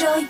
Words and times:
rồi. 0.00 0.24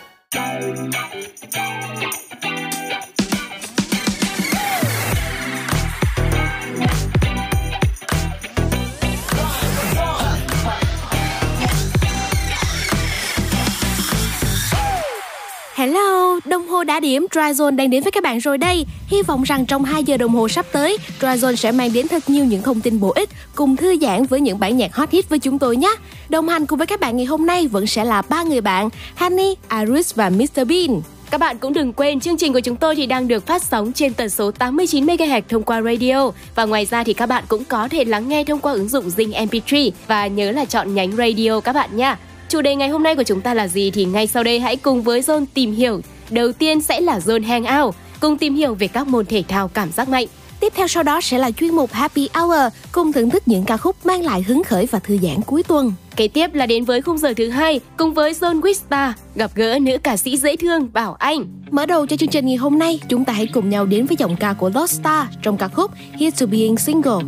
Hello, 15.76 16.27
đồng 16.48 16.68
hồ 16.68 16.84
đã 16.84 17.00
điểm 17.00 17.26
Dryzone 17.30 17.76
đang 17.76 17.90
đến 17.90 18.02
với 18.02 18.12
các 18.12 18.22
bạn 18.22 18.38
rồi 18.38 18.58
đây. 18.58 18.86
Hy 19.06 19.22
vọng 19.22 19.42
rằng 19.42 19.66
trong 19.66 19.84
2 19.84 20.04
giờ 20.04 20.16
đồng 20.16 20.32
hồ 20.32 20.48
sắp 20.48 20.66
tới, 20.72 20.98
Dryzone 21.20 21.54
sẽ 21.54 21.72
mang 21.72 21.92
đến 21.92 22.08
thật 22.08 22.30
nhiều 22.30 22.44
những 22.44 22.62
thông 22.62 22.80
tin 22.80 23.00
bổ 23.00 23.10
ích 23.10 23.28
cùng 23.54 23.76
thư 23.76 23.96
giãn 24.00 24.26
với 24.26 24.40
những 24.40 24.58
bản 24.58 24.76
nhạc 24.76 24.94
hot 24.94 25.10
hit 25.10 25.28
với 25.28 25.38
chúng 25.38 25.58
tôi 25.58 25.76
nhé. 25.76 25.94
Đồng 26.28 26.48
hành 26.48 26.66
cùng 26.66 26.78
với 26.78 26.86
các 26.86 27.00
bạn 27.00 27.16
ngày 27.16 27.26
hôm 27.26 27.46
nay 27.46 27.66
vẫn 27.66 27.86
sẽ 27.86 28.04
là 28.04 28.22
ba 28.22 28.42
người 28.42 28.60
bạn, 28.60 28.88
Honey, 29.16 29.54
Iris 29.70 30.14
và 30.14 30.30
Mr 30.30 30.68
Bean. 30.68 31.00
Các 31.30 31.38
bạn 31.38 31.58
cũng 31.58 31.72
đừng 31.72 31.92
quên 31.92 32.20
chương 32.20 32.36
trình 32.36 32.52
của 32.52 32.60
chúng 32.60 32.76
tôi 32.76 32.96
thì 32.96 33.06
đang 33.06 33.28
được 33.28 33.46
phát 33.46 33.62
sóng 33.62 33.92
trên 33.92 34.14
tần 34.14 34.30
số 34.30 34.50
89 34.50 35.06
MHz 35.06 35.42
thông 35.48 35.62
qua 35.62 35.82
radio 35.82 36.30
và 36.54 36.64
ngoài 36.64 36.84
ra 36.84 37.04
thì 37.04 37.12
các 37.12 37.26
bạn 37.26 37.44
cũng 37.48 37.64
có 37.64 37.88
thể 37.88 38.04
lắng 38.04 38.28
nghe 38.28 38.44
thông 38.44 38.60
qua 38.60 38.72
ứng 38.72 38.88
dụng 38.88 39.08
Zing 39.16 39.46
MP3 39.46 39.90
và 40.06 40.26
nhớ 40.26 40.50
là 40.50 40.64
chọn 40.64 40.94
nhánh 40.94 41.12
radio 41.16 41.60
các 41.60 41.72
bạn 41.72 41.96
nha. 41.96 42.18
Chủ 42.48 42.62
đề 42.62 42.76
ngày 42.76 42.88
hôm 42.88 43.02
nay 43.02 43.16
của 43.16 43.22
chúng 43.22 43.40
ta 43.40 43.54
là 43.54 43.68
gì 43.68 43.90
thì 43.90 44.04
ngay 44.04 44.26
sau 44.26 44.42
đây 44.42 44.60
hãy 44.60 44.76
cùng 44.76 45.02
với 45.02 45.20
Zone 45.20 45.44
tìm 45.54 45.72
hiểu. 45.72 46.00
Đầu 46.30 46.52
tiên 46.52 46.80
sẽ 46.80 47.00
là 47.00 47.18
Zone 47.18 47.46
Hangout, 47.46 47.94
cùng 48.20 48.38
tìm 48.38 48.54
hiểu 48.54 48.74
về 48.74 48.88
các 48.88 49.08
môn 49.08 49.26
thể 49.26 49.44
thao 49.48 49.68
cảm 49.68 49.92
giác 49.92 50.08
mạnh. 50.08 50.26
Tiếp 50.60 50.72
theo 50.76 50.88
sau 50.88 51.02
đó 51.02 51.20
sẽ 51.20 51.38
là 51.38 51.50
chuyên 51.50 51.74
mục 51.74 51.92
Happy 51.92 52.28
Hour, 52.34 52.72
cùng 52.92 53.12
thưởng 53.12 53.30
thức 53.30 53.42
những 53.46 53.64
ca 53.64 53.76
khúc 53.76 54.06
mang 54.06 54.24
lại 54.24 54.42
hứng 54.42 54.64
khởi 54.64 54.86
và 54.86 54.98
thư 54.98 55.18
giãn 55.22 55.42
cuối 55.46 55.62
tuần. 55.62 55.92
Kế 56.16 56.28
tiếp 56.28 56.54
là 56.54 56.66
đến 56.66 56.84
với 56.84 57.02
khung 57.02 57.18
giờ 57.18 57.32
thứ 57.36 57.48
hai, 57.48 57.80
cùng 57.96 58.14
với 58.14 58.32
Zone 58.32 58.60
Wista, 58.60 59.12
gặp 59.34 59.50
gỡ 59.54 59.78
nữ 59.78 59.98
ca 60.02 60.16
sĩ 60.16 60.36
dễ 60.36 60.56
thương 60.56 60.92
Bảo 60.92 61.14
Anh. 61.14 61.44
Mở 61.70 61.86
đầu 61.86 62.06
cho 62.06 62.16
chương 62.16 62.28
trình 62.28 62.46
ngày 62.46 62.56
hôm 62.56 62.78
nay, 62.78 63.00
chúng 63.08 63.24
ta 63.24 63.32
hãy 63.32 63.46
cùng 63.46 63.70
nhau 63.70 63.86
đến 63.86 64.06
với 64.06 64.16
giọng 64.16 64.36
ca 64.36 64.52
của 64.52 64.70
Lost 64.74 65.00
Star 65.00 65.26
trong 65.42 65.56
ca 65.56 65.68
khúc 65.68 65.90
Here 66.20 66.36
to 66.40 66.46
Being 66.46 66.76
Single. 66.76 67.24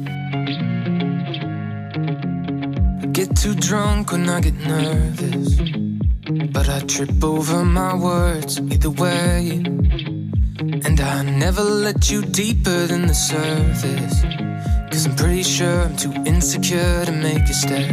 Get 3.15 3.28
too 3.45 3.53
drunk 3.61 4.06
when 4.06 4.27
I 4.27 4.41
get 4.43 4.55
nervous. 4.69 5.90
But 6.31 6.69
I 6.69 6.78
trip 6.86 7.25
over 7.25 7.64
my 7.64 7.92
words 7.92 8.61
either 8.61 8.91
way. 8.91 9.64
And 10.87 11.00
I 11.00 11.22
never 11.22 11.62
let 11.62 12.09
you 12.09 12.22
deeper 12.22 12.87
than 12.87 13.09
the 13.09 13.14
surface. 13.14 14.22
Cause 14.92 15.06
I'm 15.06 15.17
pretty 15.17 15.42
sure 15.42 15.83
I'm 15.83 15.97
too 15.97 16.12
insecure 16.25 17.05
to 17.05 17.11
make 17.11 17.48
you 17.48 17.55
stay. 17.55 17.89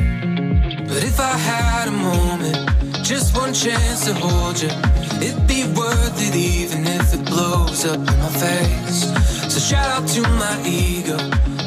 But 0.88 1.04
if 1.04 1.20
I 1.20 1.36
had 1.36 1.88
a 1.88 1.92
moment, 1.92 3.04
just 3.04 3.36
one 3.36 3.56
chance 3.56 4.06
to 4.06 4.14
hold 4.14 4.62
you, 4.62 4.70
it'd 5.20 5.48
be 5.48 5.64
worth 5.74 6.18
it 6.22 6.36
even 6.36 6.86
if 6.86 7.16
it 7.16 7.26
blows 7.26 7.86
up 7.86 7.98
in 7.98 8.20
my 8.20 8.30
face. 8.30 9.00
So 9.52 9.60
shout 9.60 9.90
out 9.90 10.08
to 10.10 10.22
my 10.22 10.62
ego 10.64 11.18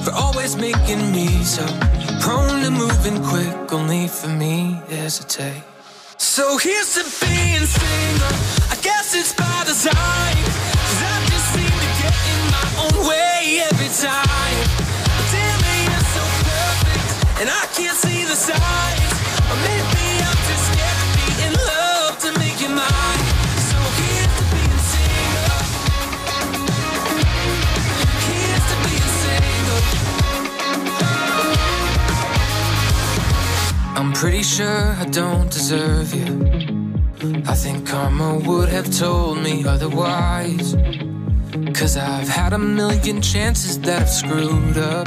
for 0.04 0.12
always 0.12 0.54
making 0.54 1.10
me 1.10 1.42
so 1.42 1.66
prone 2.20 2.62
to 2.62 2.70
moving 2.70 3.20
quick, 3.24 3.72
only 3.72 4.06
for 4.06 4.28
me 4.28 4.80
hesitate. 4.88 5.69
So 6.20 6.58
here's 6.58 6.96
to 6.96 7.02
being 7.24 7.64
single. 7.64 8.36
I 8.68 8.76
guess 8.82 9.14
it's 9.14 9.32
by 9.32 9.64
design. 9.64 9.96
Cause 9.96 11.00
I 11.00 11.16
just 11.32 11.48
seem 11.56 11.64
to 11.64 11.90
get 11.96 12.12
in 12.12 12.40
my 12.52 12.68
own 12.84 13.08
way 13.08 13.64
every 13.64 13.88
time. 13.88 14.68
But 15.16 15.26
damn 15.32 15.64
it, 15.64 15.88
you're 15.88 16.08
so 16.12 16.24
perfect. 16.44 17.40
And 17.40 17.48
I 17.48 17.64
can't 17.72 17.96
see 17.96 18.24
the 18.24 18.36
signs. 18.36 19.12
Or 19.48 19.56
maybe 19.64 20.20
I'm 20.20 20.40
just 20.44 20.64
scared 20.68 20.98
to 21.00 21.08
be 21.16 21.28
in 21.48 21.52
love 21.56 22.18
to 22.18 22.38
make 22.38 22.60
you 22.60 22.68
mine. 22.68 23.19
I'm 34.00 34.14
pretty 34.14 34.42
sure 34.42 34.96
I 34.98 35.04
don't 35.10 35.50
deserve 35.52 36.14
you. 36.14 36.24
I 37.46 37.54
think 37.54 37.86
karma 37.86 38.38
would 38.38 38.70
have 38.70 38.90
told 38.96 39.42
me 39.42 39.62
otherwise. 39.66 40.74
Cause 41.74 41.98
I've 41.98 42.26
had 42.26 42.54
a 42.54 42.58
million 42.58 43.20
chances 43.20 43.78
that 43.80 44.00
I've 44.00 44.08
screwed 44.08 44.78
up. 44.78 45.06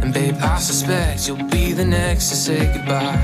And 0.00 0.14
babe, 0.14 0.36
I 0.40 0.60
suspect 0.60 1.26
you'll 1.26 1.48
be 1.48 1.72
the 1.72 1.84
next 1.84 2.28
to 2.28 2.36
say 2.36 2.72
goodbye. 2.72 3.18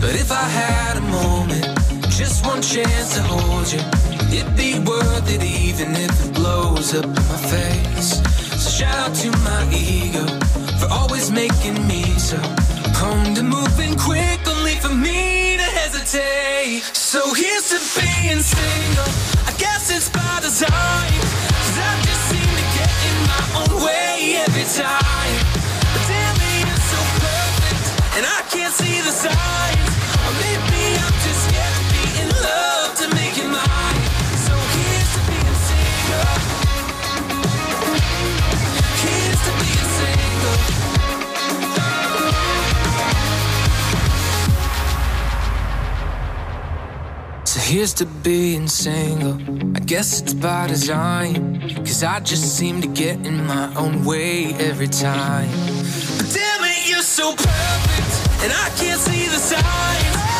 But 0.00 0.14
if 0.14 0.30
I 0.30 0.46
had 0.62 0.98
a 0.98 1.06
moment, 1.18 1.64
just 2.08 2.46
one 2.46 2.62
chance 2.62 3.16
to 3.16 3.22
hold 3.24 3.72
you, 3.72 3.80
it'd 4.38 4.56
be 4.56 4.78
worth 4.88 5.28
it 5.34 5.42
even 5.42 5.96
if 5.96 6.26
it 6.26 6.34
blows 6.34 6.94
up 6.94 7.06
in 7.06 7.10
my 7.10 7.40
face. 7.50 8.22
So 8.62 8.70
shout 8.70 8.94
out 8.94 9.16
to 9.16 9.30
my 9.38 9.68
ego 9.74 10.24
for 10.78 10.86
always 10.92 11.32
making 11.32 11.88
me 11.88 12.04
so 12.20 12.38
prone 13.02 13.34
to 13.34 13.42
moving 13.42 13.94
quick, 13.98 14.38
only 14.46 14.76
for 14.84 14.94
me 14.94 15.56
to 15.56 15.68
hesitate. 15.80 16.82
So 16.94 17.20
here's 17.34 17.66
to 17.74 17.78
being 17.98 18.40
single. 18.40 19.10
I 19.50 19.52
guess 19.58 19.90
it's 19.90 20.08
by 20.08 20.38
design. 20.40 21.18
Cause 21.66 21.78
I 21.88 21.92
just 22.06 22.22
seem 22.30 22.52
to 22.60 22.66
get 22.78 22.92
in 23.08 23.18
my 23.32 23.44
own 23.60 23.72
way 23.86 24.38
every 24.44 24.66
time. 24.82 25.34
But 25.92 26.02
damn 26.10 26.36
you're 26.68 26.84
so 26.94 27.00
perfect. 27.22 27.84
And 28.16 28.24
I 28.36 28.40
can't 28.54 28.74
see 28.80 29.00
the 29.08 29.14
signs. 29.24 29.92
Here's 47.62 47.94
to 47.94 48.06
being 48.06 48.66
single. 48.68 49.38
Oh, 49.48 49.72
I 49.76 49.80
guess 49.80 50.20
it's 50.20 50.34
by 50.34 50.66
design. 50.66 51.60
Cause 51.76 52.02
I 52.02 52.20
just 52.20 52.56
seem 52.56 52.80
to 52.82 52.88
get 52.88 53.24
in 53.26 53.46
my 53.46 53.72
own 53.74 54.04
way 54.04 54.54
every 54.54 54.88
time. 54.88 55.48
But 56.18 56.30
damn 56.34 56.64
it, 56.64 56.88
you're 56.88 57.02
so 57.02 57.34
perfect. 57.34 58.42
And 58.42 58.52
I 58.52 58.70
can't 58.76 59.00
see 59.00 59.26
the 59.26 59.38
signs. 59.38 60.31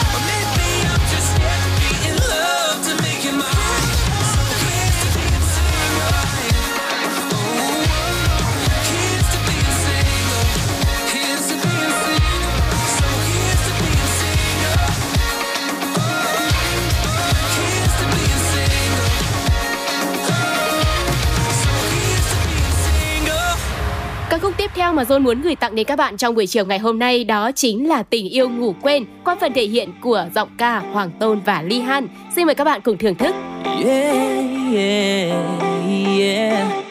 Theo 24.82 24.92
mà 24.92 25.02
John 25.02 25.20
muốn 25.20 25.42
gửi 25.42 25.56
tặng 25.56 25.74
đến 25.74 25.86
các 25.86 25.96
bạn 25.96 26.16
trong 26.16 26.34
buổi 26.34 26.46
chiều 26.46 26.66
ngày 26.66 26.78
hôm 26.78 26.98
nay 26.98 27.24
đó 27.24 27.52
chính 27.52 27.88
là 27.88 28.02
Tình 28.02 28.28
yêu 28.28 28.48
ngủ 28.48 28.74
quên 28.82 29.04
qua 29.24 29.36
phần 29.40 29.52
thể 29.52 29.64
hiện 29.64 29.90
của 30.00 30.26
giọng 30.34 30.48
ca 30.58 30.78
Hoàng 30.78 31.10
Tôn 31.20 31.40
và 31.40 31.62
Ly 31.62 31.80
Han. 31.80 32.08
Xin 32.36 32.46
mời 32.46 32.54
các 32.54 32.64
bạn 32.64 32.80
cùng 32.80 32.98
thưởng 32.98 33.14
thức. 33.14 33.34
Yeah, 33.64 34.16
yeah, 34.74 35.34
yeah. 36.18 36.82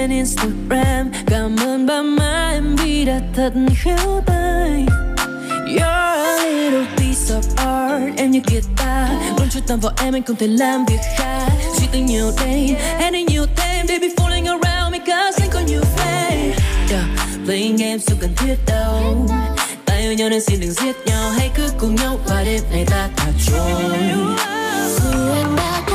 Trên 0.00 0.10
Instagram. 0.10 1.12
Cảm 1.26 1.56
ơn 1.56 1.86
ba 1.86 2.02
má 2.02 2.50
em 2.52 2.76
vì 2.76 3.04
đã 3.04 3.20
thật 3.36 3.52
khéo 3.82 4.22
tay. 4.26 4.86
You're 5.66 5.84
a 5.84 6.36
little 6.44 6.86
piece 6.96 7.34
of 7.34 7.42
art 7.56 8.16
Em 8.16 8.30
như 8.30 8.40
guitar. 8.50 9.10
Muốn 9.38 9.48
chú 9.50 9.60
tâm 9.66 9.80
vào 9.80 9.92
em 10.02 10.14
anh 10.14 10.22
không 10.22 10.36
thể 10.36 10.46
làm 10.46 10.84
việc 10.84 11.00
khác. 11.16 11.48
Suy 11.78 11.86
tư 11.92 11.98
nhiều 11.98 12.32
đêm 12.40 12.76
hẹn 12.98 13.14
anh 13.14 13.26
nhiều 13.26 13.46
thêm. 13.56 13.86
Baby 13.88 14.08
falling 14.16 14.46
around 14.46 14.92
because 14.92 15.38
anh 15.40 15.50
có 15.52 15.60
nhiều 15.60 15.82
fan 15.96 16.52
yeah, 16.90 17.04
playing 17.44 17.76
games 17.76 18.08
không 18.08 18.18
cần 18.20 18.30
thiết 18.36 18.56
đâu. 18.66 19.28
Ta 19.84 19.94
yêu 19.94 20.12
nhau 20.12 20.30
nên 20.30 20.40
xin 20.40 20.60
đừng 20.60 20.72
giết 20.72 20.96
nhau. 21.06 21.30
Hãy 21.30 21.50
cứ 21.54 21.68
cùng 21.78 21.94
nhau 21.94 22.18
qua 22.26 22.42
đêm 22.44 22.62
này 22.72 22.84
ta 22.90 23.08
thả 23.16 23.26
trôi. 23.46 23.72
Dù 24.96 25.34
em 25.34 25.56
đã 25.56 25.89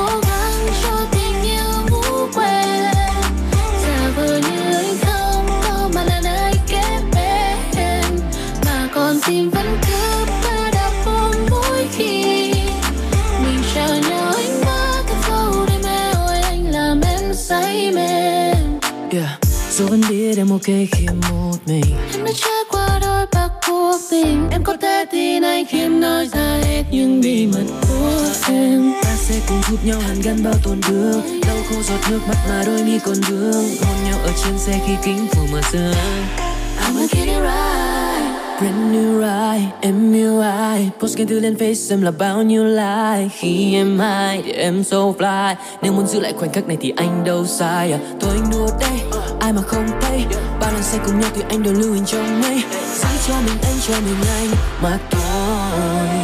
Dù 19.77 19.88
vẫn 19.88 20.01
biết 20.10 20.38
em 20.38 20.50
ok 20.50 20.66
khi 20.66 21.06
một 21.31 21.57
mình. 21.66 21.83
Em 22.13 22.25
đã 22.25 22.31
trải 22.36 22.63
qua 22.72 23.00
đôi 23.01 23.25
bạc 23.31 23.50
của 23.68 23.98
tình 24.12 24.48
em 24.51 24.63
có 24.63 24.77
thể 24.81 25.06
tin 25.12 25.44
anh 25.44 25.66
khi 25.66 25.80
em 25.80 26.00
nói 26.00 26.27
ra 26.27 26.60
hết 26.63 26.83
những 26.92 27.22
bí 27.22 27.48
mật 27.48 27.66
của 27.89 28.24
em. 28.48 28.94
Ta 29.04 29.16
sẽ 29.16 29.36
cùng 29.50 29.62
giúp 29.69 29.77
nhau 29.86 30.00
hàn 30.00 30.22
gắn 30.22 30.44
bao 30.44 30.54
tuần 30.63 30.81
đường 30.89 31.42
đau 31.48 31.57
khô 31.69 31.75
giọt 31.81 32.12
nước 32.12 32.19
mắt 32.27 32.38
mà 32.50 32.63
đôi 32.66 32.83
mi 32.83 33.00
còn 33.06 33.16
vương. 33.30 33.51
Hôn 33.54 33.95
nhau 34.06 34.19
ở 34.24 34.31
trên 34.44 34.57
xe 34.57 34.80
khi 34.88 34.94
kính 35.04 35.27
phủ 35.31 35.42
mở 35.51 35.62
sương. 35.72 35.94
I'm 36.80 37.00
get 37.00 37.27
it 37.27 37.36
right. 37.36 38.16
Brand 38.60 38.95
new 38.95 39.19
ride, 39.19 39.72
em 39.81 40.13
yêu 40.13 40.42
ai? 40.42 40.89
Post 41.00 41.18
khen 41.18 41.27
thư 41.27 41.39
lên 41.39 41.54
face 41.54 41.94
em 41.94 42.01
là 42.01 42.12
bao 42.12 42.44
nhiêu 42.44 42.66
like? 42.66 43.30
Khi 43.39 43.74
em 43.74 44.00
hay 44.00 44.42
thì 44.45 44.51
em 44.51 44.83
so 44.83 44.98
fly. 44.98 45.56
Nếu 45.81 45.94
muốn 45.94 46.07
giữ 46.07 46.19
lại 46.19 46.33
khoảnh 46.38 46.54
khắc 46.54 46.68
này 46.68 46.77
thì 46.81 46.94
anh 46.98 47.24
đâu 47.24 47.45
sai 47.45 47.92
à? 47.92 48.00
Thôi 48.22 48.31
anh 48.33 48.51
đùa 48.51 48.68
đây, 48.80 49.14
ai 49.45 49.53
mà 49.53 49.62
không 49.62 49.88
thấy? 50.01 50.25
Ba 50.59 50.71
lần 50.71 50.83
say 50.83 51.00
cùng 51.06 51.19
nhau 51.19 51.30
thì 51.36 51.42
anh 51.50 51.63
đều 51.63 51.74
lưu 51.74 51.94
hình 51.94 52.06
trong 52.06 52.42
mây. 52.42 52.63
Giữ 52.95 53.09
cho 53.27 53.33
mình, 53.45 53.57
anh 53.62 53.75
cho 53.88 53.94
mình 54.01 54.15
anh. 54.27 54.50
Mà 54.81 54.97
thôi. 55.12 56.14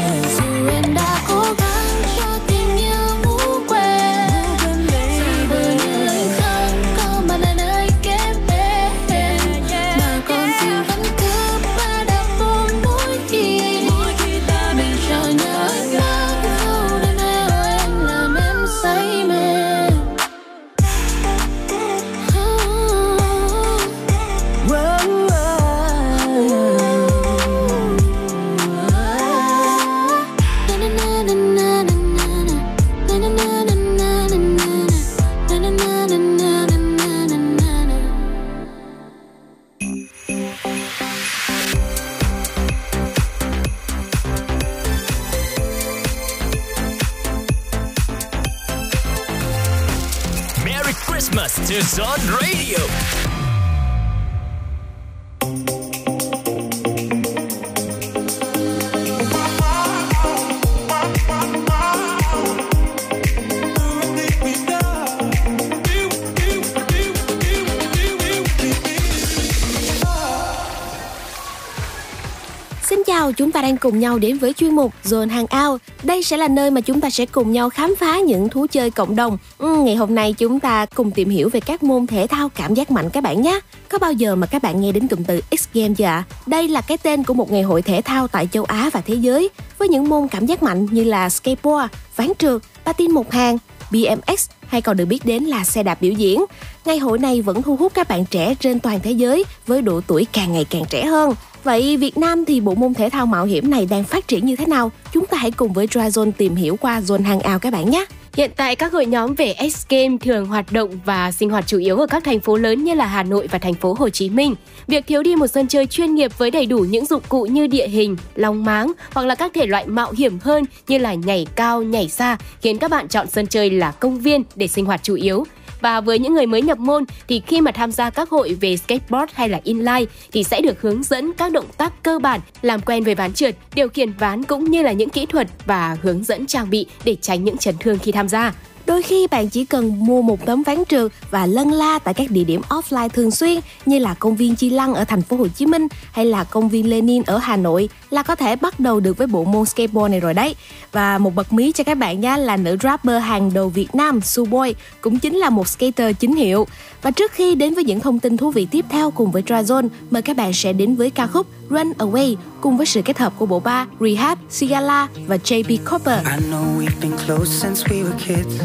Cùng 73.81 74.00
nhau 74.00 74.19
đến 74.19 74.38
với 74.38 74.54
chuyên 74.54 74.75
mục 74.75 74.94
Zone 75.04 75.30
Hangout. 75.30 75.81
Đây 76.04 76.24
sẽ 76.24 76.38
là 76.38 76.48
nơi 76.48 76.72
mà 76.72 76.81
chúng 76.81 77.01
ta 77.01 77.10
sẽ 77.10 77.25
cùng 77.25 77.51
nhau 77.51 77.69
khám 77.69 77.95
phá 78.00 78.19
những 78.19 78.50
thú 78.50 78.68
chơi 78.72 78.92
cộng 78.92 79.16
đồng. 79.16 79.38
Ừ, 79.57 79.75
ngày 79.75 79.95
hôm 79.95 80.16
nay 80.16 80.33
chúng 80.38 80.60
ta 80.60 80.86
cùng 80.86 81.12
tìm 81.12 81.30
hiểu 81.30 81.50
về 81.50 81.60
các 81.60 81.83
môn 81.83 82.07
thể 82.07 82.28
thao 82.28 82.50
cảm 82.50 82.74
giác 82.74 82.92
mạnh 82.92 83.10
các 83.10 83.24
bạn 83.24 83.42
nhé. 83.42 83.60
Có 83.89 83.98
bao 83.98 84.12
giờ 84.12 84.36
mà 84.36 84.48
các 84.48 84.62
bạn 84.62 84.81
nghe 84.81 84.92
đến 84.92 85.07
cụm 85.07 85.24
từ 85.24 85.42
X 85.60 85.68
Games 85.74 85.98
chưa 85.98 86.06
ạ? 86.06 86.24
Đây 86.45 86.68
là 86.68 86.81
cái 86.81 86.98
tên 86.98 87.24
của 87.24 87.33
một 87.33 87.51
ngày 87.51 87.62
hội 87.62 87.81
thể 87.81 88.01
thao 88.01 88.28
tại 88.28 88.48
châu 88.51 88.63
Á 88.63 88.89
và 88.94 89.01
thế 89.01 89.13
giới 89.13 89.50
với 89.78 89.88
những 89.88 90.10
môn 90.10 90.27
cảm 90.27 90.45
giác 90.45 90.63
mạnh 90.63 90.88
như 90.92 91.04
là 91.04 91.30
skateboard, 91.30 91.94
ván 92.16 92.31
trượt, 92.39 92.62
patin 92.86 93.12
một 93.12 93.31
hàng, 93.31 93.57
BMX 93.92 94.50
hay 94.68 94.81
còn 94.81 94.98
được 94.98 95.06
biết 95.06 95.25
đến 95.25 95.44
là 95.44 95.63
xe 95.63 95.84
đạp 95.84 96.01
biểu 96.01 96.12
diễn. 96.12 96.45
Ngày 96.86 96.98
hội 96.98 97.19
này 97.19 97.42
vẫn 97.42 97.62
thu 97.62 97.75
hút 97.75 97.94
các 97.95 98.07
bạn 98.07 98.25
trẻ 98.25 98.56
trên 98.60 98.80
toàn 98.80 99.00
thế 99.00 99.12
giới 99.12 99.45
với 99.68 99.81
độ 99.81 100.01
tuổi 100.07 100.25
càng 100.34 100.54
ngày 100.54 100.66
càng 100.69 100.84
trẻ 100.89 101.06
hơn. 101.06 101.34
Vậy 101.63 101.98
Việt 101.98 102.18
Nam 102.18 102.46
thì 102.46 102.62
bộ 102.62 102.75
môn 102.75 102.94
thể 102.94 103.10
thao 103.10 103.25
mạo 103.25 103.46
hiểm 103.46 103.69
này 103.69 103.88
đang 103.90 104.04
phát 104.04 104.28
triển 104.28 104.46
như 104.46 104.56
thế 104.56 104.66
nào? 104.66 104.92
Chúng 105.12 105.25
ta 105.25 105.38
hãy 105.38 105.52
cùng 105.52 105.74
với 105.74 105.88
Dryzone 105.88 106.31
tìm 106.31 106.56
hiểu 106.56 106.78
qua 106.81 107.00
Zone 107.00 107.24
Hangout 107.24 107.62
các 107.62 107.74
bạn 107.74 107.90
nhé. 107.90 108.06
Hiện 108.34 108.52
tại 108.56 108.75
các 108.75 108.94
hội 108.94 109.06
nhóm 109.06 109.36
về 109.36 109.56
X 109.74 109.86
Game 109.90 110.18
thường 110.22 110.46
hoạt 110.46 110.72
động 110.72 110.90
và 111.06 111.31
sinh 111.31 111.50
hoạt 111.50 111.68
chủ 111.68 111.78
yếu 111.78 111.98
ở 111.98 112.08
các 112.08 112.24
thành 112.24 112.40
phố 112.40 112.58
lớn 112.58 112.84
như 112.84 112.94
là 112.94 113.06
Hà 113.06 113.24
Nội 113.24 113.48
và 113.52 113.60
thành 113.60 113.74
phố 113.74 113.96
Hồ 114.00 114.10
Chí 114.10 114.30
Minh. 114.30 114.56
Việc 114.88 115.08
thiếu 115.08 115.24
đi 115.24 115.36
một 115.36 115.48
sân 115.48 115.68
chơi 115.68 115.86
chuyên 115.86 116.16
nghiệp 116.16 116.31
với 116.38 116.52
đầy 116.52 116.66
đủ 116.66 116.80
những 116.80 117.06
dụng 117.06 117.24
cụ 117.30 117.44
như 117.46 117.68
địa 117.68 117.88
hình, 117.88 118.16
lòng 118.36 118.66
máng 118.66 118.92
hoặc 119.13 119.25
là 119.25 119.36
các 119.36 119.52
thể 119.54 119.66
loại 119.66 119.88
mạo 119.88 120.12
hiểm 120.12 120.40
hơn 120.40 120.66
như 120.88 120.98
là 120.98 121.13
nhảy 121.13 121.48
cao, 121.56 121.84
nhảy 121.84 122.10
xa 122.10 122.38
khiến 122.62 122.78
các 122.78 122.92
bạn 122.92 123.08
chọn 123.08 123.28
sân 123.28 123.48
chơi 123.48 123.69
là 123.69 123.92
công 123.92 124.19
viên 124.19 124.44
để 124.56 124.68
sinh 124.68 124.86
hoạt 124.86 125.04
chủ 125.04 125.16
yếu. 125.16 125.46
Và 125.81 126.01
với 126.01 126.19
những 126.19 126.33
người 126.33 126.45
mới 126.45 126.62
nhập 126.62 126.80
môn 126.80 127.04
thì 127.28 127.42
khi 127.48 127.62
mà 127.62 127.72
tham 127.72 127.92
gia 127.92 128.10
các 128.10 128.30
hội 128.30 128.57
về 128.62 128.78
skateboard 128.78 129.33
hay 129.33 129.50
là 129.50 129.60
inline 129.63 130.06
thì 130.31 130.44
sẽ 130.44 130.62
được 130.62 130.81
hướng 130.81 131.04
dẫn 131.04 131.33
các 131.33 131.51
động 131.51 131.66
tác 131.78 132.04
cơ 132.04 132.19
bản, 132.19 132.39
làm 132.62 132.81
quen 132.81 133.04
với 133.04 133.16
ván 133.16 133.33
trượt, 133.33 133.56
điều 133.75 133.89
khiển 133.89 134.13
ván 134.13 134.44
cũng 134.44 134.72
như 134.72 134.81
là 134.81 134.92
những 134.92 135.10
kỹ 135.10 135.25
thuật 135.25 135.48
và 135.66 135.98
hướng 136.01 136.24
dẫn 136.24 136.45
trang 136.45 136.69
bị 136.69 136.86
để 137.04 137.16
tránh 137.22 137.44
những 137.44 137.57
chấn 137.57 137.75
thương 137.80 138.00
khi 138.00 138.12
tham 138.12 138.30
gia. 138.30 138.54
Đôi 138.86 139.03
khi 139.03 139.27
bạn 139.27 139.50
chỉ 139.50 139.65
cần 139.65 140.05
mua 140.05 140.22
một 140.22 140.46
tấm 140.46 140.63
ván 140.63 140.84
trượt 140.89 141.12
và 141.32 141.46
lân 141.46 141.72
la 141.72 142.00
tại 142.00 142.13
các 142.13 142.32
địa 142.32 142.44
điểm 142.44 142.62
offline 142.70 143.10
thường 143.10 143.32
xuyên 143.32 143.60
như 143.86 144.00
là 144.00 144.13
công 144.13 144.36
viên 144.36 144.55
Chi 144.55 144.70
Lăng 144.70 144.94
ở 144.94 145.03
thành 145.03 145.22
phố 145.22 145.38
Hồ 145.38 145.48
Chí 145.48 145.65
Minh 145.65 145.88
hay 146.12 146.25
là 146.25 146.44
công 146.44 146.70
viên 146.70 146.89
Lenin 146.89 147.24
ở 147.24 147.38
Hà 147.38 147.58
Nội 147.58 147.89
là 148.12 148.24
có 148.24 148.36
thể 148.36 148.56
bắt 148.56 148.80
đầu 148.80 149.00
được 149.00 149.18
với 149.18 149.27
bộ 149.27 149.44
môn 149.44 149.65
skateboard 149.65 150.12
này 150.12 150.20
rồi 150.20 150.34
đấy. 150.34 150.56
Và 150.91 151.18
một 151.18 151.36
bật 151.36 151.53
mí 151.53 151.72
cho 151.72 151.84
các 151.84 151.98
bạn 151.98 152.22
nhé 152.22 152.38
là 152.38 152.58
nữ 152.58 152.77
rapper 152.84 153.24
hàng 153.24 153.53
đầu 153.53 153.70
Việt 153.70 153.96
Nam 153.96 154.22
Suboy 154.22 154.74
cũng 155.01 155.20
chính 155.20 155.36
là 155.36 155.50
một 155.50 155.68
skater 155.68 156.15
chính 156.20 156.36
hiệu. 156.36 156.68
Và 157.01 157.12
trước 157.12 157.32
khi 157.32 157.56
đến 157.56 157.74
với 157.74 157.84
những 157.84 158.00
thông 158.00 158.20
tin 158.20 158.38
thú 158.38 158.51
vị 158.51 158.68
tiếp 158.72 158.86
theo 158.89 159.12
cùng 159.12 159.32
với 159.32 159.44
Dragon 159.48 159.89
mời 160.12 160.22
các 160.22 160.38
bạn 160.38 160.53
sẽ 160.53 160.74
đến 160.74 160.96
với 160.96 161.10
ca 161.10 161.27
khúc 161.27 161.48
Run 161.70 161.91
Away 161.98 162.36
cùng 162.62 162.77
với 162.77 162.86
sự 162.86 163.01
kết 163.01 163.18
hợp 163.18 163.34
của 163.38 163.46
bộ 163.46 163.60
ba 163.60 163.86
Rehab, 164.00 164.38
Sigala 164.50 165.08
và 165.27 165.36
JP 165.36 165.77
Cooper. 165.89 166.25
I 166.25 166.50
know 166.50 166.80
we've 166.80 167.01
been 167.01 167.18
close 167.25 167.46
since 167.46 167.84
we 167.86 168.03
were 168.03 168.18
kids. 168.18 168.62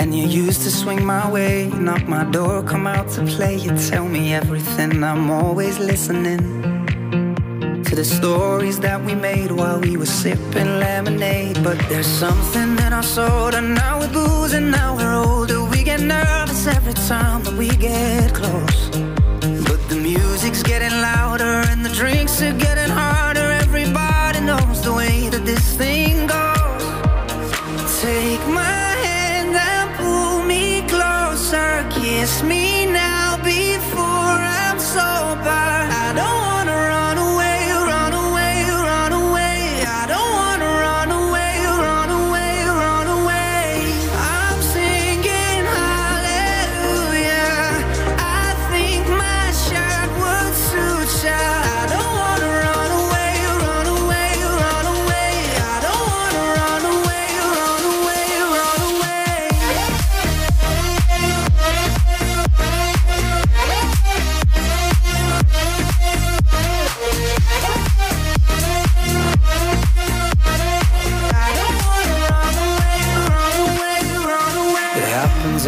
And 0.00 0.14
you 0.14 0.46
used 0.46 0.64
to 0.64 0.70
swing 0.70 1.06
my 1.06 1.32
way, 1.32 1.70
knock 1.80 2.08
my 2.08 2.24
door, 2.32 2.62
come 2.66 2.90
out 2.98 3.06
to 3.16 3.22
play. 3.36 3.58
You 3.66 3.76
tell 3.90 4.04
me 4.04 4.32
everything, 4.32 4.90
I'm 5.02 5.30
always 5.30 5.78
listening. 5.78 6.77
To 7.88 7.94
the 7.94 8.04
stories 8.04 8.78
that 8.80 9.02
we 9.02 9.14
made 9.14 9.50
while 9.50 9.80
we 9.80 9.96
were 9.96 10.04
sipping 10.04 10.78
lemonade. 10.78 11.64
But 11.64 11.78
there's 11.88 12.06
something 12.06 12.76
in 12.84 12.92
our 12.92 13.02
soul, 13.02 13.54
and 13.54 13.74
now 13.74 13.98
we're 14.00 14.12
booze, 14.12 14.52
and 14.52 14.70
now 14.70 14.94
we're 14.94 15.14
older. 15.14 15.64
We 15.64 15.84
get 15.84 16.00
nervous 16.00 16.66
every 16.66 16.92
time 16.92 17.44
that 17.44 17.54
we 17.54 17.68
get 17.68 18.34
close. 18.34 18.90
But 19.68 19.80
the 19.88 19.98
music's 20.02 20.62
getting 20.62 21.00
louder, 21.00 21.64
and 21.70 21.82
the 21.82 21.88
drinks 21.88 22.42
are 22.42 22.52
getting 22.52 22.90
harder. 22.90 23.48
Everybody 23.64 24.40
knows 24.40 24.82
the 24.82 24.92
way 24.92 25.30
that 25.30 25.46
this 25.46 25.66
thing 25.78 26.26
goes. 26.26 26.84
Take 28.02 28.44
my 28.48 28.90
hand 29.06 29.56
and 29.56 29.88
pull 29.96 30.44
me 30.44 30.82
closer. 30.88 31.88
Kiss 31.88 32.42
me 32.42 32.67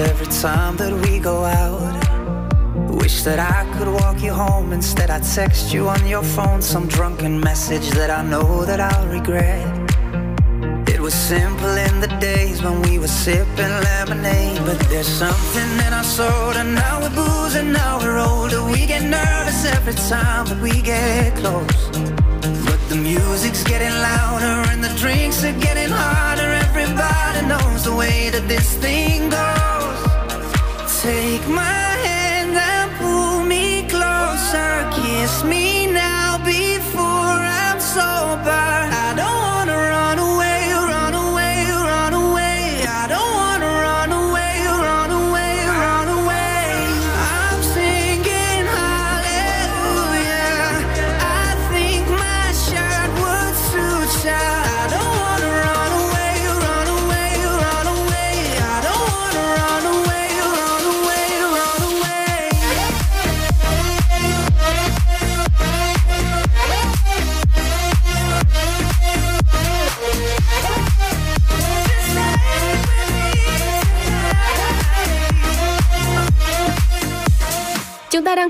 every 0.01 0.27
time 0.27 0.77
that 0.77 0.93
we 0.93 1.19
go 1.19 1.45
out. 1.45 1.95
Wish 3.03 3.23
that 3.23 3.39
I 3.39 3.61
could 3.77 3.89
walk 3.89 4.23
you 4.23 4.33
home. 4.33 4.73
Instead, 4.73 5.11
I 5.11 5.21
text 5.21 5.73
you 5.73 5.89
on 5.89 6.07
your 6.07 6.23
phone 6.23 6.63
some 6.63 6.87
drunken 6.89 7.39
message 7.41 7.89
that 7.91 8.11
I 8.11 8.23
know 8.23 8.65
that 8.65 8.81
I'll 8.81 9.07
regret. 9.09 9.67
It 10.89 11.01
was 11.01 11.15
simple 11.15 11.75
in 11.89 12.01
the 12.01 12.09
days 12.21 12.63
when 12.63 12.83
we 12.83 12.99
were 12.99 13.15
sipping 13.25 13.75
lemonade. 13.89 14.59
But 14.65 14.79
there's 14.89 15.09
something 15.09 15.71
in 15.87 15.93
our 15.93 16.05
soul, 16.05 16.53
and 16.61 16.75
now 16.75 17.01
we're 17.03 17.15
boozing, 17.15 17.73
now 17.73 17.99
we're 17.99 18.19
older. 18.19 18.65
We 18.65 18.87
get 18.87 19.03
nervous 19.03 19.65
every 19.77 19.95
time 19.95 20.47
that 20.47 20.61
we 20.61 20.81
get 20.83 21.37
close. 21.37 22.20
The 22.91 22.97
music's 22.97 23.63
getting 23.63 23.93
louder, 24.03 24.69
and 24.73 24.83
the 24.83 24.93
drinks 24.99 25.45
are 25.45 25.53
getting 25.61 25.91
harder. 25.91 26.51
Everybody 26.67 27.47
knows 27.47 27.85
the 27.85 27.95
way 27.95 28.31
that 28.31 28.49
this 28.49 28.75
thing 28.79 29.31
goes. 29.31 31.01
Take 31.01 31.47
my 31.47 31.87
hand 32.09 32.57
and 32.59 32.91
pull 32.99 33.45
me 33.45 33.87
closer. 33.89 34.91
Kiss 34.91 35.45
me 35.45 35.87
now 35.87 36.39
before 36.45 37.39
I'm 37.63 37.79
sober. 37.79 38.70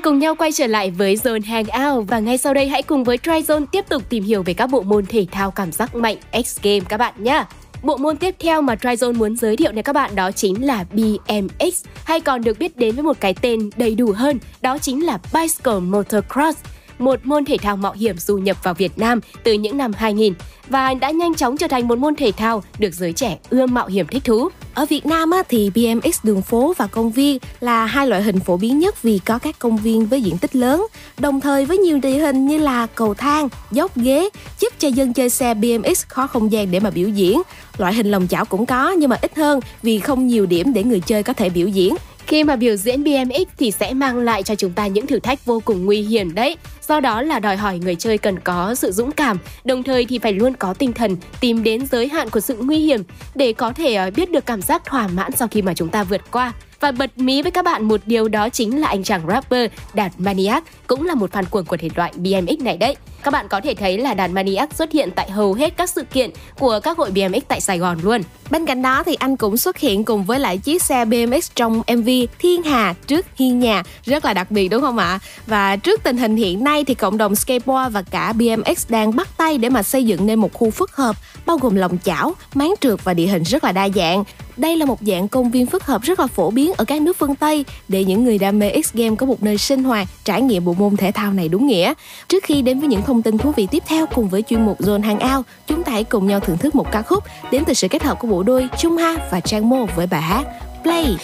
Đang 0.00 0.04
cùng 0.04 0.18
nhau 0.18 0.34
quay 0.34 0.52
trở 0.52 0.66
lại 0.66 0.90
với 0.90 1.16
Zone 1.16 1.44
Hangout 1.44 2.08
và 2.08 2.18
ngay 2.18 2.38
sau 2.38 2.54
đây, 2.54 2.68
hãy 2.68 2.82
cùng 2.82 3.04
với 3.04 3.16
Tryzone 3.16 3.66
tiếp 3.66 3.84
tục 3.88 4.02
tìm 4.08 4.24
hiểu 4.24 4.42
về 4.42 4.54
các 4.54 4.66
bộ 4.66 4.82
môn 4.82 5.06
thể 5.06 5.26
thao 5.32 5.50
cảm 5.50 5.72
giác 5.72 5.94
mạnh, 5.94 6.16
X 6.44 6.58
Game 6.62 6.80
các 6.80 6.96
bạn 6.96 7.14
nhé. 7.18 7.44
Bộ 7.82 7.96
môn 7.96 8.16
tiếp 8.16 8.34
theo 8.38 8.62
mà 8.62 8.74
Tryzone 8.74 9.14
muốn 9.14 9.36
giới 9.36 9.56
thiệu 9.56 9.72
đến 9.72 9.84
các 9.84 9.92
bạn 9.92 10.14
đó 10.14 10.30
chính 10.32 10.66
là 10.66 10.84
BMX 10.92 11.84
hay 12.04 12.20
còn 12.20 12.42
được 12.42 12.58
biết 12.58 12.76
đến 12.76 12.94
với 12.94 13.04
một 13.04 13.16
cái 13.20 13.34
tên 13.40 13.70
đầy 13.76 13.94
đủ 13.94 14.12
hơn, 14.16 14.38
đó 14.62 14.78
chính 14.78 15.06
là 15.06 15.18
Bicycle 15.34 15.80
Motocross 15.80 16.58
một 17.00 17.20
môn 17.24 17.44
thể 17.44 17.56
thao 17.56 17.76
mạo 17.76 17.92
hiểm 17.92 18.18
du 18.18 18.36
nhập 18.36 18.56
vào 18.62 18.74
Việt 18.74 18.98
Nam 18.98 19.20
từ 19.42 19.52
những 19.52 19.76
năm 19.76 19.92
2000 19.96 20.34
và 20.68 20.94
đã 20.94 21.10
nhanh 21.10 21.34
chóng 21.34 21.56
trở 21.56 21.68
thành 21.68 21.88
một 21.88 21.98
môn 21.98 22.16
thể 22.16 22.32
thao 22.32 22.62
được 22.78 22.94
giới 22.94 23.12
trẻ 23.12 23.38
ưa 23.50 23.66
mạo 23.66 23.86
hiểm 23.86 24.06
thích 24.06 24.24
thú. 24.24 24.48
Ở 24.74 24.86
Việt 24.86 25.06
Nam 25.06 25.30
thì 25.48 25.70
BMX 25.74 26.18
đường 26.22 26.42
phố 26.42 26.74
và 26.76 26.86
công 26.86 27.10
viên 27.10 27.38
là 27.60 27.84
hai 27.84 28.06
loại 28.06 28.22
hình 28.22 28.40
phổ 28.40 28.56
biến 28.56 28.78
nhất 28.78 29.02
vì 29.02 29.18
có 29.18 29.38
các 29.38 29.58
công 29.58 29.76
viên 29.76 30.06
với 30.06 30.22
diện 30.22 30.38
tích 30.38 30.56
lớn, 30.56 30.86
đồng 31.18 31.40
thời 31.40 31.66
với 31.66 31.78
nhiều 31.78 31.98
địa 32.02 32.18
hình 32.18 32.46
như 32.46 32.58
là 32.58 32.86
cầu 32.86 33.14
thang, 33.14 33.48
dốc 33.70 33.96
ghế 33.96 34.28
giúp 34.60 34.72
cho 34.78 34.88
dân 34.88 35.12
chơi 35.12 35.30
xe 35.30 35.54
BMX 35.54 36.06
khó 36.08 36.26
không 36.26 36.52
gian 36.52 36.70
để 36.70 36.80
mà 36.80 36.90
biểu 36.90 37.08
diễn. 37.08 37.42
Loại 37.78 37.94
hình 37.94 38.10
lồng 38.10 38.28
chảo 38.28 38.44
cũng 38.44 38.66
có 38.66 38.90
nhưng 38.90 39.10
mà 39.10 39.16
ít 39.22 39.36
hơn 39.36 39.60
vì 39.82 39.98
không 39.98 40.26
nhiều 40.26 40.46
điểm 40.46 40.72
để 40.72 40.84
người 40.84 41.00
chơi 41.00 41.22
có 41.22 41.32
thể 41.32 41.48
biểu 41.48 41.68
diễn. 41.68 41.94
Khi 42.26 42.44
mà 42.44 42.56
biểu 42.56 42.76
diễn 42.76 43.04
BMX 43.04 43.46
thì 43.58 43.70
sẽ 43.70 43.94
mang 43.94 44.18
lại 44.18 44.42
cho 44.42 44.54
chúng 44.54 44.72
ta 44.72 44.86
những 44.86 45.06
thử 45.06 45.20
thách 45.20 45.44
vô 45.44 45.62
cùng 45.64 45.86
nguy 45.86 46.02
hiểm 46.02 46.34
đấy. 46.34 46.56
Do 46.90 47.00
đó 47.00 47.22
là 47.22 47.38
đòi 47.38 47.56
hỏi 47.56 47.78
người 47.78 47.94
chơi 47.94 48.18
cần 48.18 48.38
có 48.38 48.74
sự 48.74 48.92
dũng 48.92 49.12
cảm, 49.12 49.38
đồng 49.64 49.82
thời 49.82 50.04
thì 50.04 50.18
phải 50.18 50.32
luôn 50.32 50.54
có 50.54 50.74
tinh 50.74 50.92
thần 50.92 51.16
tìm 51.40 51.62
đến 51.62 51.86
giới 51.86 52.08
hạn 52.08 52.30
của 52.30 52.40
sự 52.40 52.56
nguy 52.60 52.78
hiểm 52.78 53.02
để 53.34 53.52
có 53.52 53.72
thể 53.72 53.94
ờ, 53.94 54.10
biết 54.10 54.30
được 54.30 54.46
cảm 54.46 54.62
giác 54.62 54.84
thỏa 54.84 55.08
mãn 55.08 55.32
sau 55.32 55.48
khi 55.48 55.62
mà 55.62 55.74
chúng 55.74 55.88
ta 55.88 56.04
vượt 56.04 56.30
qua. 56.30 56.52
Và 56.80 56.92
bật 56.92 57.18
mí 57.18 57.42
với 57.42 57.50
các 57.50 57.64
bạn 57.64 57.84
một 57.84 58.00
điều 58.06 58.28
đó 58.28 58.48
chính 58.48 58.80
là 58.80 58.88
anh 58.88 59.04
chàng 59.04 59.22
rapper 59.28 59.70
Đạt 59.94 60.12
Maniac 60.18 60.64
cũng 60.86 61.06
là 61.06 61.14
một 61.14 61.30
fan 61.32 61.44
cuồng 61.50 61.64
của 61.64 61.76
thể 61.76 61.88
loại 61.94 62.12
BMX 62.16 62.60
này 62.60 62.76
đấy. 62.76 62.96
Các 63.22 63.30
bạn 63.30 63.48
có 63.48 63.60
thể 63.60 63.74
thấy 63.74 63.98
là 63.98 64.14
Đạt 64.14 64.30
Maniac 64.30 64.74
xuất 64.74 64.92
hiện 64.92 65.10
tại 65.10 65.30
hầu 65.30 65.54
hết 65.54 65.76
các 65.76 65.90
sự 65.90 66.04
kiện 66.04 66.30
của 66.58 66.80
các 66.82 66.98
hội 66.98 67.10
BMX 67.10 67.42
tại 67.48 67.60
Sài 67.60 67.78
Gòn 67.78 67.98
luôn. 68.02 68.20
Bên 68.50 68.66
cạnh 68.66 68.82
đó 68.82 69.02
thì 69.02 69.14
anh 69.14 69.36
cũng 69.36 69.56
xuất 69.56 69.78
hiện 69.78 70.04
cùng 70.04 70.24
với 70.24 70.38
lại 70.38 70.58
chiếc 70.58 70.82
xe 70.82 71.04
BMX 71.04 71.50
trong 71.54 71.82
MV 71.96 72.08
Thiên 72.38 72.62
Hà 72.62 72.94
trước 73.06 73.26
hiên 73.36 73.60
nhà 73.60 73.82
rất 74.04 74.24
là 74.24 74.34
đặc 74.34 74.50
biệt 74.50 74.68
đúng 74.68 74.82
không 74.82 74.98
ạ? 74.98 75.18
Và 75.46 75.76
trước 75.76 76.02
tình 76.02 76.16
hình 76.16 76.36
hiện 76.36 76.64
nay 76.64 76.79
thì 76.84 76.94
cộng 76.94 77.18
đồng 77.18 77.36
skateboard 77.36 77.94
và 77.94 78.02
cả 78.02 78.32
BMX 78.32 78.88
đang 78.88 79.16
bắt 79.16 79.28
tay 79.36 79.58
để 79.58 79.68
mà 79.68 79.82
xây 79.82 80.04
dựng 80.04 80.26
nên 80.26 80.38
một 80.38 80.52
khu 80.52 80.70
phức 80.70 80.96
hợp 80.96 81.16
bao 81.46 81.58
gồm 81.58 81.74
lòng 81.74 81.98
chảo, 82.04 82.34
máng 82.54 82.74
trượt 82.80 83.04
và 83.04 83.14
địa 83.14 83.26
hình 83.26 83.42
rất 83.42 83.64
là 83.64 83.72
đa 83.72 83.88
dạng. 83.88 84.24
Đây 84.56 84.76
là 84.76 84.86
một 84.86 84.98
dạng 85.00 85.28
công 85.28 85.50
viên 85.50 85.66
phức 85.66 85.84
hợp 85.84 86.02
rất 86.02 86.20
là 86.20 86.26
phổ 86.26 86.50
biến 86.50 86.72
ở 86.76 86.84
các 86.84 87.02
nước 87.02 87.16
phương 87.16 87.34
Tây 87.34 87.64
để 87.88 88.04
những 88.04 88.24
người 88.24 88.38
đam 88.38 88.58
mê 88.58 88.72
X 88.84 88.92
game 88.92 89.16
có 89.16 89.26
một 89.26 89.42
nơi 89.42 89.58
sinh 89.58 89.84
hoạt, 89.84 90.08
trải 90.24 90.42
nghiệm 90.42 90.64
bộ 90.64 90.74
môn 90.74 90.96
thể 90.96 91.12
thao 91.12 91.32
này 91.32 91.48
đúng 91.48 91.66
nghĩa. 91.66 91.94
Trước 92.28 92.44
khi 92.44 92.62
đến 92.62 92.80
với 92.80 92.88
những 92.88 93.02
thông 93.02 93.22
tin 93.22 93.38
thú 93.38 93.52
vị 93.56 93.66
tiếp 93.70 93.82
theo 93.86 94.06
cùng 94.06 94.28
với 94.28 94.42
chuyên 94.42 94.66
mục 94.66 94.80
Zone 94.80 95.02
Hangout, 95.02 95.46
chúng 95.66 95.82
ta 95.82 95.92
hãy 95.92 96.04
cùng 96.04 96.26
nhau 96.26 96.40
thưởng 96.40 96.58
thức 96.58 96.74
một 96.74 96.92
ca 96.92 97.02
khúc 97.02 97.24
đến 97.50 97.64
từ 97.66 97.74
sự 97.74 97.88
kết 97.88 98.02
hợp 98.02 98.18
của 98.20 98.28
bộ 98.28 98.42
đôi 98.42 98.68
Trung 98.78 98.96
Ha 98.96 99.16
và 99.30 99.40
Trang 99.40 99.68
Mô 99.68 99.86
với 99.86 100.06
bài 100.06 100.22
hát 100.22 100.46
Play. 100.82 101.16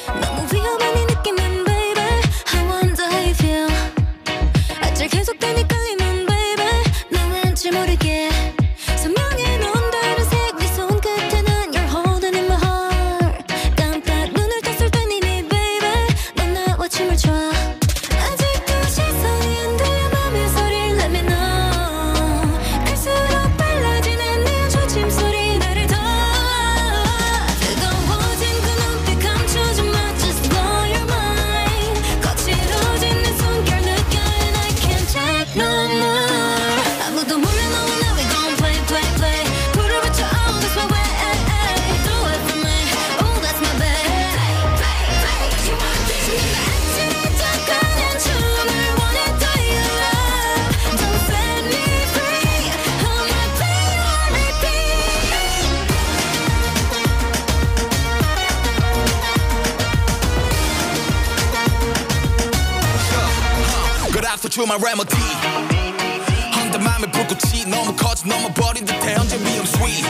계속된 5.08 5.58
이 5.58 5.68
끌림은 5.68 6.26
baby. 6.26 6.66
난 7.10 7.32
왠지 7.32 7.70
모르게 7.70 8.35
그래서 64.55 64.55
주말 64.55 64.79
레모디 64.81 65.13
헌데 66.55 66.77
맘에 66.77 67.05
불꽃이 67.11 67.65
너무 67.65 67.93
커져 67.97 68.25
넘어버린 68.27 68.85
듯해 68.85 69.15
언제 69.15 69.37
위험 69.37 69.65
sweet 69.65 70.07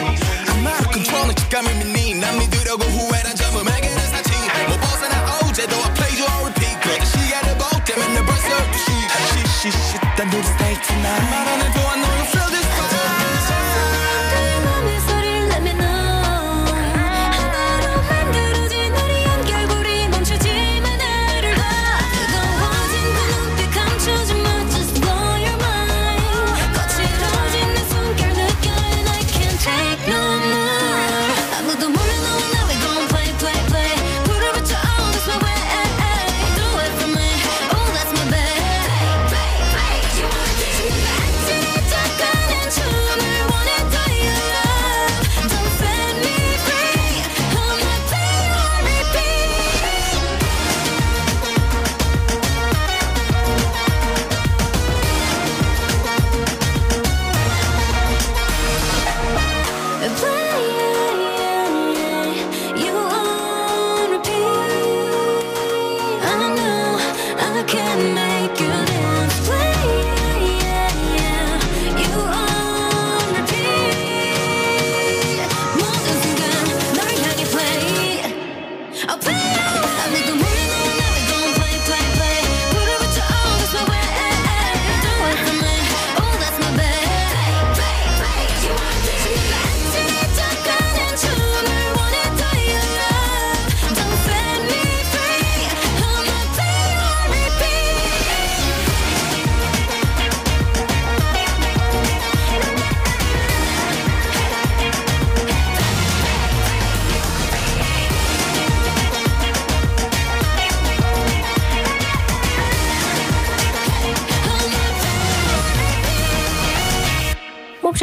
아마도 0.47 0.91
컨트롤은 0.91 1.35
직감을 1.35 1.73
믿니 1.73 2.13
난 2.15 2.37
믿으려고 2.37 2.83
후회란 2.83 3.35
점음에게는 3.35 3.97
사치 4.11 4.31
못 4.69 4.79
벗어나 4.79 5.39
어제도 5.43 5.75
I 5.75 5.93
played 5.95 6.21
you 6.21 6.29
on 6.31 6.51
repeat 6.51 6.79
그저 6.81 7.03
시간을 7.05 7.57
볼 7.57 7.83
때면 7.83 8.13
내 8.13 8.23
벌써 8.23 8.47
12시 8.47 9.71
시시 9.71 9.97
단둘이 10.15 10.43
stay 10.43 10.81
tonight 10.83 11.29
말 11.31 11.47
안 11.47 11.61
해도 11.61 11.79
I 11.89 11.95
know 11.97 12.13
you 12.13 12.24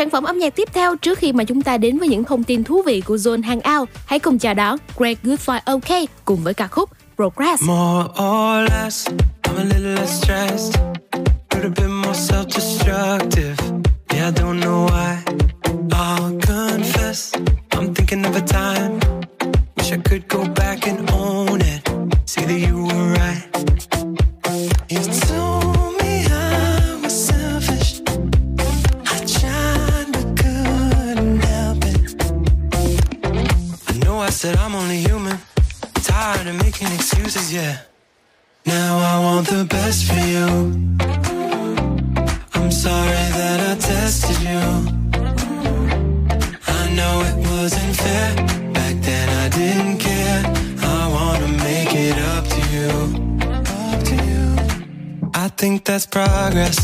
sản 0.04 0.10
phẩm 0.10 0.24
âm 0.24 0.38
nhạc 0.38 0.56
tiếp 0.56 0.70
theo 0.74 0.96
trước 0.96 1.18
khi 1.18 1.34
mà 1.34 1.44
chúng 1.44 1.62
ta 1.62 1.78
đến 1.78 1.98
với 1.98 2.08
những 2.08 2.24
thông 2.24 2.44
tin 2.44 2.64
thú 2.64 2.82
vị 2.86 3.02
của 3.02 3.16
Zone 3.16 3.44
Hangout. 3.44 3.90
Hãy 4.06 4.20
cùng 4.20 4.40
chào 4.40 4.54
đón 4.54 4.78
Greg 4.98 5.16
Goodfly 5.24 5.60
OK 5.66 6.10
cùng 6.26 6.44
với 6.44 6.54
ca 6.54 6.68
khúc 6.68 6.90
Progress. 7.16 7.64
More 7.64 8.10
or 8.10 8.70
less, 8.70 9.10
I'm 9.44 9.58
a 9.58 9.64
little 9.64 9.96
less 9.96 10.24
stressed. 10.24 10.82
But 11.50 11.64
a 11.64 11.70
bit 11.70 11.90
more 11.90 12.14
self 12.14 12.46
destructive. 12.46 13.56
Yeah, 14.14 14.28
I 14.28 14.42
don't 14.42 14.60
know 14.60 14.88
why. 14.90 15.18
I'll 15.92 16.40
confess, 16.40 17.34
I'm 17.70 17.94
thinking 17.94 18.26
of 18.26 18.36
a 18.36 18.48
time. 18.48 18.73
Want 39.36 39.48
the 39.48 39.66
best 39.66 40.06
for 40.06 40.20
you. 40.34 40.48
I'm 42.54 42.70
sorry 42.72 43.26
that 43.40 43.60
I 43.72 43.74
tested 43.90 44.40
you. 44.50 44.64
I 46.80 46.82
know 46.98 47.14
it 47.30 47.38
wasn't 47.50 47.96
fair. 48.04 48.30
Back 48.78 48.96
then 49.08 49.28
I 49.44 49.50
didn't 49.50 49.98
care. 49.98 50.42
I 50.98 51.02
wanna 51.16 51.50
make 51.70 51.94
it 51.96 52.18
up 52.34 52.46
to 52.54 52.62
you. 52.76 52.90
Up 53.82 54.00
to 54.10 54.16
you. 54.30 54.46
I 55.34 55.48
think 55.60 55.84
that's 55.86 56.06
progress. 56.06 56.78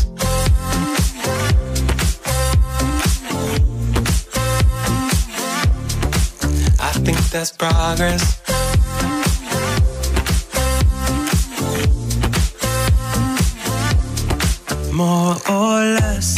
I 6.88 6.92
think 7.04 7.18
that's 7.30 7.52
progress. 7.52 8.39
More 15.00 15.36
or 15.48 15.80
less, 15.96 16.29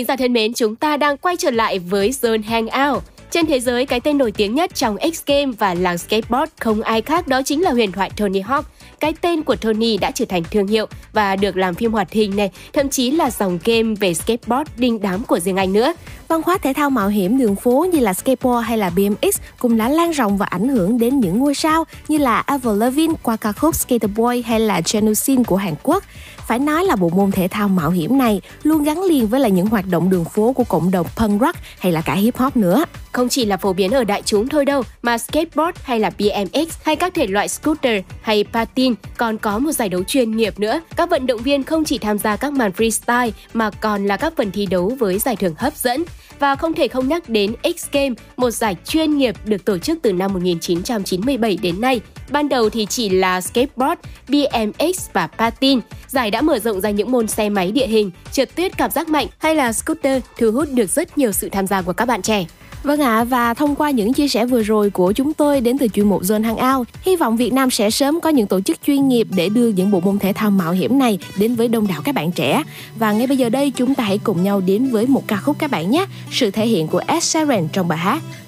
thính 0.00 0.06
giả 0.06 0.16
thân 0.16 0.32
mến, 0.32 0.52
chúng 0.54 0.76
ta 0.76 0.96
đang 0.96 1.16
quay 1.16 1.36
trở 1.36 1.50
lại 1.50 1.78
với 1.78 2.10
Zone 2.10 2.42
Hangout. 2.42 3.02
Trên 3.30 3.46
thế 3.46 3.60
giới, 3.60 3.86
cái 3.86 4.00
tên 4.00 4.18
nổi 4.18 4.32
tiếng 4.32 4.54
nhất 4.54 4.74
trong 4.74 4.96
X 5.14 5.26
Game 5.26 5.52
và 5.58 5.74
làng 5.74 5.98
skateboard 5.98 6.52
không 6.60 6.82
ai 6.82 7.02
khác 7.02 7.28
đó 7.28 7.42
chính 7.42 7.62
là 7.62 7.70
huyền 7.70 7.92
thoại 7.92 8.10
Tony 8.16 8.40
Hawk. 8.40 8.62
Cái 9.00 9.12
tên 9.20 9.42
của 9.42 9.56
Tony 9.56 9.96
đã 9.96 10.10
trở 10.10 10.24
thành 10.24 10.42
thương 10.50 10.66
hiệu 10.66 10.86
và 11.12 11.36
được 11.36 11.56
làm 11.56 11.74
phim 11.74 11.92
hoạt 11.92 12.12
hình 12.12 12.36
này, 12.36 12.50
thậm 12.72 12.88
chí 12.88 13.10
là 13.10 13.30
dòng 13.30 13.58
game 13.64 13.94
về 14.00 14.14
skateboard 14.14 14.70
đình 14.76 15.00
đám 15.02 15.24
của 15.24 15.40
riêng 15.40 15.56
anh 15.56 15.72
nữa. 15.72 15.92
Văn 16.28 16.42
hóa 16.44 16.58
thể 16.58 16.72
thao 16.72 16.90
mạo 16.90 17.08
hiểm 17.08 17.38
đường 17.38 17.56
phố 17.56 17.86
như 17.92 17.98
là 17.98 18.14
skateboard 18.14 18.68
hay 18.68 18.78
là 18.78 18.90
BMX 18.90 19.40
cũng 19.58 19.78
đã 19.78 19.88
lan 19.88 20.10
rộng 20.10 20.36
và 20.36 20.46
ảnh 20.46 20.68
hưởng 20.68 20.98
đến 20.98 21.20
những 21.20 21.38
ngôi 21.38 21.54
sao 21.54 21.84
như 22.08 22.18
là 22.18 22.38
Avril 22.38 22.78
Lavigne 22.78 23.14
qua 23.22 23.36
ca 23.36 23.52
khúc 23.52 23.74
Skater 23.74 24.10
Boy 24.16 24.42
hay 24.42 24.60
là 24.60 24.80
Genusin 24.92 25.44
của 25.44 25.56
Hàn 25.56 25.74
Quốc. 25.82 26.04
Phải 26.50 26.58
nói 26.58 26.84
là 26.84 26.96
bộ 26.96 27.08
môn 27.08 27.30
thể 27.30 27.48
thao 27.48 27.68
mạo 27.68 27.90
hiểm 27.90 28.18
này 28.18 28.40
luôn 28.62 28.84
gắn 28.84 29.02
liền 29.02 29.26
với 29.26 29.40
là 29.40 29.48
những 29.48 29.66
hoạt 29.66 29.84
động 29.90 30.10
đường 30.10 30.24
phố 30.24 30.52
của 30.52 30.64
cộng 30.64 30.90
đồng 30.90 31.06
punk 31.16 31.40
rock 31.40 31.58
hay 31.78 31.92
là 31.92 32.00
cả 32.00 32.14
hip 32.14 32.36
hop 32.36 32.56
nữa. 32.56 32.84
Không 33.12 33.28
chỉ 33.28 33.44
là 33.44 33.56
phổ 33.56 33.72
biến 33.72 33.90
ở 33.90 34.04
đại 34.04 34.22
chúng 34.24 34.48
thôi 34.48 34.64
đâu, 34.64 34.82
mà 35.02 35.18
skateboard 35.18 35.78
hay 35.82 36.00
là 36.00 36.10
BMX 36.18 36.78
hay 36.84 36.96
các 36.96 37.14
thể 37.14 37.26
loại 37.26 37.48
scooter 37.48 38.02
hay 38.22 38.44
patin 38.52 38.94
còn 39.16 39.38
có 39.38 39.58
một 39.58 39.72
giải 39.72 39.88
đấu 39.88 40.02
chuyên 40.02 40.36
nghiệp 40.36 40.60
nữa. 40.60 40.80
Các 40.96 41.10
vận 41.10 41.26
động 41.26 41.42
viên 41.42 41.62
không 41.62 41.84
chỉ 41.84 41.98
tham 41.98 42.18
gia 42.18 42.36
các 42.36 42.52
màn 42.52 42.70
freestyle 42.76 43.30
mà 43.54 43.70
còn 43.70 44.06
là 44.06 44.16
các 44.16 44.32
phần 44.36 44.50
thi 44.50 44.66
đấu 44.66 44.92
với 44.98 45.18
giải 45.18 45.36
thưởng 45.36 45.54
hấp 45.58 45.76
dẫn. 45.76 46.04
Và 46.40 46.56
không 46.56 46.74
thể 46.74 46.88
không 46.88 47.08
nhắc 47.08 47.28
đến 47.28 47.54
X 47.78 47.86
Games, 47.92 48.18
một 48.36 48.50
giải 48.50 48.76
chuyên 48.86 49.18
nghiệp 49.18 49.34
được 49.44 49.64
tổ 49.64 49.78
chức 49.78 49.98
từ 50.02 50.12
năm 50.12 50.32
1997 50.32 51.58
đến 51.62 51.80
nay. 51.80 52.00
Ban 52.30 52.48
đầu 52.48 52.70
thì 52.70 52.86
chỉ 52.86 53.08
là 53.08 53.40
skateboard, 53.40 54.00
BMX 54.28 55.08
và 55.12 55.26
patin. 55.26 55.80
Giải 56.08 56.30
đã 56.30 56.40
mở 56.40 56.58
rộng 56.58 56.80
ra 56.80 56.90
những 56.90 57.10
môn 57.10 57.26
xe 57.26 57.48
máy 57.48 57.72
địa 57.72 57.86
hình, 57.86 58.10
trượt 58.32 58.56
tuyết 58.56 58.76
cảm 58.76 58.90
giác 58.90 59.08
mạnh 59.08 59.26
hay 59.38 59.54
là 59.54 59.72
scooter 59.72 60.22
thu 60.38 60.52
hút 60.52 60.68
được 60.72 60.90
rất 60.90 61.18
nhiều 61.18 61.32
sự 61.32 61.48
tham 61.48 61.66
gia 61.66 61.82
của 61.82 61.92
các 61.92 62.08
bạn 62.08 62.22
trẻ. 62.22 62.46
Vâng 62.82 63.00
ạ, 63.00 63.24
và 63.24 63.54
thông 63.54 63.74
qua 63.74 63.90
những 63.90 64.12
chia 64.12 64.28
sẻ 64.28 64.46
vừa 64.46 64.62
rồi 64.62 64.90
của 64.90 65.12
chúng 65.12 65.34
tôi 65.34 65.60
đến 65.60 65.78
từ 65.78 65.88
chuyên 65.88 66.08
mục 66.08 66.22
Zone 66.22 66.42
Hangout, 66.42 66.88
hy 67.02 67.16
vọng 67.16 67.36
Việt 67.36 67.52
Nam 67.52 67.70
sẽ 67.70 67.90
sớm 67.90 68.20
có 68.20 68.30
những 68.30 68.46
tổ 68.46 68.60
chức 68.60 68.78
chuyên 68.86 69.08
nghiệp 69.08 69.26
để 69.36 69.48
đưa 69.48 69.68
những 69.68 69.90
bộ 69.90 70.00
môn 70.00 70.18
thể 70.18 70.32
thao 70.32 70.50
mạo 70.50 70.72
hiểm 70.72 70.98
này 70.98 71.18
đến 71.38 71.54
với 71.54 71.68
đông 71.68 71.86
đảo 71.86 72.00
các 72.04 72.14
bạn 72.14 72.32
trẻ. 72.32 72.62
Và 72.96 73.12
ngay 73.12 73.26
bây 73.26 73.36
giờ 73.36 73.48
đây 73.48 73.70
chúng 73.70 73.94
ta 73.94 74.04
hãy 74.04 74.18
cùng 74.18 74.42
nhau 74.42 74.60
đến 74.60 74.90
với 74.90 75.06
một 75.06 75.22
ca 75.26 75.36
khúc 75.36 75.56
các 75.58 75.70
bạn 75.70 75.90
nhé. 75.90 76.06
Sự 76.30 76.50
thể 76.50 76.66
hiện 76.66 76.86
của 76.86 77.02
Ed 77.06 77.22
Sheeran 77.22 77.68
trong 77.72 77.88
bài 77.88 77.98
hát 77.98 78.22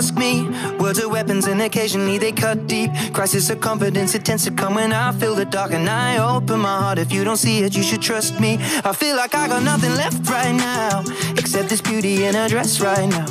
just 0.00 0.16
me? 0.16 0.48
Words 0.78 0.98
are 0.98 1.10
weapons 1.10 1.46
and 1.46 1.60
occasionally 1.60 2.16
they 2.16 2.32
cut 2.32 2.66
deep. 2.66 2.90
Crisis 3.12 3.50
of 3.50 3.60
confidence, 3.60 4.14
it 4.14 4.24
tends 4.24 4.44
to 4.44 4.50
come 4.50 4.74
when 4.74 4.92
I 4.94 5.12
feel 5.12 5.34
the 5.34 5.44
dark 5.44 5.72
and 5.72 5.88
I 5.90 6.16
open 6.36 6.60
my 6.60 6.78
heart. 6.78 6.98
If 6.98 7.12
you 7.12 7.22
don't 7.22 7.36
see 7.36 7.58
it, 7.64 7.76
you 7.76 7.82
should 7.82 8.00
trust 8.00 8.40
me. 8.40 8.56
I 8.82 8.92
feel 8.94 9.16
like 9.16 9.34
I 9.34 9.46
got 9.46 9.62
nothing 9.62 9.94
left 10.02 10.26
right 10.30 10.52
now 10.52 11.04
except 11.36 11.68
this 11.68 11.82
beauty 11.82 12.24
in 12.24 12.34
her 12.34 12.48
dress 12.48 12.80
right 12.80 13.08
now. 13.10 13.26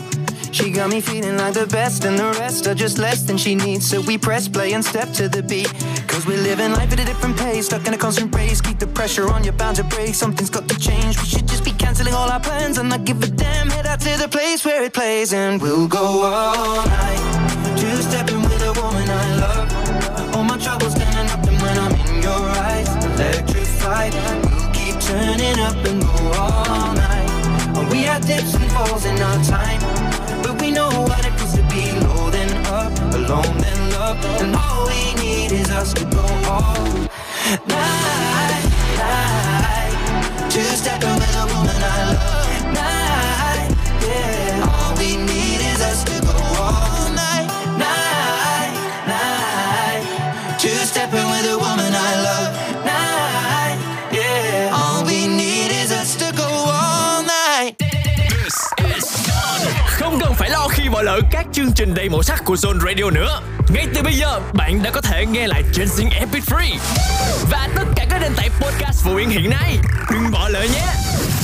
She 0.52 0.72
got 0.72 0.90
me 0.90 1.00
feeling 1.02 1.38
like 1.38 1.54
the 1.54 1.68
best, 1.68 2.06
and 2.06 2.18
the 2.18 2.32
rest 2.40 2.68
are 2.68 2.74
just 2.74 2.98
less 2.98 3.24
than 3.24 3.38
she 3.38 3.56
needs. 3.56 3.90
So 3.90 4.02
we 4.02 4.18
press 4.18 4.48
play 4.48 4.74
and 4.74 4.84
step 4.84 5.12
to 5.14 5.30
the 5.30 5.44
beat. 5.44 5.72
Cause 6.08 6.26
we're 6.26 6.42
living 6.42 6.72
life 6.72 6.92
at 6.92 7.00
a 7.00 7.06
different 7.06 7.38
pace, 7.38 7.68
stuck 7.68 7.86
in 7.88 7.94
a 7.94 7.98
constant 7.98 8.34
race. 8.36 8.60
Keep 8.62 8.80
the 8.80 8.88
pressure 8.88 9.30
on, 9.30 9.44
you're 9.44 9.54
bound 9.54 9.78
to 9.78 9.84
break. 9.84 10.16
Something's 10.16 10.50
got 10.50 10.68
to 10.68 10.78
change. 10.80 11.18
We 11.20 11.26
should 11.26 11.48
just 11.48 11.64
be 11.64 11.72
canceling 11.72 12.14
all 12.14 12.30
our 12.30 12.40
plans 12.40 12.78
and 12.78 12.90
not 12.90 13.06
give 13.06 13.22
a 13.24 13.28
damn. 13.28 13.70
Head 13.70 13.86
out 13.86 14.00
to 14.02 14.18
the 14.18 14.28
place 14.28 14.66
where 14.66 14.84
it 14.84 14.94
plays, 14.94 15.34
and 15.34 15.62
we'll 15.62 15.88
go 15.88 16.24
all 16.24 16.86
night. 16.86 17.78
Two 17.78 17.96
stepping 18.02 18.42
with 18.42 18.62
a 18.62 18.74
woman 18.82 19.08
I 19.10 19.36
love. 19.44 20.36
All 20.36 20.44
my 20.44 20.58
troubles 20.58 20.94
standing 20.94 21.30
up, 21.32 21.48
and 21.48 21.62
when 21.62 21.78
I'm 21.78 21.94
in 21.94 22.24
your 22.24 22.44
eyes, 22.68 22.90
electrified. 23.06 24.14
We'll 24.14 24.72
keep 24.74 25.00
turning 25.00 25.60
up 25.60 25.78
and 25.86 26.02
go 26.02 26.32
all 26.38 26.94
night. 26.94 27.30
We 27.92 28.04
had 28.04 28.26
dips 28.26 28.54
and 28.54 28.72
falls 28.72 29.06
in 29.06 29.20
our 29.20 29.44
time, 29.44 29.82
alone 33.30 33.58
then 33.58 33.92
love, 33.92 34.26
and 34.42 34.56
all 34.56 34.88
we 34.88 35.14
need 35.22 35.52
is 35.52 35.70
us 35.70 35.94
to 35.94 36.04
go 36.06 36.26
all 36.50 36.74
night, 37.68 38.66
night. 38.98 40.50
Two 40.50 40.62
stepping 40.62 41.16
with 41.22 41.36
a 41.36 41.46
woman 41.54 41.80
I 41.82 41.98
love, 42.18 42.64
night, 42.74 43.70
yeah. 44.02 44.70
All 44.72 44.98
we 44.98 45.18
need 45.18 45.62
is 45.72 45.82
us 45.82 46.04
to 46.06 46.22
go 46.26 46.34
all 46.62 46.89
lỡ 61.10 61.22
các 61.32 61.46
chương 61.52 61.72
trình 61.76 61.94
đầy 61.96 62.10
màu 62.10 62.24
sắc 62.24 62.42
của 62.46 62.56
Zone 62.56 62.80
Radio 62.80 63.10
nữa. 63.10 63.42
Ngay 63.74 63.88
từ 63.96 64.02
bây 64.04 64.14
giờ, 64.14 64.40
bạn 64.54 64.84
đã 64.84 64.92
có 64.92 65.02
thể 65.02 65.26
nghe 65.26 65.48
lại 65.48 65.64
trên 65.74 65.88
Zing 65.88 66.10
MP3 66.10 66.78
và 67.52 67.70
tất 67.76 67.84
cả 67.96 68.06
các 68.10 68.20
nền 68.22 68.32
tảng 68.38 68.50
podcast 68.62 69.06
phổ 69.06 69.16
biến 69.16 69.30
hiện 69.30 69.50
nay. 69.50 69.78
Đừng 70.12 70.32
bỏ 70.32 70.50
lỡ 70.50 70.62
nhé. 70.74 70.86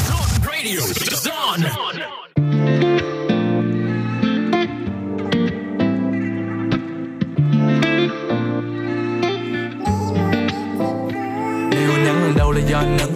Zone 0.10 0.46
Radio, 0.46 0.80
Zone. 1.26 1.60
Nếu 11.72 11.90
nắng 11.90 12.04
nhắn 12.04 12.24
lần 12.24 12.34
đầu 12.38 12.52
là 12.52 12.62
do 12.70 12.82
nắng 12.82 13.15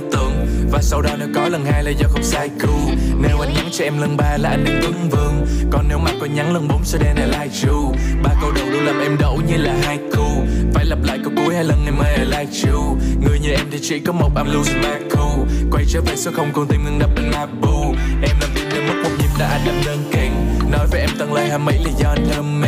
và 0.72 0.82
sau 0.82 1.02
đó 1.02 1.10
nếu 1.20 1.28
có 1.36 1.50
lần 1.50 1.66
hai 1.66 1.84
là 1.84 1.92
do 1.92 2.08
không 2.08 2.24
sai 2.24 2.50
cool 2.62 2.96
Nếu 3.22 3.40
anh 3.40 3.54
nhắn 3.54 3.66
cho 3.72 3.84
em 3.84 4.02
lần 4.02 4.18
ba 4.18 4.38
là 4.38 4.50
anh 4.50 4.64
đang 4.66 4.80
tuấn 4.82 5.10
vương. 5.10 5.46
Còn 5.72 5.86
nếu 5.90 5.98
mà 5.98 6.12
có 6.20 6.26
nhắn 6.26 6.54
lần 6.54 6.68
bốn, 6.68 6.84
sẽ 6.84 6.98
đen 6.98 7.16
là 7.16 7.26
like 7.26 7.68
you 7.68 7.96
Ba 8.24 8.30
câu 8.42 8.52
đầu 8.52 8.66
luôn 8.70 8.86
làm 8.86 9.00
em 9.00 9.18
đậu 9.20 9.42
như 9.48 9.58
là 9.58 9.76
hai 9.84 10.00
cú 10.16 10.26
Phải 10.74 10.86
lặp 10.86 11.00
lại 11.04 11.20
câu 11.24 11.34
cuối 11.36 11.56
hai 11.56 11.64
lần 11.64 11.86
em 11.86 11.98
ơi 11.98 12.16
I 12.18 12.26
like 12.26 12.72
you 12.72 12.98
Người 13.26 13.40
như 13.40 13.50
em 13.50 13.66
thì 13.72 13.80
chỉ 13.82 14.00
có 14.00 14.14
một, 14.14 14.30
I'm 14.36 14.54
losing 14.54 14.82
my 14.82 15.10
cool. 15.16 15.40
Quay 15.72 15.86
trở 15.88 16.02
về 16.02 16.16
số 16.16 16.32
không 16.34 16.52
còn 16.54 16.68
tim 16.68 16.86
ngừng 16.86 17.00
đập 17.00 17.10
bên 17.16 17.32
Mabu 17.32 17.96
Em 18.22 18.36
làm 18.42 18.50
việc 18.56 18.66
đến 18.74 18.88
mất 18.88 18.96
một 19.04 19.10
nhịp 19.20 19.30
đã 19.40 19.62
đập 19.66 19.66
đâm 19.66 19.76
đơn 19.86 20.12
kiện. 20.14 20.49
Nói 20.72 20.88
với 20.88 21.00
em 21.00 21.10
tận 21.20 21.34
lời 21.34 21.50
hàm 21.50 21.66
mấy 21.66 21.78
là 21.78 21.92
do 21.98 22.10
anh 22.10 22.28
thơm 22.32 22.62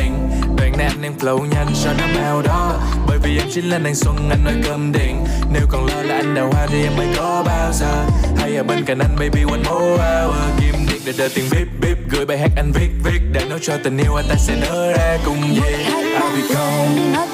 Đoạn 0.57 0.77
này 0.77 0.87
anh 0.87 1.01
em 1.01 1.13
flow 1.19 1.45
nhanh 1.45 1.67
cho 1.83 1.93
nó 1.97 2.07
màu 2.15 2.41
đó. 2.41 2.79
Bởi 3.07 3.17
vì 3.23 3.37
em 3.37 3.47
chính 3.53 3.69
là 3.69 3.77
nàng 3.79 3.95
xuân, 3.95 4.29
anh 4.29 4.43
nói 4.43 4.53
cơm 4.63 4.91
điện. 4.91 5.25
Nếu 5.53 5.61
còn 5.69 5.85
lo 5.85 6.01
là 6.01 6.15
anh 6.15 6.35
đào 6.35 6.49
hoa 6.53 6.67
thì 6.67 6.83
em 6.83 6.95
mới 6.97 7.07
có 7.17 7.43
bao 7.45 7.71
giờ. 7.73 8.05
Hay 8.37 8.55
ở 8.55 8.63
bên 8.63 8.85
cạnh 8.85 8.99
anh, 8.99 9.15
baby, 9.15 9.41
one 9.41 9.57
more 9.57 10.03
hour. 10.03 10.35
Kim 10.59 10.75
điện 10.87 11.01
để 11.05 11.13
đợi 11.17 11.29
tiền 11.35 11.45
bíp 11.51 11.67
bíp 11.81 11.97
Gửi 12.09 12.25
bài 12.25 12.37
hát 12.37 12.51
anh 12.55 12.71
viết 12.71 12.89
viết. 13.03 13.19
Để 13.33 13.45
nói 13.49 13.59
cho 13.61 13.73
tình 13.83 13.97
yêu 13.97 14.15
anh 14.15 14.25
ta 14.29 14.35
sẽ 14.35 14.55
nở 14.61 14.93
ra 14.97 15.17
cùng 15.25 15.41
về 15.61 15.85
I'll 15.89 16.35
be 16.35 16.55
gone. 16.55 17.30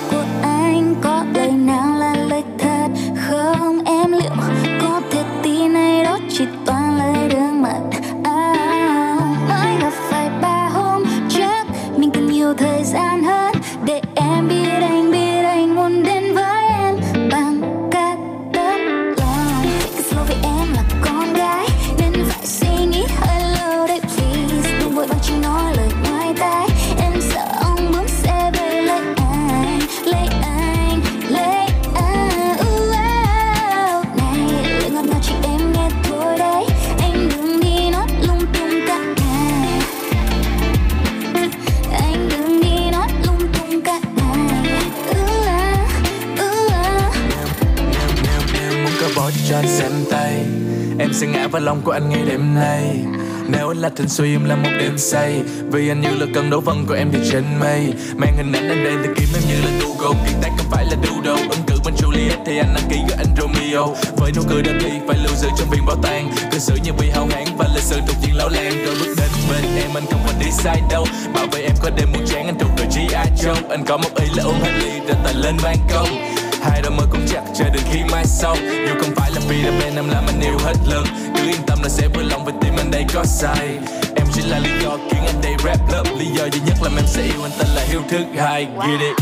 Sẽ 51.18 51.28
ngã 51.28 51.48
vào 51.48 51.62
lòng 51.62 51.82
của 51.82 51.92
anh 51.92 52.10
ngay 52.10 52.22
đêm 52.30 52.56
nay. 52.56 53.06
Nếu 53.48 53.68
anh 53.68 53.78
là 53.78 53.90
tình 53.90 54.10
suy 54.10 54.36
em 54.36 54.46
là 54.46 54.56
một 54.56 54.70
đêm 54.80 54.98
say, 54.98 55.42
Vì 55.72 55.90
anh 55.90 56.02
như 56.02 56.10
là 56.20 56.26
cơn 56.34 56.50
đấu 56.50 56.60
vân 56.60 56.86
của 56.86 56.94
em 56.94 57.10
thì 57.14 57.20
trên 57.32 57.44
mây. 57.60 57.94
Mang 58.16 58.38
hình 58.38 58.52
ảnh 58.52 58.70
anh 58.70 58.84
đây 58.84 58.94
thì 59.04 59.10
kiếm 59.16 59.30
em 59.34 59.44
như 59.50 59.62
là 59.66 59.72
Google 59.82 60.20
Kiệt 60.26 60.36
tác 60.42 60.50
không 60.58 60.68
phải 60.72 60.86
là 60.86 60.96
doodle. 61.04 61.48
Ứng 61.50 61.64
cử 61.68 61.76
bên 61.86 61.94
Juliet 61.94 62.46
thì 62.46 62.58
anh 62.58 62.74
đăng 62.76 62.90
ký 62.90 62.98
với 63.08 63.18
anh 63.18 63.36
Romeo. 63.38 63.96
Với 64.18 64.32
nụ 64.36 64.42
cười 64.50 64.62
đơn 64.62 64.80
thi 64.82 64.92
phải 65.08 65.18
lưu 65.18 65.36
giữ 65.36 65.48
trong 65.58 65.70
viện 65.70 65.86
bảo 65.88 65.98
tàng. 66.04 66.32
Cư 66.52 66.60
xử 66.60 66.74
như 66.84 66.92
bị 66.94 67.10
hao 67.10 67.28
hán 67.32 67.46
và 67.58 67.68
lịch 67.76 67.84
sử 67.84 68.00
thuộc 68.08 68.18
diện 68.22 68.36
lão 68.36 68.50
lan 68.50 68.86
Rồi 68.86 68.96
bước 69.00 69.16
đến 69.18 69.30
bên 69.50 69.76
em, 69.84 69.90
anh 69.94 70.06
không 70.12 70.22
còn 70.26 70.36
đi 70.40 70.52
sai 70.52 70.82
đâu. 70.92 71.06
Bảo 71.34 71.48
vệ 71.52 71.62
em 71.62 71.76
có 71.82 71.90
đêm 71.98 72.08
muốn 72.14 72.26
chán 72.26 72.46
anh 72.46 72.60
thuộc 72.60 72.72
đội 72.78 72.88
gi 72.92 73.14
Joe. 73.44 73.70
Anh 73.70 73.86
có 73.86 73.98
một 73.98 74.10
ý 74.16 74.28
là 74.36 74.44
uống 74.44 74.60
hết 74.62 74.72
ly 74.80 75.00
rồi 75.08 75.18
tài 75.24 75.34
lên 75.34 75.56
ban 75.64 75.78
công. 75.94 76.37
Hai 76.70 76.82
đôi 76.82 76.92
môi 76.92 77.08
cũng 77.12 77.28
chặt 77.28 77.42
chờ 77.56 77.64
đến 77.64 77.84
khi 77.92 78.00
mai 78.12 78.26
sau. 78.26 78.56
Dù 78.88 78.94
không 79.02 79.16
phải 79.16 79.32
là 79.32 79.42
vì 79.48 79.64
đam 79.64 79.80
mê 79.80 79.86
em 79.96 80.10
làm 80.10 80.24
anh 80.28 80.42
yêu 80.42 80.58
hết 80.66 80.74
lần. 80.88 81.06
Cứ 81.36 81.48
yên 81.48 81.62
tâm 81.68 81.80
là 81.84 81.90
sẽ 81.90 82.08
vui 82.08 82.24
lòng 82.24 82.46
vì 82.46 82.54
tim 82.62 82.74
anh 82.78 82.92
đây 82.92 83.06
có 83.14 83.24
sai. 83.26 83.68
Em 84.16 84.28
chỉ 84.34 84.42
là 84.42 84.60
lý 84.60 84.70
do 84.84 84.98
khiến 85.12 85.22
anh 85.26 85.42
đây 85.42 85.54
rap 85.66 85.80
love. 85.92 86.12
Lý 86.20 86.26
do 86.26 86.44
duy 86.52 86.60
nhất 86.60 86.78
làm 86.84 86.96
em 86.96 87.06
sẽ 87.08 87.22
yêu 87.22 87.44
anh 87.44 87.52
tên 87.60 87.68
là 87.76 87.86
yêu 87.92 88.02
thức 88.10 88.26
hai. 88.38 88.68
Get 88.88 89.00
it. 89.00 89.16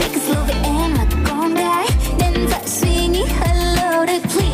Take 0.00 0.14
it 0.14 0.22
slow 0.28 0.44
vì 0.48 0.54
em 0.64 0.94
là 0.94 1.04
con 1.28 1.54
gái. 1.54 1.86
Nên 2.18 2.46
phải 2.50 2.62
suy 2.66 3.06
nghĩ 3.06 3.24
lâu 3.76 4.06
đấy 4.06 4.20
please 4.32 4.47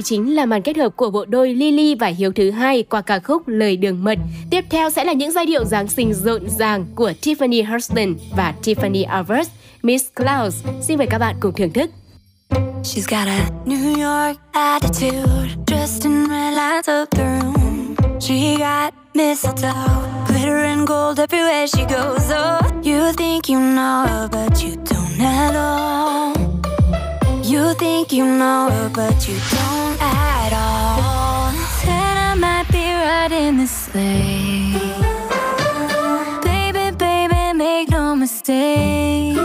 Đây 0.00 0.04
chính 0.04 0.34
là 0.34 0.46
màn 0.46 0.62
kết 0.62 0.76
hợp 0.76 0.96
của 0.96 1.10
bộ 1.10 1.24
đôi 1.24 1.54
Lily 1.54 1.94
và 1.94 2.06
Hiếu 2.06 2.32
thứ 2.32 2.50
hai 2.50 2.82
qua 2.82 3.00
ca 3.00 3.18
khúc 3.18 3.48
Lời 3.48 3.76
Đường 3.76 4.04
Mật. 4.04 4.18
Tiếp 4.50 4.64
theo 4.70 4.90
sẽ 4.90 5.04
là 5.04 5.12
những 5.12 5.32
giai 5.32 5.46
điệu 5.46 5.64
Giáng 5.64 5.88
sinh 5.88 6.14
rộn 6.14 6.48
ràng 6.58 6.86
của 6.94 7.12
Tiffany 7.22 7.72
Hurston 7.72 8.14
và 8.36 8.54
Tiffany 8.62 9.06
Alvers, 9.08 9.48
Miss 9.82 10.04
Klaus. 10.14 10.64
Xin 10.80 10.98
mời 10.98 11.06
các 11.06 11.18
bạn 11.18 11.36
cùng 11.40 11.54
thưởng 11.54 11.72
thức. 11.72 11.90
She's 12.82 13.06
got 13.08 13.28
a 13.28 13.50
New 13.66 13.94
York 14.06 14.38
attitude, 14.52 15.48
dressed 15.66 16.04
in 16.04 16.28
red 16.30 16.54
lines 16.54 16.88
up 17.02 17.10
the 17.10 17.40
room. 17.40 17.94
She 18.20 18.56
got 18.58 18.94
mistletoe, 19.14 19.72
glitter 20.28 20.64
and 20.64 20.88
gold 20.88 21.18
everywhere 21.18 21.66
she 21.66 21.84
goes. 21.84 22.32
Oh, 22.32 22.60
you 22.84 23.12
think 23.12 23.48
you 23.48 23.60
know, 23.60 24.28
but 24.32 24.64
you 24.64 24.76
don't 24.76 25.20
at 25.20 25.56
all. 25.56 26.39
You 27.50 27.74
think 27.74 28.12
you 28.12 28.24
know, 28.24 28.88
but 28.94 29.26
you 29.26 29.34
don't 29.34 29.98
at 30.00 30.52
all. 30.52 31.50
Said 31.82 32.16
I 32.16 32.36
might 32.36 32.68
be 32.70 32.86
riding 32.92 33.56
the 33.56 33.66
sleigh. 33.66 34.78
Baby, 36.44 36.96
baby, 36.96 37.58
make 37.58 37.88
no 37.88 38.14
mistake. 38.14 39.36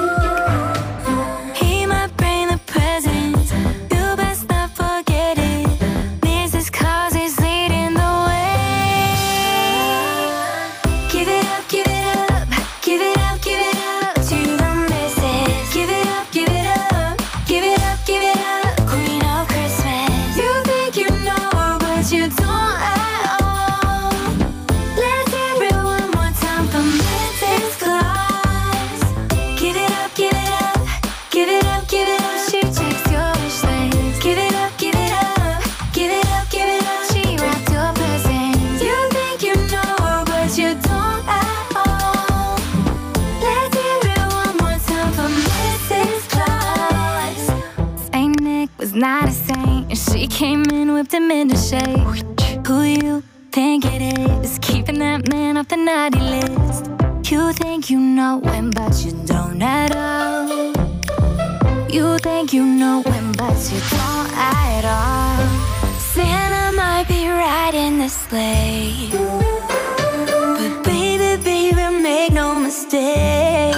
Came 50.36 50.66
in, 50.66 50.94
whipped 50.94 51.14
him 51.14 51.32
into 51.32 51.56
shape. 51.56 52.68
Who 52.68 52.82
you 52.82 53.24
think 53.54 53.86
it 53.86 54.02
is? 54.20 54.60
Keeping 54.60 55.00
that 55.00 55.32
man 55.32 55.56
off 55.56 55.70
the 55.70 55.78
naughty 55.78 56.20
list. 56.20 56.92
You 57.32 57.54
think 57.54 57.90
you 57.90 57.98
know 58.02 58.42
him, 58.42 58.70
but 58.72 58.94
you 59.06 59.14
don't 59.26 59.62
at 59.62 59.96
all. 59.96 60.74
You 61.90 62.18
think 62.18 62.52
you 62.52 62.66
know 62.66 63.02
him, 63.04 63.32
but 63.32 63.56
you 63.72 63.80
don't 63.92 64.30
at 64.36 64.84
all. 64.84 66.00
Santa 66.00 66.76
might 66.76 67.08
be 67.08 67.30
riding 67.30 68.00
the 68.00 68.10
sleigh. 68.10 69.12
But 69.14 70.84
baby, 70.84 71.42
baby, 71.42 72.04
make 72.04 72.34
no 72.34 72.60
mistake. 72.60 73.75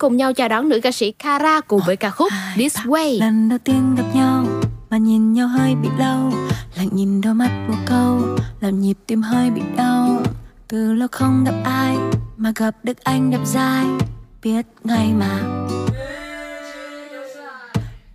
cùng 0.00 0.16
nhau 0.16 0.32
chào 0.32 0.48
đón 0.48 0.68
nữ 0.68 0.80
ca 0.82 0.92
sĩ 0.92 1.12
Kara 1.12 1.60
cùng 1.60 1.80
với 1.86 1.96
ca 1.96 2.10
khúc 2.10 2.32
This 2.56 2.76
Way. 2.76 3.20
Lần 3.20 3.48
đầu 3.48 3.58
tiên 3.58 3.94
gặp 3.94 4.04
nhau 4.14 4.44
mà 4.90 4.96
nhìn 4.96 5.32
nhau 5.32 5.48
hơi 5.48 5.74
bị 5.74 5.88
lâu, 5.98 6.32
lạnh 6.76 6.88
nhìn 6.92 7.20
đôi 7.20 7.34
mắt 7.34 7.66
một 7.68 7.74
câu, 7.86 8.20
làm 8.60 8.80
nhịp 8.80 8.98
tim 9.06 9.22
hơi 9.22 9.50
bị 9.50 9.62
đau. 9.76 10.22
Từ 10.68 10.92
lâu 10.92 11.08
không 11.12 11.44
gặp 11.44 11.54
ai 11.64 11.96
mà 12.36 12.52
gặp 12.56 12.76
được 12.82 13.04
anh 13.04 13.30
đẹp 13.30 13.40
dai, 13.44 13.84
biết 14.42 14.66
ngay 14.84 15.12
mà. 15.12 15.38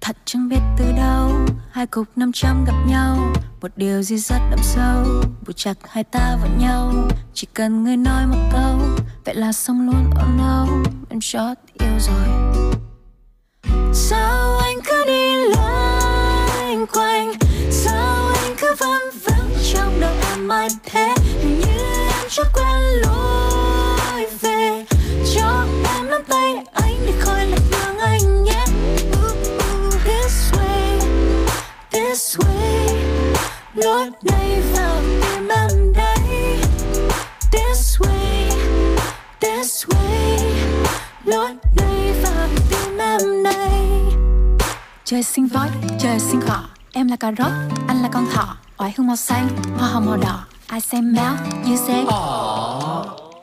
Thật 0.02 0.18
chẳng 0.26 0.50
biết 0.50 0.62
từ 0.78 0.86
đâu, 0.98 1.32
hai 1.72 1.88
cục 1.88 2.08
năm 2.16 2.32
trăm 2.34 2.66
gặp 2.66 2.86
nhau 2.88 3.34
một 3.66 3.72
điều 3.76 4.02
gì 4.02 4.18
rất 4.18 4.40
đậm 4.52 4.60
sâu 4.64 5.06
buộc 5.46 5.56
chặt 5.56 5.74
hai 5.90 6.04
ta 6.04 6.38
vào 6.42 6.50
nhau. 6.60 6.94
Chỉ 7.34 7.48
cần 7.54 7.84
người 7.84 7.98
nói 7.98 8.28
một 8.28 8.50
câu 8.52 8.80
vậy 9.26 9.36
là 9.36 9.52
xong 9.52 9.90
luôn. 9.90 10.06
Oh 10.10 10.38
no 10.38 10.68
em 11.10 11.20
chót 11.22 11.58
yêu 11.80 12.00
rồi. 12.00 12.28
Sao 13.94 14.58
anh 14.58 14.78
cứ 14.86 15.06
đi 15.06 15.36
loanh 15.56 16.86
quanh? 16.94 17.34
Sao 17.72 18.34
anh 18.44 18.56
cứ 18.62 18.76
vâng 18.80 19.20
vâng 19.24 19.50
trong 19.74 20.00
đầu 20.00 20.16
em 20.30 20.48
mãi 20.48 20.68
thế? 20.84 21.16
Hình 21.42 21.60
như 21.60 21.80
em 22.08 22.26
chưa 22.30 22.44
quen 22.54 23.02
lối 23.04 24.28
về. 24.42 24.86
Cho 25.36 25.66
em 25.96 26.10
nắm 26.10 26.22
tay 26.28 26.56
anh 26.74 26.96
để 27.06 27.14
khỏi 27.20 27.46
lạnh 27.46 27.72
đường 27.72 27.98
anh 27.98 28.44
nhé. 28.44 28.66
Ooh, 29.12 29.36
ooh, 29.48 29.94
this 30.06 30.52
way 30.52 31.00
this 31.92 32.38
way 32.38 32.85
lối 33.76 34.10
này 34.22 34.62
vào 34.74 35.02
tim 35.22 35.48
em 35.48 35.94
đây 35.94 36.58
this 37.52 37.98
way 38.00 38.52
this 39.42 39.86
way. 39.86 40.40
Lối 41.26 41.50
này 41.76 42.14
vào 42.24 42.48
tim 42.70 42.98
em 42.98 43.44
đây 43.44 43.82
trời 45.04 45.24
sinh 45.24 45.48
voi 45.48 45.68
trời 46.00 46.20
sinh 46.20 46.42
cỏ 46.48 46.64
em 46.94 47.08
là 47.08 47.16
cà 47.16 47.32
rốt 47.38 47.52
anh 47.88 48.02
là 48.02 48.10
con 48.14 48.26
thỏ. 48.34 48.58
Oải 48.78 48.94
hương 48.98 49.08
màu 49.08 49.16
xanh 49.16 49.50
hoa 49.78 49.88
hồng 49.90 50.06
màu 50.06 50.18
đỏ. 50.18 50.46
Ai 50.68 50.82
xem 50.82 51.14
méo 51.14 51.34
như 51.66 51.78
thế 51.88 52.06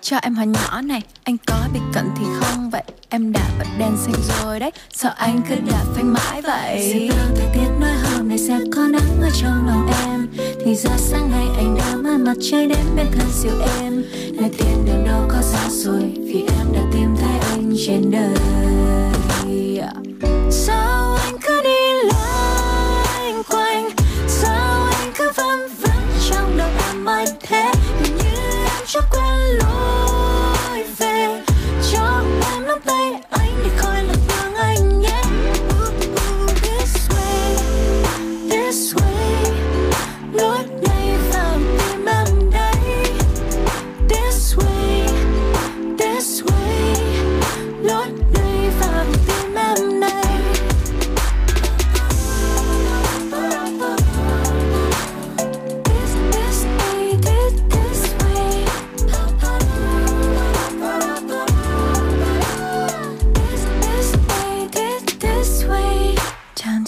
cho 0.03 0.17
em 0.17 0.35
hỏi 0.35 0.47
nhỏ 0.47 0.81
này, 0.81 1.03
anh 1.25 1.37
có 1.47 1.57
bị 1.75 1.81
cận 1.93 2.05
thì 2.17 2.25
không? 2.41 2.71
Vậy 2.71 2.83
em 3.09 3.33
đã 3.33 3.41
bật 3.59 3.65
đèn 3.79 3.97
xanh 3.97 4.15
rồi 4.43 4.61
đấy. 4.61 4.71
Sợ 4.95 5.15
anh 5.17 5.43
cứ 5.49 5.55
đạp 5.71 5.85
phanh 5.95 6.13
mãi 6.13 6.43
vậy. 6.43 6.93
Dự 6.95 7.17
báo 7.17 7.27
thời 7.37 7.47
tiết 7.55 7.71
nói 7.81 7.91
hôm 7.91 8.29
nay 8.29 8.39
sẽ 8.39 8.59
có 8.75 8.83
nắng 8.83 9.21
ở 9.23 9.31
trong 9.43 9.67
lòng 9.67 9.91
em. 10.05 10.29
Thì 10.65 10.75
ra 10.75 10.91
sáng 10.97 11.31
nay 11.31 11.47
anh 11.57 11.77
đã 11.79 11.97
mang 11.97 12.25
mặt 12.25 12.37
trời 12.51 12.67
đến 12.67 12.79
bên 12.97 13.07
thân 13.13 13.27
siêu 13.33 13.53
em. 13.81 14.05
Nơi 14.33 14.51
tiền 14.59 14.85
đường 14.87 15.05
đâu 15.07 15.29
có 15.29 15.43
xa 15.43 15.69
rồi 15.71 16.13
vì 16.17 16.45
em 16.59 16.73
đã 16.73 16.81
tìm 16.93 17.17
thấy 17.21 17.39
anh 17.51 17.75
trên 17.87 18.11
đời. 18.11 18.37
Sao 20.51 21.15
anh 21.15 21.37
cứ 21.43 21.63
đi 21.63 22.09
loanh 22.13 23.43
quanh? 23.49 23.89
Sao 24.29 24.87
anh 25.01 25.13
cứ 25.19 25.31
vân 25.37 25.59
vân 25.81 26.03
trong 26.31 26.57
đầu 26.57 26.71
em 26.89 27.05
mãi 27.05 27.27
thế? 27.41 27.73
Cho 28.93 29.01
quên 29.11 29.23
quen 29.23 29.59
lối 29.59 30.85
về. 30.99 31.43
Cho 31.93 32.23
em 32.53 32.67
nắm 32.67 32.79
tay 32.85 33.13
anh 33.31 33.42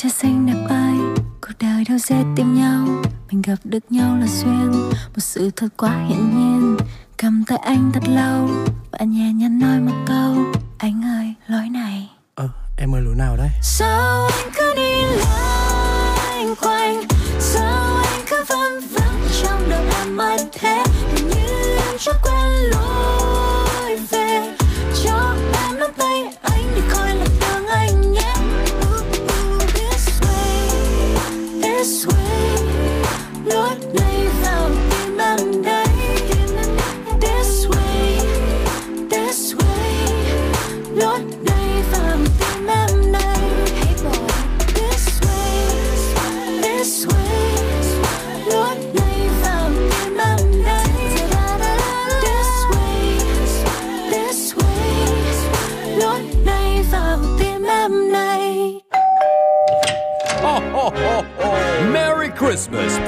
trai 0.05 0.11
xinh 0.11 0.47
đẹp 0.47 0.67
ơi, 0.69 0.95
cuộc 1.41 1.53
đời 1.61 1.85
đâu 1.89 1.99
dễ 1.99 2.17
tìm 2.37 2.55
nhau. 2.55 2.87
Mình 3.31 3.43
gặp 3.43 3.55
được 3.65 3.79
nhau 3.91 4.17
là 4.17 4.27
duyên, 4.27 4.71
một 4.91 5.19
sự 5.19 5.51
thật 5.57 5.69
quá 5.77 6.05
hiển 6.09 6.19
nhiên. 6.19 6.77
Cầm 7.17 7.45
tay 7.47 7.59
anh 7.59 7.91
thật 7.95 8.09
lâu, 8.09 8.49
và 8.91 8.99
nhẹ 9.05 9.33
nhàng 9.33 9.59
nói 9.59 9.81
một 9.81 10.05
câu. 10.07 10.45
Anh 10.79 11.03
ơi, 11.19 11.35
lối 11.47 11.69
này. 11.69 12.11
Ờ, 12.35 12.49
em 12.77 12.95
ơi 12.95 13.03
lối 13.03 13.15
nào 13.15 13.37
đấy? 13.37 13.49
Sao 13.63 14.27
anh 14.27 14.51
cứ 14.57 14.75
đi 14.77 15.03
loanh 15.19 16.55
quanh 16.63 17.03
Sao 17.39 17.97
anh 17.97 18.21
cứ 18.31 18.45
vân 18.49 18.89
vân 18.91 19.29
trong 19.43 19.71
đầu 19.71 19.85
em 19.99 20.17
mãi 20.17 20.39
thế 20.53 20.85
Hình 21.15 21.29
như 21.29 21.77
em 21.77 21.99
chưa 21.99 22.13
quen 22.23 22.74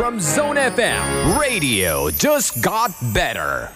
from 0.06 0.20
Zone 0.20 0.54
FM. 0.54 1.36
Radio 1.36 2.10
just 2.10 2.62
got 2.62 2.92
better. 3.12 3.72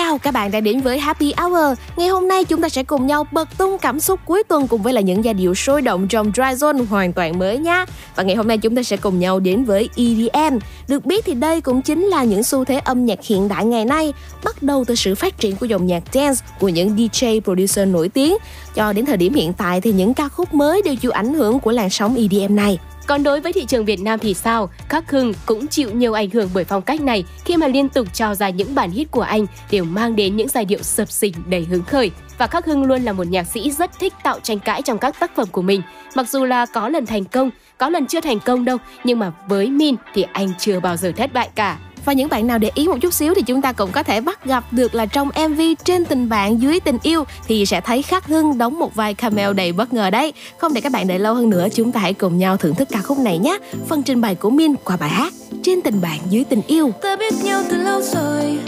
Chào 0.00 0.18
các 0.18 0.34
bạn 0.34 0.50
đã 0.50 0.60
đến 0.60 0.80
với 0.80 0.98
Happy 0.98 1.34
Hour. 1.36 1.78
Ngày 1.96 2.08
hôm 2.08 2.28
nay 2.28 2.44
chúng 2.44 2.62
ta 2.62 2.68
sẽ 2.68 2.82
cùng 2.82 3.06
nhau 3.06 3.26
bật 3.32 3.58
tung 3.58 3.78
cảm 3.78 4.00
xúc 4.00 4.20
cuối 4.24 4.42
tuần 4.48 4.68
cùng 4.68 4.82
với 4.82 4.92
là 4.92 5.00
những 5.00 5.24
giai 5.24 5.34
điệu 5.34 5.54
sôi 5.54 5.82
động 5.82 6.08
trong 6.08 6.32
Dry 6.34 6.42
Zone 6.42 6.86
hoàn 6.86 7.12
toàn 7.12 7.38
mới 7.38 7.58
nhé. 7.58 7.84
Và 8.16 8.22
ngày 8.22 8.36
hôm 8.36 8.48
nay 8.48 8.58
chúng 8.58 8.76
ta 8.76 8.82
sẽ 8.82 8.96
cùng 8.96 9.18
nhau 9.18 9.40
đến 9.40 9.64
với 9.64 9.88
EDM. 9.96 10.58
Được 10.88 11.06
biết 11.06 11.24
thì 11.24 11.34
đây 11.34 11.60
cũng 11.60 11.82
chính 11.82 12.04
là 12.04 12.24
những 12.24 12.42
xu 12.42 12.64
thế 12.64 12.78
âm 12.78 13.06
nhạc 13.06 13.18
hiện 13.24 13.48
đại 13.48 13.64
ngày 13.64 13.84
nay, 13.84 14.12
bắt 14.44 14.62
đầu 14.62 14.84
từ 14.84 14.94
sự 14.94 15.14
phát 15.14 15.38
triển 15.38 15.56
của 15.56 15.66
dòng 15.66 15.86
nhạc 15.86 16.02
dance 16.12 16.40
của 16.60 16.68
những 16.68 16.96
DJ 16.96 17.40
producer 17.40 17.88
nổi 17.88 18.08
tiếng. 18.08 18.36
Cho 18.74 18.92
đến 18.92 19.06
thời 19.06 19.16
điểm 19.16 19.34
hiện 19.34 19.52
tại 19.52 19.80
thì 19.80 19.92
những 19.92 20.14
ca 20.14 20.28
khúc 20.28 20.54
mới 20.54 20.82
đều 20.82 20.96
chịu 20.96 21.10
ảnh 21.10 21.34
hưởng 21.34 21.60
của 21.60 21.70
làn 21.70 21.90
sóng 21.90 22.16
EDM 22.16 22.56
này. 22.56 22.78
Còn 23.10 23.22
đối 23.22 23.40
với 23.40 23.52
thị 23.52 23.64
trường 23.64 23.84
Việt 23.84 24.00
Nam 24.00 24.18
thì 24.18 24.34
sao? 24.34 24.70
Khắc 24.88 25.10
Hưng 25.10 25.32
cũng 25.46 25.66
chịu 25.66 25.90
nhiều 25.90 26.12
ảnh 26.12 26.30
hưởng 26.30 26.50
bởi 26.54 26.64
phong 26.64 26.82
cách 26.82 27.00
này 27.00 27.24
khi 27.44 27.56
mà 27.56 27.66
liên 27.68 27.88
tục 27.88 28.14
cho 28.14 28.34
ra 28.34 28.48
những 28.50 28.74
bản 28.74 28.90
hit 28.90 29.10
của 29.10 29.20
anh 29.20 29.46
đều 29.70 29.84
mang 29.84 30.16
đến 30.16 30.36
những 30.36 30.48
giai 30.48 30.64
điệu 30.64 30.82
sập 30.82 31.10
sình 31.10 31.34
đầy 31.46 31.64
hứng 31.64 31.82
khởi. 31.82 32.10
Và 32.38 32.46
Khắc 32.46 32.66
Hưng 32.66 32.84
luôn 32.84 33.02
là 33.02 33.12
một 33.12 33.26
nhạc 33.26 33.44
sĩ 33.44 33.70
rất 33.70 33.90
thích 33.98 34.12
tạo 34.22 34.40
tranh 34.40 34.58
cãi 34.58 34.82
trong 34.82 34.98
các 34.98 35.20
tác 35.20 35.36
phẩm 35.36 35.48
của 35.52 35.62
mình. 35.62 35.82
Mặc 36.14 36.28
dù 36.28 36.44
là 36.44 36.66
có 36.66 36.88
lần 36.88 37.06
thành 37.06 37.24
công, 37.24 37.50
có 37.78 37.88
lần 37.88 38.06
chưa 38.06 38.20
thành 38.20 38.40
công 38.40 38.64
đâu, 38.64 38.76
nhưng 39.04 39.18
mà 39.18 39.32
với 39.48 39.66
Min 39.68 39.94
thì 40.14 40.24
anh 40.32 40.52
chưa 40.58 40.80
bao 40.80 40.96
giờ 40.96 41.12
thất 41.16 41.32
bại 41.32 41.48
cả. 41.54 41.78
Và 42.04 42.12
những 42.12 42.28
bạn 42.28 42.46
nào 42.46 42.58
để 42.58 42.70
ý 42.74 42.88
một 42.88 42.96
chút 43.00 43.14
xíu 43.14 43.34
thì 43.34 43.42
chúng 43.42 43.62
ta 43.62 43.72
cũng 43.72 43.92
có 43.92 44.02
thể 44.02 44.20
bắt 44.20 44.44
gặp 44.44 44.64
được 44.70 44.94
là 44.94 45.06
trong 45.06 45.28
MV 45.48 45.60
trên 45.84 46.04
tình 46.04 46.28
bạn 46.28 46.62
dưới 46.62 46.80
tình 46.80 46.98
yêu 47.02 47.24
thì 47.46 47.66
sẽ 47.66 47.80
thấy 47.80 48.02
Khắc 48.02 48.26
Hưng 48.26 48.58
đóng 48.58 48.78
một 48.78 48.94
vai 48.94 49.14
cameo 49.14 49.52
đầy 49.52 49.72
bất 49.72 49.92
ngờ 49.92 50.10
đấy. 50.10 50.32
Không 50.58 50.74
để 50.74 50.80
các 50.80 50.92
bạn 50.92 51.08
đợi 51.08 51.18
lâu 51.18 51.34
hơn 51.34 51.50
nữa, 51.50 51.66
chúng 51.74 51.92
ta 51.92 52.00
hãy 52.00 52.14
cùng 52.14 52.38
nhau 52.38 52.56
thưởng 52.56 52.74
thức 52.74 52.88
ca 52.90 53.02
khúc 53.02 53.18
này 53.18 53.38
nhé. 53.38 53.58
Phần 53.88 54.02
trình 54.02 54.20
bày 54.20 54.34
của 54.34 54.50
Min 54.50 54.74
qua 54.84 54.96
bài 54.96 55.10
hát 55.10 55.32
Trên 55.62 55.82
tình 55.82 56.00
bạn 56.00 56.18
dưới 56.30 56.44
tình 56.44 56.62
yêu. 56.66 56.90
Ta 57.02 57.16
biết 57.16 57.34
nhau 57.42 57.62
từ 57.70 57.76
lâu 57.76 58.00
rồi 58.02 58.58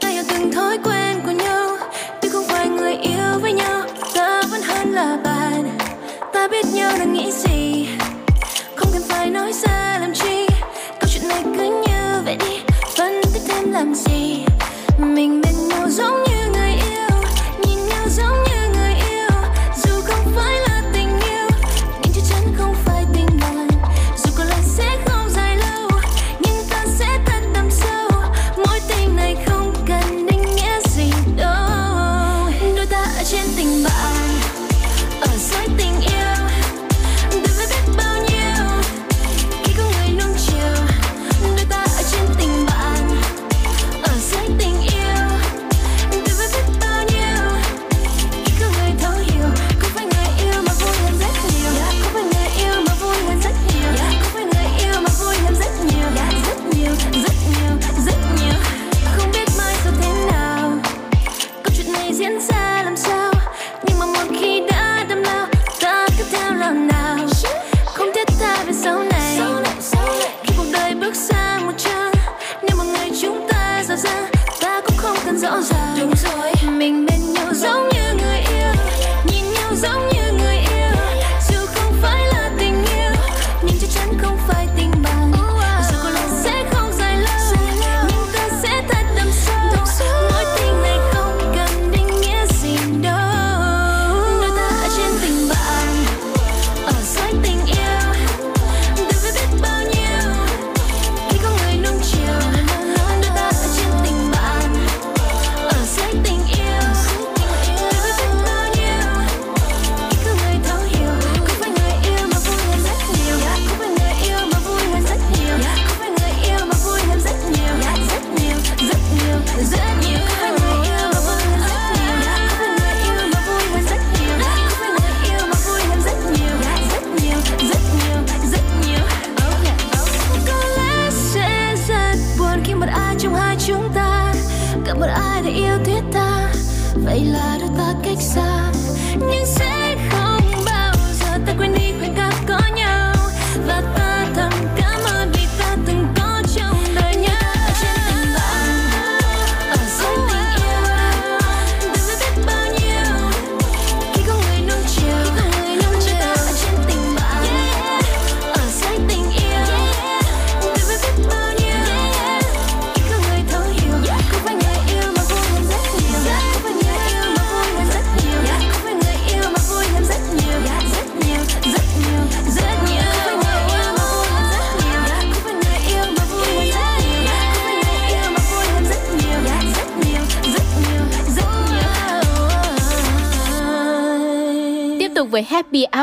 Ta 0.00 0.08
hiểu 0.08 0.22
từng 0.28 0.52
thói 0.52 0.78
quen 0.84 1.20
của 1.26 1.32
nhau 1.32 1.76
Tuy 2.22 2.28
không 2.28 2.44
phải 2.48 2.68
người 2.68 2.94
yêu 2.94 3.38
với 3.40 3.52
nhau 3.52 3.82
Ta 4.14 4.42
vẫn 4.50 4.62
hơn 4.62 4.92
là 4.92 5.18
bạn 5.24 5.78
Ta 6.32 6.48
biết 6.48 6.66
nhau 6.74 6.92
đang 6.98 7.12
nghĩ 7.12 7.32
gì 7.32 7.88
Không 8.76 8.88
cần 8.92 9.02
phải 9.08 9.30
nói 9.30 9.52
ra 9.52 9.98
làm 10.00 10.14
chi 10.14 10.46
Câu 11.00 11.10
chuyện 11.12 11.28
này 11.28 11.42
cứ 11.44 11.82
nhau 11.86 11.91
vậy 12.38 12.50
đi. 12.50 12.74
Phân 12.96 13.20
tích 13.34 13.42
thêm 13.48 13.72
làm 13.72 13.94
gì? 13.94 14.44
Mình 14.98 15.40
bên 15.40 15.68
nhau 15.68 15.90
giống 15.90 16.22
như 16.22 16.41
Don't 75.42 75.64
say. 75.64 75.81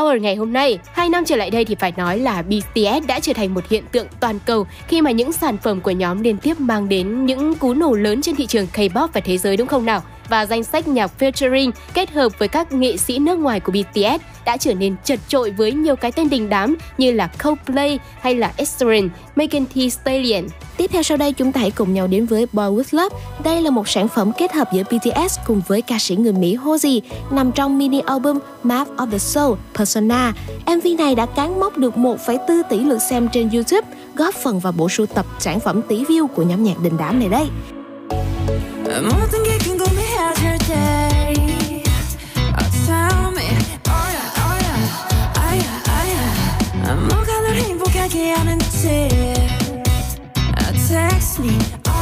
Summer 0.09 0.23
ngày 0.23 0.35
hôm 0.35 0.53
nay. 0.53 0.79
Hai 0.93 1.09
năm 1.09 1.25
trở 1.25 1.35
lại 1.35 1.49
đây 1.49 1.65
thì 1.65 1.75
phải 1.75 1.93
nói 1.97 2.19
là 2.19 2.41
BTS 2.41 3.07
đã 3.07 3.19
trở 3.19 3.33
thành 3.33 3.53
một 3.53 3.69
hiện 3.69 3.83
tượng 3.91 4.07
toàn 4.19 4.39
cầu 4.45 4.67
khi 4.87 5.01
mà 5.01 5.11
những 5.11 5.31
sản 5.31 5.57
phẩm 5.57 5.81
của 5.81 5.91
nhóm 5.91 6.21
liên 6.21 6.37
tiếp 6.37 6.59
mang 6.59 6.89
đến 6.89 7.25
những 7.25 7.55
cú 7.55 7.73
nổ 7.73 7.93
lớn 7.93 8.21
trên 8.21 8.35
thị 8.35 8.47
trường 8.47 8.67
K-pop 8.73 9.07
và 9.13 9.21
thế 9.21 9.37
giới, 9.37 9.57
đúng 9.57 9.67
không 9.67 9.85
nào? 9.85 10.03
Và 10.29 10.45
danh 10.45 10.63
sách 10.63 10.87
nhạc 10.87 11.11
featuring 11.19 11.71
kết 11.93 12.11
hợp 12.11 12.39
với 12.39 12.47
các 12.47 12.71
nghệ 12.71 12.97
sĩ 12.97 13.19
nước 13.19 13.39
ngoài 13.39 13.59
của 13.59 13.71
BTS 13.71 14.21
đã 14.49 14.57
trở 14.57 14.73
nên 14.73 14.95
chật 15.05 15.19
trội 15.27 15.51
với 15.51 15.71
nhiều 15.71 15.95
cái 15.95 16.11
tên 16.11 16.29
đình 16.29 16.49
đám 16.49 16.75
như 16.97 17.11
là 17.11 17.27
Coldplay 17.43 17.99
hay 18.21 18.35
là 18.35 18.53
Estherin, 18.57 19.09
Megan 19.35 19.65
Thee 19.75 19.89
Stallion. 19.89 20.43
Tiếp 20.77 20.89
theo 20.93 21.03
sau 21.03 21.17
đây 21.17 21.33
chúng 21.33 21.51
ta 21.51 21.61
hãy 21.61 21.71
cùng 21.71 21.93
nhau 21.93 22.07
đến 22.07 22.25
với 22.25 22.45
Boy 22.53 22.63
With 22.63 22.83
Love. 22.91 23.15
Đây 23.43 23.61
là 23.61 23.69
một 23.69 23.89
sản 23.89 24.07
phẩm 24.07 24.31
kết 24.37 24.53
hợp 24.53 24.69
giữa 24.73 24.83
BTS 24.83 25.39
cùng 25.47 25.61
với 25.67 25.81
ca 25.81 25.99
sĩ 25.99 26.15
người 26.15 26.33
Mỹ 26.33 26.57
Hozy 26.57 27.01
nằm 27.31 27.51
trong 27.51 27.77
mini 27.77 27.99
album 27.99 28.39
Map 28.63 28.87
of 28.97 29.11
the 29.11 29.17
Soul 29.17 29.57
Persona. 29.77 30.33
MV 30.65 30.87
này 30.97 31.15
đã 31.15 31.25
cán 31.25 31.59
mốc 31.59 31.77
được 31.77 31.95
1,4 31.95 32.63
tỷ 32.69 32.79
lượt 32.79 32.99
xem 33.09 33.27
trên 33.33 33.49
YouTube, 33.49 33.87
góp 34.15 34.35
phần 34.35 34.59
vào 34.59 34.73
bộ 34.73 34.89
sưu 34.89 35.05
tập 35.05 35.25
sản 35.39 35.59
phẩm 35.59 35.81
tỷ 35.87 36.03
view 36.03 36.27
của 36.27 36.43
nhóm 36.43 36.63
nhạc 36.63 36.79
đình 36.83 36.97
đám 36.97 37.19
này 37.19 37.29
đấy. 37.29 37.47
I 50.57 50.73
text 50.87 51.39
me. 51.39 51.98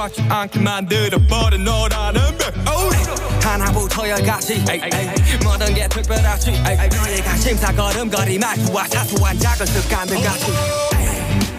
꽉지 0.00 0.24
않게 0.30 0.60
만들어버린 0.60 1.62
너라는 1.62 2.22
백오 2.38 2.88
하나부터 3.42 4.08
열까지 4.08 4.64
모든 5.44 5.74
게 5.74 5.86
특별하지. 5.88 6.52
너희가 6.52 7.36
심사걸음거리만 7.36 8.64
좋아 8.64 8.88
사소한 8.88 9.38
작은 9.38 9.66
습관들 9.66 10.22
같이. 10.22 10.46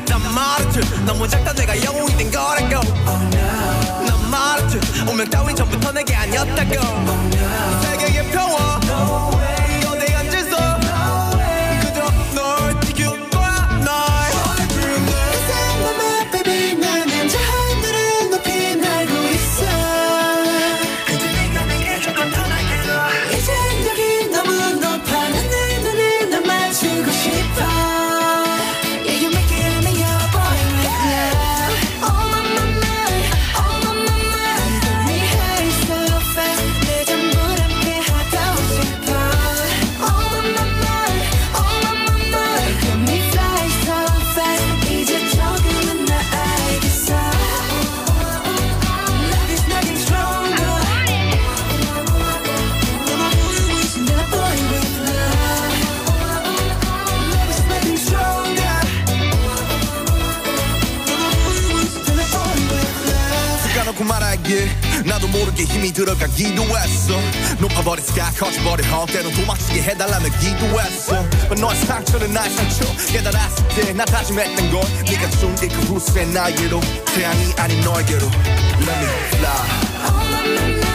난 0.07 0.33
말했지. 0.33 0.79
너무 1.05 1.27
작다 1.27 1.53
내가 1.53 1.83
영웅이 1.83 2.17
된 2.17 2.31
거라고. 2.31 2.77
Oh, 3.07 3.29
난 4.07 4.31
말했지. 4.31 4.79
운명 5.07 5.29
따윈 5.29 5.55
전부터 5.55 5.91
내게 5.91 6.15
아니었다고. 6.15 7.00
높아버린 67.91 68.03
sky 68.03 68.33
커져버린 68.35 68.85
헛 68.89 69.05
때론 69.07 69.33
도망치게 69.33 69.81
해달라며 69.81 70.29
기도했어 70.39 71.21
But 71.47 71.61
너의 71.61 71.75
상처는 71.75 72.31
나의 72.31 72.49
상처 72.51 72.85
깨달았을 73.11 73.67
때나 73.69 74.05
다짐했던 74.05 74.71
건 74.71 74.81
네가 75.05 75.29
준그 75.31 75.65
후세 75.87 76.25
나에게로 76.25 76.79
태양이 77.13 77.53
아닌 77.57 77.81
너에게로 77.81 78.25
Let 78.25 78.91
me 78.91 79.07
fly 79.33 80.90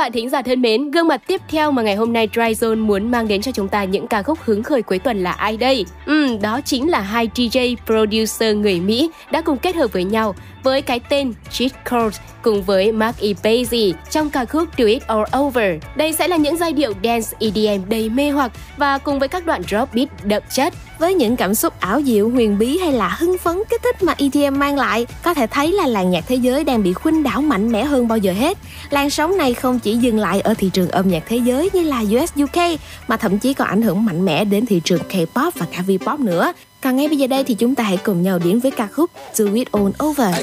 bạn 0.00 0.12
thính 0.12 0.28
giả 0.28 0.42
thân 0.42 0.62
mến, 0.62 0.89
gương 0.92 1.08
mặt 1.08 1.20
tiếp 1.26 1.40
theo 1.48 1.70
mà 1.70 1.82
ngày 1.82 1.96
hôm 1.96 2.12
nay 2.12 2.28
Dryzone 2.32 2.86
muốn 2.86 3.10
mang 3.10 3.28
đến 3.28 3.42
cho 3.42 3.52
chúng 3.52 3.68
ta 3.68 3.84
những 3.84 4.06
ca 4.06 4.22
khúc 4.22 4.38
hứng 4.44 4.62
khởi 4.62 4.82
cuối 4.82 4.98
tuần 4.98 5.22
là 5.22 5.32
ai 5.32 5.56
đây? 5.56 5.86
Ừ, 6.06 6.36
đó 6.42 6.60
chính 6.60 6.88
là 6.88 7.00
hai 7.00 7.30
DJ 7.34 7.76
producer 7.86 8.56
người 8.56 8.80
Mỹ 8.80 9.10
đã 9.30 9.40
cùng 9.40 9.58
kết 9.58 9.76
hợp 9.76 9.92
với 9.92 10.04
nhau 10.04 10.34
với 10.62 10.82
cái 10.82 11.00
tên 11.08 11.32
Cheat 11.50 11.72
Code 11.90 12.18
cùng 12.42 12.62
với 12.62 12.92
Mark 12.92 13.20
E. 13.20 13.28
Basie 13.44 13.92
trong 14.10 14.30
ca 14.30 14.44
khúc 14.44 14.76
Do 14.76 14.86
It 14.86 15.06
All 15.06 15.22
Over. 15.38 15.82
Đây 15.96 16.12
sẽ 16.12 16.28
là 16.28 16.36
những 16.36 16.56
giai 16.56 16.72
điệu 16.72 16.92
dance 17.04 17.28
EDM 17.38 17.88
đầy 17.88 18.08
mê 18.08 18.30
hoặc 18.30 18.52
và 18.76 18.98
cùng 18.98 19.18
với 19.18 19.28
các 19.28 19.46
đoạn 19.46 19.62
drop 19.68 19.94
beat 19.94 20.08
đậm 20.24 20.42
chất. 20.54 20.74
Với 20.98 21.14
những 21.14 21.36
cảm 21.36 21.54
xúc 21.54 21.80
ảo 21.80 22.02
diệu, 22.02 22.28
huyền 22.28 22.58
bí 22.58 22.78
hay 22.78 22.92
là 22.92 23.16
hưng 23.18 23.38
phấn 23.38 23.62
kích 23.70 23.82
thích 23.82 24.02
mà 24.02 24.14
EDM 24.18 24.58
mang 24.58 24.76
lại, 24.76 25.06
có 25.22 25.34
thể 25.34 25.46
thấy 25.46 25.72
là 25.72 25.86
làng 25.86 26.10
nhạc 26.10 26.24
thế 26.28 26.36
giới 26.36 26.64
đang 26.64 26.82
bị 26.82 26.92
khuynh 26.92 27.22
đảo 27.22 27.42
mạnh 27.42 27.72
mẽ 27.72 27.84
hơn 27.84 28.08
bao 28.08 28.18
giờ 28.18 28.32
hết. 28.32 28.58
Làn 28.90 29.10
sóng 29.10 29.36
này 29.36 29.54
không 29.54 29.78
chỉ 29.78 29.96
dừng 29.96 30.18
lại 30.18 30.40
ở 30.40 30.54
thị 30.54 30.70
trường 30.72 30.79
trường 30.80 30.90
âm 30.90 31.08
nhạc 31.08 31.22
thế 31.28 31.36
giới 31.36 31.70
như 31.72 31.82
là 31.82 32.00
US 32.00 32.32
UK 32.42 32.80
mà 33.08 33.16
thậm 33.16 33.38
chí 33.38 33.54
còn 33.54 33.68
ảnh 33.68 33.82
hưởng 33.82 34.04
mạnh 34.04 34.24
mẽ 34.24 34.44
đến 34.44 34.66
thị 34.66 34.80
trường 34.84 35.00
K-pop 35.10 35.50
và 35.54 35.66
cả 35.72 35.82
V-pop 35.86 36.18
nữa. 36.18 36.52
Còn 36.82 36.96
ngay 36.96 37.08
bây 37.08 37.18
giờ 37.18 37.26
đây 37.26 37.44
thì 37.44 37.54
chúng 37.54 37.74
ta 37.74 37.84
hãy 37.84 37.96
cùng 37.96 38.22
nhau 38.22 38.38
đến 38.38 38.60
với 38.60 38.70
ca 38.70 38.86
khúc 38.86 39.10
Do 39.34 39.44
It 39.54 39.72
All 39.72 39.90
Over. 40.04 40.34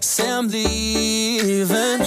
Say 0.00 0.28
I'm 0.28 0.48
leaving 0.52 2.00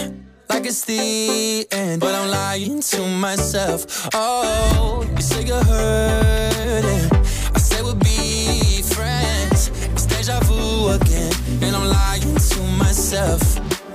like 0.50 0.64
it's 0.64 0.86
the 0.86 1.66
end, 1.78 2.02
but 2.02 2.12
I'm 2.16 2.30
lying 2.30 2.82
to 2.92 2.98
myself. 3.22 3.78
Oh, 4.16 5.06
you 5.16 5.22
say 5.22 5.44
you're 5.44 5.64
hurting, 5.64 7.10
I 7.56 7.60
say 7.60 7.82
we'll 7.82 7.96
be 7.96 8.82
friends. 8.84 9.72
It's 9.96 10.06
deja 10.06 10.40
vu 10.40 10.88
again, 10.88 11.34
and 11.62 11.76
I'm 11.76 11.88
lying 11.90 12.36
to 12.36 12.62
myself. 12.86 13.42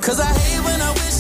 Cause 0.00 0.20
I 0.20 0.26
hate 0.26 0.64
when 0.64 0.80
I 0.80 0.90
wish 0.90 1.11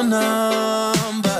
your 0.00 0.08
number, 0.08 1.38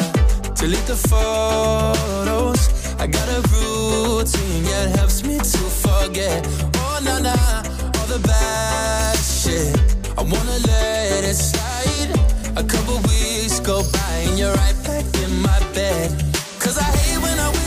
delete 0.55 0.87
the 0.87 0.97
photos. 1.09 2.69
I 2.99 3.07
got 3.07 3.29
a 3.29 3.41
routine, 3.55 4.65
it 4.65 4.97
helps 4.97 5.25
me 5.25 5.39
to 5.39 5.63
forget. 5.85 6.47
Oh, 6.77 7.01
nah, 7.03 7.19
nah, 7.19 7.63
all 7.99 8.07
the 8.07 8.21
bad 8.27 9.17
shit. 9.17 9.75
I 10.19 10.23
wanna 10.23 10.59
let 10.67 11.25
it 11.25 11.37
slide. 11.37 12.13
A 12.57 12.65
couple 12.65 12.97
weeks 13.09 13.61
go 13.61 13.83
by 13.93 14.15
and 14.27 14.39
you're 14.39 14.55
right 14.55 14.77
back 14.85 15.07
in 15.23 15.31
my 15.41 15.61
bed. 15.73 16.11
Cause 16.59 16.77
I 16.77 16.83
hate 16.83 17.23
when 17.23 17.39
I 17.39 17.60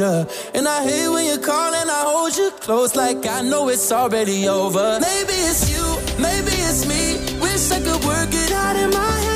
And 0.00 0.68
I 0.68 0.84
hate 0.84 1.08
when 1.08 1.26
you 1.26 1.38
call 1.38 1.74
and 1.74 1.90
I 1.90 2.02
hold 2.04 2.36
you 2.36 2.50
close 2.60 2.94
like 2.94 3.26
I 3.26 3.42
know 3.42 3.68
it's 3.68 3.90
already 3.90 4.48
over. 4.48 4.98
Maybe 5.00 5.32
it's 5.32 5.68
you, 5.70 5.84
maybe 6.22 6.52
it's 6.52 6.86
me. 6.86 7.16
Wish 7.40 7.70
I 7.72 7.80
could 7.80 8.04
work 8.04 8.28
it 8.32 8.52
out 8.52 8.76
in 8.76 8.90
my 8.90 9.10
head. 9.10 9.27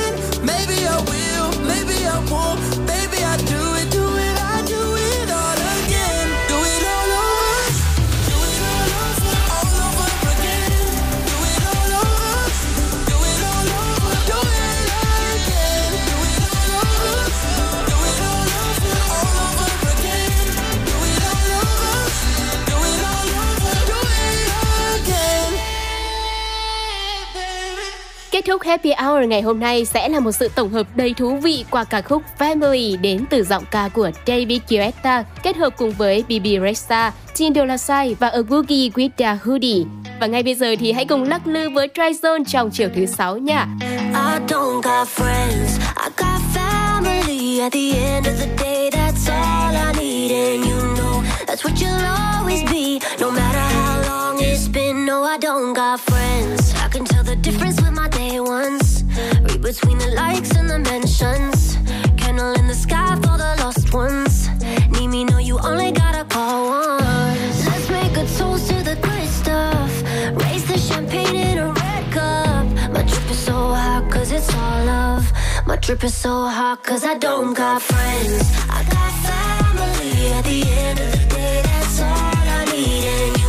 Kết 28.43 28.51
thúc 28.51 28.61
Happy 28.61 28.91
Hour 29.03 29.27
ngày 29.27 29.41
hôm 29.41 29.59
nay 29.59 29.85
sẽ 29.85 30.09
là 30.09 30.19
một 30.19 30.31
sự 30.31 30.49
tổng 30.55 30.69
hợp 30.69 30.87
đầy 30.95 31.13
thú 31.13 31.35
vị 31.35 31.65
qua 31.69 31.83
ca 31.83 32.01
khúc 32.01 32.23
Family 32.39 33.01
đến 33.01 33.25
từ 33.29 33.43
giọng 33.43 33.63
ca 33.71 33.87
của 33.87 34.11
David 34.27 34.61
Guetta 34.69 35.23
kết 35.43 35.57
hợp 35.57 35.73
cùng 35.77 35.91
với 35.91 36.23
BB 36.23 36.45
Rexha, 36.61 37.11
Tin 37.37 37.55
Dolla 37.55 37.77
Sign 37.77 38.15
và 38.19 38.27
A 38.27 38.41
Boogie 38.49 38.89
with 38.89 39.09
the 39.17 39.37
Hoodie. 39.43 39.83
Và 40.19 40.27
ngay 40.27 40.43
bây 40.43 40.55
giờ 40.55 40.75
thì 40.79 40.91
hãy 40.91 41.05
cùng 41.05 41.23
lắc 41.23 41.47
lư 41.47 41.69
với 41.69 41.87
Tryzone 41.95 42.43
trong 42.43 42.71
chiều 42.71 42.89
thứ 42.95 43.05
sáu 43.05 43.37
nha. 43.37 43.67
I 44.13 44.39
don't 44.47 44.81
got 44.81 45.07
friends, 45.07 45.79
I 45.95 46.09
got 46.17 46.41
family. 46.55 47.61
At 47.61 47.71
the 47.71 47.93
end 48.13 48.25
of 48.27 48.33
the 48.39 48.63
day, 48.63 48.89
that's 48.91 49.29
all 49.29 49.75
I 49.75 49.93
need, 49.99 50.31
and 50.31 50.65
you 50.65 50.95
know 50.95 51.23
that's 51.47 51.63
what 51.63 51.73
you'll 51.81 52.05
always 52.05 52.71
be, 52.71 52.99
no 53.19 53.31
matter 53.31 53.61
how 53.75 54.01
long 54.07 54.37
it's 54.37 54.73
been. 54.73 55.05
No, 55.05 55.23
I 55.23 55.37
don't 55.37 55.73
got 55.73 55.99
friends. 55.99 56.73
I 56.85 56.89
can 56.89 57.12
day. 58.61 59.03
Read 59.41 59.61
between 59.61 59.97
the 59.97 60.07
likes 60.15 60.55
and 60.55 60.69
the 60.69 60.79
mentions. 60.79 61.77
Candle 62.17 62.53
in 62.59 62.67
the 62.67 62.75
sky 62.75 63.15
for 63.15 63.37
the 63.43 63.55
lost 63.61 63.93
ones. 63.93 64.49
Need 64.91 65.07
me, 65.07 65.23
no, 65.25 65.37
you 65.37 65.59
only 65.59 65.91
gotta 65.91 66.23
call 66.25 66.69
once. 66.69 67.65
Let's 67.65 67.89
make 67.89 68.15
a 68.23 68.25
toast 68.37 68.69
to 68.69 68.77
the 68.89 68.95
good 69.01 69.27
stuff. 69.41 69.91
Raise 70.43 70.65
the 70.65 70.77
champagne 70.77 71.35
in 71.35 71.57
a 71.57 71.69
red 71.71 72.03
cup. 72.11 72.65
My 72.95 73.03
drip 73.03 73.29
is 73.31 73.39
so 73.39 73.53
hot, 73.53 74.09
cause 74.11 74.31
it's 74.31 74.53
all 74.55 74.85
love. 74.85 75.25
My 75.65 75.77
drip 75.77 76.03
is 76.03 76.15
so 76.15 76.45
hot 76.57 76.83
cause 76.83 77.03
I 77.03 77.17
don't 77.17 77.53
got 77.53 77.81
friends. 77.81 78.43
I 78.77 78.79
got 78.95 79.11
family 79.29 80.31
at 80.37 80.43
the 80.43 80.59
end 80.85 80.99
of 80.99 81.11
the 81.11 81.23
day. 81.35 81.61
That's 81.63 81.99
all 82.01 82.45
I 82.59 82.65
need, 82.71 83.42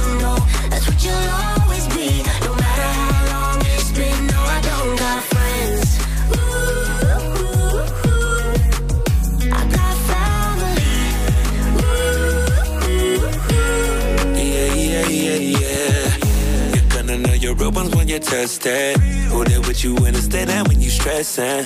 real 17.65 17.73
ones 17.73 17.95
when 17.97 18.09
you 18.09 18.19
test 18.19 18.67
it. 18.67 18.99
Who 19.31 19.45
there 19.45 19.61
with 19.61 19.83
you 19.85 19.95
when 19.95 20.15
it's 20.15 20.29
dead 20.29 20.51
and 20.51 20.69
when 20.69 20.81
you 20.83 20.91
stressing. 20.91 21.65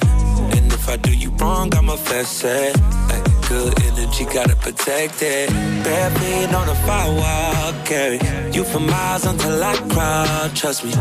And 0.54 0.72
if 0.72 0.88
I 0.88 0.96
do 0.96 1.12
you 1.12 1.30
wrong, 1.40 1.74
I'ma 1.74 1.96
fess 1.96 2.44
it. 2.44 2.76
Ay, 3.12 3.22
good 3.48 3.72
energy, 3.82 4.24
gotta 4.24 4.54
protect 4.56 5.22
it. 5.22 5.50
Bare 5.84 6.10
feet 6.18 6.54
on 6.54 6.68
a 6.68 6.76
firewall, 6.86 7.72
carry 7.84 8.18
you 8.52 8.64
for 8.64 8.80
miles 8.80 9.24
until 9.26 9.62
I 9.62 9.74
cry. 9.92 10.50
Trust 10.54 10.84
me. 10.84 10.92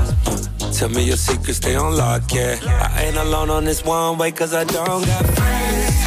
Tell 0.78 0.90
me 0.90 1.04
your 1.04 1.18
secrets, 1.18 1.58
stay 1.58 1.76
on 1.76 1.96
lock, 1.96 2.24
yeah. 2.34 2.58
I 2.96 3.04
ain't 3.06 3.18
alone 3.18 3.50
on 3.50 3.66
this 3.66 3.84
one 3.86 4.18
way, 4.18 4.32
cause 4.32 4.54
I 4.54 4.64
don't 4.64 5.06
got 5.06 5.26
friends. 5.36 6.07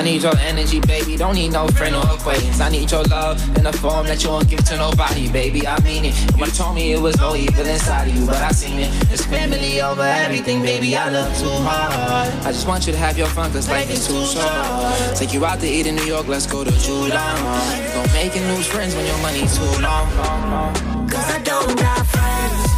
I 0.00 0.02
need 0.02 0.22
your 0.22 0.38
energy, 0.38 0.80
baby. 0.80 1.18
Don't 1.18 1.34
need 1.34 1.52
no 1.52 1.68
friend 1.68 1.94
or 1.94 2.00
acquaintance. 2.00 2.58
I 2.58 2.70
need 2.70 2.90
your 2.90 3.02
love 3.02 3.36
in 3.58 3.66
a 3.66 3.72
form 3.72 4.06
that 4.06 4.24
you 4.24 4.30
won't 4.30 4.48
give 4.48 4.64
to 4.64 4.78
nobody, 4.78 5.30
baby. 5.30 5.66
I 5.66 5.78
mean 5.82 6.06
it. 6.06 6.14
You 6.38 6.46
told 6.46 6.74
me 6.74 6.94
it 6.94 6.98
was 6.98 7.18
no 7.18 7.36
evil 7.36 7.66
inside 7.66 8.08
of 8.08 8.16
you, 8.16 8.24
but 8.24 8.36
I 8.36 8.50
seen 8.50 8.78
it. 8.78 8.88
It's 9.12 9.26
family 9.26 9.82
over 9.82 10.00
everything, 10.00 10.62
baby. 10.62 10.96
I 10.96 11.10
love 11.10 11.38
too 11.38 11.50
hard. 11.50 12.32
I 12.46 12.50
just 12.50 12.66
want 12.66 12.86
you 12.86 12.94
to 12.94 12.98
have 12.98 13.18
your 13.18 13.26
fun, 13.26 13.52
cause 13.52 13.68
life 13.68 13.90
is 13.90 14.06
too 14.06 14.24
short. 14.24 15.16
Take 15.18 15.34
you 15.34 15.44
out 15.44 15.60
to 15.60 15.68
eat 15.68 15.86
in 15.86 15.96
New 15.96 16.06
York, 16.06 16.28
let's 16.28 16.46
go 16.46 16.64
to 16.64 16.70
Julon. 16.70 17.12
Don't 17.92 18.12
making 18.14 18.46
new 18.48 18.62
friends 18.62 18.96
when 18.96 19.04
your 19.04 19.18
money's 19.18 19.54
too 19.54 19.82
long. 19.82 20.08
Cause 21.10 21.30
I 21.30 21.42
don't 21.44 21.76
got 21.76 22.06
friends. 22.06 22.69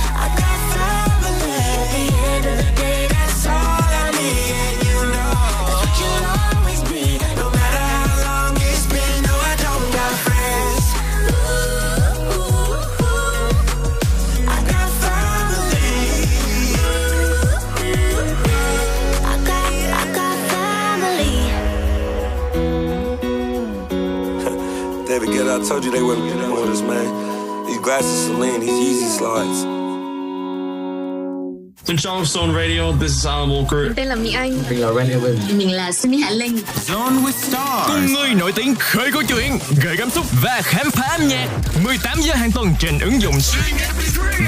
Trên 32.23 32.29
trong 32.29 32.47
Stone 32.47 32.53
Radio, 32.63 32.93
this 33.01 33.11
is 33.11 33.27
Alan 33.27 33.49
Walker. 33.49 33.85
Mình 33.85 33.95
tên 33.97 34.07
là 34.07 34.15
Mỹ 34.15 34.33
Anh. 34.33 34.59
Mình 34.71 34.81
là 34.81 34.93
Randy 34.93 35.15
Win. 35.15 35.57
Mình 35.57 35.73
là 35.73 35.93
Sunny 35.93 36.19
Hạ 36.19 36.31
Linh. 36.31 36.57
Zone 36.87 37.25
with 37.25 37.33
Stars 37.33 37.87
Cùng 37.87 38.07
người 38.15 38.35
nổi 38.35 38.53
tiếng 38.53 38.75
khơi 38.75 39.13
câu 39.13 39.23
chuyện, 39.29 39.59
gợi 39.85 39.97
cảm 39.99 40.11
xúc 40.11 40.27
và 40.43 40.61
khám 40.65 40.91
phá 40.91 41.07
âm 41.07 41.29
nhạc 41.29 41.49
18 41.85 42.19
giờ 42.21 42.35
hàng 42.35 42.51
tuần 42.53 42.69
trên 42.79 42.99
ứng 42.99 43.23
dụng 43.23 43.35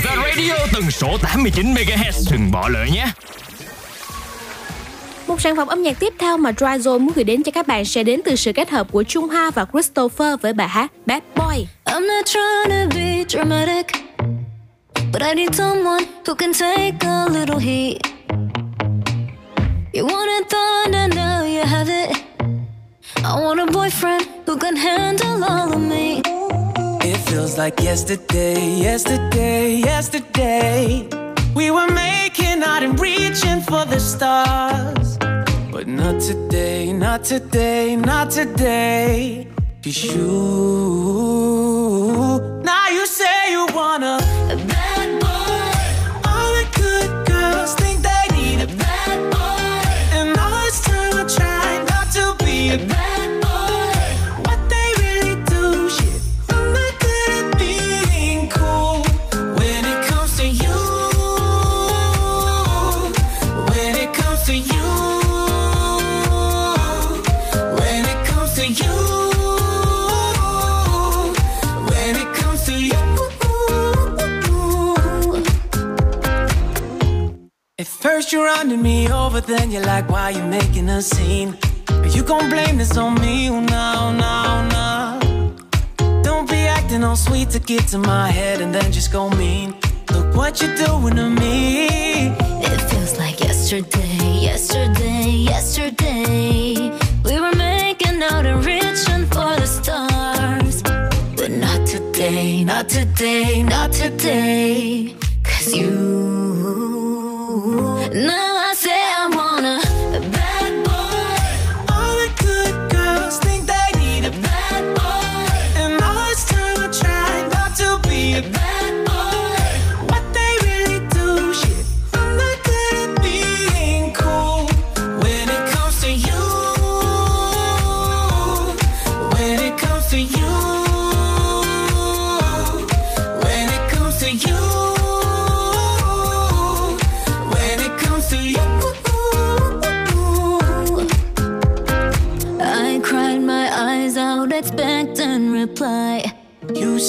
The 0.05 0.17
Radio 0.17 0.55
tần 0.73 0.91
số 0.91 1.19
89 1.23 1.75
MHz 1.75 2.33
Đừng 2.33 2.51
bỏ 2.53 2.69
lỡ 2.69 2.85
nhé 2.93 3.07
Một 5.27 5.41
sản 5.41 5.57
phẩm 5.57 5.69
âm 5.69 5.83
nhạc 5.83 5.99
tiếp 6.01 6.15
theo 6.19 6.37
mà 6.37 6.51
Dryzone 6.51 6.99
muốn 6.99 7.13
gửi 7.15 7.25
đến 7.25 7.43
cho 7.43 7.53
các 7.53 7.67
bạn 7.67 7.85
sẽ 7.85 8.03
đến 8.03 8.21
từ 8.25 8.37
sự 8.37 8.53
kết 8.53 8.71
hợp 8.71 8.93
của 8.93 9.03
Trung 9.03 9.29
Ha 9.29 9.51
và 9.51 9.67
Christopher 9.73 10.41
với 10.41 10.53
bài 10.53 10.69
hát 10.69 10.93
Bad 11.07 11.23
Boy. 11.37 11.67
I'm 11.85 12.07
not 12.07 12.27
trying 12.27 12.71
to 12.71 12.97
be 12.97 13.25
dramatic, 13.29 14.04
but 15.15 15.23
I 15.23 15.33
need 15.33 15.55
someone 15.55 16.09
who 16.27 16.35
can 16.35 16.53
take 16.53 17.05
a 17.05 17.27
little 17.31 17.61
heat. 17.61 18.01
You 19.93 20.05
wanted 20.07 20.51
thunder, 20.51 21.07
now 21.15 21.45
you 21.45 21.61
have 21.61 21.89
it. 21.89 22.11
I 23.23 23.41
want 23.41 23.61
a 23.61 23.67
boyfriend 23.67 24.29
who 24.45 24.57
can 24.59 24.75
handle 24.75 25.45
all 25.45 25.73
of 25.73 25.81
me. 25.81 26.21
It 27.11 27.17
feels 27.29 27.57
like 27.57 27.79
yesterday, 27.79 28.59
yesterday, 28.89 29.77
yesterday. 29.77 31.09
We 31.55 31.71
were 31.71 31.93
making 31.93 32.65
out 32.65 32.83
and 32.83 32.99
reaching 32.99 33.61
for 33.61 33.85
the 33.85 34.01
stars. 34.01 35.17
But 35.71 35.87
not 35.87 36.21
today, 36.21 36.93
not 36.93 37.23
today, 37.23 37.95
not 37.95 38.33
today. 38.33 39.47
Cause 39.81 40.03
you. 40.03 41.45
Now 42.65 42.89
you 42.89 43.07
say 43.07 43.53
you 43.53 43.69
wanna. 43.73 44.19
Girls 47.65 47.75
think 47.77 48.24
At 77.85 77.89
first 77.89 78.33
you're 78.33 78.47
running 78.47 78.81
me 78.81 79.13
over, 79.13 79.43
then 79.43 79.71
you're 79.71 79.85
like, 79.85 80.09
why 80.09 80.31
you 80.31 80.43
making 80.45 80.89
a 80.89 81.03
scene? 81.03 81.55
Are 81.91 82.07
You 82.07 82.23
gon' 82.23 82.49
blame 82.49 82.79
this 82.79 82.97
on 82.97 83.21
me? 83.21 83.51
Oh, 83.51 83.61
no, 83.61 84.11
no, 84.25 84.67
no. 84.75 86.23
Don't 86.23 86.49
be 86.49 86.61
acting 86.77 87.05
all 87.05 87.15
sweet 87.15 87.51
to 87.51 87.59
get 87.59 87.87
to 87.89 87.99
my 87.99 88.31
head 88.31 88.63
and 88.63 88.75
then 88.75 88.91
just 88.91 89.13
go 89.13 89.29
mean. 89.29 89.75
Look 90.13 90.35
what 90.35 90.63
you're 90.63 90.75
doing 90.77 91.17
to 91.17 91.29
me. 91.29 92.29
It 92.69 92.81
feels 92.89 93.19
like 93.19 93.39
yesterday, 93.41 94.39
yesterday, 94.49 95.29
yesterday. 95.53 96.91
We 97.23 97.39
were 97.39 97.55
making 97.55 98.23
out 98.23 98.47
and 98.47 98.65
reaching 98.65 99.27
for 99.27 99.53
the 99.61 99.67
stars. 99.67 100.83
But 101.37 101.51
not 101.51 101.87
today, 101.87 102.65
not 102.65 102.89
today, 102.89 103.63
not 103.63 103.93
today. 103.93 105.15
Cause 105.43 105.75
you. 105.75 107.04
Now 108.15 108.54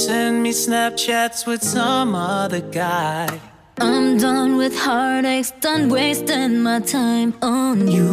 send 0.06 0.43
me 0.43 0.51
Snapchats 0.51 1.47
with 1.47 1.64
some 1.64 2.14
other 2.14 2.62
guy. 2.62 3.28
I'm 3.80 4.18
done 4.20 4.56
with 4.56 4.78
heartaches, 4.78 5.51
done 5.62 5.89
wasting 5.89 6.62
my 6.62 6.80
time 6.80 7.34
on 7.41 7.88
you. 7.88 8.12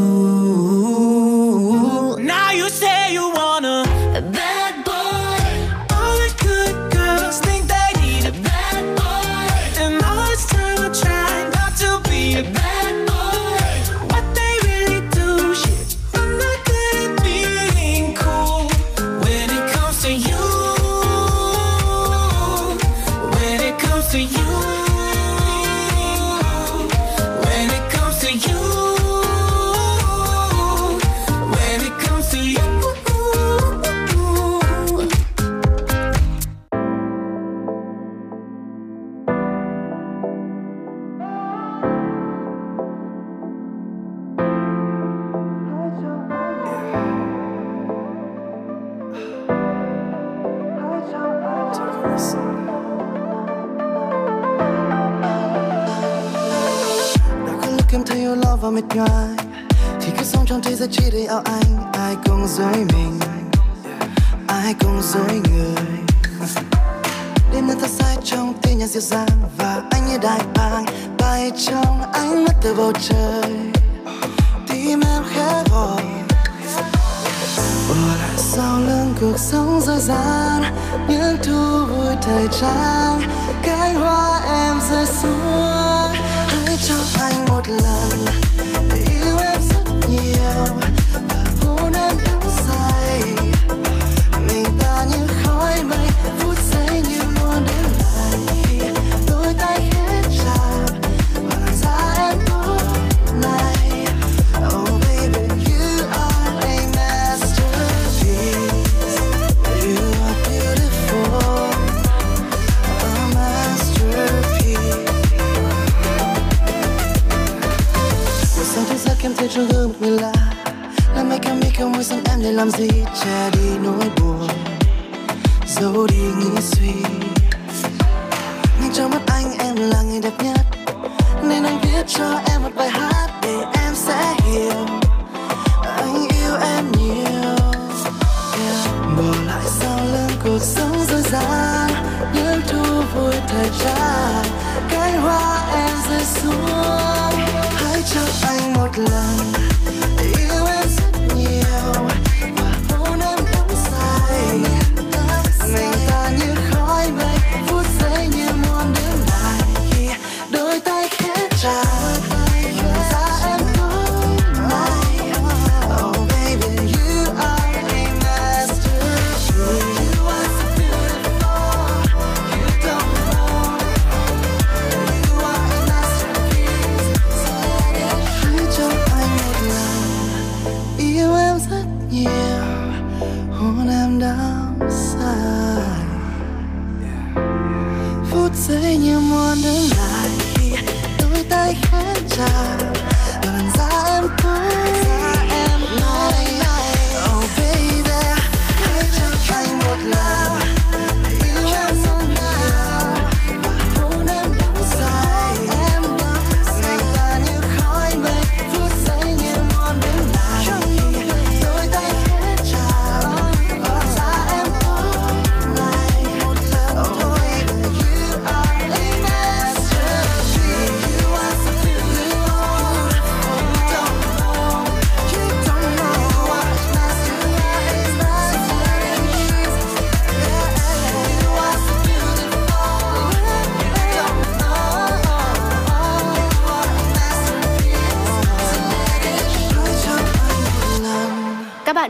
Now 2.18 2.50
you 2.52 2.70
say 2.70 3.12
you 3.12 3.30
wanna. 3.34 4.01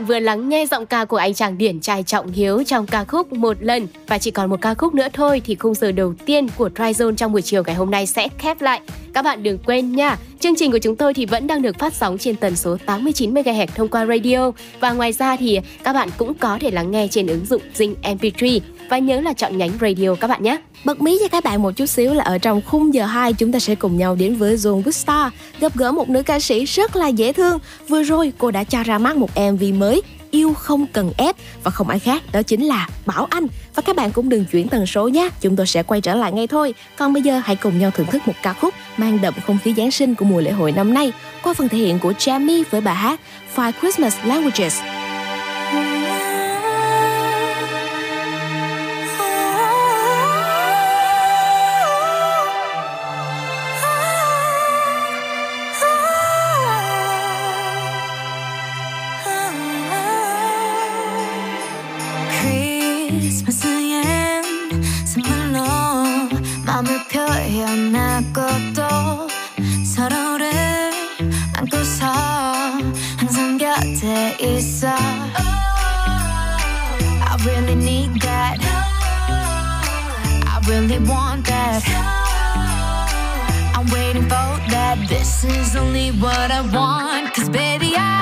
Bạn 0.03 0.07
vừa 0.07 0.19
lắng 0.19 0.49
nghe 0.49 0.65
giọng 0.65 0.85
ca 0.85 1.05
của 1.05 1.17
anh 1.17 1.33
chàng 1.33 1.57
điển 1.57 1.79
trai 1.79 2.03
Trọng 2.03 2.31
Hiếu 2.31 2.63
trong 2.63 2.85
ca 2.85 3.03
khúc 3.03 3.33
Một 3.33 3.57
lần 3.59 3.87
và 4.07 4.17
chỉ 4.17 4.31
còn 4.31 4.49
một 4.49 4.61
ca 4.61 4.73
khúc 4.73 4.93
nữa 4.93 5.07
thôi 5.13 5.41
thì 5.45 5.55
khung 5.55 5.73
giờ 5.73 5.91
đầu 5.91 6.13
tiên 6.25 6.47
của 6.57 6.69
Tryzone 6.75 7.15
trong 7.15 7.31
buổi 7.31 7.41
chiều 7.41 7.63
ngày 7.63 7.75
hôm 7.75 7.91
nay 7.91 8.07
sẽ 8.07 8.27
khép 8.37 8.61
lại. 8.61 8.81
Các 9.13 9.21
bạn 9.21 9.43
đừng 9.43 9.57
quên 9.57 9.91
nha, 9.95 10.17
chương 10.43 10.55
trình 10.55 10.71
của 10.71 10.77
chúng 10.77 10.95
tôi 10.95 11.13
thì 11.13 11.25
vẫn 11.25 11.47
đang 11.47 11.61
được 11.61 11.79
phát 11.79 11.93
sóng 11.93 12.17
trên 12.17 12.35
tần 12.35 12.55
số 12.55 12.77
89 12.85 13.33
MHz 13.33 13.67
thông 13.75 13.87
qua 13.87 14.05
radio 14.05 14.51
và 14.79 14.91
ngoài 14.91 15.13
ra 15.13 15.35
thì 15.35 15.59
các 15.83 15.93
bạn 15.93 16.09
cũng 16.17 16.33
có 16.33 16.57
thể 16.61 16.71
lắng 16.71 16.91
nghe 16.91 17.07
trên 17.11 17.27
ứng 17.27 17.45
dụng 17.45 17.61
Zing 17.75 17.93
MP3 18.03 18.59
và 18.89 18.97
nhớ 18.97 19.21
là 19.21 19.33
chọn 19.33 19.57
nhánh 19.57 19.71
radio 19.81 20.15
các 20.15 20.27
bạn 20.27 20.43
nhé. 20.43 20.57
Bật 20.85 21.01
mí 21.01 21.17
cho 21.21 21.27
các 21.27 21.43
bạn 21.43 21.61
một 21.61 21.71
chút 21.71 21.85
xíu 21.85 22.13
là 22.13 22.23
ở 22.23 22.37
trong 22.37 22.61
khung 22.65 22.93
giờ 22.93 23.05
2 23.05 23.33
chúng 23.33 23.51
ta 23.51 23.59
sẽ 23.59 23.75
cùng 23.75 23.97
nhau 23.97 24.15
đến 24.15 24.35
với 24.35 24.55
Zone 24.55 24.91
Star, 24.91 25.33
gặp 25.59 25.75
gỡ 25.75 25.91
một 25.91 26.09
nữ 26.09 26.23
ca 26.23 26.39
sĩ 26.39 26.65
rất 26.65 26.95
là 26.95 27.07
dễ 27.07 27.33
thương. 27.33 27.59
Vừa 27.87 28.03
rồi 28.03 28.33
cô 28.37 28.51
đã 28.51 28.63
cho 28.63 28.83
ra 28.83 28.97
mắt 28.97 29.17
một 29.17 29.29
MV 29.51 29.63
mới 29.77 30.01
Yêu 30.33 30.53
không 30.53 30.87
cần 30.87 31.11
ép. 31.17 31.35
Và 31.63 31.71
không 31.71 31.89
ai 31.89 31.99
khác, 31.99 32.23
đó 32.31 32.41
chính 32.41 32.65
là 32.65 32.87
Bảo 33.05 33.27
Anh. 33.29 33.47
Và 33.75 33.81
các 33.81 33.95
bạn 33.95 34.11
cũng 34.11 34.29
đừng 34.29 34.45
chuyển 34.45 34.67
tần 34.67 34.85
số 34.85 35.07
nhé. 35.07 35.29
Chúng 35.41 35.55
tôi 35.55 35.67
sẽ 35.67 35.83
quay 35.83 36.01
trở 36.01 36.15
lại 36.15 36.31
ngay 36.31 36.47
thôi. 36.47 36.73
Còn 36.97 37.13
bây 37.13 37.23
giờ 37.23 37.41
hãy 37.45 37.55
cùng 37.55 37.79
nhau 37.79 37.91
thưởng 37.91 38.07
thức 38.07 38.27
một 38.27 38.33
ca 38.41 38.53
khúc 38.53 38.73
mang 38.97 39.21
đậm 39.21 39.33
không 39.47 39.57
khí 39.63 39.73
Giáng 39.77 39.91
sinh 39.91 40.15
của 40.15 40.25
mùa 40.25 40.41
lễ 40.41 40.51
hội 40.51 40.71
năm 40.71 40.93
nay 40.93 41.11
qua 41.43 41.53
phần 41.53 41.69
thể 41.69 41.77
hiện 41.77 41.99
của 41.99 42.11
Jamie 42.11 42.63
với 42.69 42.81
bài 42.81 42.95
hát 42.95 43.19
Five 43.55 43.71
Christmas 43.81 44.17
Languages. 44.25 44.92
표현하고도 67.62 68.82
서로를 69.84 70.90
안고서 71.54 72.06
항상 73.16 73.56
곁에 73.56 74.36
있어 74.40 74.88
I 74.88 74.96
really 77.44 77.74
need 77.74 78.20
that 78.20 78.58
I 80.46 80.60
really 80.66 80.98
want 80.98 81.46
that 81.46 81.84
I'm 83.74 83.86
waiting 83.92 84.28
for 84.28 84.58
that 84.70 84.98
This 85.08 85.44
is 85.44 85.76
only 85.76 86.10
what 86.10 86.50
I 86.50 86.62
want 86.72 87.34
Cause 87.34 87.48
baby 87.48 87.94
I 87.96 88.21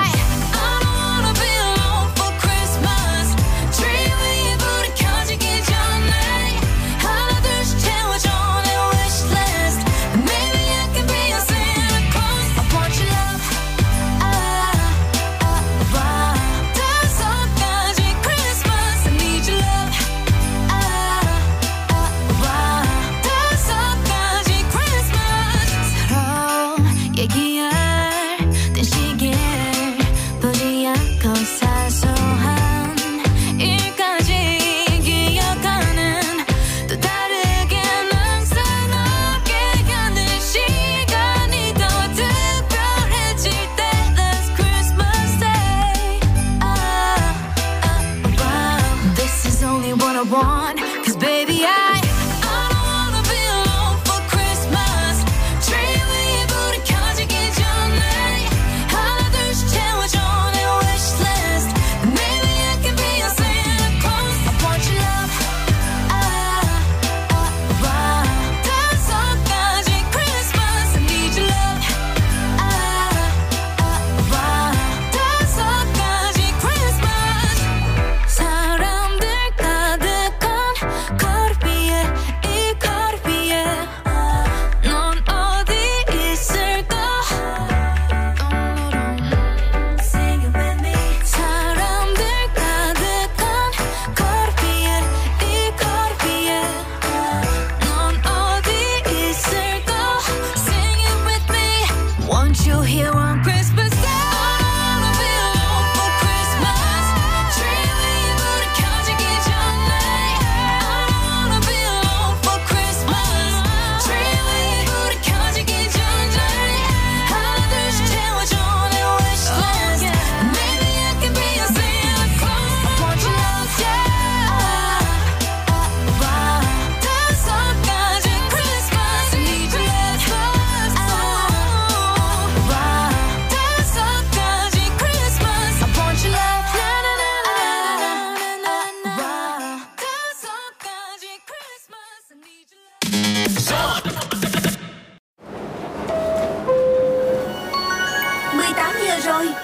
rồi 149.42 149.54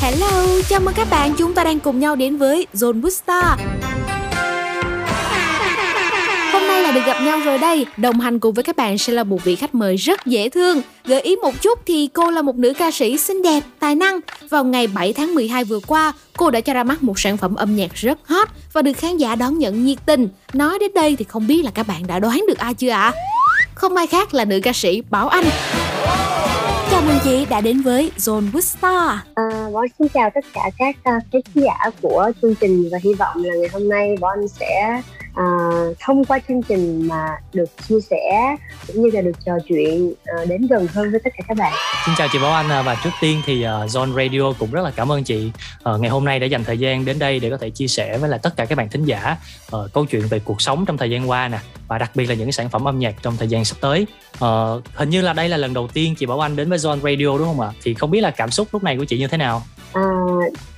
Hello, 0.00 0.60
chào 0.68 0.80
mừng 0.80 0.94
các 0.94 1.10
bạn, 1.10 1.34
chúng 1.38 1.54
ta 1.54 1.64
đang 1.64 1.80
cùng 1.80 2.00
nhau 2.00 2.16
đến 2.16 2.36
với 2.36 2.66
Zone 2.74 3.00
Busta 3.00 3.56
gặp 7.06 7.22
nhau 7.22 7.40
rồi 7.40 7.58
đây, 7.58 7.86
đồng 7.96 8.20
hành 8.20 8.38
cùng 8.38 8.54
với 8.54 8.64
các 8.64 8.76
bạn 8.76 8.98
sẽ 8.98 9.12
là 9.12 9.24
một 9.24 9.44
vị 9.44 9.56
khách 9.56 9.74
mời 9.74 9.96
rất 9.96 10.26
dễ 10.26 10.48
thương. 10.48 10.82
Gợi 11.04 11.20
ý 11.20 11.36
một 11.36 11.62
chút 11.62 11.78
thì 11.86 12.08
cô 12.12 12.30
là 12.30 12.42
một 12.42 12.56
nữ 12.56 12.72
ca 12.78 12.90
sĩ 12.90 13.18
xinh 13.18 13.42
đẹp, 13.42 13.60
tài 13.78 13.94
năng. 13.94 14.20
Vào 14.50 14.64
ngày 14.64 14.86
7 14.86 15.12
tháng 15.12 15.34
12 15.34 15.64
vừa 15.64 15.80
qua, 15.86 16.12
cô 16.36 16.50
đã 16.50 16.60
cho 16.60 16.74
ra 16.74 16.84
mắt 16.84 17.02
một 17.02 17.18
sản 17.18 17.36
phẩm 17.36 17.54
âm 17.54 17.76
nhạc 17.76 17.94
rất 17.94 18.18
hot 18.24 18.48
và 18.72 18.82
được 18.82 18.92
khán 18.92 19.16
giả 19.16 19.34
đón 19.34 19.58
nhận 19.58 19.84
nhiệt 19.84 19.98
tình. 20.06 20.28
Nói 20.52 20.78
đến 20.78 20.90
đây 20.94 21.16
thì 21.16 21.24
không 21.24 21.46
biết 21.46 21.64
là 21.64 21.70
các 21.74 21.86
bạn 21.86 22.06
đã 22.06 22.18
đoán 22.18 22.44
được 22.48 22.58
ai 22.58 22.74
chưa 22.74 22.90
ạ? 22.90 23.12
Không 23.74 23.96
ai 23.96 24.06
khác 24.06 24.34
là 24.34 24.44
nữ 24.44 24.60
ca 24.62 24.72
sĩ 24.72 25.02
Bảo 25.10 25.28
Anh. 25.28 25.44
Chào 26.90 27.02
mừng 27.06 27.18
chị 27.24 27.46
đã 27.50 27.60
đến 27.60 27.80
với 27.80 28.10
Zone 28.18 28.52
Booster. 28.52 28.92
À, 29.34 29.68
Bon 29.72 29.86
xin 29.98 30.08
chào 30.08 30.30
tất 30.34 30.44
cả 30.52 30.70
các 30.78 30.96
uh, 30.96 31.22
khán 31.32 31.42
giả 31.64 31.90
của 32.02 32.30
chương 32.42 32.54
trình 32.54 32.88
và 32.92 32.98
hy 33.02 33.14
vọng 33.14 33.44
là 33.44 33.54
ngày 33.54 33.68
hôm 33.72 33.88
nay 33.88 34.16
Bon 34.20 34.48
sẽ 34.48 35.02
à, 35.34 35.44
thông 36.00 36.24
qua 36.24 36.38
chương 36.48 36.62
trình 36.62 37.08
mà 37.08 37.28
được 37.52 37.70
chia 37.88 38.00
sẻ 38.10 38.56
cũng 38.86 39.02
như 39.02 39.10
là 39.12 39.20
được 39.20 39.36
trò 39.46 39.52
chuyện 39.68 40.12
à, 40.24 40.44
đến 40.48 40.66
gần 40.66 40.86
hơn 40.86 41.10
với 41.10 41.20
tất 41.24 41.30
cả 41.36 41.44
các 41.48 41.56
bạn. 41.56 41.72
Xin 42.06 42.14
chào 42.18 42.28
chị 42.32 42.38
Bảo 42.38 42.52
Anh 42.52 42.68
à, 42.68 42.82
và 42.82 42.96
trước 43.04 43.10
tiên 43.20 43.42
thì 43.46 43.58
uh, 43.58 43.66
Zone 43.66 44.14
Radio 44.14 44.52
cũng 44.58 44.70
rất 44.70 44.82
là 44.82 44.90
cảm 44.96 45.12
ơn 45.12 45.24
chị 45.24 45.50
uh, 45.90 46.00
ngày 46.00 46.10
hôm 46.10 46.24
nay 46.24 46.38
đã 46.38 46.46
dành 46.46 46.64
thời 46.64 46.78
gian 46.78 47.04
đến 47.04 47.18
đây 47.18 47.40
để 47.40 47.50
có 47.50 47.56
thể 47.56 47.70
chia 47.70 47.86
sẻ 47.86 48.18
với 48.18 48.30
lại 48.30 48.40
tất 48.42 48.56
cả 48.56 48.64
các 48.64 48.78
bạn 48.78 48.88
thính 48.88 49.04
giả 49.04 49.36
uh, 49.76 49.92
câu 49.92 50.06
chuyện 50.06 50.22
về 50.30 50.40
cuộc 50.44 50.62
sống 50.62 50.84
trong 50.86 50.98
thời 50.98 51.10
gian 51.10 51.30
qua 51.30 51.48
nè 51.48 51.58
và 51.88 51.98
đặc 51.98 52.10
biệt 52.14 52.26
là 52.26 52.34
những 52.34 52.52
sản 52.52 52.68
phẩm 52.68 52.88
âm 52.88 52.98
nhạc 52.98 53.14
trong 53.22 53.36
thời 53.36 53.48
gian 53.48 53.64
sắp 53.64 53.76
tới. 53.80 54.06
Uh, 54.44 54.82
hình 54.94 55.10
như 55.10 55.22
là 55.22 55.32
đây 55.32 55.48
là 55.48 55.56
lần 55.56 55.74
đầu 55.74 55.88
tiên 55.92 56.14
chị 56.18 56.26
Bảo 56.26 56.40
Anh 56.40 56.56
đến 56.56 56.68
với 56.68 56.78
Zone 56.78 57.00
Radio 57.00 57.38
đúng 57.38 57.46
không 57.46 57.60
ạ? 57.60 57.70
Thì 57.82 57.94
không 57.94 58.10
biết 58.10 58.20
là 58.20 58.30
cảm 58.30 58.50
xúc 58.50 58.68
lúc 58.72 58.82
này 58.82 58.96
của 58.96 59.04
chị 59.04 59.18
như 59.18 59.26
thế 59.26 59.36
nào? 59.36 59.62
À, 59.92 60.02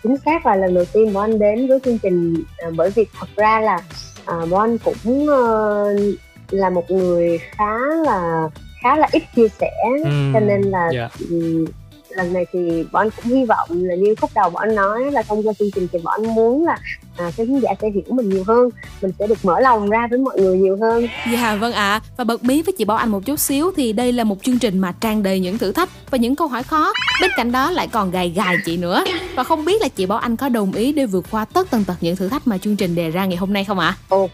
chính 0.02 0.16
xác 0.24 0.46
là 0.46 0.56
lần 0.56 0.74
đầu 0.74 0.84
tiên 0.84 1.12
Bảo 1.14 1.24
Anh 1.24 1.38
đến 1.38 1.68
với 1.68 1.78
chương 1.84 1.98
trình 1.98 2.34
à, 2.58 2.68
bởi 2.76 2.90
vì 2.90 3.04
thật 3.20 3.28
ra 3.36 3.60
là 3.60 3.78
à, 4.26 4.46
Bon 4.50 4.78
cũng 4.78 5.24
uh, 5.24 6.18
là 6.50 6.70
một 6.70 6.90
người 6.90 7.38
khá 7.38 7.78
là 8.06 8.48
khá 8.82 8.96
là 8.96 9.08
ít 9.12 9.22
chia 9.36 9.48
sẻ 9.60 9.70
Ừ, 10.04 10.10
cho 10.34 10.40
nên 10.40 10.62
là 10.62 10.90
dạ. 10.94 11.08
ừm, 11.30 11.64
lần 12.08 12.32
này 12.32 12.46
thì 12.52 12.86
bọn 12.92 13.08
cũng 13.16 13.34
hy 13.34 13.44
vọng 13.44 13.68
là 13.70 13.94
như 13.94 14.14
khúc 14.20 14.30
đầu 14.34 14.50
bọn 14.50 14.74
nói 14.74 15.10
là 15.10 15.22
thông 15.22 15.46
qua 15.46 15.52
chương 15.58 15.70
trình 15.74 15.88
thì 15.92 15.98
bọn 15.98 16.22
muốn 16.34 16.64
là 16.64 16.78
à, 17.16 17.30
cái 17.36 17.46
khán 17.46 17.60
giả 17.60 17.70
sẽ 17.82 17.90
hiểu 17.90 18.04
mình 18.08 18.28
nhiều 18.28 18.44
hơn 18.46 18.68
mình 19.02 19.12
sẽ 19.18 19.26
được 19.26 19.44
mở 19.44 19.60
lòng 19.60 19.90
ra 19.90 20.06
với 20.10 20.18
mọi 20.18 20.40
người 20.40 20.58
nhiều 20.58 20.78
hơn 20.80 21.08
Dạ 21.32 21.56
vâng 21.60 21.72
ạ 21.72 22.00
Và 22.16 22.24
bật 22.24 22.44
mí 22.44 22.62
với 22.62 22.74
chị 22.78 22.84
Bảo 22.84 22.96
Anh 22.96 23.08
một 23.08 23.24
chút 23.24 23.38
xíu 23.40 23.70
Thì 23.76 23.92
đây 23.92 24.12
là 24.12 24.24
một 24.24 24.36
chương 24.42 24.58
trình 24.58 24.78
mà 24.78 24.92
tràn 25.00 25.22
đầy 25.22 25.40
những 25.40 25.58
thử 25.58 25.72
thách 25.72 25.88
Và 26.10 26.18
những 26.18 26.36
câu 26.36 26.48
hỏi 26.48 26.62
khó 26.62 26.92
Bên 27.20 27.30
cạnh 27.36 27.52
đó 27.52 27.70
lại 27.70 27.88
còn 27.88 28.10
gài 28.10 28.30
gài 28.36 28.56
chị 28.64 28.76
nữa 28.76 29.04
Và 29.34 29.44
không 29.44 29.64
biết 29.64 29.82
là 29.82 29.88
chị 29.88 30.06
Bảo 30.06 30.18
Anh 30.18 30.36
có 30.36 30.48
đồng 30.48 30.72
ý 30.72 30.92
để 30.92 31.06
vượt 31.06 31.24
qua 31.30 31.44
tất 31.44 31.70
tần 31.70 31.84
tật 31.84 31.94
những 32.00 32.16
thử 32.16 32.28
thách 32.28 32.46
mà 32.46 32.58
chương 32.58 32.76
trình 32.76 32.94
đề 32.94 33.10
ra 33.10 33.24
ngày 33.26 33.36
hôm 33.36 33.52
nay 33.52 33.64
không 33.64 33.78
ạ? 33.78 33.96
Ok 34.08 34.30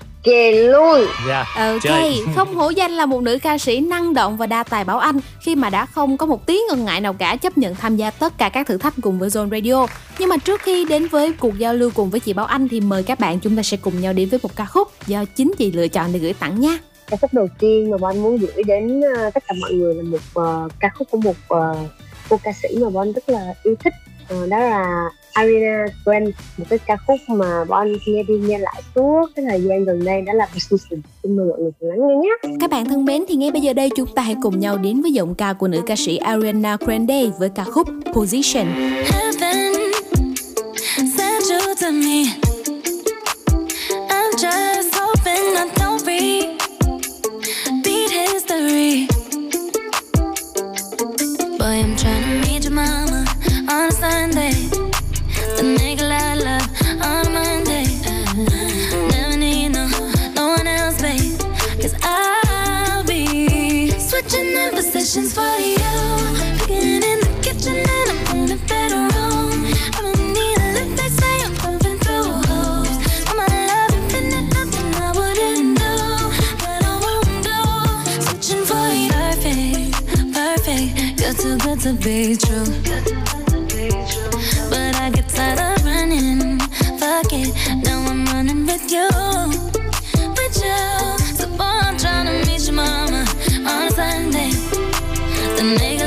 luôn 0.55 1.01
Dạ 1.29 1.45
Ok, 1.57 1.83
chơi. 1.83 2.21
không 2.37 2.55
hổ 2.55 2.71
danh 2.71 2.91
là 2.91 3.07
một 3.07 3.23
nữ 3.23 3.39
ca 3.43 3.59
sĩ 3.59 3.81
năng 3.81 4.15
động 4.15 4.37
và 4.37 4.47
đa 4.47 4.63
tài 4.63 4.85
Bảo 4.85 4.99
Anh 4.99 5.19
khi 5.41 5.55
mà 5.55 5.71
đã 5.71 5.87
không 5.87 6.17
có 6.17 6.27
một 6.27 6.47
tí 6.47 6.61
ngần 6.69 6.85
ngại 6.85 7.01
nào 7.01 7.13
cả 7.13 7.37
chấp 7.37 7.59
nhận 7.59 7.75
tham 7.75 7.97
gia 7.97 8.11
tất 8.11 8.39
cả 8.39 8.49
các 8.49 8.67
thử 8.67 8.77
thách 8.77 8.95
cùng 9.03 9.19
với 9.19 9.29
Zone 9.29 9.51
Radio. 9.51 9.87
Nhưng 10.19 10.29
mà 10.29 10.37
trước 10.37 10.61
khi 10.63 10.85
đến 10.85 11.07
với 11.09 11.33
cuộc 11.33 11.59
giao 11.59 11.75
lưu 11.75 11.91
cùng 11.95 12.11
với 12.11 12.21
chị 12.21 12.33
Bảo 12.33 12.47
Anh 12.47 12.69
thì 12.73 12.81
mời 12.81 13.03
các 13.03 13.21
bạn 13.21 13.39
chúng 13.41 13.57
ta 13.57 13.63
sẽ 13.63 13.77
cùng 13.77 14.01
nhau 14.01 14.13
đến 14.13 14.29
với 14.29 14.39
một 14.43 14.57
ca 14.57 14.65
khúc 14.65 14.89
do 15.07 15.25
chính 15.25 15.53
chị 15.59 15.73
lựa 15.73 15.89
chọn 15.89 16.13
để 16.13 16.19
gửi 16.19 16.33
tặng 16.33 16.61
nha. 16.61 16.79
ca 17.07 17.17
khúc 17.17 17.35
đầu 17.35 17.49
tiên 17.59 17.91
mà 17.91 17.97
Bon 17.97 18.19
muốn 18.19 18.37
gửi 18.37 18.63
đến 18.67 19.01
ờ, 19.17 19.31
tất 19.31 19.45
cả 19.49 19.55
mọi 19.61 19.73
người 19.73 19.95
là 19.95 20.03
một 20.03 20.19
ờ, 20.35 20.69
ca 20.81 20.89
khúc 20.95 21.09
của 21.11 21.19
một 21.19 21.37
ờ, 21.49 21.77
cô 22.29 22.41
ca 22.43 22.53
sĩ 22.63 22.69
mà 22.79 22.91
Bon 22.91 23.13
rất 23.13 23.29
là 23.29 23.55
yêu 23.63 23.75
thích 23.85 23.95
Ờ, 24.29 24.47
đó 24.47 24.59
là 24.59 25.11
Ariana 25.33 25.87
Grande 26.05 26.31
một 26.59 26.65
cái 26.69 26.79
ca 26.79 26.97
khúc 27.07 27.17
mà 27.29 27.65
Bon 27.65 27.93
nghe 28.07 28.23
đi 28.23 28.35
nghe 28.35 28.59
lại 28.59 28.83
suốt 28.95 29.27
cái 29.37 29.45
thời 29.49 29.61
gian 29.63 29.85
gần 29.85 30.05
đây 30.05 30.23
đó 30.23 30.33
là 30.33 30.47
Persistent 30.53 31.03
xin 31.23 31.37
mời 31.37 31.47
mọi 31.47 31.59
người 31.59 31.71
cùng 31.81 31.89
lắng 31.89 31.99
nghe 32.09 32.15
nhé 32.15 32.57
Các 32.61 32.71
bạn 32.71 32.85
thân 32.85 33.05
mến 33.05 33.25
thì 33.29 33.35
ngay 33.35 33.51
bây 33.51 33.61
giờ 33.61 33.73
đây 33.73 33.91
chúng 33.97 34.15
ta 34.15 34.23
hãy 34.23 34.37
cùng 34.43 34.61
nhau 34.61 34.79
đến 34.79 35.03
với 35.03 35.13
giọng 35.13 35.35
ca 35.35 35.53
của 35.53 35.69
nữ 35.69 35.81
ca 35.87 35.97
sĩ 35.97 36.17
Ariana 36.17 36.77
Grande 36.81 37.27
với 37.39 37.49
ca 37.55 37.65
khúc 37.65 37.89
Position. 38.15 38.67
Heaven 39.13 39.73
sent 41.17 41.45
you 41.51 41.75
to 41.81 41.91
me. 41.91 42.42
Boy, 51.63 51.79
I'm 51.79 51.95
trying 51.95 52.25
to 52.25 52.51
meet 52.51 52.65
your 52.65 52.73
mama 52.73 53.25
on 53.71 53.89
a 53.89 53.93
Sunday. 53.93 54.51
The 55.57 55.63
nigga 55.63 56.11
I 56.11 56.35
love 56.35 56.69
on 57.01 57.27
a 57.27 57.31
Monday. 57.31 57.87
Never 59.13 59.37
need 59.37 59.69
no, 59.69 59.87
no 60.35 60.49
one 60.57 60.67
else, 60.67 61.01
babe. 61.01 61.39
Cause 61.81 61.95
I'll 62.03 63.05
be 63.05 63.93
switching 63.93 64.47
in 64.47 64.73
positions 64.73 65.35
for 65.35 65.57
you. 65.61 65.82
Too 81.53 81.59
good 81.67 81.81
to 81.81 81.93
be 81.95 82.37
true. 82.37 82.65
But 84.71 84.95
I 84.97 85.11
get 85.11 85.29
tired 85.29 85.61
of 85.61 85.85
running. 85.85 86.59
Fuck 86.99 87.33
it, 87.33 87.53
now 87.85 88.01
I'm 88.11 88.25
running 88.27 88.65
with 88.67 88.91
you. 88.91 89.09
With 90.39 90.57
you. 90.65 91.37
So 91.37 91.47
boy, 91.49 91.65
I'm 91.65 91.97
trying 91.99 92.27
to 92.27 92.47
meet 92.49 92.65
your 92.65 92.75
mama 92.75 93.25
on 93.69 93.87
a 93.87 93.91
Sunday. 93.91 94.51
The 95.57 95.65
nigga 95.79 96.02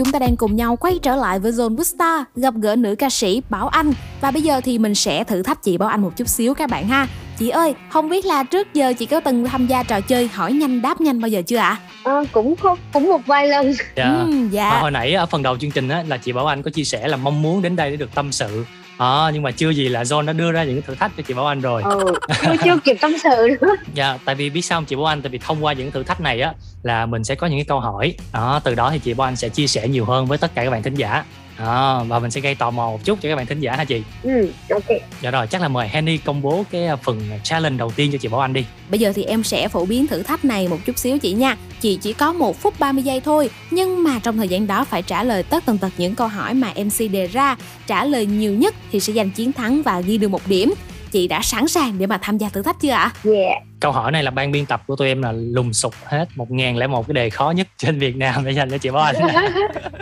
chúng 0.00 0.12
ta 0.12 0.18
đang 0.18 0.36
cùng 0.36 0.56
nhau 0.56 0.76
quay 0.76 0.98
trở 1.02 1.16
lại 1.16 1.38
với 1.38 1.52
Zone 1.52 1.76
Booster, 1.76 2.22
gặp 2.36 2.54
gỡ 2.62 2.76
nữ 2.76 2.94
ca 2.94 3.10
sĩ 3.10 3.42
Bảo 3.50 3.68
Anh. 3.68 3.92
Và 4.20 4.30
bây 4.30 4.42
giờ 4.42 4.60
thì 4.60 4.78
mình 4.78 4.94
sẽ 4.94 5.24
thử 5.24 5.42
thách 5.42 5.62
chị 5.62 5.78
Bảo 5.78 5.88
Anh 5.88 6.02
một 6.02 6.12
chút 6.16 6.28
xíu 6.28 6.54
các 6.54 6.70
bạn 6.70 6.88
ha. 6.88 7.06
Chị 7.38 7.48
ơi, 7.48 7.74
không 7.90 8.08
biết 8.08 8.24
là 8.26 8.44
trước 8.44 8.74
giờ 8.74 8.92
chị 8.98 9.06
có 9.06 9.20
từng 9.20 9.44
tham 9.44 9.66
gia 9.66 9.82
trò 9.82 10.00
chơi 10.00 10.28
hỏi 10.28 10.52
nhanh 10.52 10.82
đáp 10.82 11.00
nhanh 11.00 11.20
bao 11.20 11.28
giờ 11.28 11.42
chưa 11.46 11.56
ạ? 11.56 11.78
Ờ, 12.02 12.24
cũng 12.32 12.56
có 12.56 12.76
cũng 12.92 13.08
một 13.08 13.20
vài 13.26 13.48
lần 13.48 13.72
Dạ. 13.96 14.04
Ừm, 14.04 14.48
dạ. 14.48 14.70
Và 14.70 14.80
hồi 14.80 14.90
nãy 14.90 15.14
ở 15.14 15.26
phần 15.26 15.42
đầu 15.42 15.58
chương 15.58 15.70
trình 15.70 15.88
á 15.88 16.04
là 16.08 16.16
chị 16.16 16.32
Bảo 16.32 16.46
Anh 16.46 16.62
có 16.62 16.70
chia 16.70 16.84
sẻ 16.84 17.08
là 17.08 17.16
mong 17.16 17.42
muốn 17.42 17.62
đến 17.62 17.76
đây 17.76 17.90
để 17.90 17.96
được 17.96 18.14
tâm 18.14 18.32
sự. 18.32 18.64
Đó, 19.00 19.30
nhưng 19.34 19.42
mà 19.42 19.50
chưa 19.50 19.70
gì 19.70 19.88
là 19.88 20.02
John 20.02 20.26
đã 20.26 20.32
đưa 20.32 20.52
ra 20.52 20.64
những 20.64 20.74
cái 20.74 20.82
thử 20.86 20.94
thách 20.94 21.12
cho 21.16 21.22
chị 21.26 21.34
Bảo 21.34 21.46
Anh 21.46 21.60
rồi. 21.60 21.82
ừ, 21.84 22.14
chưa, 22.42 22.56
chưa 22.64 22.76
kịp 22.84 22.96
tâm 23.00 23.12
sự 23.22 23.56
nữa 23.60 23.74
Dạ, 23.94 24.18
tại 24.24 24.34
vì 24.34 24.50
biết 24.50 24.62
sao 24.62 24.76
không 24.76 24.84
chị 24.84 24.96
Bảo 24.96 25.04
Anh? 25.04 25.22
Tại 25.22 25.30
vì 25.30 25.38
thông 25.38 25.64
qua 25.64 25.72
những 25.72 25.90
thử 25.90 26.02
thách 26.02 26.20
này 26.20 26.40
á 26.40 26.52
là 26.82 27.06
mình 27.06 27.24
sẽ 27.24 27.34
có 27.34 27.46
những 27.46 27.58
cái 27.58 27.64
câu 27.64 27.80
hỏi. 27.80 28.14
Đó, 28.32 28.60
từ 28.64 28.74
đó 28.74 28.90
thì 28.90 28.98
chị 28.98 29.14
Bảo 29.14 29.28
Anh 29.28 29.36
sẽ 29.36 29.48
chia 29.48 29.66
sẻ 29.66 29.88
nhiều 29.88 30.04
hơn 30.04 30.26
với 30.26 30.38
tất 30.38 30.54
cả 30.54 30.64
các 30.64 30.70
bạn 30.70 30.82
thính 30.82 30.94
giả. 30.94 31.24
Đó, 31.60 32.04
và 32.08 32.18
mình 32.18 32.30
sẽ 32.30 32.40
gây 32.40 32.54
tò 32.54 32.70
mò 32.70 32.86
một 32.90 33.04
chút 33.04 33.18
cho 33.22 33.28
các 33.28 33.36
bạn 33.36 33.46
thính 33.46 33.60
giả 33.60 33.72
hả 33.76 33.84
chị? 33.84 34.02
ừ, 34.22 34.52
ok 34.70 34.84
Dạ 35.22 35.30
rồi, 35.30 35.46
chắc 35.46 35.62
là 35.62 35.68
mời 35.68 35.88
Henny 35.88 36.16
công 36.16 36.42
bố 36.42 36.64
cái 36.70 36.86
à, 36.86 36.96
phần 36.96 37.20
challenge 37.44 37.78
đầu 37.78 37.92
tiên 37.96 38.12
cho 38.12 38.18
chị 38.18 38.28
Bảo 38.28 38.40
Anh 38.40 38.52
đi. 38.52 38.64
Bây 38.90 39.00
giờ 39.00 39.12
thì 39.14 39.24
em 39.24 39.44
sẽ 39.44 39.68
phổ 39.68 39.84
biến 39.84 40.06
thử 40.06 40.22
thách 40.22 40.44
này 40.44 40.68
một 40.68 40.78
chút 40.86 40.98
xíu 40.98 41.18
chị 41.18 41.32
nha. 41.32 41.56
Chị 41.80 41.98
chỉ 42.02 42.12
có 42.12 42.32
1 42.32 42.60
phút 42.60 42.80
30 42.80 43.02
giây 43.02 43.20
thôi, 43.20 43.50
nhưng 43.70 44.02
mà 44.02 44.18
trong 44.22 44.36
thời 44.36 44.48
gian 44.48 44.66
đó 44.66 44.84
phải 44.84 45.02
trả 45.02 45.22
lời 45.22 45.42
tất 45.42 45.64
tần 45.66 45.78
tật 45.78 45.92
những 45.98 46.14
câu 46.14 46.28
hỏi 46.28 46.54
mà 46.54 46.72
MC 46.76 47.10
đề 47.12 47.26
ra. 47.26 47.56
Trả 47.86 48.04
lời 48.04 48.26
nhiều 48.26 48.54
nhất 48.54 48.74
thì 48.92 49.00
sẽ 49.00 49.12
giành 49.12 49.30
chiến 49.30 49.52
thắng 49.52 49.82
và 49.82 50.00
ghi 50.00 50.18
được 50.18 50.28
một 50.28 50.42
điểm. 50.46 50.74
Chị 51.12 51.28
đã 51.28 51.40
sẵn 51.42 51.68
sàng 51.68 51.98
để 51.98 52.06
mà 52.06 52.18
tham 52.22 52.38
gia 52.38 52.48
thử 52.48 52.62
thách 52.62 52.80
chưa 52.80 52.90
ạ? 52.90 53.10
Yeah. 53.24 53.62
Câu 53.80 53.92
hỏi 53.92 54.12
này 54.12 54.22
là 54.22 54.30
ban 54.30 54.52
biên 54.52 54.66
tập 54.66 54.82
của 54.86 54.96
tụi 54.96 55.08
em 55.08 55.22
là 55.22 55.32
lùng 55.32 55.72
sục 55.72 55.94
hết 56.04 56.26
1001 56.36 57.06
cái 57.06 57.14
đề 57.14 57.30
khó 57.30 57.50
nhất 57.50 57.66
trên 57.76 57.98
Việt 57.98 58.16
Nam 58.16 58.44
để 58.44 58.52
dành 58.52 58.70
cho 58.70 58.78
chị 58.78 58.90
Bảo 58.90 59.02
Anh. 59.02 59.16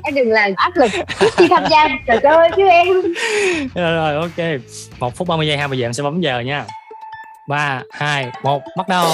em 0.02 0.14
đừng 0.14 0.30
làm 0.30 0.52
áp 0.56 0.76
lực 0.76 0.90
trước 1.20 1.34
khi 1.36 1.48
tham 1.48 1.64
gia 1.70 1.88
trời 2.06 2.18
ơi 2.18 2.50
chứ 2.56 2.68
em 2.68 2.86
rồi, 3.74 3.92
rồi 3.92 4.14
ok. 4.14 4.60
1 4.98 5.16
phút 5.16 5.28
30 5.28 5.46
giây 5.46 5.56
ha, 5.56 5.68
bây 5.68 5.78
giờ 5.78 5.86
em 5.86 5.92
sẽ 5.92 6.02
bấm 6.02 6.20
giờ 6.20 6.40
nha. 6.40 6.64
3, 7.48 7.82
2, 7.92 8.30
1, 8.42 8.62
bắt 8.76 8.88
đầu. 8.88 9.08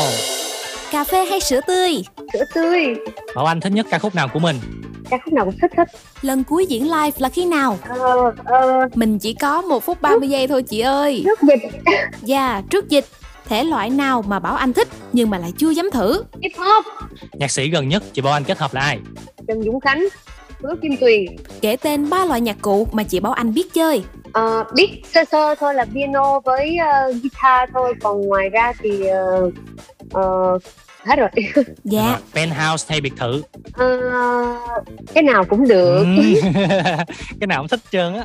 Cà 0.95 1.05
phê 1.05 1.25
hay 1.25 1.41
sữa 1.41 1.61
tươi? 1.67 2.05
sữa 2.33 2.45
tươi 2.55 2.95
Bảo 3.35 3.45
Anh 3.47 3.61
thích 3.61 3.73
nhất 3.73 3.87
ca 3.91 3.99
khúc 3.99 4.15
nào 4.15 4.29
của 4.33 4.39
mình? 4.39 4.57
ca 5.11 5.19
khúc 5.25 5.35
nào 5.35 5.45
cũng 5.45 5.55
thích 5.63 5.71
thích 5.77 5.89
Lần 6.23 6.45
cuối 6.45 6.67
diễn 6.67 6.83
live 6.85 7.11
là 7.19 7.29
khi 7.29 7.45
nào? 7.45 7.79
ờ, 7.89 8.33
ờ, 8.45 8.89
Mình 8.95 9.19
chỉ 9.19 9.35
có 9.35 9.63
1 9.63 9.85
phút 9.85 10.03
30 10.03 10.29
giây 10.29 10.47
thôi 10.49 10.63
chị 10.63 10.81
ơi. 10.81 11.23
trước 11.25 11.39
dịch 11.43 11.71
Dạ, 12.23 12.63
trước 12.71 12.89
dịch. 12.89 13.05
Thể 13.49 13.65
loại 13.65 13.91
nào 13.91 14.23
mà 14.29 14.39
Bảo 14.39 14.55
Anh 14.55 14.73
thích 14.73 14.89
nhưng 15.13 15.31
mà 15.31 15.39
lại 15.39 15.53
chưa 15.59 15.71
dám 15.71 15.91
thử? 15.93 16.25
hip 16.43 16.53
hop 16.59 16.85
Nhạc 17.33 17.51
sĩ 17.51 17.69
gần 17.69 17.89
nhất 17.89 18.03
chị 18.13 18.23
Bảo 18.23 18.33
Anh 18.33 18.45
kết 18.45 18.59
hợp 18.59 18.75
là 18.75 18.81
ai? 18.81 18.99
trần 19.49 19.63
dũng 19.63 19.81
khánh 19.81 20.05
hứa 20.63 20.75
kim 20.83 20.97
tuyền 21.01 21.25
Kể 21.61 21.77
tên 21.77 22.11
ba 22.11 22.25
loại 22.25 22.41
nhạc 22.41 22.57
cụ 22.63 22.89
mà 22.93 23.03
chị 23.03 23.21
Bảo 23.21 23.33
Anh 23.33 23.55
biết 23.55 23.75
chơi. 23.75 24.03
Ờ, 24.33 24.65
biết 24.75 25.03
sơ 25.15 25.25
sơ 25.33 25.55
thôi 25.55 25.75
là 25.75 25.85
piano 25.95 26.41
với 26.41 26.77
ờ, 26.77 27.13
guitar 27.23 27.69
thôi 27.75 27.95
còn 28.03 28.21
ngoài 28.21 28.49
ra 28.49 28.73
thì 28.83 29.07
ờ, 29.07 29.51
ờ, 30.13 30.59
hết 31.07 31.17
rồi 31.19 31.29
Dạ. 31.85 32.19
Penthouse 32.35 32.87
hay 32.89 33.01
biệt 33.01 33.13
thự? 33.17 33.43
Ờ, 33.73 34.01
cái 35.15 35.23
nào 35.23 35.45
cũng 35.45 35.69
được 35.69 36.05
Ừ. 36.17 36.41
cái 37.41 37.47
nào 37.47 37.61
cũng 37.63 37.69
thích 37.69 37.81
trơn 37.93 38.15
á. 38.15 38.25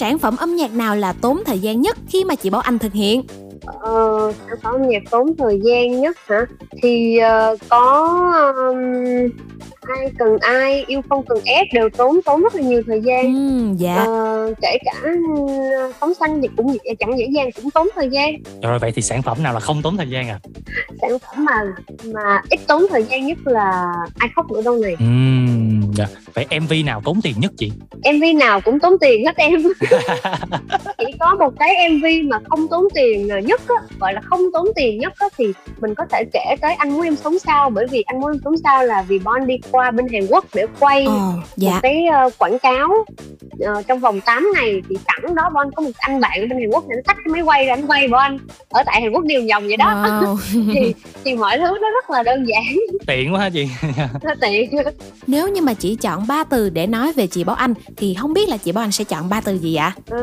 Sản 0.00 0.18
phẩm 0.18 0.36
âm 0.36 0.56
nhạc 0.56 0.72
nào 0.72 0.96
là 0.96 1.12
tốn 1.12 1.42
thời 1.46 1.58
gian 1.58 1.80
nhất 1.80 1.96
khi 2.08 2.24
mà 2.24 2.34
chị 2.34 2.50
Bảo 2.50 2.60
Anh 2.60 2.78
thực 2.78 2.92
hiện? 2.92 3.22
Ờ, 3.64 4.32
sản 4.48 4.56
phẩm 4.62 4.72
âm 4.74 4.88
nhạc 4.88 5.02
tốn 5.10 5.36
thời 5.38 5.60
gian 5.64 6.00
nhất 6.00 6.16
hả 6.26 6.46
thì 6.82 7.18
ờ, 7.18 7.56
có 7.68 8.06
um, 8.56 8.78
ai 9.80 10.12
cần 10.18 10.38
ai 10.40 10.84
yêu 10.86 11.00
không 11.08 11.24
cần 11.28 11.38
ép 11.44 11.66
đều 11.72 11.88
tốn 11.96 12.22
tốn 12.24 12.42
rất 12.42 12.54
là 12.54 12.62
nhiều 12.62 12.82
thời 12.86 13.00
gian 13.00 13.34
Ừ, 13.34 13.74
dạ. 13.78 14.04
Ờ, 14.06 14.54
kể 14.62 14.78
cả 14.84 14.92
ừ, 15.02 15.12
phóng 16.00 16.14
xanh 16.14 16.42
thì 16.42 16.48
cũng 16.56 16.76
chẳng 16.98 17.18
dễ 17.18 17.26
dàng 17.34 17.50
cũng 17.56 17.70
tốn 17.70 17.88
thời 17.94 18.08
gian 18.08 18.32
Rồi 18.62 18.78
vậy 18.78 18.92
thì 18.94 19.02
sản 19.02 19.22
phẩm 19.22 19.42
nào 19.42 19.54
là 19.54 19.60
không 19.60 19.82
tốn 19.82 19.96
thời 19.96 20.08
gian 20.10 20.28
à? 20.28 20.38
sản 21.02 21.18
phẩm 21.18 21.44
mà 21.44 21.62
mà 22.04 22.42
ít 22.50 22.60
tốn 22.68 22.86
thời 22.90 23.02
gian 23.02 23.26
nhất 23.26 23.38
là 23.44 23.92
ai 24.18 24.28
khóc 24.36 24.46
nửa 24.52 24.62
đông 24.62 24.80
này 24.80 24.96
Ừm, 24.98 25.80
dạ. 25.94 26.06
Vậy 26.36 26.46
MV 26.60 26.72
nào 26.84 27.02
tốn 27.04 27.20
tiền 27.22 27.34
nhất 27.38 27.52
chị? 27.58 27.72
MV 28.14 28.24
nào 28.40 28.60
cũng 28.60 28.80
tốn 28.80 28.92
tiền 29.00 29.24
hết 29.26 29.36
em 29.36 29.62
chỉ 30.98 31.04
có 31.20 31.34
một 31.34 31.52
cái 31.58 31.88
MV 31.90 32.04
mà 32.30 32.38
không 32.50 32.68
tốn 32.68 32.84
tiền 32.94 33.26
nhất 33.44 33.60
á, 33.68 33.74
gọi 34.00 34.12
là 34.14 34.20
không 34.20 34.40
tốn 34.52 34.66
tiền 34.76 34.98
nhất 34.98 35.12
á, 35.18 35.26
thì 35.38 35.44
mình 35.80 35.94
có 35.94 36.04
thể 36.12 36.24
kể 36.32 36.56
tới 36.60 36.74
anh 36.74 36.90
muốn 36.92 37.02
em 37.02 37.16
sống 37.16 37.38
sao 37.38 37.70
bởi 37.70 37.86
vì 37.90 38.02
anh 38.06 38.20
muốn 38.20 38.30
em 38.32 38.40
sống 38.44 38.54
sao 38.64 38.84
là 38.84 39.02
vì 39.08 39.18
Bon 39.18 39.46
đi 39.46 39.54
qua 39.70 39.90
bên 39.90 40.06
Hàn 40.12 40.26
Quốc 40.28 40.44
để 40.54 40.66
quay 40.80 41.04
Ờ, 41.04 41.12
một 41.12 41.42
dạ. 41.56 41.80
cái 41.82 42.04
ờ, 42.12 42.30
quảng 42.38 42.58
cáo 42.58 42.88
Ờ, 43.60 43.82
trong 43.88 43.98
vòng 43.98 44.20
8 44.20 44.48
ngày 44.54 44.82
thì 44.88 44.96
sẵn 45.06 45.34
đó 45.34 45.50
Bon 45.54 45.70
có 45.76 45.82
một 45.82 45.90
anh 45.98 46.20
bạn 46.20 46.40
ở 46.40 46.46
bên 46.50 46.58
Hàn 46.60 46.68
Quốc 46.70 46.84
thì 46.88 46.92
anh 46.96 47.02
xách 47.06 47.16
cái 47.16 47.32
máy 47.32 47.42
quay 47.42 47.64
ra 47.66 47.72
anh 47.74 47.86
quay 47.86 48.08
Bon 48.08 48.38
ở 48.68 48.82
tại 48.86 49.00
Hàn 49.02 49.10
Quốc 49.12 49.24
điều 49.24 49.40
vòng 49.50 49.66
vậy 49.66 49.76
đó 49.76 49.86
Wow. 49.96 50.36
thì 50.74 50.94
thì 51.24 51.34
mọi 51.34 51.58
thứ 51.58 51.64
nó 51.82 51.90
rất 51.90 52.10
là 52.10 52.22
đơn 52.22 52.44
giản 52.48 52.76
Tiện 53.06 53.34
quá 53.34 53.40
ha 53.40 53.50
chị. 53.50 53.68
nó 54.22 54.34
tiện 54.40 54.70
Nếu 55.26 55.48
như 55.48 55.62
mà 55.62 55.74
chỉ 55.74 55.96
chọn 55.96 56.25
3 56.28 56.44
từ 56.44 56.70
để 56.70 56.86
nói 56.86 57.12
về 57.12 57.26
chị 57.26 57.44
Bảo 57.44 57.56
Anh 57.56 57.74
thì 57.96 58.14
không 58.20 58.32
biết 58.32 58.48
là 58.48 58.56
chị 58.56 58.72
Bảo 58.72 58.84
Anh 58.84 58.92
sẽ 58.92 59.04
chọn 59.04 59.28
3 59.28 59.40
từ 59.40 59.58
gì 59.58 59.74
ạ? 59.74 59.94
Ờ, 60.10 60.18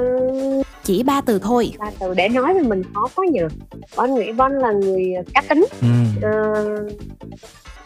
Chỉ 0.84 1.04
3 1.04 1.22
từ 1.22 1.40
thôi. 1.40 1.74
ba 1.80 1.86
từ 2.00 2.14
để 2.14 2.30
nói 2.30 2.54
thì 2.62 2.68
mình 2.68 2.82
khó 2.94 3.08
quá 3.16 3.26
nhờ 3.32 3.48
Bon 3.98 4.16
nghĩ 4.16 4.32
Bon 4.32 4.52
là 4.60 4.72
người 4.72 5.14
cá 5.34 5.42
tính 5.50 5.66
Ừm. 5.82 6.06
Ờ, 6.22 6.30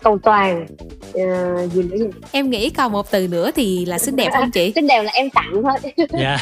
cầu 0.03 0.17
toàn 0.23 0.65
Ờ, 1.13 1.67
gì 1.67 1.83
nữa 1.83 1.97
gì 1.97 2.05
Em 2.31 2.49
nghĩ 2.49 2.69
còn 2.69 2.91
một 2.91 3.11
từ 3.11 3.27
nữa 3.27 3.51
thì 3.55 3.85
là 3.85 3.99
xinh 3.99 4.15
đẹp 4.15 4.29
không 4.33 4.51
chị? 4.51 4.71
xinh 4.75 4.87
đẹp 4.87 5.03
là 5.03 5.11
em 5.13 5.29
tặng 5.29 5.51
thôi 5.63 5.91
Dạ, 6.19 6.37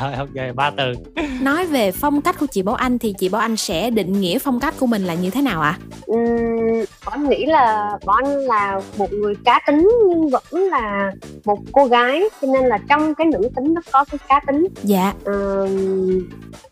rồi 0.00 0.14
ok, 0.14 0.54
ba 0.56 0.70
từ. 0.76 0.92
Nói 1.42 1.66
về 1.66 1.92
phong 1.92 2.22
cách 2.22 2.36
của 2.38 2.46
chị 2.46 2.62
Bảo 2.62 2.74
Anh 2.74 2.98
thì 2.98 3.14
chị 3.18 3.28
Bảo 3.28 3.40
Anh 3.42 3.56
sẽ 3.56 3.90
định 3.90 4.20
nghĩa 4.20 4.38
phong 4.38 4.60
cách 4.60 4.74
của 4.80 4.86
mình 4.86 5.04
là 5.04 5.14
như 5.14 5.30
thế 5.30 5.42
nào 5.42 5.60
ạ? 5.60 5.78
Ừm, 6.06 6.84
Bon 7.06 7.28
nghĩ 7.28 7.46
là 7.46 7.90
Bon 8.06 8.24
là 8.24 8.80
một 8.98 9.12
người 9.12 9.34
cá 9.44 9.60
tính 9.66 9.88
nhưng 10.08 10.28
vẫn 10.28 10.44
là 10.70 11.12
một 11.44 11.58
cô 11.72 11.84
gái 11.84 12.22
cho 12.42 12.48
nên 12.52 12.64
là 12.68 12.78
trong 12.88 13.14
cái 13.14 13.26
nữ 13.26 13.48
tính 13.56 13.74
nó 13.74 13.80
có 13.92 14.04
cái 14.10 14.18
cá 14.28 14.40
tính 14.46 14.66
Dạ. 14.82 15.12
Ừm, 15.24 16.28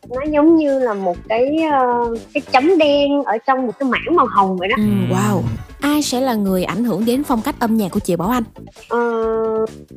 nó 0.08 0.22
giống 0.32 0.56
như 0.56 0.78
là 0.78 0.94
một 0.94 1.16
cái 1.28 1.56
ờ, 1.72 2.14
cái 2.34 2.42
chấm 2.52 2.78
đen 2.78 3.22
ở 3.24 3.38
trong 3.46 3.66
một 3.66 3.72
cái 3.78 3.88
mảng 3.88 4.16
màu 4.16 4.26
hồng 4.26 4.56
vậy 4.58 4.68
đó 4.68 4.76
wow. 5.10 5.40
Ai 5.80 6.02
sẽ 6.02 6.20
là 6.22 6.34
người 6.34 6.64
ảnh 6.64 6.84
hưởng 6.84 7.04
đến 7.04 7.24
phong 7.24 7.42
cách 7.42 7.54
âm 7.58 7.76
nhạc 7.76 7.88
của 7.88 8.00
chị 8.00 8.16
Bảo 8.16 8.28
Anh? 8.28 8.42
Ờ, 8.88 8.98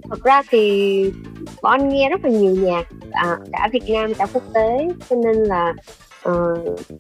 thật 0.09 0.23
ra 0.23 0.41
thì 0.49 1.11
Bảo 1.61 1.71
anh 1.71 1.89
nghe 1.89 2.09
rất 2.09 2.25
là 2.25 2.31
nhiều 2.31 2.55
nhạc 2.55 2.87
à, 3.11 3.37
cả 3.51 3.69
Việt 3.73 3.89
Nam 3.89 4.13
cả 4.13 4.25
quốc 4.33 4.43
tế 4.53 4.87
cho 5.09 5.15
nên 5.15 5.35
là 5.35 5.73
ờ, 6.25 6.33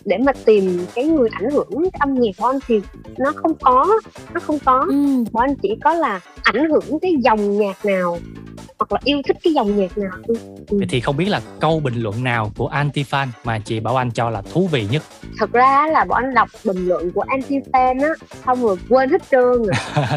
để 0.05 0.17
mà 0.17 0.31
tìm 0.45 0.85
cái 0.95 1.05
người 1.05 1.29
ảnh 1.31 1.49
hưởng 1.51 1.67
cái 1.91 1.99
âm 1.99 2.13
nhạc 2.13 2.31
của 2.37 2.45
anh 2.47 2.59
thì 2.67 2.79
nó 3.17 3.31
không 3.35 3.53
có 3.61 3.87
nó 4.33 4.39
không 4.39 4.59
có 4.65 4.85
Ừ. 4.89 4.95
bọn 5.31 5.43
anh 5.49 5.55
chỉ 5.55 5.69
có 5.83 5.93
là 5.93 6.19
ảnh 6.43 6.69
hưởng 6.69 6.99
cái 7.01 7.13
dòng 7.23 7.57
nhạc 7.59 7.85
nào 7.85 8.17
hoặc 8.79 8.91
là 8.93 8.99
yêu 9.03 9.21
thích 9.27 9.37
cái 9.43 9.53
dòng 9.53 9.77
nhạc 9.77 9.97
nào. 9.97 10.11
Ừ. 10.27 10.35
Vậy 10.69 10.87
thì 10.89 10.99
không 10.99 11.17
biết 11.17 11.25
là 11.29 11.41
câu 11.59 11.79
bình 11.79 12.01
luận 12.01 12.23
nào 12.23 12.51
của 12.57 12.67
anti 12.67 13.03
fan 13.03 13.27
mà 13.43 13.59
chị 13.65 13.79
Bảo 13.79 13.95
Anh 14.01 14.11
cho 14.11 14.29
là 14.29 14.41
thú 14.53 14.67
vị 14.71 14.87
nhất? 14.91 15.01
thật 15.39 15.51
ra 15.51 15.87
là 15.91 16.03
bọn 16.05 16.23
anh 16.23 16.33
đọc 16.33 16.49
bình 16.65 16.87
luận 16.87 17.11
của 17.11 17.23
anti 17.27 17.55
fan 17.73 18.01
á 18.03 18.09
xong 18.45 18.63
rồi 18.63 18.75
quên 18.89 19.09
hết 19.09 19.21
trơn 19.31 19.41
rồi 19.41 19.71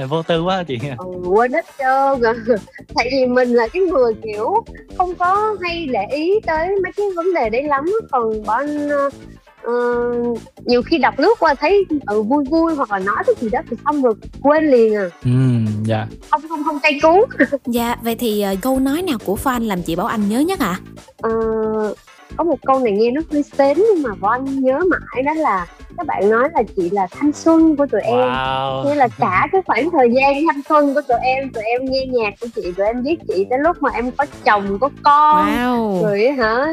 Vô 0.09 0.23
tư 0.23 0.43
quá 0.43 0.63
chị. 0.63 0.79
ừ, 0.99 1.05
quên 1.29 1.53
hết 1.53 1.65
trơn 1.79 2.21
rồi 2.21 2.35
tại 2.95 3.09
vì 3.13 3.27
mình 3.27 3.49
là 3.55 3.69
cái 3.73 3.83
người 3.83 4.13
kiểu 4.25 4.55
không 4.99 5.15
có 5.15 5.57
hay 5.63 5.87
để 5.93 6.07
ý 6.11 6.33
tới 6.47 6.69
mấy 6.83 6.93
cái 6.97 7.07
vấn 7.17 7.35
đề 7.35 7.51
đấy 7.51 7.63
lắm 7.63 7.85
còn 8.11 8.43
bọn 8.47 8.57
anh 8.59 8.89
ờ, 9.63 9.75
nhiều 10.65 10.83
khi 10.83 10.99
đọc 10.99 11.15
lướt 11.19 11.35
qua 11.41 11.55
thấy 11.55 11.85
ừ, 12.07 12.23
vui 12.23 12.45
vui 12.51 12.75
hoặc 12.75 12.91
là 12.91 12.99
nói 12.99 13.17
cái 13.27 13.35
gì 13.41 13.49
đó 13.49 13.61
thì 13.71 13.77
xong 13.85 14.03
rồi 14.03 14.15
quên 14.43 14.71
liền 14.71 14.95
à 14.97 15.09
Ừm, 15.25 15.67
dạ. 15.85 16.07
không 16.31 16.41
không 16.49 16.65
không 16.65 16.79
cay 16.83 16.99
cú 17.03 17.25
Dạ, 17.67 17.97
vậy 18.03 18.15
thì 18.19 18.41
ờ, 18.41 18.55
câu 18.63 18.79
nói 18.79 19.03
nào 19.03 19.19
của 19.25 19.39
fan 19.45 19.67
làm 19.67 19.83
chị 19.83 19.97
Bảo 19.97 20.07
Anh 20.07 20.29
nhớ 20.29 20.41
nhất 20.41 20.59
ạ? 20.59 20.81
Ờ, 21.23 21.31
có 22.37 22.45
một 22.45 22.59
câu 22.67 22.79
này 22.81 22.93
nghe 22.93 23.11
nó 23.11 23.21
hơi 23.33 23.43
sến 23.59 23.77
nhưng 23.77 24.03
mà 24.03 24.11
bọn 24.21 24.31
anh 24.33 24.61
nhớ 24.61 24.79
mãi 24.91 25.23
đó 25.23 25.33
là 25.35 25.67
các 25.97 26.07
bạn 26.07 26.31
nói 26.31 26.49
là 26.55 26.63
chị 26.77 26.91
là 26.91 27.07
thanh 27.11 27.33
xuân 27.33 27.77
của 27.77 27.87
tụi 27.87 28.01
em 28.01 28.19
Wow. 28.29 28.85
như 28.85 28.95
là 28.95 29.09
cả 29.19 29.47
cái 29.53 29.63
khoảng 29.67 29.91
thời 29.91 30.09
gian 30.15 30.35
thanh 30.53 30.63
xuân 30.69 30.95
của 30.95 31.01
tụi 31.09 31.19
em 31.23 31.51
tụi 31.53 31.63
em 31.65 31.81
nghe 31.85 32.07
nhạc 32.07 32.35
của 32.41 32.47
chị 32.55 32.73
tụi 32.77 32.87
em 32.87 33.03
biết 33.03 33.17
chị 33.29 33.47
tới 33.51 33.59
lúc 33.59 33.77
mà 33.83 33.91
em 33.95 34.11
có 34.11 34.27
chồng 34.45 34.79
có 34.81 34.89
con 35.03 35.47
Wow. 35.47 36.03
rồi 36.03 36.29
hả 36.39 36.67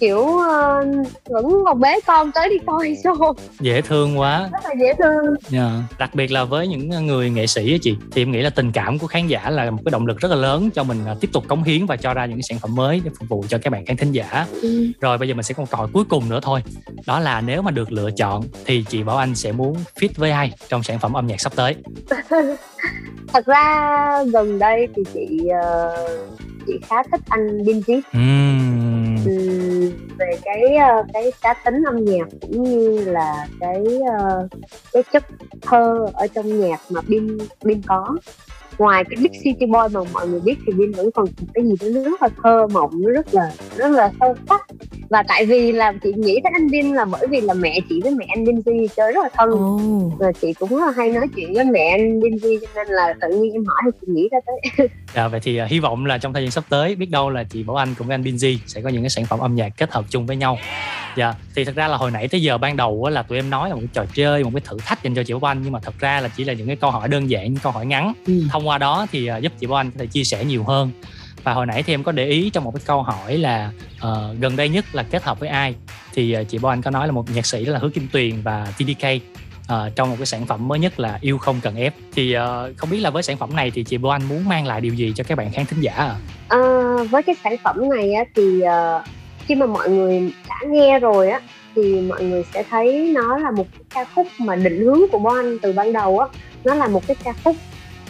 kiểu 0.00 0.38
ờ, 0.38 0.84
vẫn 1.28 1.44
còn 1.64 1.80
bế 1.80 2.00
con 2.06 2.32
tới 2.32 2.48
đi 2.48 2.56
coi 2.66 2.96
show 3.04 3.34
Dễ 3.60 3.80
thương 3.82 4.18
quá. 4.18 4.48
rất 4.52 4.64
là 4.64 4.74
dễ 4.80 4.94
thương 4.98 5.34
Dạ. 5.48 5.70
Đặc 5.98 6.14
biệt 6.14 6.32
là 6.32 6.44
với 6.44 6.68
những 6.68 7.06
người 7.06 7.30
nghệ 7.30 7.46
sĩ 7.46 7.72
á 7.72 7.78
chị 7.82 7.96
thì 8.12 8.22
em 8.22 8.30
nghĩ 8.30 8.42
là 8.42 8.50
tình 8.50 8.72
cảm 8.72 8.98
của 8.98 9.06
khán 9.06 9.26
giả 9.26 9.50
là 9.50 9.70
một 9.70 9.78
cái 9.84 9.90
động 9.90 10.06
lực 10.06 10.20
rất 10.20 10.28
là 10.30 10.36
lớn 10.36 10.70
cho 10.74 10.84
mình 10.84 10.98
à, 11.06 11.14
tiếp 11.20 11.28
tục 11.32 11.44
cống 11.48 11.62
hiến 11.62 11.86
và 11.86 11.96
cho 11.96 12.14
ra 12.14 12.26
những 12.26 12.36
cái 12.38 12.42
sản 12.42 12.58
phẩm 12.58 12.74
mới 12.74 13.00
để 13.04 13.10
phục 13.18 13.28
vụ 13.28 13.44
cho 13.48 13.58
các 13.62 13.70
bạn 13.70 13.86
khán 13.86 13.96
thính 13.96 14.12
giả. 14.12 14.46
Ừ. 14.62 14.86
Rồi 15.00 15.18
bây 15.18 15.28
giờ 15.28 15.34
mình 15.34 15.42
sẽ 15.42 15.54
câu 15.54 15.66
hỏi 15.72 15.88
cuối 15.92 16.04
cùng 16.08 16.28
nữa 16.28 16.40
thôi. 16.42 16.60
Đó 17.06 17.20
là 17.20 17.40
nếu 17.40 17.62
mà 17.62 17.70
được 17.70 17.92
lựa 17.92 18.10
chọn 18.10 18.42
thì 18.64 18.84
chị 18.88 19.02
Bảo 19.02 19.16
Anh 19.16 19.34
sẽ 19.34 19.52
muốn 19.52 19.76
fit 20.00 20.08
với 20.16 20.30
ai 20.30 20.52
trong 20.68 20.82
sản 20.82 20.98
phẩm 20.98 21.12
âm 21.12 21.26
nhạc 21.26 21.40
sắp 21.40 21.52
tới? 21.56 21.76
thật 23.32 23.46
ra 23.46 24.24
gần 24.32 24.58
đây 24.58 24.88
thì 24.96 25.02
chị 25.14 25.48
ờ, 25.62 25.96
chị 26.66 26.72
khá 26.88 26.96
thích 27.12 27.20
anh 27.28 27.58
Binz 27.64 28.00
Ừm. 28.12 29.16
Ừm, 29.24 29.90
về 30.18 30.38
cái 30.44 30.76
ờ, 30.76 31.04
cái 31.12 31.32
cá 31.42 31.54
tính 31.54 31.82
âm 31.86 32.04
nhạc 32.04 32.26
cũng 32.40 32.62
như 32.62 33.04
là 33.04 33.46
cái 33.60 33.84
ờ, 34.18 34.48
cái 34.92 35.02
chất 35.12 35.24
thơ 35.62 36.06
ở 36.14 36.26
trong 36.26 36.60
nhạc 36.60 36.80
mà 36.90 37.00
Bin 37.08 37.38
Bin 37.64 37.82
có 37.86 38.16
ngoài 38.80 39.04
cái 39.10 39.16
Big 39.22 39.40
City 39.44 39.66
Boy 39.66 39.88
mà 39.92 40.00
mọi 40.12 40.28
người 40.28 40.40
biết 40.40 40.54
thì 40.66 40.72
Bin 40.72 40.92
vẫn 40.92 41.10
còn 41.10 41.26
cái 41.54 41.64
gì 41.64 41.74
đó 41.80 42.00
rất 42.10 42.22
là 42.22 42.28
thơ 42.42 42.66
mộng 42.72 42.90
nó 42.94 43.10
rất 43.10 43.34
là 43.34 43.52
rất 43.76 43.88
là 43.88 44.12
sâu 44.20 44.34
sắc. 44.48 44.66
Và 45.10 45.22
tại 45.28 45.46
vì 45.46 45.72
là 45.72 45.92
chị 46.02 46.12
nghĩ 46.16 46.40
tới 46.44 46.52
anh 46.54 46.70
Bin 46.70 46.94
là 46.94 47.04
bởi 47.04 47.26
vì 47.26 47.40
là 47.40 47.54
mẹ 47.54 47.80
chị 47.88 48.00
với 48.02 48.14
mẹ 48.14 48.26
anh 48.28 48.44
Bin 48.44 48.60
Di 48.66 48.88
chơi 48.96 49.12
rất 49.12 49.22
là 49.22 49.30
thân. 49.34 49.50
Và 50.18 50.32
chị 50.32 50.52
cũng 50.52 50.68
rất 50.68 50.86
là 50.86 50.92
hay 50.96 51.10
nói 51.12 51.26
chuyện 51.36 51.54
với 51.54 51.64
mẹ 51.64 51.88
anh 51.90 52.20
Bin 52.20 52.38
Di 52.38 52.58
cho 52.60 52.66
nên 52.74 52.86
là 52.88 53.14
tự 53.20 53.28
nhiên 53.28 53.52
em 53.52 53.64
hỏi 53.64 53.76
thì 53.84 53.90
chị 54.00 54.12
nghĩ 54.12 54.28
ra 54.32 54.38
tới 54.46 54.88
Dạ, 55.14 55.28
vậy 55.28 55.40
thì 55.40 55.56
à, 55.56 55.64
hy 55.64 55.78
vọng 55.78 56.06
là 56.06 56.18
trong 56.18 56.32
thời 56.32 56.42
gian 56.42 56.50
sắp 56.50 56.64
tới 56.68 56.96
biết 56.96 57.10
đâu 57.10 57.30
là 57.30 57.44
chị 57.44 57.62
Bảo 57.62 57.76
Anh 57.76 57.94
cùng 57.94 58.06
với 58.06 58.14
anh 58.14 58.22
Binzy 58.22 58.58
sẽ 58.66 58.80
có 58.80 58.88
những 58.88 59.02
cái 59.02 59.10
sản 59.10 59.26
phẩm 59.26 59.38
âm 59.38 59.54
nhạc 59.54 59.68
kết 59.76 59.92
hợp 59.92 60.04
chung 60.10 60.26
với 60.26 60.36
nhau. 60.36 60.58
Dạ, 61.16 61.34
thì 61.54 61.64
thật 61.64 61.74
ra 61.74 61.88
là 61.88 61.96
hồi 61.96 62.10
nãy 62.10 62.28
tới 62.28 62.42
giờ 62.42 62.58
ban 62.58 62.76
đầu 62.76 63.04
á, 63.04 63.10
là 63.10 63.22
tụi 63.22 63.38
em 63.38 63.50
nói 63.50 63.68
là 63.68 63.74
một 63.74 63.80
cái 63.80 63.90
trò 63.92 64.04
chơi, 64.14 64.44
một 64.44 64.50
cái 64.54 64.60
thử 64.64 64.78
thách 64.78 65.02
dành 65.02 65.14
cho 65.14 65.22
chị 65.22 65.34
Bảo 65.34 65.50
Anh 65.50 65.62
nhưng 65.62 65.72
mà 65.72 65.78
thật 65.82 65.94
ra 65.98 66.20
là 66.20 66.28
chỉ 66.28 66.44
là 66.44 66.52
những 66.52 66.66
cái 66.66 66.76
câu 66.76 66.90
hỏi 66.90 67.08
đơn 67.08 67.30
giản, 67.30 67.44
những 67.44 67.62
câu 67.62 67.72
hỏi 67.72 67.86
ngắn. 67.86 68.12
Thông 68.50 68.68
qua 68.68 68.78
đó 68.78 69.06
thì 69.12 69.26
à, 69.26 69.36
giúp 69.36 69.52
chị 69.58 69.66
Bảo 69.66 69.80
Anh 69.80 69.90
có 69.90 69.96
thể 69.98 70.06
chia 70.06 70.24
sẻ 70.24 70.44
nhiều 70.44 70.64
hơn. 70.64 70.90
Và 71.42 71.52
hồi 71.52 71.66
nãy 71.66 71.82
thì 71.82 71.94
em 71.94 72.02
có 72.02 72.12
để 72.12 72.26
ý 72.26 72.50
trong 72.50 72.64
một 72.64 72.74
cái 72.74 72.82
câu 72.86 73.02
hỏi 73.02 73.38
là 73.38 73.72
ờ, 74.00 74.34
gần 74.40 74.56
đây 74.56 74.68
nhất 74.68 74.84
là 74.92 75.02
kết 75.02 75.22
hợp 75.22 75.40
với 75.40 75.48
ai 75.48 75.74
thì 76.14 76.32
à, 76.32 76.42
chị 76.42 76.58
Bảo 76.58 76.72
Anh 76.72 76.82
có 76.82 76.90
nói 76.90 77.06
là 77.06 77.12
một 77.12 77.30
nhạc 77.30 77.46
sĩ 77.46 77.64
là 77.64 77.78
Hứa 77.78 77.88
Kim 77.88 78.08
Tuyền 78.12 78.42
và 78.42 78.72
TDK 78.78 79.06
uh, 79.70 79.96
trong 79.96 80.10
một 80.10 80.16
cái 80.18 80.26
sản 80.26 80.46
phẩm 80.46 80.68
mới 80.68 80.78
nhất 80.78 81.00
là 81.00 81.18
yêu 81.20 81.38
không 81.38 81.60
cần 81.62 81.76
ép 81.76 81.94
thì 82.12 82.36
uh, 82.36 82.76
không 82.76 82.90
biết 82.90 83.00
là 83.00 83.10
với 83.10 83.22
sản 83.22 83.36
phẩm 83.36 83.56
này 83.56 83.70
thì 83.70 83.84
chị 83.84 83.98
Bo 83.98 84.12
Anh 84.12 84.22
muốn 84.28 84.48
mang 84.48 84.66
lại 84.66 84.80
điều 84.80 84.94
gì 84.94 85.12
cho 85.16 85.24
các 85.24 85.38
bạn 85.38 85.52
khán 85.52 85.66
thính 85.66 85.80
giả 85.80 85.92
ạ? 85.92 86.16
À, 86.48 86.58
với 87.10 87.22
cái 87.22 87.34
sản 87.44 87.56
phẩm 87.64 87.88
này 87.88 88.12
á, 88.12 88.24
thì 88.34 88.62
uh, 88.62 89.04
khi 89.46 89.54
mà 89.54 89.66
mọi 89.66 89.90
người 89.90 90.32
đã 90.48 90.56
nghe 90.66 90.98
rồi 90.98 91.30
á 91.30 91.40
thì 91.74 92.00
mọi 92.00 92.24
người 92.24 92.44
sẽ 92.54 92.62
thấy 92.70 93.12
nó 93.14 93.38
là 93.38 93.50
một 93.50 93.66
cái 93.72 93.84
ca 93.94 94.10
khúc 94.14 94.26
mà 94.38 94.56
định 94.56 94.80
hướng 94.80 95.00
của 95.12 95.18
Bo 95.18 95.36
Anh 95.36 95.58
từ 95.58 95.72
ban 95.72 95.92
đầu 95.92 96.18
á 96.18 96.26
nó 96.64 96.74
là 96.74 96.88
một 96.88 97.06
cái 97.06 97.16
ca 97.24 97.32
khúc 97.44 97.56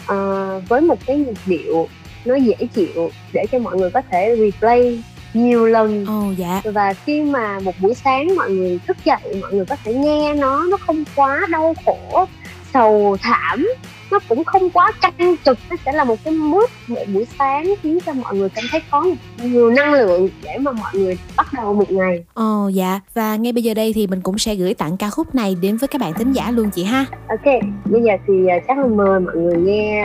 uh, 0.03 0.69
với 0.69 0.81
một 0.81 0.99
cái 1.07 1.17
nhịp 1.17 1.37
điệu 1.47 1.89
nó 2.25 2.35
dễ 2.35 2.55
chịu 2.75 3.11
để 3.33 3.47
cho 3.53 3.59
mọi 3.59 3.77
người 3.77 3.91
có 3.91 4.03
thể 4.11 4.37
replay 4.39 5.03
nhiều 5.35 5.67
lần 5.67 6.05
Ồ 6.07 6.33
dạ. 6.37 6.63
và 6.65 6.93
khi 6.93 7.23
mà 7.23 7.59
một 7.61 7.75
buổi 7.81 7.95
sáng 7.95 8.37
mọi 8.37 8.51
người 8.51 8.79
thức 8.87 8.97
dậy 9.05 9.37
mọi 9.41 9.53
người 9.53 9.65
có 9.65 9.77
thể 9.85 9.95
nghe 9.95 10.35
nó 10.35 10.65
nó 10.71 10.77
không 10.77 11.05
quá 11.17 11.47
đau 11.51 11.75
khổ 11.87 12.27
sầu 12.75 13.17
thảm 13.21 13.67
nó 14.11 14.19
cũng 14.29 14.45
không 14.45 14.71
quá 14.71 14.93
căng 15.01 15.37
trực 15.45 15.59
nó 15.71 15.77
sẽ 15.85 15.93
là 15.93 16.05
một 16.05 16.17
cái 16.25 16.35
mood 16.35 16.65
một 16.89 16.97
buổi 17.15 17.27
sáng 17.39 17.75
khiến 17.83 17.99
cho 18.07 18.13
mọi 18.13 18.37
người 18.37 18.49
cảm 18.49 18.65
thấy 18.71 18.83
có 18.91 19.07
nhiều 19.43 19.71
năng 19.71 19.93
lượng 19.93 20.29
để 20.43 20.59
mà 20.59 20.73
mọi 20.73 20.93
người 20.95 21.19
bắt 21.37 21.47
đầu 21.53 21.75
một 21.75 21.91
ngày 21.91 22.25
Ồ 22.35 22.69
dạ. 22.69 23.01
Và 23.15 23.37
ngay 23.37 23.53
bây 23.53 23.63
giờ 23.63 23.75
đây 23.75 23.93
thì 23.93 24.07
mình 24.07 24.21
cũng 24.21 24.39
sẽ 24.39 24.55
gửi 24.55 24.75
tặng 24.75 24.97
ca 24.97 25.11
khúc 25.11 25.35
này 25.35 25.57
đến 25.63 25.77
với 25.77 25.89
các 25.89 26.01
bạn 26.01 26.13
thính 26.15 26.33
giả 26.33 26.51
luôn 26.51 26.71
chị 26.71 26.85
ha. 26.85 27.05
ok 27.29 27.55
bây 27.85 28.03
giờ 28.03 28.13
thì 28.27 28.47
à, 28.47 28.57
chắc 28.69 28.79
là 28.79 28.87
mời 28.87 29.21
mọi 29.21 29.37
người 29.37 29.57
nghe 29.57 30.05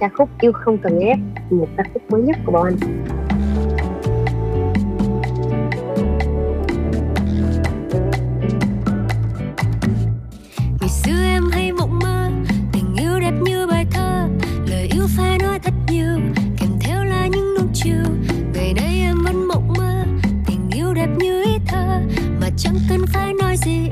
ca 0.00 0.08
khúc 0.14 0.28
yêu 0.40 0.52
không 0.52 0.78
cần 0.78 1.00
ép 1.00 1.18
một 1.50 1.68
ca 1.76 1.84
khúc 1.94 2.10
mới 2.10 2.22
nhất 2.22 2.36
của 2.46 2.52
bọn 2.52 2.64
anh 2.64 3.19
chẳng 22.56 22.78
cần 22.88 23.06
phải 23.12 23.32
nói 23.32 23.56
gì. 23.56 23.89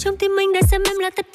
Trong 0.00 0.16
tim 0.16 0.36
anh 0.38 0.52
đã 0.52 0.60
xem 0.70 0.82
em 0.86 0.98
là 0.98 1.10
tất 1.10 1.26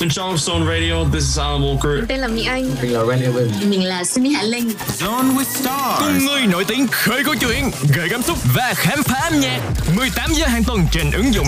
môi 0.00 0.06
In 0.06 0.08
Charleston 0.08 0.66
Radio, 0.66 1.04
this 1.12 1.24
is 1.24 1.38
Alan 1.38 1.62
Walker. 1.62 1.96
Mình 1.96 2.06
tên 2.08 2.18
là 2.18 2.28
Mỹ 2.28 2.44
Anh 2.44 2.70
Mình 2.82 2.92
là 2.92 3.04
Randy 3.04 3.24
Evans. 3.24 3.64
Mình 3.64 3.84
là 3.84 4.04
Sunny 4.04 4.30
Hạ 4.30 4.42
Linh 4.42 4.72
Zone 4.98 5.36
with 5.36 5.44
Stars 5.44 5.98
Cùng 5.98 6.26
người 6.26 6.46
nổi 6.46 6.64
tiếng 6.64 6.86
khơi 6.90 7.24
câu 7.24 7.34
chuyện, 7.40 7.70
gợi 7.96 8.08
cảm 8.10 8.22
xúc 8.22 8.38
và 8.54 8.72
khám 8.76 9.02
phá 9.02 9.18
âm 9.18 9.40
nhạc 9.40 9.60
18 9.96 10.30
giờ 10.32 10.46
hàng 10.46 10.62
tuần 10.66 10.80
trên 10.92 11.10
ứng 11.10 11.34
dụng 11.34 11.46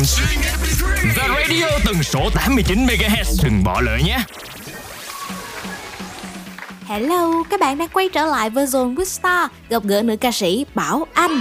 The 1.17 1.29
Radio 1.29 1.67
tần 1.85 2.03
số 2.03 2.31
89 2.35 2.87
MHz 2.87 3.45
Đừng 3.45 3.65
bỏ 3.65 3.81
lỡ 3.81 3.99
nhé 4.07 4.19
Hello, 6.87 7.43
các 7.51 7.61
bạn 7.61 7.79
đang 7.79 7.89
quay 7.89 8.09
trở 8.13 8.27
lại 8.27 8.51
với 8.51 8.67
Zone 8.67 8.95
with 8.95 9.05
Star, 9.05 9.51
gặp 9.69 9.85
gỡ 9.85 10.03
nữ 10.03 10.17
ca 10.17 10.33
sĩ 10.33 10.67
Bảo 10.75 11.07
Anh. 11.15 11.41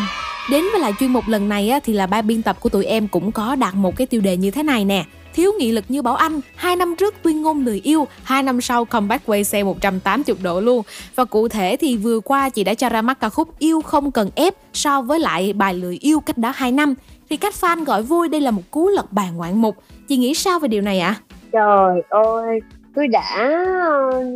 Đến 0.49 0.63
với 0.71 0.81
lại 0.81 0.93
chuyên 0.99 1.13
mục 1.13 1.27
lần 1.27 1.49
này 1.49 1.69
á, 1.69 1.79
thì 1.83 1.93
là 1.93 2.07
ban 2.07 2.27
biên 2.27 2.41
tập 2.41 2.57
của 2.59 2.69
tụi 2.69 2.85
em 2.85 3.07
cũng 3.07 3.31
có 3.31 3.55
đặt 3.55 3.75
một 3.75 3.95
cái 3.95 4.07
tiêu 4.07 4.21
đề 4.21 4.37
như 4.37 4.51
thế 4.51 4.63
này 4.63 4.85
nè. 4.85 5.05
Thiếu 5.33 5.51
nghị 5.59 5.71
lực 5.71 5.85
như 5.89 6.01
Bảo 6.01 6.15
Anh, 6.15 6.41
hai 6.55 6.75
năm 6.75 6.95
trước 6.95 7.15
tuyên 7.21 7.41
ngôn 7.41 7.65
lời 7.65 7.81
yêu, 7.83 8.07
hai 8.23 8.43
năm 8.43 8.61
sau 8.61 8.85
comeback 8.85 9.25
quay 9.25 9.43
xe 9.43 9.63
180 9.63 10.35
độ 10.43 10.59
luôn. 10.61 10.81
Và 11.15 11.25
cụ 11.25 11.47
thể 11.47 11.77
thì 11.79 11.97
vừa 11.97 12.19
qua 12.19 12.49
chị 12.49 12.63
đã 12.63 12.73
cho 12.73 12.89
ra 12.89 13.01
mắt 13.01 13.19
ca 13.19 13.29
khúc 13.29 13.59
Yêu 13.59 13.81
không 13.81 14.11
cần 14.11 14.29
ép 14.35 14.53
so 14.73 15.01
với 15.01 15.19
lại 15.19 15.53
bài 15.53 15.73
lời 15.73 15.97
yêu 16.01 16.19
cách 16.19 16.37
đó 16.37 16.51
2 16.55 16.71
năm. 16.71 16.95
Thì 17.29 17.37
cách 17.37 17.53
fan 17.61 17.83
gọi 17.83 18.03
vui 18.03 18.29
đây 18.29 18.41
là 18.41 18.51
một 18.51 18.61
cú 18.71 18.87
lật 18.87 19.11
bàn 19.11 19.35
ngoạn 19.35 19.61
mục. 19.61 19.75
Chị 20.07 20.17
nghĩ 20.17 20.33
sao 20.33 20.59
về 20.59 20.67
điều 20.67 20.81
này 20.81 20.99
ạ? 20.99 21.15
Trời 21.51 22.01
ơi, 22.09 22.59
tôi 22.95 23.07
đã 23.07 23.47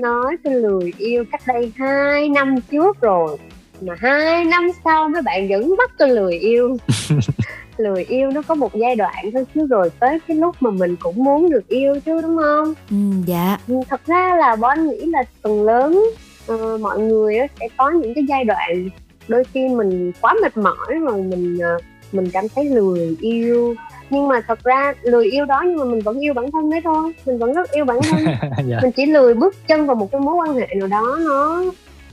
nói 0.02 0.36
tôi 0.44 0.54
lười 0.54 0.94
yêu 0.98 1.24
cách 1.32 1.42
đây 1.48 1.72
2 1.78 2.30
năm 2.30 2.56
trước 2.72 3.02
rồi 3.02 3.38
mà 3.82 3.94
hai 3.98 4.46
năm 4.46 4.68
sau 4.84 5.10
mấy 5.10 5.22
bạn 5.22 5.50
vẫn 5.50 5.76
bắt 5.78 5.92
tôi 5.98 6.10
lười 6.10 6.34
yêu 6.40 6.78
lười 7.78 8.04
yêu 8.04 8.32
nó 8.32 8.42
có 8.48 8.56
một 8.56 8.76
giai 8.76 8.96
đoạn 8.96 9.32
thôi 9.34 9.46
chứ 9.56 9.68
rồi 9.70 9.90
tới 10.00 10.20
cái 10.28 10.38
lúc 10.38 10.56
mà 10.60 10.70
mình 10.70 10.96
cũng 10.96 11.24
muốn 11.24 11.50
được 11.50 11.68
yêu 11.68 12.00
chứ 12.06 12.22
đúng 12.22 12.38
không 12.38 12.74
Ừ, 12.92 12.96
dạ. 13.28 13.58
Ừ, 13.68 13.76
thật 13.90 14.02
ra 14.06 14.36
là 14.36 14.56
bọn 14.56 14.70
anh 14.70 14.90
nghĩ 14.90 15.06
là 15.06 15.24
phần 15.44 15.64
lớn 15.64 16.04
ờ, 16.48 16.78
mọi 16.78 17.00
người 17.00 17.38
sẽ 17.60 17.68
có 17.78 17.90
những 17.92 18.14
cái 18.14 18.24
giai 18.30 18.44
đoạn 18.44 18.90
đôi 19.28 19.44
khi 19.54 19.68
mình 19.68 20.12
quá 20.22 20.34
mệt 20.42 20.58
mỏi 20.58 21.00
rồi 21.02 21.22
mình 21.22 21.58
ờ, 21.60 21.78
mình 22.12 22.30
cảm 22.34 22.46
thấy 22.56 22.66
lười 22.66 23.18
yêu 23.22 23.76
nhưng 24.10 24.28
mà 24.28 24.42
thật 24.48 24.64
ra 24.64 24.94
lười 25.02 25.26
yêu 25.26 25.46
đó 25.46 25.64
nhưng 25.68 25.78
mà 25.78 25.86
mình 25.86 26.02
vẫn 26.02 26.20
yêu 26.20 26.34
bản 26.34 26.52
thân 26.52 26.70
đấy 26.70 26.82
thôi 26.84 27.14
mình 27.26 27.38
vẫn 27.38 27.54
rất 27.54 27.72
yêu 27.72 27.86
bản 27.86 27.98
thân 28.02 28.26
dạ. 28.68 28.80
mình 28.82 28.92
chỉ 28.92 29.06
lười 29.06 29.34
bước 29.34 29.56
chân 29.68 29.86
vào 29.86 29.96
một 29.96 30.12
cái 30.12 30.22
mối 30.22 30.36
quan 30.36 30.56
hệ 30.56 30.68
nào 30.76 30.88
đó 30.88 31.18
nó 31.26 31.64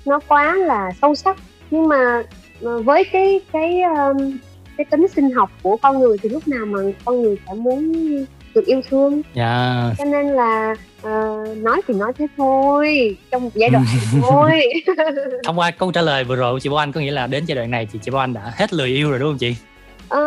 nó 0.07 0.21
quá 0.29 0.55
là 0.55 0.91
sâu 1.03 1.15
sắc 1.15 1.37
nhưng 1.71 1.89
mà 1.89 2.23
ờ, 2.63 2.83
với 2.83 3.05
cái 3.05 3.41
cái 3.53 3.83
um, 3.83 4.39
cái 4.79 4.85
tính 4.91 5.07
sinh 5.09 5.31
học 5.31 5.51
của 5.63 5.77
con 5.77 5.99
người 6.01 6.17
thì 6.23 6.29
lúc 6.29 6.49
nào 6.49 6.67
mà 6.67 6.79
con 7.05 7.23
người 7.23 7.37
sẽ 7.47 7.55
muốn 7.55 7.93
được 8.55 8.67
yêu 8.67 8.81
thương 8.91 9.23
Dạ. 9.35 9.83
cho 9.99 10.05
nên 10.05 10.27
là 10.27 10.75
ờ, 11.03 11.45
nói 11.57 11.81
thì 11.89 11.95
nói 11.95 12.13
thế 12.19 12.27
thôi 12.37 13.17
trong 13.31 13.45
một 13.45 13.51
giai 13.55 13.71
đoạn 13.71 13.85
thôi 14.23 14.51
Thông 15.45 15.59
qua 15.59 15.71
câu 15.71 15.93
trả 15.93 16.03
lời 16.03 16.25
vừa 16.25 16.37
rồi 16.37 16.53
của 16.55 16.59
chị 16.59 16.69
Bảo 16.69 16.79
Anh 16.79 16.93
có 16.93 17.01
nghĩa 17.01 17.11
là 17.11 17.27
đến 17.27 17.45
giai 17.47 17.57
đoạn 17.57 17.71
này 17.71 17.89
thì 17.93 17.99
chị 18.03 18.11
Bảo 18.11 18.21
Anh 18.21 18.33
đã 18.33 18.53
hết 18.57 18.73
lười 18.75 18.89
yêu 18.89 19.11
rồi 19.11 19.19
đúng 19.19 19.29
không 19.29 19.39
chị? 19.39 19.57
Ờ, 20.09 20.21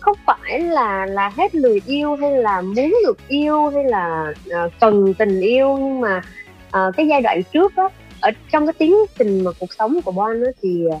không 0.00 0.16
phải 0.26 0.60
là 0.60 1.06
là 1.06 1.28
hết 1.36 1.54
lười 1.54 1.80
yêu 1.86 2.16
hay 2.16 2.30
là 2.32 2.60
muốn 2.60 2.94
được 3.06 3.18
yêu 3.28 3.68
hay 3.74 3.84
là 3.84 4.32
ờ, 4.50 4.68
cần 4.80 5.14
tình 5.14 5.40
yêu 5.40 5.76
nhưng 5.80 6.00
mà 6.00 6.22
ờ, 6.70 6.92
cái 6.96 7.06
giai 7.06 7.20
đoạn 7.20 7.42
trước 7.52 7.72
á 7.76 7.84
ở 8.20 8.30
trong 8.52 8.66
cái 8.66 8.72
tiến 8.78 8.96
trình 9.18 9.44
mà 9.44 9.50
cuộc 9.60 9.72
sống 9.78 10.00
của 10.04 10.12
Bon 10.12 10.44
á 10.44 10.50
thì 10.62 10.84
ờ, 10.90 10.98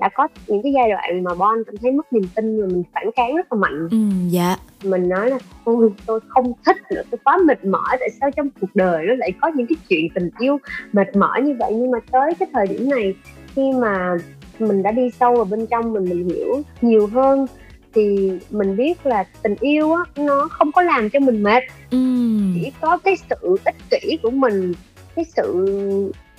đã 0.00 0.08
có 0.14 0.28
những 0.46 0.62
cái 0.62 0.72
giai 0.72 0.90
đoạn 0.90 1.22
mà 1.24 1.34
Bon 1.34 1.58
cảm 1.66 1.76
thấy 1.76 1.92
mất 1.92 2.12
niềm 2.12 2.22
tin 2.34 2.60
và 2.60 2.66
mình 2.66 2.82
phản 2.94 3.10
kháng 3.16 3.36
rất 3.36 3.52
là 3.52 3.58
mạnh 3.58 3.88
Ừ, 3.90 3.96
dạ. 4.30 4.56
mình 4.84 5.08
nói 5.08 5.30
là 5.30 5.38
ôi 5.64 5.90
tôi 6.06 6.20
không 6.28 6.52
thích 6.66 6.76
nữa 6.90 7.02
tôi 7.10 7.18
quá 7.24 7.38
mệt 7.46 7.64
mỏi 7.64 7.96
tại 8.00 8.08
sao 8.20 8.30
trong 8.30 8.48
cuộc 8.60 8.70
đời 8.74 9.06
nó 9.06 9.14
lại 9.14 9.32
có 9.40 9.48
những 9.54 9.66
cái 9.66 9.76
chuyện 9.88 10.08
tình 10.14 10.30
yêu 10.38 10.58
mệt 10.92 11.16
mỏi 11.16 11.42
như 11.42 11.56
vậy 11.58 11.72
nhưng 11.76 11.90
mà 11.90 11.98
tới 12.12 12.34
cái 12.38 12.48
thời 12.52 12.66
điểm 12.66 12.90
này 12.90 13.14
khi 13.54 13.62
mà 13.80 14.16
mình 14.58 14.82
đã 14.82 14.90
đi 14.90 15.10
sâu 15.20 15.34
vào 15.34 15.44
bên 15.44 15.66
trong 15.66 15.92
mình 15.92 16.04
mình 16.04 16.28
hiểu 16.28 16.62
nhiều 16.82 17.06
hơn 17.06 17.46
thì 17.94 18.30
mình 18.50 18.76
biết 18.76 19.06
là 19.06 19.24
tình 19.42 19.54
yêu 19.60 19.92
á 19.94 20.02
nó 20.16 20.48
không 20.50 20.72
có 20.72 20.82
làm 20.82 21.10
cho 21.10 21.20
mình 21.20 21.42
mệt 21.42 21.62
Ừ. 21.90 21.98
chỉ 22.54 22.72
có 22.80 22.98
cái 22.98 23.14
sự 23.30 23.56
ích 23.64 23.74
kỷ 23.90 24.18
của 24.22 24.30
mình 24.30 24.72
cái 25.16 25.24
sự 25.36 25.66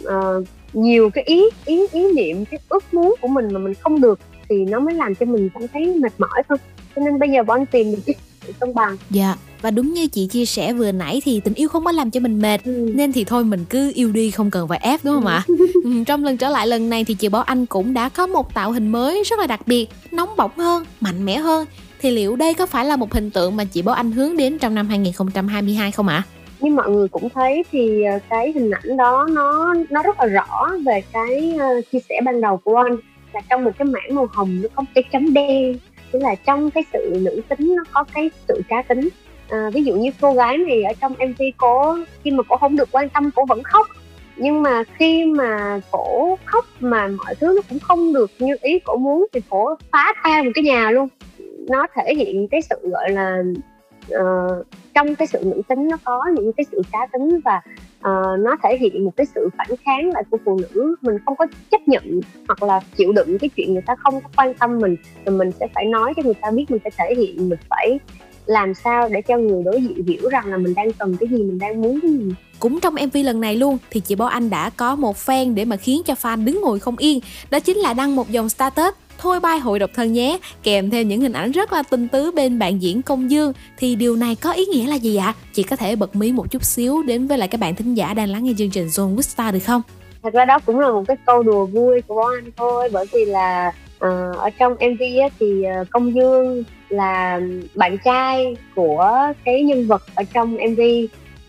ờ, 0.03 0.43
nhiều 0.73 1.09
cái 1.09 1.23
ý 1.23 1.43
ý 1.65 1.81
ý 1.91 2.11
niệm 2.15 2.45
cái 2.45 2.59
ước 2.69 2.93
muốn 2.93 3.15
của 3.21 3.27
mình 3.27 3.47
mà 3.53 3.59
mình 3.59 3.73
không 3.73 4.01
được 4.01 4.19
thì 4.49 4.55
nó 4.65 4.79
mới 4.79 4.93
làm 4.93 5.15
cho 5.15 5.25
mình 5.25 5.49
cảm 5.53 5.63
thấy 5.73 5.85
mệt 5.85 6.13
mỏi 6.17 6.43
thôi 6.49 6.57
cho 6.95 7.01
nên 7.01 7.19
bây 7.19 7.29
giờ 7.29 7.43
bọn 7.43 7.65
tìm 7.65 7.91
được 7.91 7.99
cái 8.05 8.15
sự 8.47 8.53
cân 8.59 8.73
bằng 8.73 8.97
Dạ, 9.09 9.35
và 9.61 9.71
đúng 9.71 9.93
như 9.93 10.07
chị 10.07 10.27
chia 10.27 10.45
sẻ 10.45 10.73
vừa 10.73 10.91
nãy 10.91 11.21
thì 11.25 11.39
tình 11.39 11.53
yêu 11.53 11.69
không 11.69 11.85
có 11.85 11.91
làm 11.91 12.11
cho 12.11 12.19
mình 12.19 12.41
mệt 12.41 12.63
Ừ. 12.63 12.91
Nên 12.95 13.11
thì 13.13 13.23
thôi 13.23 13.43
mình 13.43 13.65
cứ 13.69 13.91
yêu 13.95 14.11
đi 14.11 14.31
không 14.31 14.51
cần 14.51 14.67
phải 14.67 14.79
ép 14.79 15.03
đúng 15.03 15.15
không 15.15 15.25
ạ? 15.25 15.43
ừ, 15.83 15.91
trong 16.07 16.23
lần 16.23 16.37
trở 16.37 16.49
lại 16.49 16.67
lần 16.67 16.89
này 16.89 17.03
thì 17.03 17.13
chị 17.13 17.29
Bảo 17.29 17.41
Anh 17.41 17.65
cũng 17.65 17.93
đã 17.93 18.09
có 18.09 18.27
một 18.27 18.53
tạo 18.53 18.71
hình 18.71 18.87
mới 18.87 19.23
rất 19.25 19.39
là 19.39 19.47
đặc 19.47 19.67
biệt 19.67 19.87
Nóng 20.11 20.29
bỏng 20.37 20.51
hơn, 20.57 20.85
mạnh 21.01 21.25
mẽ 21.25 21.37
hơn 21.37 21.67
Thì 22.01 22.11
liệu 22.11 22.35
đây 22.35 22.53
có 22.53 22.65
phải 22.65 22.85
là 22.85 22.95
một 22.95 23.13
hình 23.13 23.29
tượng 23.31 23.55
mà 23.55 23.63
chị 23.63 23.81
Bảo 23.81 23.95
Anh 23.95 24.11
hướng 24.11 24.37
đến 24.37 24.57
trong 24.59 24.75
năm 24.75 24.87
2022 24.87 25.91
không 25.91 26.07
ạ? 26.07 26.23
Như 26.59 26.71
mọi 26.71 26.89
người 26.89 27.07
cũng 27.07 27.29
thấy 27.29 27.63
thì 27.71 28.03
ờ, 28.03 28.19
cái 28.29 28.51
hình 28.51 28.71
ảnh 28.71 28.97
đó 28.97 29.27
nó 29.31 29.75
nó 29.89 30.03
rất 30.03 30.19
là 30.19 30.25
rõ 30.25 30.71
về 30.85 31.03
cái 31.13 31.55
ờ, 31.59 31.81
chia 31.91 31.99
sẻ 32.09 32.21
ban 32.25 32.41
đầu 32.41 32.57
của 32.57 32.75
anh. 32.75 32.97
Là 33.33 33.41
trong 33.49 33.63
một 33.63 33.71
cái 33.77 33.85
mảng 33.85 34.15
màu 34.15 34.27
hồng 34.31 34.59
nó 34.61 34.69
có 34.75 34.81
một 34.81 34.89
cái 34.95 35.03
chấm 35.11 35.33
đen 35.33 35.77
tức 36.11 36.19
là 36.21 36.35
trong 36.35 36.71
cái 36.71 36.83
sự 36.93 37.17
nữ 37.21 37.41
tính 37.49 37.75
nó 37.75 37.83
có 37.91 38.03
cái 38.13 38.29
sự 38.47 38.61
cá 38.69 38.81
tính. 38.81 39.09
À, 39.49 39.69
ví 39.73 39.83
dụ 39.83 39.95
như 39.95 40.09
cô 40.21 40.33
gái 40.33 40.57
này 40.57 40.83
ở 40.83 40.93
trong 41.01 41.13
mv 41.13 41.41
cô 41.57 41.97
khi 42.23 42.31
mà 42.31 42.43
cô 42.49 42.57
không 42.57 42.75
được 42.75 42.89
quan 42.91 43.09
tâm 43.09 43.29
cô 43.35 43.45
vẫn 43.45 43.63
khóc. 43.63 43.87
Nhưng 44.37 44.63
mà 44.63 44.83
khi 44.97 45.25
mà 45.25 45.79
cổ 45.91 46.37
khóc 46.45 46.65
mà 46.79 47.07
mọi 47.07 47.35
thứ 47.35 47.53
nó 47.55 47.61
cũng 47.69 47.79
không 47.79 48.13
được 48.13 48.31
như 48.39 48.55
ý 48.61 48.79
cổ 48.79 48.97
muốn 48.97 49.25
thì 49.33 49.41
cổ 49.49 49.75
phá 49.91 50.13
tan 50.23 50.45
một 50.45 50.51
cái 50.55 50.63
nhà 50.63 50.91
luôn. 50.91 51.07
Nó 51.69 51.87
thể 51.95 52.15
hiện 52.15 52.47
cái 52.47 52.61
sự 52.61 52.75
gọi 52.83 53.11
là 53.11 53.43
Ờ, 54.09 54.63
trong 54.93 55.15
cái 55.15 55.27
sự 55.27 55.39
nữ 55.43 55.61
tính 55.67 55.87
nó 55.87 55.97
có 56.03 56.23
những 56.35 56.53
cái 56.53 56.65
sự 56.71 56.81
cá 56.91 57.07
tính 57.13 57.39
và 57.45 57.61
uh, 57.99 58.39
nó 58.39 58.57
thể 58.63 58.77
hiện 58.77 59.05
một 59.05 59.11
cái 59.15 59.25
sự 59.35 59.49
phản 59.57 59.67
kháng 59.85 60.11
lại 60.13 60.23
của 60.31 60.37
phụ 60.45 60.59
nữ. 60.59 60.95
Mình 61.01 61.17
không 61.25 61.35
có 61.35 61.47
chấp 61.71 61.87
nhận 61.87 62.19
hoặc 62.47 62.63
là 62.63 62.79
chịu 62.95 63.11
đựng 63.11 63.37
cái 63.37 63.49
chuyện 63.55 63.73
người 63.73 63.81
ta 63.81 63.95
không 63.95 64.21
có 64.21 64.29
quan 64.37 64.53
tâm 64.53 64.79
mình 64.79 64.95
thì 65.25 65.31
mình 65.31 65.51
sẽ 65.51 65.67
phải 65.75 65.85
nói 65.85 66.13
cho 66.15 66.23
người 66.23 66.33
ta 66.41 66.51
biết 66.51 66.71
mình 66.71 66.79
phải 66.83 66.91
thể 66.97 67.15
hiện 67.15 67.49
mình 67.49 67.59
phải 67.69 67.99
làm 68.45 68.73
sao 68.73 69.09
để 69.09 69.21
cho 69.21 69.37
người 69.37 69.63
đối 69.63 69.81
diện 69.81 70.05
hiểu 70.05 70.29
rằng 70.29 70.45
là 70.47 70.57
mình 70.57 70.73
đang 70.75 70.93
cần 70.93 71.17
cái 71.19 71.29
gì 71.29 71.37
mình 71.37 71.59
đang 71.59 71.81
muốn 71.81 71.99
cái 72.01 72.11
gì. 72.11 72.33
Cũng 72.59 72.79
trong 72.79 72.95
MV 72.95 73.17
lần 73.23 73.41
này 73.41 73.55
luôn 73.55 73.77
thì 73.89 73.99
chị 73.99 74.15
Bo 74.15 74.25
Anh 74.25 74.49
đã 74.49 74.69
có 74.69 74.95
một 74.95 75.15
fan 75.25 75.53
để 75.53 75.65
mà 75.65 75.75
khiến 75.75 76.01
cho 76.05 76.13
fan 76.21 76.45
đứng 76.45 76.61
ngồi 76.61 76.79
không 76.79 76.97
yên 76.97 77.19
Đó 77.49 77.59
chính 77.59 77.77
là 77.77 77.93
đăng 77.93 78.15
một 78.15 78.31
dòng 78.31 78.49
status 78.49 78.93
Thôi 79.17 79.39
bay 79.39 79.59
hội 79.59 79.79
độc 79.79 79.89
thân 79.93 80.13
nhé 80.13 80.37
Kèm 80.63 80.89
theo 80.89 81.03
những 81.03 81.21
hình 81.21 81.33
ảnh 81.33 81.51
rất 81.51 81.73
là 81.73 81.83
tinh 81.83 82.07
tứ 82.07 82.31
bên 82.31 82.59
bạn 82.59 82.81
diễn 82.81 83.01
công 83.01 83.31
dương 83.31 83.53
Thì 83.77 83.95
điều 83.95 84.15
này 84.15 84.35
có 84.35 84.51
ý 84.51 84.65
nghĩa 84.65 84.87
là 84.87 84.95
gì 84.95 85.15
ạ? 85.15 85.33
Chị 85.53 85.63
có 85.63 85.75
thể 85.75 85.95
bật 85.95 86.15
mí 86.15 86.31
một 86.31 86.51
chút 86.51 86.63
xíu 86.63 87.03
đến 87.03 87.27
với 87.27 87.37
lại 87.37 87.47
các 87.47 87.61
bạn 87.61 87.75
thính 87.75 87.93
giả 87.93 88.13
đang 88.13 88.29
lắng 88.29 88.43
nghe 88.43 88.53
chương 88.57 88.69
trình 88.69 88.87
Zone 88.87 89.15
with 89.15 89.21
Star 89.21 89.53
được 89.53 89.63
không? 89.65 89.81
thật 90.27 90.33
ra 90.33 90.45
đó 90.45 90.59
cũng 90.65 90.79
là 90.79 90.91
một 90.91 91.03
cái 91.07 91.17
câu 91.25 91.43
đùa 91.43 91.65
vui 91.65 92.01
của 92.01 92.15
bọn 92.15 92.33
anh 92.33 92.51
thôi 92.57 92.89
bởi 92.91 93.05
vì 93.13 93.25
là 93.25 93.71
uh, 93.95 94.37
ở 94.37 94.49
trong 94.59 94.73
mv 94.73 95.01
á, 95.21 95.29
thì 95.39 95.63
ờ, 95.63 95.85
công 95.91 96.15
dương 96.15 96.63
là 96.89 97.41
bạn 97.75 97.97
trai 98.05 98.55
của 98.75 99.17
cái 99.45 99.63
nhân 99.63 99.87
vật 99.87 100.03
ở 100.15 100.23
trong 100.33 100.53
mv 100.53 100.79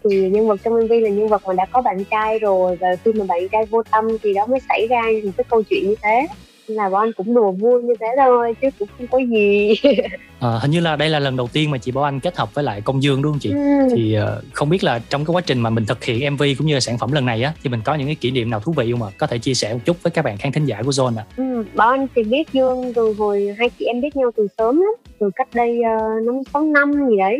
thì 0.04 0.28
nhân 0.28 0.48
vật 0.48 0.60
trong 0.64 0.74
mv 0.74 0.90
là 0.90 1.10
nhân 1.10 1.28
vật 1.28 1.42
mà 1.46 1.52
đã 1.54 1.66
có 1.72 1.82
bạn 1.82 2.04
trai 2.04 2.38
rồi 2.38 2.76
và 2.76 2.88
khi 3.04 3.12
mà 3.12 3.24
bạn 3.24 3.48
trai 3.48 3.64
vô 3.64 3.82
tâm 3.90 4.04
thì 4.22 4.34
đó 4.34 4.46
mới 4.46 4.60
xảy 4.68 4.86
ra 4.90 5.02
một 5.24 5.30
cái 5.36 5.44
câu 5.48 5.62
chuyện 5.62 5.88
như 5.88 5.94
thế 6.02 6.26
là 6.66 6.88
bọn 6.88 7.00
anh 7.00 7.12
cũng 7.12 7.34
đùa 7.34 7.50
vui 7.50 7.82
như 7.82 7.94
thế 8.00 8.06
thôi 8.16 8.56
chứ 8.62 8.68
cũng 8.78 8.88
không 8.98 9.06
có 9.06 9.18
gì 9.18 9.74
Ờ, 10.40 10.58
hình 10.58 10.70
như 10.70 10.80
là 10.80 10.96
đây 10.96 11.08
là 11.08 11.18
lần 11.18 11.36
đầu 11.36 11.48
tiên 11.52 11.70
mà 11.70 11.78
chị 11.78 11.92
Bảo 11.92 12.04
Anh 12.04 12.20
kết 12.20 12.36
hợp 12.36 12.54
với 12.54 12.64
lại 12.64 12.80
Công 12.80 13.02
Dương 13.02 13.22
đúng 13.22 13.32
không 13.32 13.40
chị? 13.40 13.50
Ừ. 13.50 13.88
Thì 13.96 14.14
ờ, 14.14 14.42
không 14.52 14.68
biết 14.68 14.84
là 14.84 15.00
trong 15.08 15.24
cái 15.24 15.34
quá 15.34 15.42
trình 15.46 15.60
mà 15.60 15.70
mình 15.70 15.86
thực 15.86 16.04
hiện 16.04 16.34
MV 16.34 16.42
cũng 16.58 16.66
như 16.66 16.74
là 16.74 16.80
sản 16.80 16.98
phẩm 16.98 17.12
lần 17.12 17.26
này 17.26 17.42
á 17.42 17.52
thì 17.62 17.70
mình 17.70 17.80
có 17.84 17.94
những 17.94 18.06
cái 18.06 18.14
kỷ 18.14 18.30
niệm 18.30 18.50
nào 18.50 18.60
thú 18.60 18.72
vị 18.72 18.92
không 18.92 19.02
ạ? 19.02 19.10
Có 19.18 19.26
thể 19.26 19.38
chia 19.38 19.54
sẻ 19.54 19.74
một 19.74 19.80
chút 19.84 19.96
với 20.02 20.10
các 20.10 20.24
bạn 20.24 20.36
khán 20.38 20.52
thính 20.52 20.64
giả 20.64 20.82
của 20.82 20.90
Zone 20.90 21.18
ạ. 21.18 21.24
Ừ, 21.36 21.64
bọn 21.74 21.88
anh 21.88 22.06
thì 22.14 22.22
biết 22.22 22.52
Dương 22.52 22.92
từ 22.94 23.14
hồi 23.18 23.54
hai 23.58 23.70
chị 23.78 23.84
em 23.84 24.00
biết 24.00 24.16
nhau 24.16 24.30
từ 24.36 24.46
sớm 24.58 24.80
lắm 24.80 24.94
từ 25.20 25.30
cách 25.36 25.48
đây 25.54 25.78
uh, 25.78 26.26
năm 26.26 26.34
sáu 26.52 26.62
năm 26.62 26.92
gì 27.08 27.16
đấy 27.18 27.38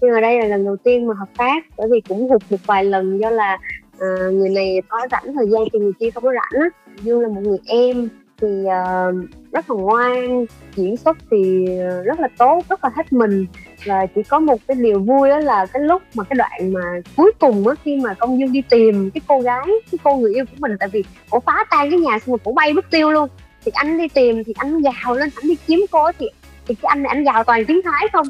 nhưng 0.00 0.10
mà 0.14 0.20
đây 0.20 0.40
là 0.40 0.46
lần 0.46 0.64
đầu 0.64 0.76
tiên 0.76 1.06
mà 1.06 1.14
hợp 1.18 1.28
tác 1.36 1.64
bởi 1.76 1.88
vì 1.90 2.00
cũng 2.00 2.28
hụt 2.28 2.42
một 2.50 2.56
vài 2.66 2.84
lần 2.84 3.20
do 3.20 3.30
là 3.30 3.58
ờ, 3.98 4.30
người 4.30 4.48
này 4.48 4.82
có 4.88 4.98
rảnh 5.10 5.34
thời 5.34 5.46
gian 5.50 5.62
thì 5.72 5.78
người 5.78 5.92
kia 6.00 6.10
không 6.10 6.22
có 6.22 6.32
rảnh 6.32 6.62
á. 6.62 6.68
Dương 7.02 7.20
là 7.20 7.28
một 7.28 7.40
người 7.44 7.58
em 7.66 8.08
thì 8.40 8.48
uh, 8.48 9.30
rất 9.52 9.70
là 9.70 9.76
ngoan 9.76 10.46
diễn 10.74 10.96
xuất 10.96 11.16
thì 11.30 11.66
ờ, 11.78 12.02
rất 12.02 12.20
là 12.20 12.28
tốt 12.38 12.64
rất 12.68 12.84
là 12.84 12.90
hết 12.94 13.12
mình. 13.12 13.46
Và 13.86 14.06
chỉ 14.06 14.22
có 14.22 14.38
một 14.38 14.60
cái 14.68 14.76
điều 14.80 15.00
vui 15.00 15.28
đó 15.28 15.38
là 15.38 15.66
cái 15.66 15.82
lúc 15.82 16.02
mà 16.14 16.24
cái 16.24 16.36
đoạn 16.36 16.72
mà 16.72 16.80
cuối 17.16 17.32
cùng 17.40 17.68
á 17.68 17.74
khi 17.84 17.96
mà 17.96 18.14
công 18.14 18.38
dương 18.38 18.52
đi 18.52 18.62
tìm 18.70 19.10
cái 19.14 19.20
cô 19.26 19.40
gái 19.40 19.66
cái 19.66 19.98
cô 20.04 20.16
người 20.16 20.34
yêu 20.34 20.44
của 20.44 20.56
mình. 20.58 20.76
Tại 20.80 20.88
vì 20.88 21.04
cổ 21.30 21.40
phá 21.40 21.64
tan 21.70 21.90
cái 21.90 22.00
nhà 22.00 22.18
xong 22.18 22.32
rồi 22.32 22.38
cổ 22.44 22.52
bay 22.52 22.72
mất 22.72 22.90
tiêu 22.90 23.10
luôn. 23.10 23.28
Thì 23.64 23.72
anh 23.74 23.98
đi 23.98 24.08
tìm 24.08 24.44
thì 24.44 24.54
anh 24.56 24.82
gào 24.82 25.14
lên 25.14 25.30
anh 25.36 25.48
đi 25.48 25.56
kiếm 25.66 25.86
cô 25.90 26.12
thì 26.18 26.28
thì 26.68 26.74
cái 26.74 26.88
anh 26.88 27.02
này 27.02 27.08
anh 27.08 27.24
gào 27.24 27.44
toàn 27.44 27.64
tiếng 27.64 27.80
thái 27.84 28.06
không? 28.12 28.26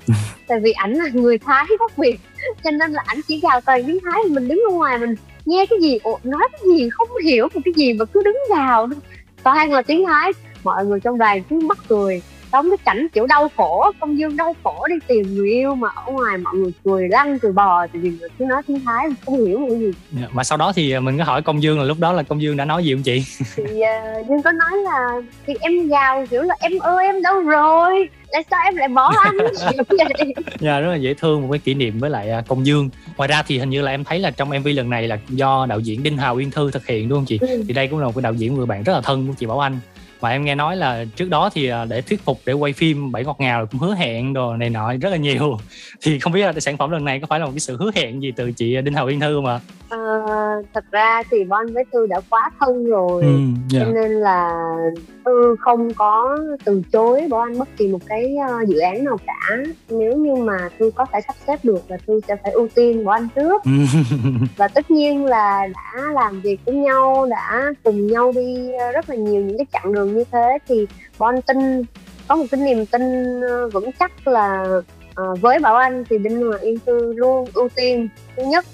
Tại 0.47 0.61
vì 0.61 0.73
ảnh 0.73 0.93
là 0.93 1.05
người 1.13 1.39
thái 1.39 1.65
gốc 1.79 1.97
việt. 1.97 2.19
Cho 2.65 2.71
nên 2.71 2.93
là 2.93 3.03
ảnh 3.07 3.21
chỉ 3.29 3.41
gào 3.41 3.61
toàn 3.61 3.85
tiếng 3.87 3.99
thái 4.05 4.23
mình 4.31 4.49
đứng 4.49 4.63
ở 4.71 4.75
ngoài 4.75 4.99
mình 4.99 5.15
nghe 5.45 5.67
cái 5.71 5.79
gì 5.81 5.99
ồ, 6.03 6.19
nói 6.25 6.49
cái 6.53 6.61
gì 6.77 6.91
không 6.91 7.09
hiểu 7.25 7.49
một 7.55 7.61
cái 7.65 7.75
gì 7.77 7.93
mà 7.93 8.05
cứ 8.05 8.23
đứng 8.23 8.39
gào 8.57 8.89
toàn 9.43 9.73
là 9.73 9.83
tiếng 9.83 10.07
thái. 10.07 10.33
Mọi 10.65 10.87
người 10.87 11.01
trong 11.01 11.19
đoàn 11.19 11.43
cứ 11.51 11.61
mắc 11.61 11.79
cười. 11.89 12.23
Sống 12.53 12.71
cái 12.71 12.77
cảnh 12.85 13.07
kiểu 13.13 13.27
đau 13.27 13.51
khổ 13.57 13.93
công 14.01 14.19
dương 14.19 14.37
đau 14.37 14.57
khổ 14.65 14.87
đi 14.89 14.95
tìm 15.07 15.35
người 15.35 15.51
yêu 15.51 15.75
mà 15.75 15.89
ở 15.95 16.13
ngoài 16.13 16.39
mọi 16.39 16.55
người 16.55 16.73
cười 16.85 17.09
lăn 17.09 17.39
cười 17.39 17.53
bò 17.53 17.87
thì 17.93 17.99
vì 17.99 18.11
người 18.11 18.29
cứ 18.39 18.45
nói 18.45 18.63
tiếng 18.67 18.81
thái 18.85 19.09
không 19.27 19.47
hiểu 19.47 19.67
cái 19.69 19.79
gì. 19.79 19.93
Dạ, 20.13 20.27
mà 20.33 20.45
sau 20.45 20.59
đó 20.59 20.73
thì 20.77 20.99
mình 20.99 21.19
có 21.19 21.25
hỏi 21.25 21.43
công 21.43 21.63
dương 21.63 21.79
là 21.79 21.85
lúc 21.85 21.97
đó 22.01 22.13
là 22.13 22.23
công 22.23 22.43
dương 22.43 22.57
đã 22.57 22.65
nói 22.65 22.85
gì 22.85 22.95
không 22.95 23.03
chị? 23.03 23.25
Thì 23.57 23.63
uh, 23.65 24.29
dương 24.29 24.43
có 24.43 24.53
nói 24.53 24.77
là 24.85 25.09
thì 25.47 25.55
em 25.61 25.89
gào 25.89 26.27
kiểu 26.31 26.43
là 26.43 26.57
em 26.61 26.79
ơi 26.79 27.07
em 27.07 27.23
đâu 27.23 27.41
rồi 27.41 28.09
tại 28.37 28.45
sao 28.51 28.61
em 28.65 28.77
lại 28.77 28.89
bỏ 28.89 29.13
anh? 29.25 29.37
Dạ 30.61 30.81
rất 30.81 30.91
là 30.91 30.97
dễ 30.97 31.15
thương 31.15 31.43
một 31.43 31.49
cái 31.53 31.59
kỷ 31.59 31.75
niệm 31.75 31.99
với 31.99 32.11
lại 32.11 32.31
à, 32.31 32.43
công 32.49 32.67
dương. 32.67 32.91
Ngoài 33.17 33.29
ra 33.29 33.43
thì 33.43 33.59
hình 33.59 33.71
như 33.71 33.83
là 33.83 33.91
em 33.91 34.05
thấy 34.05 34.19
là 34.19 34.31
trong 34.31 34.49
mv 34.49 34.67
lần 34.75 34.91
này 34.91 35.09
là 35.09 35.19
do 35.29 35.67
đạo 35.67 35.81
diễn 35.81 36.03
đinh 36.03 36.19
hào 36.19 36.37
uyên 36.37 36.51
thư 36.51 36.71
thực 36.71 36.87
hiện 36.87 37.09
đúng 37.09 37.19
không 37.19 37.27
chị? 37.27 37.39
Ừ. 37.41 37.65
thì 37.69 37.75
đây 37.75 37.89
cũng 37.89 37.99
là 37.99 38.07
một 38.07 38.13
cái 38.15 38.23
đạo 38.23 38.35
diễn 38.35 38.55
người 38.55 38.67
bạn 38.67 38.83
rất 38.83 38.93
là 38.93 39.01
thân 39.01 39.27
của 39.27 39.35
chị 39.39 39.47
bảo 39.47 39.61
anh 39.61 39.79
và 40.21 40.31
em 40.31 40.45
nghe 40.45 40.55
nói 40.55 40.77
là 40.77 41.05
trước 41.17 41.29
đó 41.31 41.51
thì 41.55 41.69
à, 41.69 41.85
để 41.85 42.01
thuyết 42.01 42.25
phục 42.25 42.41
để 42.47 42.53
quay 42.53 42.73
phim 42.73 43.13
bảy 43.13 43.25
ngọt 43.25 43.37
ngào 43.39 43.67
cũng 43.67 43.81
hứa 43.81 43.95
hẹn 43.95 44.33
đồ 44.33 44.57
này 44.57 44.71
nọ 44.71 44.93
rất 45.01 45.11
là 45.11 45.17
nhiều. 45.17 45.59
Thì 46.03 46.19
không 46.19 46.33
biết 46.33 46.45
là 46.45 46.61
sản 46.61 46.77
phẩm 46.77 46.91
lần 46.91 47.05
này 47.05 47.21
có 47.21 47.27
phải 47.27 47.41
là 47.41 47.47
một 47.47 47.53
cái 47.53 47.61
sự 47.61 47.77
hứa 47.77 47.91
hẹn 47.95 48.23
gì 48.23 48.33
từ 48.37 48.53
chị 48.53 48.77
đinh 48.81 48.95
hào 48.95 49.07
uyên 49.07 49.21
thư 49.21 49.35
không 49.35 49.47
ạ? 49.47 49.61
Ờ, 49.89 49.99
thật 50.75 50.85
ra 50.91 51.23
thì 51.31 51.45
Bon 51.45 51.67
với 51.73 51.85
Thư 51.93 52.07
đã 52.07 52.21
quá 52.31 52.51
thân 52.61 52.87
rồi. 52.87 53.23
Ừ, 53.23 53.39
dạ. 53.69 53.81
cho 53.85 53.93
nên 53.93 54.13
là 54.13 54.65
Thư 55.25 55.57
không 55.61 55.95
có 55.95 56.39
từ 56.65 56.83
chối 56.93 57.29
anh 57.31 57.59
bất 57.59 57.69
kỳ 57.77 57.89
một 57.89 57.99
cái 58.07 58.37
ờ, 58.49 58.65
dự 58.69 58.79
án 58.79 59.05
nào 59.05 59.17
cả. 59.27 59.57
Nếu 59.89 60.17
như 60.17 60.35
mà 60.35 60.69
Thư 60.79 60.91
có 60.95 61.07
thể 61.13 61.21
sắp 61.27 61.37
xếp 61.47 61.61
được 61.63 61.91
là 61.91 61.97
Thư 62.07 62.21
sẽ 62.29 62.37
phải 62.43 62.53
ưu 62.53 62.69
tiên 62.75 63.07
anh 63.07 63.29
trước. 63.35 63.63
Và 64.57 64.69
tất 64.69 64.91
nhiên 64.91 65.25
là 65.25 65.67
đã 65.75 66.03
làm 66.13 66.41
việc 66.41 66.61
với 66.67 66.75
nhau 66.75 67.27
đã 67.31 67.73
cùng 67.85 68.07
nhau 68.07 68.33
đi 68.37 68.71
rất 68.95 69.11
là 69.11 69.17
nhiều 69.17 69.43
những 69.43 69.59
cái 69.59 69.67
chặng 69.73 69.93
đường 69.93 70.06
như 70.15 70.25
thế 70.33 70.59
thì 70.69 70.87
Bon 71.19 71.43
tin 71.43 71.83
có 72.29 72.37
một 72.37 72.45
cái 72.51 72.61
niềm 72.61 72.87
tin 72.87 73.41
ờ, 73.41 73.69
vững 73.69 73.91
chắc 73.99 74.29
là 74.29 74.65
ờ, 75.15 75.35
với 75.35 75.59
Bảo 75.59 75.77
Anh 75.77 76.05
thì 76.11 76.19
Đinh 76.19 76.41
Hoàng 76.41 76.61
Yên 76.61 76.79
Thư 76.87 77.13
luôn 77.13 77.49
ưu 77.55 77.69
tiên. 77.77 78.09
Thứ 78.37 78.43
nhất 78.43 78.67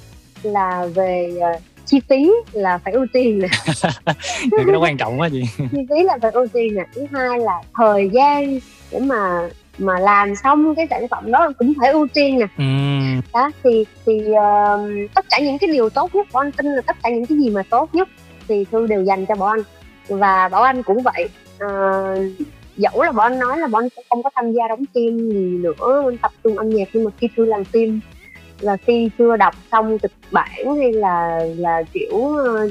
là 0.43 0.87
về 0.95 1.33
ờ, 1.41 1.53
chi 1.85 2.01
phí 2.09 2.33
là 2.53 2.79
phải 2.79 2.93
ưu 2.93 3.07
tiên 3.13 3.39
nè. 3.39 3.49
Cái 4.57 4.65
đó 4.73 4.79
quan 4.81 4.97
trọng 4.97 5.21
quá 5.21 5.29
chị. 5.33 5.43
Chi 5.57 5.79
phí 5.91 6.03
là 6.03 6.19
phải 6.23 6.31
ưu 6.31 6.47
tiên 6.47 6.75
nè. 6.75 6.83
Thứ 6.95 7.07
hai 7.13 7.39
là 7.39 7.63
thời 7.75 8.11
gian 8.13 8.59
để 8.91 8.99
mà 8.99 9.49
mà 9.79 9.99
làm 9.99 10.37
xong 10.37 10.75
cái 10.75 10.87
sản 10.91 11.09
phẩm 11.09 11.31
đó 11.31 11.53
cũng 11.59 11.73
phải 11.81 11.91
ưu 11.93 12.07
tiên 12.15 12.39
nè. 12.39 12.47
Ừm, 12.59 13.21
đó 13.35 13.51
thì 13.65 13.85
thì 14.07 14.33
ờ, 14.33 14.89
tất 15.15 15.25
cả 15.31 15.39
những 15.41 15.59
cái 15.59 15.71
điều 15.73 15.91
tốt 15.91 16.15
nhất 16.15 16.27
bảo 16.33 16.43
anh 16.43 16.53
tin 16.53 16.67
là 16.67 16.81
tất 16.81 16.97
cả 17.03 17.11
những 17.11 17.27
cái 17.27 17.39
gì 17.39 17.51
mà 17.51 17.63
tốt 17.71 17.95
nhất 17.95 18.09
thì 18.49 18.65
thư 18.73 18.87
đều 18.87 19.05
dành 19.05 19.27
cho 19.27 19.35
bảo 19.35 19.49
anh 19.49 19.63
và 20.19 20.49
bảo 20.49 20.63
anh 20.63 20.83
cũng 20.83 21.03
vậy. 21.03 21.29
À, 21.59 21.69
dẫu 22.77 23.03
là 23.03 23.13
bảo 23.13 23.27
anh 23.27 23.39
nói 23.39 23.59
là 23.59 23.67
bảo 23.67 23.83
anh 23.83 23.89
sẽ 23.97 24.03
không 24.11 24.23
có 24.23 24.31
tham 24.35 24.53
gia 24.53 24.69
đóng 24.69 24.85
phim 24.95 25.31
gì 25.31 25.59
nữa 25.59 26.03
anh 26.07 26.19
tập 26.19 26.33
trung 26.45 26.59
âm 26.59 26.71
nhạc 26.71 26.89
nhưng 26.93 27.05
mà 27.05 27.11
khi 27.19 27.29
chưa 27.37 27.45
làm 27.45 27.65
phim 27.65 28.01
là 28.61 28.77
khi 28.77 29.11
chưa 29.19 29.37
đọc 29.37 29.55
xong 29.73 29.99
kịch 29.99 30.13
bản 30.31 30.77
hay 30.79 30.93
là 30.93 31.41
là 31.57 31.83
kiểu 31.93 32.37
ờ, 32.37 32.69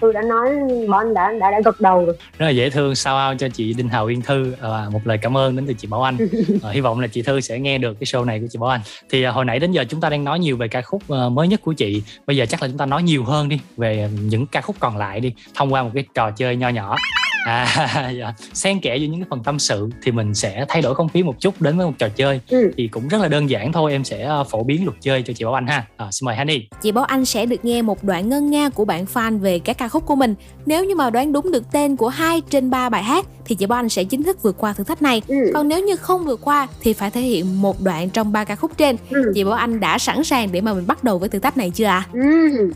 thư 0.00 0.12
đã 0.12 0.22
nói 0.22 0.50
bảo 0.88 1.00
anh 1.00 1.14
đã 1.14 1.32
đã 1.40 1.50
đã 1.50 1.60
gật 1.64 1.80
đầu 1.80 2.04
rồi. 2.04 2.16
Rất 2.38 2.46
là 2.46 2.50
dễ 2.50 2.70
thương 2.70 2.94
sao 2.94 3.16
ao 3.16 3.34
cho 3.34 3.48
chị 3.48 3.74
đinh 3.74 3.88
hào 3.88 4.06
uyên 4.06 4.22
thư. 4.22 4.54
Và 4.60 4.88
một 4.92 5.00
lời 5.04 5.18
cảm 5.22 5.36
ơn 5.36 5.56
đến 5.56 5.66
từ 5.66 5.74
chị 5.74 5.88
bảo 5.88 6.02
anh. 6.02 6.16
Ờ, 6.62 6.70
hy 6.70 6.80
vọng 6.80 7.00
là 7.00 7.06
chị 7.06 7.22
thư 7.22 7.40
sẽ 7.40 7.58
nghe 7.58 7.78
được 7.78 7.94
cái 8.00 8.04
show 8.04 8.24
này 8.24 8.40
của 8.40 8.46
chị 8.50 8.58
bảo 8.58 8.70
anh. 8.70 8.80
Thì 9.10 9.22
à, 9.22 9.30
hồi 9.30 9.44
nãy 9.44 9.58
đến 9.58 9.72
giờ 9.72 9.84
chúng 9.88 10.00
ta 10.00 10.08
đang 10.08 10.24
nói 10.24 10.38
nhiều 10.38 10.56
về 10.56 10.68
ca 10.68 10.82
khúc 10.82 11.02
ờ, 11.08 11.28
mới 11.28 11.48
nhất 11.48 11.60
của 11.64 11.72
chị. 11.72 12.02
Bây 12.26 12.36
giờ 12.36 12.46
chắc 12.46 12.62
là 12.62 12.68
chúng 12.68 12.78
ta 12.78 12.86
nói 12.86 13.02
nhiều 13.02 13.24
hơn 13.24 13.48
đi 13.48 13.60
về 13.76 14.08
những 14.20 14.46
ca 14.46 14.60
khúc 14.60 14.76
còn 14.80 14.96
lại 14.96 15.20
đi 15.20 15.34
thông 15.54 15.72
qua 15.72 15.82
một 15.82 15.90
cái 15.94 16.04
trò 16.14 16.30
chơi 16.30 16.56
nho 16.56 16.68
nhỏ 16.68 16.96
à 17.44 18.10
dạ. 18.18 18.32
xen 18.52 18.80
kẽ 18.80 18.96
giữa 18.96 19.06
những 19.06 19.20
cái 19.20 19.26
phần 19.30 19.42
tâm 19.42 19.58
sự 19.58 19.88
thì 20.02 20.12
mình 20.12 20.34
sẽ 20.34 20.64
thay 20.68 20.82
đổi 20.82 20.94
không 20.94 21.08
khí 21.08 21.22
một 21.22 21.40
chút 21.40 21.60
đến 21.60 21.76
với 21.76 21.86
một 21.86 21.92
trò 21.98 22.08
chơi 22.08 22.40
thì 22.76 22.88
cũng 22.88 23.08
rất 23.08 23.20
là 23.20 23.28
đơn 23.28 23.50
giản 23.50 23.72
thôi 23.72 23.92
em 23.92 24.04
sẽ 24.04 24.22
ờ, 24.22 24.44
phổ 24.44 24.64
biến 24.64 24.84
luật 24.84 24.96
chơi 25.00 25.22
cho 25.22 25.32
chị 25.32 25.44
bảo 25.44 25.54
anh 25.54 25.66
ha 25.66 25.86
à, 25.96 26.06
xin 26.10 26.26
mời 26.26 26.36
Hani 26.36 26.68
Chị 26.82 26.92
Bảo 26.92 27.04
Anh 27.04 27.24
sẽ 27.24 27.46
được 27.46 27.64
nghe 27.64 27.82
một 27.82 28.04
đoạn 28.04 28.28
ngân 28.28 28.50
nga 28.50 28.68
của 28.68 28.84
bạn 28.84 29.04
fan 29.14 29.38
về 29.38 29.58
các 29.58 29.78
ca 29.78 29.88
khúc 29.88 30.06
của 30.06 30.14
mình. 30.14 30.34
Nếu 30.66 30.84
như 30.84 30.94
mà 30.94 31.10
đoán 31.10 31.32
đúng 31.32 31.52
được 31.52 31.72
tên 31.72 31.96
của 31.96 32.08
hai 32.08 32.42
trên 32.50 32.70
ba 32.70 32.88
bài 32.88 33.02
hát 33.02 33.26
thì 33.44 33.54
chị 33.54 33.66
Bảo 33.66 33.78
Anh 33.78 33.88
sẽ 33.88 34.04
chính 34.04 34.22
thức 34.22 34.42
vượt 34.42 34.56
qua 34.58 34.72
thử 34.72 34.84
thách 34.84 35.02
này. 35.02 35.22
Còn 35.54 35.68
nếu 35.68 35.84
như 35.84 35.96
không 35.96 36.24
vượt 36.24 36.40
qua 36.42 36.68
thì 36.80 36.92
phải 36.92 37.10
thể 37.10 37.20
hiện 37.20 37.62
một 37.62 37.80
đoạn 37.80 38.10
trong 38.10 38.32
ba 38.32 38.44
ca 38.44 38.56
khúc 38.56 38.70
trên. 38.76 38.96
Chị 39.34 39.44
Bảo 39.44 39.54
Anh 39.54 39.80
đã 39.80 39.98
sẵn 39.98 40.24
sàng 40.24 40.52
để 40.52 40.60
mà 40.60 40.74
mình 40.74 40.86
bắt 40.86 41.04
đầu 41.04 41.18
với 41.18 41.28
thử 41.28 41.38
thách 41.38 41.56
này 41.56 41.70
chưa 41.70 41.84
ạ? 41.84 42.06
Ừ, 42.12 42.20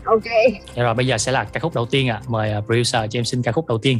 ok. 0.03 0.23
Dạ 0.75 0.83
rồi 0.83 0.93
bây 0.93 1.07
giờ 1.07 1.17
sẽ 1.17 1.31
là 1.31 1.43
ca 1.43 1.59
khúc 1.59 1.75
đầu 1.75 1.85
tiên 1.85 2.09
ạ 2.09 2.21
mời 2.27 2.51
ờ, 2.51 2.61
producer 2.61 3.11
cho 3.11 3.19
em 3.19 3.25
xin 3.25 3.41
ca 3.41 3.51
khúc 3.51 3.67
đầu 3.67 3.77
tiên 3.77 3.99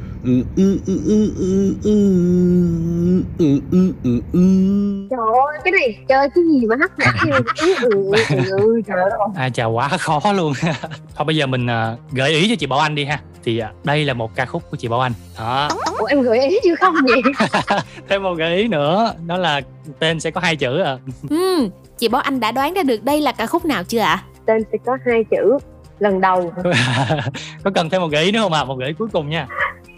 Trời 5.09 5.19
ơi, 5.45 5.59
cái 5.63 5.71
này 5.71 5.97
chơi 6.07 6.29
cái 6.35 6.43
gì 6.51 6.65
mà 6.67 6.75
hắc 6.79 6.91
hắc 6.99 7.15
ừ, 7.23 7.43
ừ, 7.59 7.91
ừ, 7.93 8.31
ừ. 8.31 8.81
À 9.35 9.49
chà 9.49 9.65
quá 9.65 9.87
khó 9.87 10.33
luôn 10.33 10.53
Thôi 11.15 11.25
bây 11.25 11.35
giờ 11.35 11.47
mình 11.47 11.67
à, 11.67 11.95
gợi 12.11 12.31
ý 12.31 12.49
cho 12.49 12.55
chị 12.55 12.65
Bảo 12.65 12.79
Anh 12.79 12.95
đi 12.95 13.05
ha 13.05 13.19
Thì 13.43 13.57
à, 13.57 13.71
đây 13.83 14.05
là 14.05 14.13
một 14.13 14.35
ca 14.35 14.45
khúc 14.45 14.63
của 14.71 14.77
chị 14.77 14.87
Bảo 14.87 14.99
Anh 14.99 15.13
Đó 15.39 15.69
Ủa 15.99 16.05
em 16.05 16.21
gợi 16.21 16.47
ý 16.47 16.59
chứ 16.63 16.75
không 16.75 16.95
vậy? 17.09 17.21
Thêm 18.09 18.23
một 18.23 18.33
gợi 18.33 18.55
ý 18.57 18.67
nữa 18.67 19.13
Đó 19.25 19.37
là 19.37 19.61
tên 19.99 20.19
sẽ 20.19 20.31
có 20.31 20.41
hai 20.41 20.55
chữ 20.55 20.79
à 20.79 20.97
Ừm, 21.29 21.69
chị 21.97 22.07
Bảo 22.07 22.21
Anh 22.21 22.39
đã 22.39 22.51
đoán 22.51 22.73
ra 22.73 22.83
được 22.83 23.03
đây 23.03 23.21
là 23.21 23.31
ca 23.31 23.45
khúc 23.45 23.65
nào 23.65 23.83
chưa 23.83 23.99
ạ? 23.99 24.23
Tên 24.45 24.63
sẽ 24.71 24.77
có 24.85 24.97
hai 25.05 25.23
chữ 25.31 25.57
lần 25.99 26.21
đầu. 26.21 26.53
Có 27.63 27.71
cần 27.75 27.89
thêm 27.89 28.01
một 28.01 28.07
gợi 28.11 28.23
ý 28.23 28.31
nữa 28.31 28.39
không 28.39 28.53
ạ? 28.53 28.63
Một 28.63 28.75
gợi 28.75 28.87
ý 28.87 28.93
cuối 28.93 29.07
cùng 29.13 29.29
nha 29.29 29.47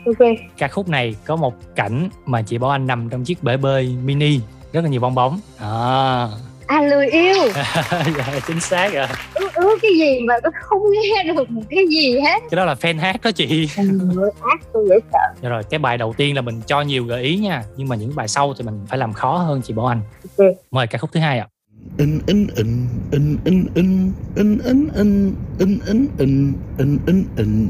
Ok. 0.06 0.28
Ca 0.58 0.68
khúc 0.68 0.90
này 0.90 1.16
có 1.26 1.36
một 1.36 1.54
cảnh 1.76 2.10
mà 2.26 2.42
chị 2.42 2.58
Bảo 2.58 2.72
Anh 2.72 2.88
nằm 2.88 3.10
trong 3.10 3.24
chiếc 3.24 3.44
bể 3.44 3.58
bơi 3.58 3.96
mini 4.06 4.40
Rất 4.74 4.82
là 4.84 4.90
nhiều 4.90 5.02
bong 5.02 5.16
bóng 5.16 5.40
Đó 5.62 6.30
À 6.68 6.82
lười 6.82 7.08
yêu. 7.08 7.36
dạ, 8.18 8.40
chính 8.48 8.60
xác 8.60 8.94
rồi 8.94 9.08
Ứ 9.34 9.48
ứ 9.56 9.78
cái 9.82 9.92
gì 9.98 10.20
mà 10.28 10.34
tôi 10.44 10.52
không 10.62 10.82
nghe 10.92 11.24
được 11.34 11.50
một 11.50 11.62
cái 11.70 11.88
gì 11.90 12.20
hết. 12.20 12.40
Cái 12.52 12.56
đó 12.56 12.66
là 12.66 12.74
fan 12.74 13.00
hát 13.00 13.16
đó 13.24 13.32
chị 13.32 13.70
Ác 14.42 14.60
tôi 14.74 14.86
dễ 14.90 14.96
sợ. 15.12 15.20
Dạ 15.42 15.50
rồi 15.50 15.64
cái 15.70 15.80
bài 15.80 15.98
đầu 15.98 16.14
tiên 16.18 16.36
là 16.36 16.42
mình 16.42 16.62
cho 16.68 16.82
nhiều 16.82 17.06
gợi 17.06 17.24
ý 17.24 17.38
nha 17.38 17.64
Nhưng 17.78 17.88
mà 17.88 17.96
những 17.96 18.16
bài 18.16 18.28
sau 18.28 18.54
thì 18.54 18.64
mình 18.64 18.86
phải 18.88 19.00
làm 19.00 19.14
khó 19.14 19.38
hơn 19.38 19.62
chị 19.62 19.74
Bảo 19.74 19.86
Anh 19.86 20.02
Ok. 20.38 20.48
Mời 20.72 20.88
ca 20.88 20.98
khúc 20.98 21.10
thứ 21.14 21.20
hai 21.20 21.40
ạ 21.40 21.48
in 21.98 22.20
in 22.28 22.48
in 22.56 22.88
in 23.12 23.38
in 23.46 23.68
in 23.76 24.20
in 24.36 24.60
in 24.66 24.90
in 24.98 25.80
in 25.80 26.10
in 26.18 26.54
in 26.78 27.00
in 27.06 27.26
in 27.38 27.70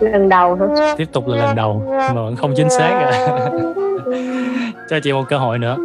Lần 0.00 0.28
đầu 0.28 0.54
hả? 0.54 0.94
Tiếp 0.96 1.08
tục 1.12 1.28
là 1.28 1.36
lần 1.36 1.56
đầu 1.56 1.82
mà 1.88 2.12
vẫn 2.12 2.36
không 2.36 2.54
chính 2.56 2.70
xác 2.70 2.88
à. 2.90 3.48
Cho 4.90 5.00
chị 5.00 5.12
một 5.12 5.24
cơ 5.28 5.38
hội 5.38 5.58
nữa. 5.58 5.76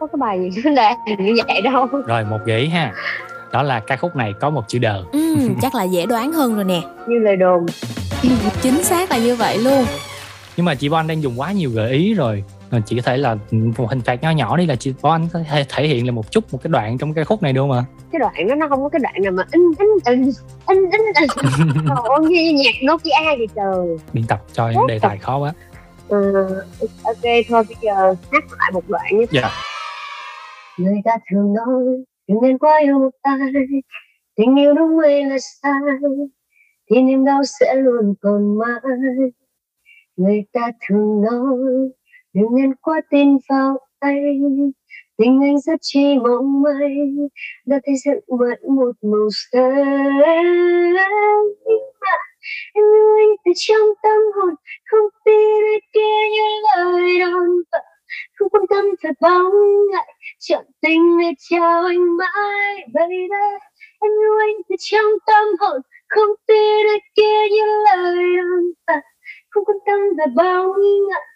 Có 0.00 0.06
cái 0.06 0.18
bài 0.18 0.50
gì 0.50 0.62
đạt 0.76 0.96
như 1.18 1.34
vậy 1.48 1.60
đâu. 1.60 1.86
Rồi 2.06 2.24
một 2.24 2.38
gợi 2.44 2.60
ý 2.60 2.68
ha. 2.68 2.92
Đó 3.52 3.62
là 3.62 3.80
ca 3.80 3.96
khúc 3.96 4.16
này 4.16 4.34
có 4.40 4.50
một 4.50 4.62
chữ 4.68 4.78
đờ. 4.78 5.02
Ừm, 5.12 5.54
chắc 5.62 5.74
là 5.74 5.82
dễ 5.84 6.06
đoán 6.06 6.32
hơn 6.32 6.54
rồi 6.54 6.64
nè. 6.64 6.80
Như 7.06 7.18
lời 7.18 7.36
đồn. 7.36 7.66
Chính 8.62 8.84
xác 8.84 9.10
là 9.10 9.18
như 9.18 9.36
vậy 9.36 9.58
luôn. 9.58 9.84
Nhưng 10.56 10.66
mà 10.66 10.74
chị 10.74 10.88
Bon 10.88 11.06
đang 11.06 11.22
dùng 11.22 11.40
quá 11.40 11.52
nhiều 11.52 11.70
gợi 11.74 11.90
ý 11.90 12.14
rồi. 12.14 12.44
Ờ, 12.70 12.80
Chị 12.86 12.96
có 12.96 13.02
thể 13.02 13.16
là 13.16 13.36
một 13.78 13.88
hình 13.90 14.00
phạt 14.00 14.22
nhỏ 14.22 14.30
nhỏ 14.30 14.56
đi 14.56 14.66
là 14.66 14.76
chị 14.76 14.94
Bon 15.02 15.28
có 15.32 15.40
thể 15.50 15.64
thể 15.68 15.86
hiện 15.88 16.06
là 16.06 16.12
một 16.12 16.30
chút 16.30 16.44
một 16.52 16.58
cái 16.62 16.70
đoạn 16.70 16.98
trong 16.98 17.14
ca 17.14 17.24
khúc 17.24 17.42
này 17.42 17.54
không 17.56 17.72
ạ? 17.72 17.84
Cái 18.12 18.18
đoạn 18.18 18.48
đó 18.48 18.54
nó 18.54 18.68
không 18.68 18.82
có 18.82 18.88
cái 18.88 19.00
đoạn 19.02 19.14
nào 19.22 19.32
mà 19.32 19.42
in 19.52 19.62
in 19.78 19.88
in 20.04 20.32
in 20.68 20.90
in 20.90 21.00
in. 21.20 21.28
Ơi, 21.88 22.20
như 22.28 22.52
nhạc 22.52 22.92
Nokia 22.92 23.36
vậy 23.38 23.48
trời. 23.54 23.96
Biên 24.12 24.24
tập 24.28 24.42
cho 24.52 24.68
những 24.70 24.86
đề 24.86 24.98
tài 24.98 25.18
khó 25.18 25.38
quá. 25.38 25.52
Ờ, 26.08 26.18
ok 27.04 27.22
thôi 27.48 27.62
bây 27.68 27.76
giờ 27.80 28.14
hát 28.32 28.44
lại 28.58 28.70
một 28.72 28.88
đoạn 28.88 29.18
nhé. 29.18 29.24
Dạ. 29.30 29.50
Người 30.78 31.00
ta 31.04 31.12
thường 31.30 31.54
nói 31.54 31.66
đừng 32.28 32.38
nên 32.42 32.58
quá 32.58 32.78
yêu 32.82 32.98
một 32.98 33.10
ai 33.22 33.38
Tình 34.36 34.56
yêu 34.58 34.74
đúng 34.74 34.98
hay 35.02 35.24
là 35.24 35.36
sai 35.62 35.72
Thì 36.90 37.02
niềm 37.02 37.24
đau 37.24 37.44
sẽ 37.44 37.74
luôn 37.74 38.14
còn 38.20 38.58
mãi 38.58 38.80
Người 40.16 40.44
ta 40.52 40.70
thường 40.88 41.22
nói 41.22 41.56
đừng 42.36 42.54
nên 42.54 42.74
quá 42.74 43.00
tin 43.10 43.38
vào 43.48 43.78
anh 43.98 44.72
Tình 45.18 45.40
anh 45.42 45.60
rất 45.60 45.76
chi 45.80 46.18
mong 46.18 46.62
manh 46.62 47.28
Đã 47.66 47.80
thấy 47.86 47.94
dựng 48.04 48.38
mất 48.38 48.64
một 48.68 48.92
màu 49.02 49.28
xanh. 49.30 49.62
Em 52.74 52.84
yêu 52.84 53.16
anh 53.16 53.36
từ 53.44 53.52
trong 53.56 53.88
tâm 54.02 54.20
hồn, 54.34 54.54
không 54.84 55.08
tin 55.24 55.64
ai 55.72 55.80
kia 55.92 56.18
như 56.32 56.46
lời 56.76 57.20
đồn 57.20 57.62
vợ 57.72 57.78
không 58.34 58.48
quan 58.48 58.66
tâm 58.70 58.84
phải 59.02 59.12
bóng 59.20 59.52
ngại, 59.92 60.14
chọn 60.38 60.64
tình 60.80 61.18
để 61.18 61.30
chào 61.50 61.84
anh 61.84 62.16
mãi, 62.16 62.86
baby. 62.94 63.14
Em 64.00 64.12
yêu 64.22 64.38
anh 64.40 64.56
từ 64.68 64.76
trong 64.78 65.12
tâm 65.26 65.44
hồn, 65.60 65.80
không 66.08 66.30
tin 66.46 66.86
ai 66.86 67.00
kia 67.16 67.48
như 67.50 67.64
lời 67.84 68.16
đồn 68.36 68.72
vợ 68.86 68.94
không 69.50 69.64
quan 69.64 69.78
tâm 69.86 70.00
thật 70.18 70.30
bóng 70.36 70.72
ngại 71.08 71.35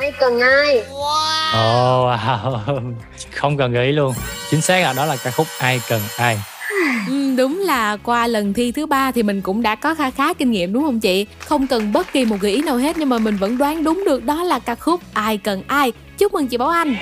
ai 0.00 0.12
cần 0.20 0.40
ai 0.40 0.82
Ồ 1.52 2.06
wow 2.08 2.92
Không 3.34 3.56
cần 3.56 3.72
gợi 3.72 3.86
ý 3.86 3.92
luôn 3.92 4.14
Chính 4.50 4.60
xác 4.60 4.78
là 4.82 4.92
đó 4.92 5.04
là 5.04 5.16
ca 5.24 5.30
khúc 5.30 5.46
Ai 5.58 5.80
Cần 5.88 6.00
Ai 6.18 6.38
Ừ, 7.08 7.34
đúng 7.36 7.58
là 7.60 7.96
qua 8.02 8.26
lần 8.26 8.52
thi 8.52 8.72
thứ 8.72 8.86
ba 8.86 9.12
thì 9.12 9.22
mình 9.22 9.42
cũng 9.42 9.62
đã 9.62 9.74
có 9.74 9.94
khá 9.94 10.10
khá 10.10 10.34
kinh 10.34 10.50
nghiệm 10.50 10.72
đúng 10.72 10.82
không 10.82 11.00
chị? 11.00 11.26
Không 11.38 11.66
cần 11.66 11.92
bất 11.92 12.12
kỳ 12.12 12.24
một 12.24 12.36
gợi 12.40 12.52
ý 12.52 12.62
nào 12.62 12.76
hết 12.76 12.98
nhưng 12.98 13.08
mà 13.08 13.18
mình 13.18 13.36
vẫn 13.36 13.58
đoán 13.58 13.84
đúng 13.84 14.04
được 14.06 14.24
đó 14.24 14.42
là 14.42 14.58
ca 14.58 14.74
khúc 14.74 15.00
Ai 15.12 15.38
Cần 15.38 15.62
Ai. 15.66 15.92
Chúc 16.18 16.34
mừng 16.34 16.46
chị 16.46 16.56
Bảo 16.56 16.68
Anh. 16.68 16.96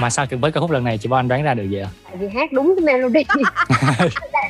Mà 0.00 0.10
sao 0.10 0.26
với 0.40 0.52
ca 0.52 0.60
khúc 0.60 0.70
lần 0.70 0.84
này 0.84 0.98
chị 0.98 1.08
Bảo 1.08 1.20
Anh 1.20 1.28
đoán 1.28 1.42
ra 1.42 1.54
được 1.54 1.64
vậy 1.70 1.80
ạ? 1.80 1.88
tại 2.04 2.16
vì 2.16 2.28
hát 2.34 2.52
đúng 2.52 2.74
cái 2.76 2.84
melody 2.84 3.24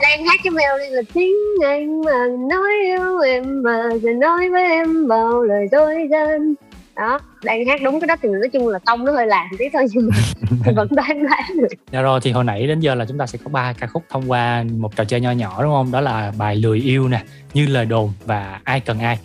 đang 0.02 0.24
hát 0.24 0.40
cái 0.44 0.50
melody 0.50 0.90
là 0.90 1.02
tiếng 1.14 1.34
anh 1.64 2.02
mà 2.04 2.12
nói 2.50 2.70
yêu 2.84 3.20
em 3.20 3.62
mà 3.62 3.82
rồi 4.02 4.14
nói 4.14 4.50
với 4.50 4.62
em 4.64 5.08
bao 5.08 5.42
lời 5.42 5.66
dối 5.72 5.94
gian 6.10 6.54
đó 6.96 7.18
đang 7.44 7.66
hát 7.66 7.80
đúng 7.84 8.00
cái 8.00 8.06
đó 8.06 8.16
thì 8.22 8.28
nói 8.28 8.48
chung 8.52 8.68
là 8.68 8.78
tông 8.78 9.04
nó 9.04 9.12
hơi 9.12 9.26
làng 9.26 9.48
tí 9.58 9.64
thôi 9.72 9.86
nhưng 9.92 10.08
mà 10.10 10.16
thì 10.64 10.72
vẫn 10.76 10.88
đoán 10.90 11.22
đoán 11.26 11.42
được 11.60 11.68
Dạ 11.92 12.02
rồi 12.02 12.20
thì 12.22 12.32
hồi 12.32 12.44
nãy 12.44 12.66
đến 12.66 12.80
giờ 12.80 12.94
là 12.94 13.04
chúng 13.04 13.18
ta 13.18 13.26
sẽ 13.26 13.38
có 13.44 13.50
ba 13.50 13.72
ca 13.72 13.86
khúc 13.86 14.02
thông 14.10 14.30
qua 14.30 14.64
một 14.76 14.96
trò 14.96 15.04
chơi 15.04 15.20
nho 15.20 15.30
nhỏ 15.30 15.62
đúng 15.62 15.72
không? 15.72 15.92
Đó 15.92 16.00
là 16.00 16.32
bài 16.38 16.56
Lười 16.56 16.78
Yêu 16.78 17.08
nè, 17.08 17.22
Như 17.54 17.66
Lời 17.66 17.86
Đồn 17.86 18.12
và 18.24 18.60
Ai 18.64 18.80
Cần 18.80 18.98
Ai. 18.98 19.18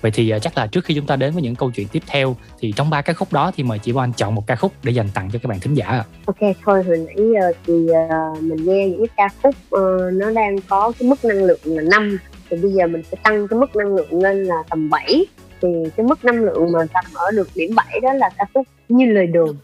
Vậy 0.00 0.10
thì 0.10 0.30
ờ, 0.30 0.38
chắc 0.38 0.58
là 0.58 0.66
trước 0.66 0.84
khi 0.84 0.94
chúng 0.94 1.06
ta 1.06 1.16
đến 1.16 1.32
với 1.32 1.42
những 1.42 1.54
câu 1.54 1.70
chuyện 1.70 1.88
tiếp 1.88 2.02
theo 2.06 2.36
thì 2.60 2.72
trong 2.76 2.90
ba 2.90 3.02
ca 3.02 3.12
khúc 3.12 3.32
đó 3.32 3.52
thì 3.56 3.62
mời 3.62 3.78
chị 3.78 3.92
Bảo 3.92 4.04
Anh 4.04 4.12
chọn 4.12 4.34
một 4.34 4.46
ca 4.46 4.56
khúc 4.56 4.72
để 4.82 4.92
dành 4.92 5.08
tặng 5.14 5.30
cho 5.32 5.38
các 5.42 5.48
bạn 5.48 5.60
thính 5.60 5.74
giả 5.74 5.86
ạ. 5.86 6.04
ok 6.26 6.36
thôi 6.64 6.82
hồi 6.82 6.98
nãy 7.06 7.16
giờ 7.34 7.52
thì 7.66 7.88
ờ, 8.08 8.40
mình 8.40 8.64
nghe 8.64 8.88
những 8.88 9.06
cái 9.06 9.08
ca 9.16 9.28
khúc 9.42 9.54
ờ, 9.70 10.10
nó 10.12 10.30
đang 10.30 10.56
có 10.68 10.92
cái 10.98 11.08
mức 11.08 11.24
năng 11.24 11.44
lượng 11.44 11.60
là 11.64 11.82
5 11.82 12.18
thì 12.50 12.56
bây 12.56 12.70
giờ 12.72 12.86
mình 12.86 13.02
sẽ 13.10 13.16
tăng 13.22 13.48
cái 13.48 13.58
mức 13.58 13.76
năng 13.76 13.94
lượng 13.94 14.22
lên 14.22 14.44
là 14.44 14.56
tầm 14.70 14.90
7 14.90 15.26
thì 15.64 15.90
cái 15.96 16.06
mức 16.06 16.24
năng 16.24 16.44
lượng 16.44 16.72
mà 16.72 16.78
tầm 16.94 17.04
ở 17.14 17.30
được 17.30 17.48
điểm 17.54 17.74
7 17.74 18.00
đó 18.02 18.12
là 18.12 18.30
ca 18.38 18.44
khúc 18.54 18.66
như 18.88 19.06
lời 19.06 19.26
đồn 19.26 19.56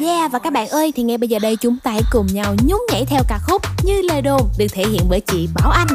yeah, 0.00 0.32
và 0.32 0.38
các 0.38 0.52
bạn 0.52 0.68
ơi, 0.68 0.92
thì 0.96 1.02
ngay 1.02 1.18
bây 1.18 1.28
giờ 1.28 1.38
đây 1.38 1.56
chúng 1.60 1.76
ta 1.84 1.90
hãy 1.90 2.02
cùng 2.12 2.26
nhau 2.32 2.54
nhún 2.66 2.78
nhảy 2.92 3.04
theo 3.04 3.22
ca 3.28 3.38
khúc 3.46 3.62
Như 3.84 4.02
Lời 4.02 4.22
Đồn 4.22 4.40
được 4.58 4.66
thể 4.72 4.84
hiện 4.84 5.02
bởi 5.10 5.20
chị 5.20 5.48
Bảo 5.54 5.70
Anh. 5.70 5.86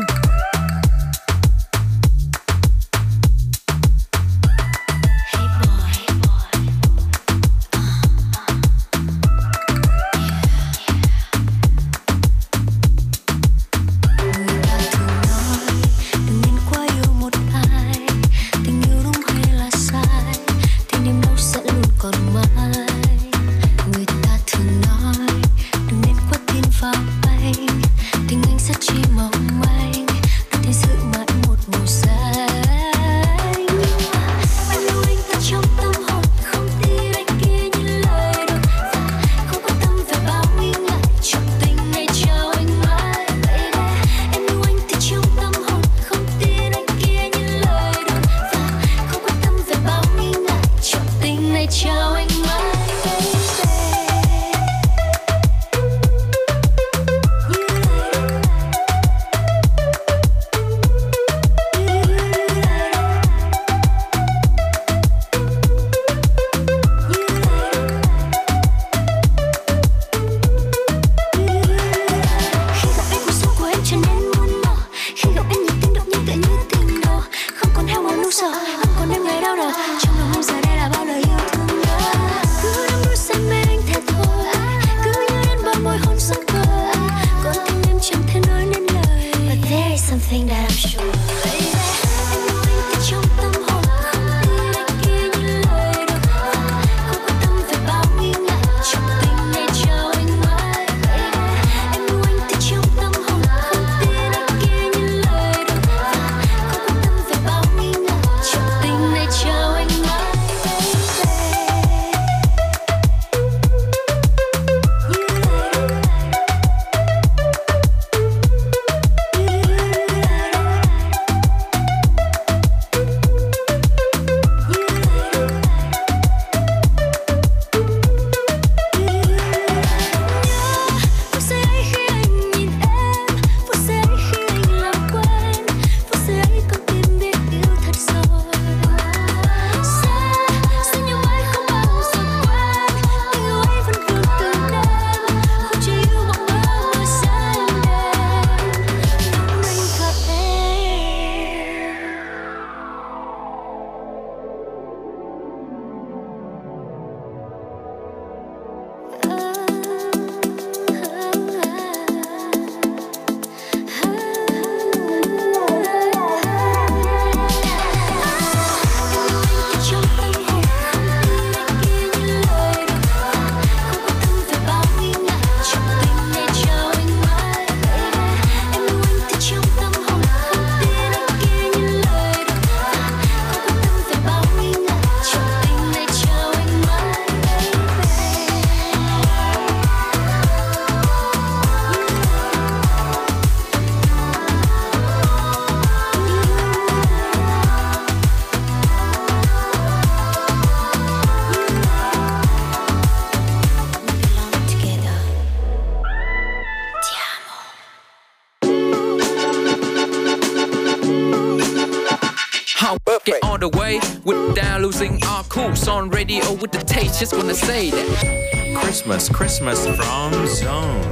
Say 217.53 217.91
that. 217.91 218.38
Christmas, 218.84 219.32
Christmas 219.38 219.88
from 219.88 220.32
Zone. 220.45 221.03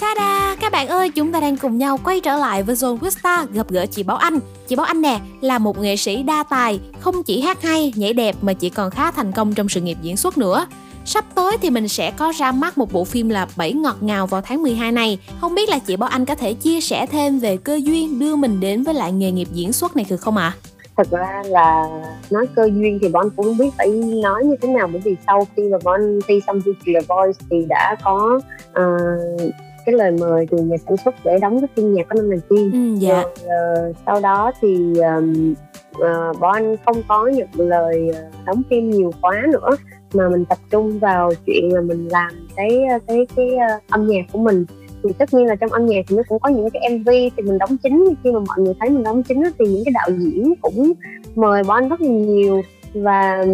Ta-da! 0.00 0.56
Các 0.60 0.72
bạn 0.72 0.88
ơi, 0.88 1.08
chúng 1.10 1.32
ta 1.32 1.40
đang 1.40 1.56
cùng 1.56 1.78
nhau 1.78 1.98
quay 2.04 2.20
trở 2.20 2.36
lại 2.36 2.62
với 2.62 2.74
Zone 2.74 2.98
Wista 2.98 3.46
gặp 3.52 3.70
gỡ 3.70 3.86
chị 3.90 4.02
Bảo 4.02 4.16
Anh. 4.16 4.38
Chị 4.68 4.76
Bảo 4.76 4.86
Anh 4.86 5.02
nè, 5.02 5.20
là 5.40 5.58
một 5.58 5.78
nghệ 5.78 5.96
sĩ 5.96 6.22
đa 6.22 6.42
tài, 6.42 6.80
không 7.00 7.22
chỉ 7.22 7.40
hát 7.40 7.62
hay, 7.62 7.92
nhảy 7.96 8.12
đẹp 8.12 8.36
mà 8.40 8.52
chị 8.52 8.70
còn 8.70 8.90
khá 8.90 9.10
thành 9.10 9.32
công 9.32 9.54
trong 9.54 9.68
sự 9.68 9.80
nghiệp 9.80 9.98
diễn 10.02 10.16
xuất 10.16 10.38
nữa. 10.38 10.66
Sắp 11.04 11.24
tới 11.34 11.56
thì 11.62 11.70
mình 11.70 11.88
sẽ 11.88 12.10
có 12.10 12.32
ra 12.38 12.52
mắt 12.52 12.78
một 12.78 12.92
bộ 12.92 13.04
phim 13.04 13.28
là 13.28 13.48
Bảy 13.56 13.72
ngọt 13.72 13.96
ngào 14.00 14.26
vào 14.26 14.40
tháng 14.40 14.62
12 14.62 14.92
này. 14.92 15.18
Không 15.40 15.54
biết 15.54 15.68
là 15.68 15.78
chị 15.78 15.96
Bảo 15.96 16.10
Anh 16.10 16.24
có 16.24 16.34
thể 16.34 16.54
chia 16.54 16.80
sẻ 16.80 17.06
thêm 17.06 17.38
về 17.38 17.56
cơ 17.56 17.80
duyên 17.84 18.18
đưa 18.18 18.36
mình 18.36 18.60
đến 18.60 18.82
với 18.82 18.94
lại 18.94 19.12
nghề 19.12 19.30
nghiệp 19.30 19.48
diễn 19.52 19.72
xuất 19.72 19.96
này 19.96 20.06
được 20.08 20.20
không 20.20 20.36
ạ? 20.36 20.54
À? 20.56 20.79
Thật 21.00 21.18
ra 21.18 21.42
là 21.46 21.88
nói 22.30 22.46
cơ 22.56 22.64
duyên 22.74 22.98
thì 23.02 23.08
bọn 23.08 23.30
cũng 23.36 23.46
không 23.46 23.58
biết 23.58 23.70
phải 23.78 23.88
nói 24.22 24.44
như 24.44 24.56
thế 24.62 24.68
nào. 24.68 24.88
Bởi 24.92 25.00
vì 25.04 25.16
sau 25.26 25.46
khi 25.56 25.68
mà 25.68 25.78
bọn 25.84 26.00
thi 26.28 26.40
xong 26.46 26.60
chương 26.64 26.74
trình 26.84 26.94
The 26.94 27.00
Voice 27.08 27.38
thì 27.50 27.66
đã 27.68 27.96
có 28.04 28.40
uh, 28.70 29.52
cái 29.86 29.94
lời 29.94 30.10
mời 30.20 30.46
từ 30.50 30.58
nhà 30.58 30.76
sản 30.86 30.96
xuất 30.96 31.14
để 31.24 31.38
đóng 31.42 31.60
cái 31.60 31.68
phim 31.76 31.94
nhạc 31.94 32.08
có 32.08 32.14
năm 32.14 32.30
đầu 32.30 32.40
tiên. 32.48 32.70
Ừ, 32.72 33.06
dạ. 33.06 33.22
rồi 33.22 33.90
uh, 33.90 33.96
sau 34.06 34.20
đó 34.20 34.52
thì 34.60 34.94
um, 34.98 35.54
uh, 35.90 36.40
bọn 36.40 36.52
anh 36.52 36.76
không 36.84 37.02
có 37.08 37.26
nhận 37.26 37.48
lời 37.54 38.10
đóng 38.46 38.62
phim 38.70 38.90
nhiều 38.90 39.10
quá 39.22 39.46
nữa 39.52 39.76
mà 40.14 40.28
mình 40.28 40.44
tập 40.44 40.58
trung 40.70 40.98
vào 40.98 41.32
chuyện 41.46 41.74
là 41.74 41.80
mình 41.80 42.08
làm 42.08 42.48
cái 42.56 42.82
cái 43.06 43.26
cái 43.36 43.50
uh, 43.54 43.82
âm 43.90 44.06
nhạc 44.06 44.22
của 44.32 44.38
mình 44.38 44.64
thì 45.04 45.10
tất 45.18 45.34
nhiên 45.34 45.46
là 45.46 45.54
trong 45.54 45.70
âm 45.70 45.86
nhạc 45.86 46.04
thì 46.08 46.16
nó 46.16 46.22
cũng 46.28 46.38
có 46.38 46.48
những 46.48 46.70
cái 46.70 46.98
mv 46.98 47.08
thì 47.08 47.42
mình 47.42 47.58
đóng 47.58 47.76
chính. 47.82 48.14
Khi 48.24 48.30
mà 48.32 48.38
mọi 48.38 48.58
người 48.58 48.74
thấy 48.80 48.90
mình 48.90 49.02
đóng 49.02 49.22
chính 49.22 49.42
thì 49.58 49.66
những 49.66 49.84
cái 49.84 49.92
đạo 49.94 50.08
diễn 50.18 50.54
cũng 50.62 50.92
mời 51.34 51.62
bọn 51.62 51.76
anh 51.76 51.88
rất 51.88 52.00
là 52.00 52.08
nhiều. 52.08 52.62
Và 52.94 53.44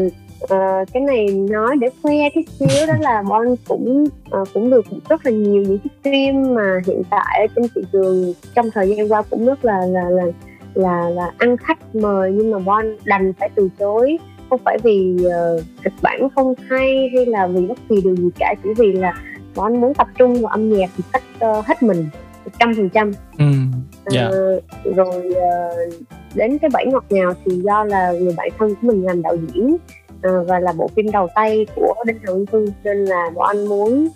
uh, 0.45 0.89
cái 0.93 1.03
này 1.03 1.27
nói 1.29 1.77
để 1.81 1.89
khoe 2.03 2.15
cái 2.35 2.45
xíu 2.59 2.87
đó 2.87 2.95
là 3.01 3.23
bọn 3.29 3.47
anh 3.47 3.55
cũng 3.69 4.07
uh, 4.41 4.49
cũng 4.55 4.71
được 4.71 4.87
rất 5.09 5.27
là 5.27 5.33
nhiều 5.33 5.63
những 5.63 5.79
cái 5.79 5.91
phim 6.03 6.55
mà 6.55 6.81
hiện 6.87 7.03
tại 7.11 7.49
trên 7.57 7.65
thị 7.75 7.83
trường 7.93 8.33
trong 8.55 8.71
thời 8.71 8.89
gian 8.89 9.13
qua 9.13 9.23
cũng 9.31 9.47
rất 9.47 9.65
là 9.65 9.87
là 9.87 10.11
là 10.11 10.25
là, 10.75 11.11
là 11.11 11.33
ăn 11.39 11.57
khách 11.57 11.95
mời. 11.95 12.33
Nhưng 12.35 12.51
mà 12.51 12.59
bon 12.59 12.97
đành 13.05 13.33
phải 13.39 13.51
từ 13.55 13.69
chối. 13.79 14.19
Không 14.51 14.61
phải 14.65 14.79
vì 14.83 15.17
uh, 15.27 15.63
kịch 15.85 15.93
bản 16.03 16.29
không 16.35 16.55
hay 16.69 17.11
hay 17.15 17.27
là 17.27 17.47
vì 17.47 17.67
bất 17.67 17.79
kỳ 17.89 18.01
điều 18.05 18.17
gì 18.17 18.29
cả 18.39 18.55
chỉ 18.63 18.69
vì 18.77 18.93
là 18.93 19.15
bọn 19.57 19.73
anh 19.73 19.81
muốn 19.81 19.95
tập 19.95 20.09
trung 20.19 20.35
vào 20.35 20.51
âm 20.51 20.73
nhạc 20.73 20.91
một 20.97 21.05
cách 21.13 21.23
uh, 21.59 21.67
hết 21.67 21.83
mình 21.83 22.09
một 22.45 22.51
trăm 22.59 22.75
phần 22.75 22.89
trăm. 22.89 23.13
Ừ, 23.39 23.45
dạ. 24.07 24.29
ờ, 24.31 24.61
rồi 24.97 25.29
uh, 25.31 25.95
đến 26.35 26.59
cái 26.59 26.71
bảy 26.73 26.87
ngọt 26.87 27.05
ngào 27.11 27.33
thì 27.45 27.57
do 27.57 27.85
là 27.85 28.13
người 28.13 28.35
bạn 28.37 28.49
thân 28.59 28.75
của 28.75 28.87
mình 28.87 29.05
làm 29.05 29.23
đạo 29.23 29.37
diễn 29.37 29.75
uh, 29.75 30.49
và 30.49 30.61
là 30.61 30.73
bộ 30.73 30.91
phim 30.97 31.11
đầu 31.11 31.29
tay 31.35 31.67
của 31.77 31.95
đinh 32.07 32.19
hồng 32.27 32.47
thư 32.47 32.67
nên 32.85 33.05
là 33.05 33.31
bọn 33.35 33.47
anh 33.47 33.67
muốn 33.67 34.09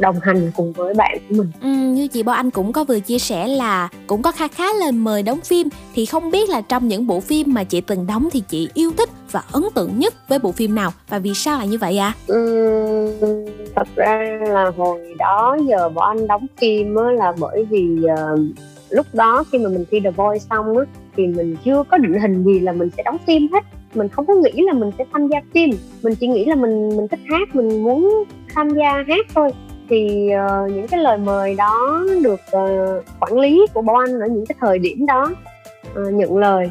đồng 0.00 0.20
hành 0.22 0.52
cùng 0.56 0.72
với 0.72 0.94
bạn 0.94 1.18
của 1.28 1.34
mình. 1.34 1.50
Ừ, 1.62 1.68
như 1.68 2.08
chị 2.08 2.22
Bảo 2.22 2.36
Anh 2.36 2.50
cũng 2.50 2.72
có 2.72 2.84
vừa 2.84 3.00
chia 3.00 3.18
sẻ 3.18 3.48
là 3.48 3.88
cũng 4.06 4.22
có 4.22 4.32
khá 4.32 4.48
khá 4.48 4.64
lời 4.80 4.92
mời 4.92 5.22
đóng 5.22 5.40
phim. 5.40 5.68
Thì 5.94 6.06
không 6.06 6.30
biết 6.30 6.48
là 6.50 6.60
trong 6.60 6.88
những 6.88 7.06
bộ 7.06 7.20
phim 7.20 7.54
mà 7.54 7.64
chị 7.64 7.80
từng 7.80 8.06
đóng 8.06 8.28
thì 8.32 8.42
chị 8.48 8.68
yêu 8.74 8.90
thích 8.98 9.10
và 9.36 9.42
ấn 9.52 9.62
tượng 9.74 9.98
nhất 9.98 10.14
với 10.28 10.38
bộ 10.38 10.52
phim 10.52 10.74
nào 10.74 10.90
và 11.08 11.18
vì 11.18 11.34
sao 11.34 11.58
là 11.58 11.64
như 11.64 11.78
vậy 11.78 11.98
ạ? 11.98 12.06
À? 12.06 12.18
Ừ, 12.26 13.12
thật 13.74 13.88
ra 13.96 14.38
là 14.48 14.70
hồi 14.76 15.14
đó 15.18 15.56
giờ 15.68 15.88
bọn 15.88 16.16
anh 16.16 16.26
đóng 16.26 16.46
phim 16.58 16.94
á 16.94 17.10
là 17.10 17.32
bởi 17.40 17.64
vì 17.70 17.98
uh, 18.04 18.40
lúc 18.90 19.06
đó 19.12 19.44
khi 19.52 19.58
mà 19.58 19.68
mình 19.68 19.84
thi 19.90 20.00
The 20.04 20.10
Voice 20.10 20.44
xong 20.50 20.78
á 20.78 20.84
thì 21.16 21.26
mình 21.26 21.56
chưa 21.64 21.82
có 21.90 21.98
định 21.98 22.20
hình 22.20 22.44
gì 22.44 22.60
là 22.60 22.72
mình 22.72 22.90
sẽ 22.96 23.02
đóng 23.02 23.18
phim 23.26 23.48
hết 23.52 23.64
mình 23.94 24.08
không 24.08 24.26
có 24.26 24.34
nghĩ 24.34 24.62
là 24.66 24.72
mình 24.72 24.90
sẽ 24.98 25.04
tham 25.12 25.28
gia 25.28 25.38
phim 25.54 25.70
mình 26.02 26.14
chỉ 26.14 26.26
nghĩ 26.26 26.44
là 26.44 26.54
mình 26.54 26.88
mình 26.96 27.08
thích 27.08 27.20
hát 27.30 27.56
mình 27.56 27.84
muốn 27.84 28.24
tham 28.54 28.68
gia 28.70 29.04
hát 29.08 29.26
thôi 29.34 29.50
thì 29.88 30.30
uh, 30.34 30.72
những 30.72 30.88
cái 30.88 31.00
lời 31.00 31.18
mời 31.18 31.54
đó 31.54 32.04
được 32.22 32.40
uh, 32.56 33.04
quản 33.20 33.38
lý 33.38 33.66
của 33.74 33.82
bọn 33.82 33.96
anh 33.98 34.20
ở 34.20 34.26
những 34.26 34.46
cái 34.46 34.56
thời 34.60 34.78
điểm 34.78 35.06
đó 35.06 35.30
uh, 36.00 36.14
nhận 36.14 36.38
lời 36.38 36.70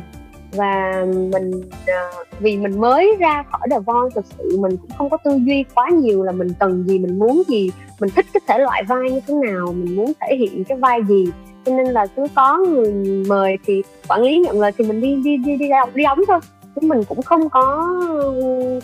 và 0.56 1.06
mình 1.32 1.52
uh, 1.52 2.27
vì 2.40 2.57
mình 2.57 2.82
mới 2.82 3.15
ra 3.19 3.44
khỏi 3.52 3.68
The 3.72 3.80
Voice 3.80 4.15
thực 4.15 4.26
sự 4.38 4.57
mình 4.57 4.77
cũng 4.77 4.90
không 4.98 5.10
có 5.10 5.18
tư 5.18 5.40
duy 5.45 5.65
quá 5.76 5.90
nhiều 5.90 6.23
là 6.23 6.32
mình 6.32 6.48
cần 6.60 6.84
gì 6.88 6.99
mình 6.99 7.19
muốn 7.19 7.44
gì. 7.48 7.72
Mình 7.99 8.10
thích 8.15 8.26
cái 8.34 8.41
thể 8.48 8.57
loại 8.57 8.84
vai 8.88 9.11
như 9.11 9.19
thế 9.27 9.34
nào 9.34 9.73
mình 9.73 9.95
muốn 9.95 10.14
thể 10.22 10.36
hiện 10.36 10.64
cái 10.64 10.77
vai 10.77 10.99
gì. 11.10 11.26
Cho 11.65 11.77
nên 11.77 11.88
là 11.88 12.06
cứ 12.15 12.27
có 12.36 12.57
người 12.57 12.94
mời 13.27 13.57
thì 13.65 13.84
quản 14.07 14.22
lý 14.22 14.40
nhận 14.40 14.61
lời 14.61 14.72
thì 14.77 14.86
mình 14.86 15.02
đi 15.02 15.15
đi 15.23 15.38
đi 15.38 15.57
đi 15.57 15.69
đóng 15.69 15.90
đi 15.95 16.03
đóng 16.03 16.19
thôi. 16.27 16.40
Chứ 16.76 16.88
mình 16.88 17.03
cũng 17.03 17.22
không 17.22 17.49
có 17.49 17.95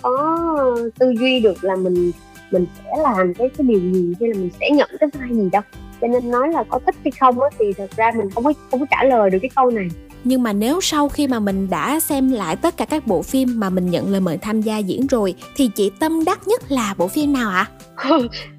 có 0.01 0.67
tư 0.99 1.13
duy 1.19 1.39
được 1.39 1.63
là 1.63 1.75
mình 1.75 2.11
mình 2.51 2.65
sẽ 2.77 3.03
làm 3.03 3.33
cái 3.33 3.49
cái 3.57 3.67
điều 3.67 3.79
gì 3.79 4.15
hay 4.19 4.29
là 4.29 4.35
mình 4.39 4.49
sẽ 4.59 4.69
nhận 4.71 4.89
cái 4.99 5.09
vai 5.13 5.29
gì 5.31 5.49
đâu 5.51 5.61
cho 6.01 6.07
nên 6.07 6.31
nói 6.31 6.49
là 6.53 6.63
có 6.63 6.79
thích 6.85 6.95
hay 7.03 7.11
không 7.19 7.41
á 7.41 7.49
thì 7.59 7.73
thật 7.77 7.89
ra 7.95 8.11
mình 8.15 8.29
không 8.29 8.43
có 8.43 8.53
không 8.71 8.79
có 8.79 8.85
trả 8.91 9.03
lời 9.03 9.29
được 9.29 9.39
cái 9.41 9.49
câu 9.55 9.69
này 9.69 9.87
nhưng 10.23 10.43
mà 10.43 10.53
nếu 10.53 10.81
sau 10.81 11.09
khi 11.09 11.27
mà 11.27 11.39
mình 11.39 11.69
đã 11.69 11.99
xem 11.99 12.31
lại 12.31 12.55
tất 12.55 12.77
cả 12.77 12.85
các 12.85 13.07
bộ 13.07 13.21
phim 13.21 13.59
mà 13.59 13.69
mình 13.69 13.89
nhận 13.89 14.11
lời 14.11 14.21
mời 14.21 14.37
tham 14.37 14.61
gia 14.61 14.77
diễn 14.77 15.07
rồi 15.07 15.35
thì 15.55 15.69
chị 15.75 15.91
tâm 15.99 16.25
đắc 16.25 16.47
nhất 16.47 16.61
là 16.71 16.93
bộ 16.97 17.07
phim 17.07 17.33
nào 17.33 17.49
ạ? 17.49 17.67
À? 17.95 18.09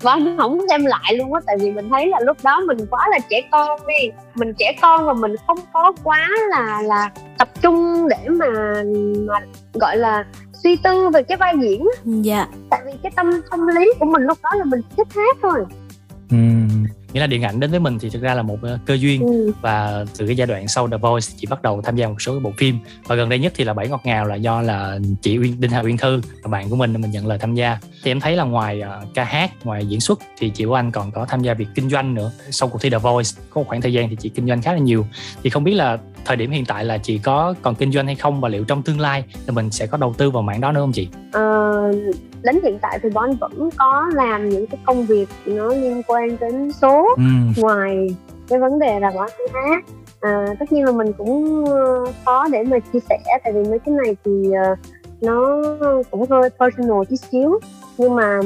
Vâng, 0.00 0.36
không 0.38 0.58
xem 0.70 0.84
lại 0.84 1.14
luôn 1.14 1.34
á 1.34 1.40
tại 1.46 1.56
vì 1.60 1.70
mình 1.70 1.88
thấy 1.90 2.08
là 2.08 2.20
lúc 2.20 2.36
đó 2.42 2.60
mình 2.60 2.78
quá 2.90 3.08
là 3.10 3.18
trẻ 3.30 3.42
con 3.50 3.80
đi 3.86 4.08
mình 4.34 4.52
trẻ 4.58 4.72
con 4.80 5.06
và 5.06 5.12
mình 5.12 5.34
không 5.46 5.58
có 5.72 5.92
quá 6.04 6.28
là 6.50 6.82
là 6.82 7.10
tập 7.38 7.48
trung 7.62 8.08
để 8.08 8.28
mà 8.28 8.46
mà 9.28 9.34
gọi 9.74 9.96
là 9.96 10.24
suy 10.62 10.76
tư 10.76 11.08
về 11.08 11.22
cái 11.22 11.36
vai 11.36 11.54
diễn 11.62 11.86
dạ 12.04 12.46
tại 12.70 12.80
vì 12.86 12.92
cái 13.02 13.12
tâm 13.16 13.40
tâm 13.50 13.66
lý 13.66 13.92
của 14.00 14.06
mình 14.06 14.22
lúc 14.22 14.38
đó 14.42 14.50
là 14.54 14.64
mình 14.64 14.80
thích 14.96 15.08
hát 15.16 15.36
thôi 15.42 15.64
ừ. 16.32 16.36
Nghĩa 17.12 17.20
là 17.20 17.26
điện 17.26 17.42
ảnh 17.42 17.60
đến 17.60 17.70
với 17.70 17.80
mình 17.80 17.98
thì 17.98 18.10
thực 18.10 18.22
ra 18.22 18.34
là 18.34 18.42
một 18.42 18.58
uh, 18.74 18.80
cơ 18.86 18.94
duyên. 18.94 19.22
Ừ. 19.22 19.52
và 19.60 20.04
từ 20.18 20.26
cái 20.26 20.36
giai 20.36 20.46
đoạn 20.46 20.68
sau 20.68 20.88
The 20.88 20.96
Voice 20.96 21.28
chị 21.36 21.46
bắt 21.50 21.62
đầu 21.62 21.82
tham 21.82 21.96
gia 21.96 22.08
một 22.08 22.22
số 22.22 22.40
bộ 22.40 22.52
phim. 22.58 22.78
Và 23.06 23.14
gần 23.14 23.28
đây 23.28 23.38
nhất 23.38 23.52
thì 23.56 23.64
là 23.64 23.74
bảy 23.74 23.88
ngọt 23.88 24.00
ngào 24.04 24.26
là 24.26 24.34
do 24.34 24.62
là 24.62 24.98
chị 25.22 25.38
Uyên 25.38 25.60
Đinh 25.60 25.70
Hà 25.70 25.80
Uyên 25.80 25.96
Thư 25.96 26.20
và 26.42 26.50
bạn 26.50 26.70
của 26.70 26.76
mình 26.76 26.92
mình 26.92 27.10
nhận 27.10 27.26
lời 27.26 27.38
tham 27.38 27.54
gia. 27.54 27.78
Thì 28.02 28.10
em 28.10 28.20
thấy 28.20 28.36
là 28.36 28.44
ngoài 28.44 28.82
uh, 28.82 29.14
ca 29.14 29.24
hát 29.24 29.50
ngoài 29.64 29.86
diễn 29.86 30.00
xuất 30.00 30.18
thì 30.38 30.50
chị 30.50 30.64
của 30.64 30.74
anh 30.74 30.90
còn 30.90 31.10
có 31.10 31.24
tham 31.24 31.42
gia 31.42 31.54
việc 31.54 31.68
kinh 31.74 31.90
doanh 31.90 32.14
nữa. 32.14 32.32
Sau 32.50 32.68
cuộc 32.68 32.82
thi 32.82 32.90
The 32.90 32.98
Voice 32.98 33.30
có 33.50 33.60
một 33.60 33.68
khoảng 33.68 33.80
thời 33.80 33.92
gian 33.92 34.08
thì 34.08 34.16
chị 34.16 34.28
kinh 34.28 34.46
doanh 34.46 34.62
khá 34.62 34.72
là 34.72 34.78
nhiều. 34.78 35.06
Thì 35.42 35.50
không 35.50 35.64
biết 35.64 35.74
là 35.74 35.98
thời 36.24 36.36
điểm 36.36 36.50
hiện 36.50 36.64
tại 36.64 36.84
là 36.84 36.98
chị 36.98 37.18
có 37.18 37.54
còn 37.62 37.74
kinh 37.74 37.92
doanh 37.92 38.06
hay 38.06 38.14
không 38.14 38.40
và 38.40 38.48
liệu 38.48 38.64
trong 38.64 38.82
tương 38.82 39.00
lai 39.00 39.24
thì 39.46 39.54
mình 39.54 39.70
sẽ 39.70 39.86
có 39.86 39.98
đầu 39.98 40.14
tư 40.18 40.30
vào 40.30 40.42
mảng 40.42 40.60
đó 40.60 40.72
nữa 40.72 40.80
không 40.80 40.92
chị? 40.92 41.08
Uh, 41.28 42.16
đến 42.42 42.60
hiện 42.62 42.78
tại 42.82 42.98
thì 43.02 43.10
bọn 43.10 43.36
vẫn 43.40 43.68
có 43.78 44.10
làm 44.14 44.48
những 44.48 44.66
cái 44.66 44.80
công 44.84 45.06
việc 45.06 45.28
nó 45.46 45.68
liên 45.68 46.02
quan 46.06 46.36
đến 46.40 46.72
số 46.72 47.08
ừ. 47.16 47.22
ngoài 47.56 48.08
cái 48.48 48.58
vấn 48.58 48.78
đề 48.78 49.00
là 49.00 49.12
bọn 49.14 49.28
hát 49.54 49.84
à, 50.20 50.46
tất 50.58 50.72
nhiên 50.72 50.84
là 50.84 50.92
mình 50.92 51.12
cũng 51.12 51.64
khó 52.24 52.48
để 52.52 52.62
mà 52.62 52.78
chia 52.78 52.98
sẻ 53.08 53.18
tại 53.44 53.52
vì 53.52 53.70
mấy 53.70 53.78
cái 53.78 53.94
này 54.04 54.16
thì 54.24 54.32
uh, 54.72 54.78
nó 55.20 55.62
cũng 56.10 56.30
hơi 56.30 56.50
personal 56.60 56.98
chút 57.10 57.16
xíu 57.30 57.58
nhưng 57.98 58.14
mà 58.14 58.40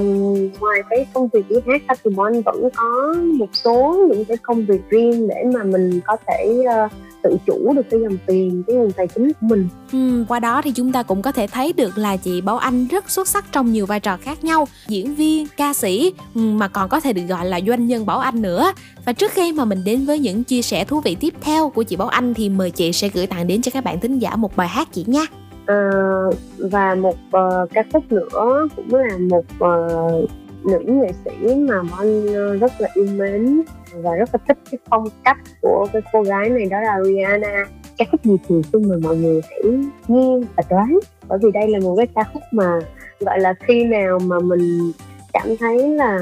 ngoài 0.61 0.81
cái 0.91 1.07
công 1.15 1.29
việc 1.29 1.49
đi 1.49 1.57
hát 1.67 1.83
ra 1.89 1.95
thì 2.05 2.11
bọn 2.11 2.43
vẫn 2.43 2.69
có 2.77 3.15
một 3.39 3.49
số 3.53 4.07
những 4.11 4.25
cái 4.25 4.37
công 4.37 4.65
việc 4.67 4.81
riêng 4.89 5.29
để 5.29 5.45
mà 5.55 5.63
mình 5.63 6.01
có 6.07 6.17
thể 6.27 6.65
uh, 6.85 6.93
tự 7.23 7.37
chủ 7.47 7.73
được 7.73 7.83
cái 7.91 8.01
dòng 8.01 8.17
tiền 8.27 8.63
cái 8.67 8.77
nguồn 8.77 8.93
tài 8.93 9.07
chính 9.07 9.33
của 9.33 9.47
mình. 9.47 9.69
Ừ, 9.93 10.25
qua 10.29 10.41
đó 10.41 10.63
thì 10.63 10.73
chúng 10.75 10.93
ta 10.93 11.03
cũng 11.03 11.23
có 11.23 11.33
thể 11.33 11.47
thấy 11.47 11.73
được 11.73 11.99
là 11.99 12.17
chị 12.17 12.41
Bảo 12.41 12.57
Anh 12.57 12.87
rất 12.87 13.11
xuất 13.11 13.29
sắc 13.29 13.45
trong 13.53 13.73
nhiều 13.73 13.87
vai 13.87 14.01
trò 14.01 14.17
khác 14.17 14.45
nhau 14.45 14.69
diễn 14.89 15.15
viên 15.15 15.47
ca 15.57 15.75
sĩ 15.75 16.13
ừ, 16.35 16.41
mà 16.41 16.69
còn 16.69 16.89
có 16.89 17.01
thể 17.01 17.13
được 17.13 17.23
gọi 17.29 17.47
là 17.47 17.61
doanh 17.67 17.87
nhân 17.87 18.07
Bảo 18.07 18.19
Anh 18.19 18.43
nữa. 18.43 18.73
Và 19.05 19.13
trước 19.13 19.33
khi 19.33 19.53
mà 19.53 19.65
mình 19.65 19.85
đến 19.85 20.05
với 20.05 20.19
những 20.19 20.45
chia 20.45 20.63
sẻ 20.63 20.85
thú 20.85 21.01
vị 21.01 21.17
tiếp 21.21 21.35
theo 21.41 21.71
của 21.71 21.83
chị 21.83 21.97
Bảo 21.97 22.09
Anh 22.09 22.35
thì 22.35 22.49
mời 22.49 22.71
chị 22.71 22.93
sẽ 22.93 23.09
gửi 23.09 23.27
tặng 23.27 23.47
đến 23.47 23.63
cho 23.63 23.71
các 23.75 23.85
bạn 23.85 24.01
thính 24.01 24.19
giả 24.19 24.37
một 24.37 24.57
bài 24.57 24.69
hát 24.69 24.89
chị 24.93 25.05
nha. 25.07 25.27
Uh, 25.73 26.35
và 26.59 26.95
một 26.95 27.17
uh, 27.27 27.71
ca 27.73 27.83
khúc 27.93 28.13
nữa 28.13 28.69
cũng 28.77 28.95
là 28.95 29.19
một 29.19 29.45
uh, 29.65 30.31
nữ 30.65 30.79
nghệ 30.87 31.13
sĩ 31.25 31.55
mà 31.55 31.83
bọn 31.83 31.99
anh 31.99 32.59
rất 32.59 32.73
là 32.79 32.89
yêu 32.95 33.07
mến 33.17 33.63
và 34.03 34.15
rất 34.15 34.29
là 34.33 34.39
thích 34.49 34.59
cái 34.71 34.79
phong 34.91 35.05
cách 35.25 35.37
của 35.63 35.87
cái 35.93 36.03
cô 36.13 36.23
gái 36.23 36.49
này 36.49 36.67
đó 36.67 36.81
là 36.81 36.97
Rihanna. 37.05 37.65
Ca 37.99 38.05
khúc 38.11 38.25
gì 38.25 38.37
thì 38.49 38.55
xin 38.73 38.89
mời 38.89 38.99
mọi 39.03 39.17
người 39.17 39.41
hãy 39.51 39.73
nghe 40.09 40.47
và 40.57 40.63
đoán. 40.71 40.99
Bởi 41.29 41.39
vì 41.43 41.51
đây 41.51 41.69
là 41.69 41.79
một 41.79 41.95
cái 41.97 42.07
ca 42.15 42.23
khúc 42.33 42.43
mà 42.53 42.79
gọi 43.21 43.41
là 43.41 43.55
khi 43.61 43.85
nào 43.85 44.19
mà 44.19 44.39
mình 44.39 44.93
cảm 45.33 45.57
thấy 45.61 45.89
là 45.89 46.19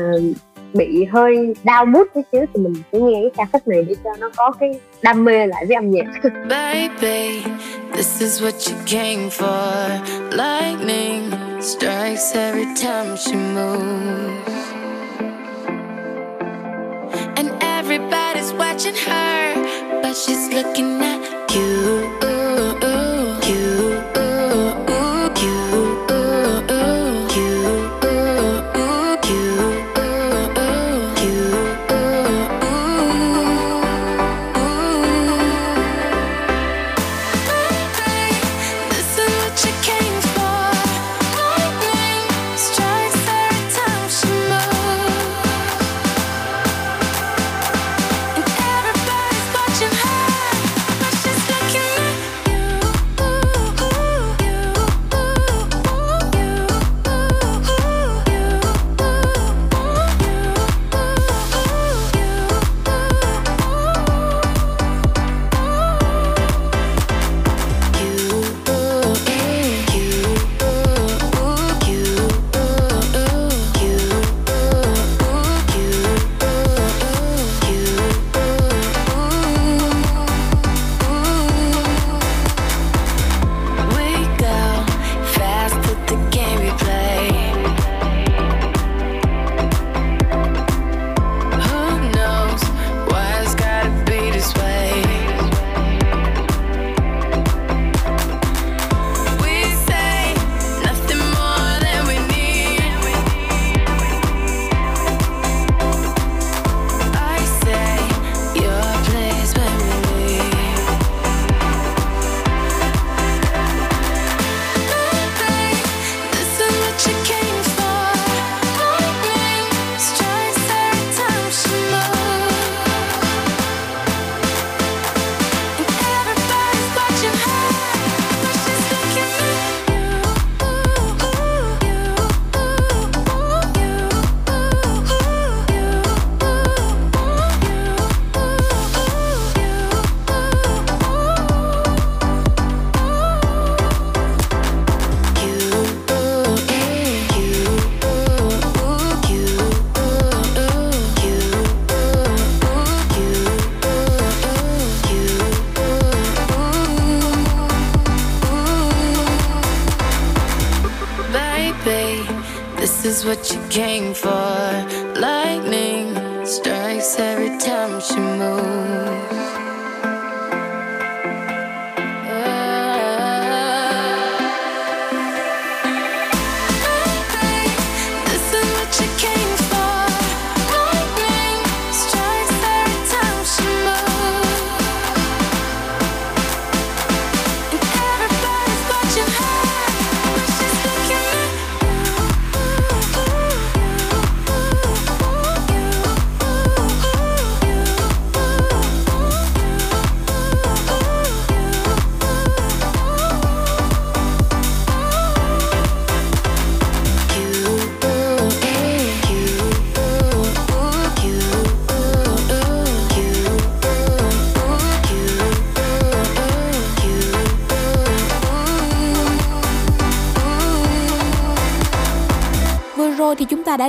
bị 0.74 1.04
hơi 1.04 1.54
đau 1.64 1.84
bút 1.84 2.08
tí 2.14 2.20
xíu 2.32 2.44
thì 2.54 2.60
mình 2.60 2.74
sẽ 2.92 2.98
nghe 2.98 3.20
cái 3.22 3.30
ca 3.36 3.44
khúc 3.52 3.68
này 3.68 3.84
để 3.88 3.94
cho 4.04 4.10
nó 4.18 4.30
có 4.36 4.52
cái 4.60 4.80
đam 5.02 5.24
mê 5.24 5.46
lại 5.46 5.66
với 5.66 5.74
âm 5.74 5.90
nhạc. 5.90 6.04
Baby, 6.48 7.42
this 7.96 8.20
is 8.20 8.42
what 8.42 8.72
you 8.72 8.78
came 8.86 9.28
for. 9.30 9.88
Lightning 10.30 11.30
strikes 11.60 12.36
every 12.36 12.66
time 12.82 13.16
she 13.16 13.34
moves. 13.34 14.44
And 17.36 17.63
Everybody's 17.84 18.50
watching 18.54 18.94
her, 18.94 20.00
but 20.00 20.14
she's 20.14 20.48
looking 20.48 21.02
at 21.02 21.54
you. 21.54 22.33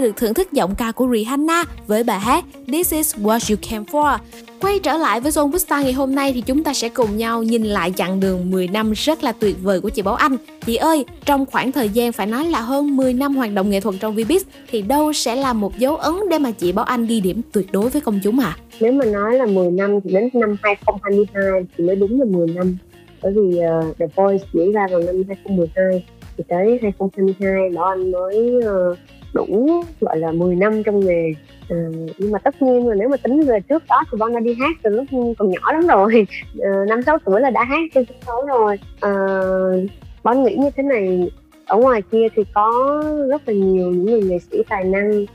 Được 0.06 0.18
thưởng 0.18 0.34
thức 0.34 0.52
giọng 0.52 0.76
ca 0.78 0.92
của 0.92 1.08
Rihanna 1.14 1.64
với 1.88 2.04
bài 2.04 2.20
hát 2.20 2.46
This 2.68 2.94
is 2.94 3.16
what 3.16 3.54
you 3.54 3.58
came 3.70 3.86
for. 3.92 4.18
Quay 4.62 4.80
trở 4.80 4.98
lại 4.98 5.20
với 5.20 5.32
Zone 5.32 5.52
Busta 5.52 5.82
ngày 5.82 5.94
hôm 5.94 6.16
nay 6.16 6.32
thì 6.34 6.42
chúng 6.42 6.64
ta 6.64 6.74
sẽ 6.74 6.90
cùng 6.90 7.18
nhau 7.18 7.44
nhìn 7.44 7.64
lại 7.64 7.94
chặng 7.96 8.20
đường 8.20 8.52
10 8.52 8.68
năm 8.68 8.92
rất 8.92 9.24
là 9.24 9.32
tuyệt 9.32 9.56
vời 9.62 9.82
của 9.82 9.90
chị 9.90 10.02
Bảo 10.02 10.16
Anh. 10.16 10.38
Chị 10.66 10.76
ơi, 10.76 11.06
trong 11.26 11.46
khoảng 11.46 11.72
thời 11.72 11.90
gian 11.90 12.12
phải 12.12 12.28
nói 12.28 12.46
là 12.46 12.62
hơn 12.62 12.98
10 12.98 13.14
năm 13.14 13.36
hoạt 13.36 13.54
động 13.54 13.70
nghệ 13.70 13.80
thuật 13.80 13.96
trong 14.00 14.16
Vbiz 14.16 14.40
thì 14.72 14.82
đâu 14.82 15.14
sẽ 15.14 15.36
là 15.36 15.54
một 15.54 15.78
dấu 15.78 15.96
ấn 15.96 16.16
để 16.30 16.40
mà 16.40 16.52
chị 16.52 16.72
Bảo 16.72 16.86
Anh 16.86 17.06
ghi 17.06 17.20
điểm 17.20 17.42
tuyệt 17.52 17.72
đối 17.72 17.90
với 17.90 18.02
công 18.02 18.20
chúng 18.24 18.40
à? 18.40 18.58
nếu 18.80 18.92
mà 18.92 19.06
nói 19.06 19.38
là 19.38 19.46
10 19.46 19.72
năm 19.72 20.00
thì 20.04 20.14
đến 20.14 20.30
năm 20.34 20.58
2022 20.64 21.62
thì 21.78 21.84
mới 21.84 21.96
đúng 21.96 22.20
là 22.20 22.26
10 22.30 22.48
năm 22.48 22.78
bởi 23.22 23.34
vì 23.36 23.60
uh, 23.60 23.98
The 23.98 24.06
Voice 24.16 24.46
diễn 24.54 24.72
ra 24.72 24.88
vào 24.92 25.00
năm 25.00 25.24
2012 25.28 26.06
thì 26.38 26.44
tới 26.48 26.80
2022 26.82 27.70
Bảo 27.76 27.86
Anh 27.86 28.12
mới 28.12 28.52
uh, 28.58 28.98
đủ 29.36 29.84
gọi 30.02 30.18
là 30.18 30.32
10 30.32 30.56
năm 30.56 30.84
trong 30.84 31.00
nghề. 31.00 31.34
À, 31.70 31.76
nhưng 32.18 32.32
mà 32.32 32.40
tất 32.40 32.62
nhiên 32.62 32.88
là 32.88 32.96
nếu 32.96 33.10
mà 33.10 33.18
tính 33.18 33.42
về 33.42 33.60
trước 33.60 33.84
đó 33.90 34.04
thì 34.12 34.18
Bon 34.18 34.34
đã 34.34 34.40
đi 34.40 34.54
hát 34.54 34.78
từ 34.84 34.90
lúc 34.90 35.06
còn 35.38 35.50
nhỏ 35.50 35.72
lắm 35.72 35.88
rồi. 35.88 36.28
Năm 36.54 36.88
năm 36.88 37.02
sáu 37.02 37.18
tuổi 37.26 37.42
là 37.42 37.50
đã 37.50 37.64
hát 37.64 37.82
trên 37.94 38.06
sân 38.06 38.18
khấu 38.26 38.46
rồi. 38.46 38.80
Ờ, 39.00 39.12
à, 39.12 39.78
Bon 40.24 40.44
nghĩ 40.44 40.56
như 40.56 40.70
thế 40.76 40.84
này 40.84 41.32
ở 41.66 41.78
ngoài 41.78 42.02
kia 42.12 42.28
thì 42.36 42.44
có 42.54 43.04
rất 43.30 43.42
là 43.50 43.54
nhiều 43.54 43.92
những 43.92 44.06
người 44.06 44.22
nghệ 44.22 44.40
sĩ 44.40 44.64
tài 44.70 44.84
năng 44.84 45.26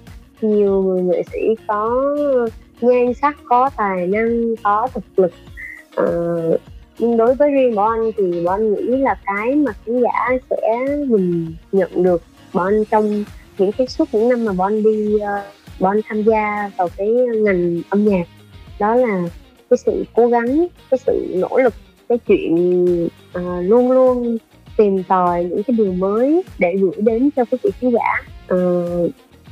nhiều 0.41 0.83
người 0.83 1.03
nghệ 1.03 1.23
sĩ 1.33 1.39
có 1.69 2.17
nhan 2.81 3.15
sắc 3.15 3.37
có 3.49 3.71
tài 3.77 4.07
năng 4.07 4.57
có 4.63 4.89
thực 4.95 5.19
lực. 5.19 5.33
À, 5.97 6.05
nhưng 6.99 7.17
đối 7.17 7.35
với 7.35 7.51
riêng 7.51 7.75
bọn 7.75 7.91
anh 7.91 8.11
thì 8.17 8.45
bọn 8.45 8.61
anh 8.61 8.75
nghĩ 8.75 8.97
là 8.97 9.19
cái 9.27 9.57
mà 9.57 9.73
khán 9.73 10.01
giả 10.01 10.39
sẽ 10.51 10.87
nhìn 11.09 11.47
nhận 11.73 12.03
được 12.03 12.23
bọn 12.53 12.67
anh 12.67 12.85
trong 12.91 13.25
những 13.61 13.73
cái 13.73 13.87
suốt 13.87 14.09
những 14.13 14.29
năm 14.29 14.45
mà 14.45 14.53
Bon 14.53 14.83
đi 14.83 15.15
uh, 15.15 16.05
tham 16.09 16.23
gia 16.23 16.71
vào 16.77 16.89
cái 16.97 17.09
ngành 17.45 17.83
âm 17.91 18.05
nhạc. 18.05 18.27
Đó 18.79 18.95
là 18.95 19.23
cái 19.71 19.77
sự 19.77 20.05
cố 20.15 20.27
gắng 20.27 20.67
cái 20.91 20.99
sự 21.07 21.35
nỗ 21.37 21.59
lực 21.59 21.75
cái 22.09 22.19
chuyện 22.19 22.55
uh, 23.39 23.43
luôn 23.63 23.93
luôn 23.93 24.37
tìm 24.77 25.03
tòi 25.03 25.45
những 25.45 25.63
cái 25.63 25.77
điều 25.79 25.93
mới 25.93 26.43
để 26.59 26.75
gửi 26.81 26.93
đến 26.97 27.31
cho 27.37 27.45
quý 27.45 27.59
vị 27.63 27.71
khán 27.81 27.91
giả. 27.91 28.23
Uh, 28.55 29.11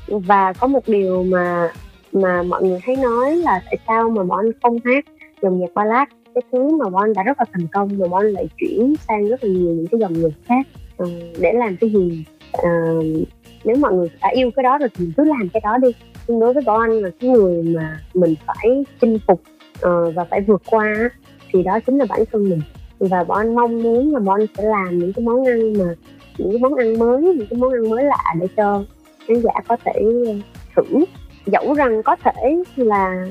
và 0.09 0.53
có 0.53 0.67
một 0.67 0.89
điều 0.89 1.23
mà 1.23 1.73
mà 2.13 2.43
mọi 2.43 2.63
người 2.63 2.79
thấy 2.85 2.97
nói 2.97 3.37
là 3.37 3.63
tại 3.65 3.79
sao 3.87 4.11
mà 4.11 4.25
bọn 4.25 4.45
không 4.63 4.79
hát 4.85 5.05
dòng 5.43 5.61
nhạc 5.61 5.75
ballad? 5.75 6.09
Cái 6.35 6.43
thứ 6.53 6.77
mà 6.77 6.89
bọn 6.89 7.13
đã 7.13 7.23
rất 7.23 7.39
là 7.39 7.45
thành 7.53 7.67
công 7.73 7.99
mà 7.99 8.09
bọn 8.09 8.27
lại 8.27 8.49
chuyển 8.59 8.95
sang 9.09 9.29
rất 9.29 9.45
là 9.45 9.51
nhiều 9.51 9.75
những 9.75 9.87
cái 9.87 10.01
dòng 10.01 10.13
nhạc 10.13 10.35
khác 10.45 10.67
uh, 11.03 11.09
để 11.41 11.53
làm 11.53 11.77
cái 11.81 11.91
gì? 11.91 12.25
Uh, 12.59 13.29
nếu 13.65 13.77
mọi 13.77 13.93
người 13.93 14.09
đã 14.23 14.29
yêu 14.35 14.51
cái 14.57 14.63
đó 14.63 14.79
rồi 14.79 14.89
thì 14.95 15.05
cứ 15.17 15.25
làm 15.25 15.49
cái 15.49 15.61
đó 15.65 15.79
đi. 15.79 15.89
Nhưng 16.29 16.41
đối 16.41 16.53
với 16.53 16.63
bọn 16.67 16.81
anh 16.81 17.03
là 17.03 17.11
cái 17.21 17.31
người 17.31 17.63
mà 17.63 18.01
mình 18.15 18.35
phải 18.47 18.85
chinh 19.01 19.19
phục 19.27 19.43
uh, 19.87 20.15
và 20.15 20.25
phải 20.25 20.41
vượt 20.41 20.63
qua 20.71 21.11
thì 21.53 21.63
đó 21.63 21.79
chính 21.87 21.99
là 21.99 22.07
bản 22.09 22.21
thân 22.33 22.49
mình. 22.51 22.61
Và 22.99 23.25
bọn 23.25 23.39
anh 23.39 23.55
mong 23.55 23.83
muốn 23.83 24.13
là 24.13 24.21
bọn 24.21 24.41
anh 24.41 24.47
sẽ 24.59 24.65
làm 24.65 24.99
những 24.99 25.13
cái 25.13 25.25
món 25.25 25.45
ăn 25.45 25.73
mà 25.79 25.95
những 26.39 26.51
cái 26.51 26.59
món 26.59 26.75
ăn 26.75 26.99
mới 26.99 27.23
những 27.23 27.47
cái 27.51 27.59
món 27.59 27.73
ăn 27.73 27.91
mới 27.91 28.05
lạ 28.05 28.35
để 28.41 28.47
cho 28.57 28.85
khán 29.27 29.41
giả 29.41 29.53
có 29.69 29.77
thể 29.85 29.93
ờ, 30.27 30.33
thử. 30.77 31.05
Dẫu 31.47 31.75
rằng 31.75 32.03
có 32.03 32.17
thể 32.17 32.63
là 32.77 33.27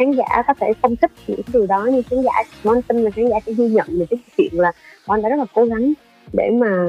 khán 0.00 0.12
giả 0.12 0.42
có 0.46 0.54
thể 0.60 0.72
không 0.82 0.96
thích 0.96 1.10
những 1.26 1.42
cái 1.42 1.50
điều 1.52 1.66
đó 1.66 1.88
nhưng 1.92 2.02
khán 2.02 2.22
giả 2.22 2.32
bọn 2.64 2.76
anh 2.76 2.82
tin 2.82 3.02
là 3.02 3.10
khán 3.10 3.28
giả 3.28 3.36
sẽ 3.46 3.52
ghi 3.52 3.68
nhận 3.68 3.86
về 3.98 4.06
cái 4.10 4.18
chuyện 4.36 4.52
là 4.52 4.72
bọn 5.06 5.16
anh 5.16 5.22
đã 5.22 5.28
rất 5.28 5.36
là 5.36 5.44
cố 5.54 5.64
gắng 5.64 5.92
để 6.32 6.50
mà 6.50 6.88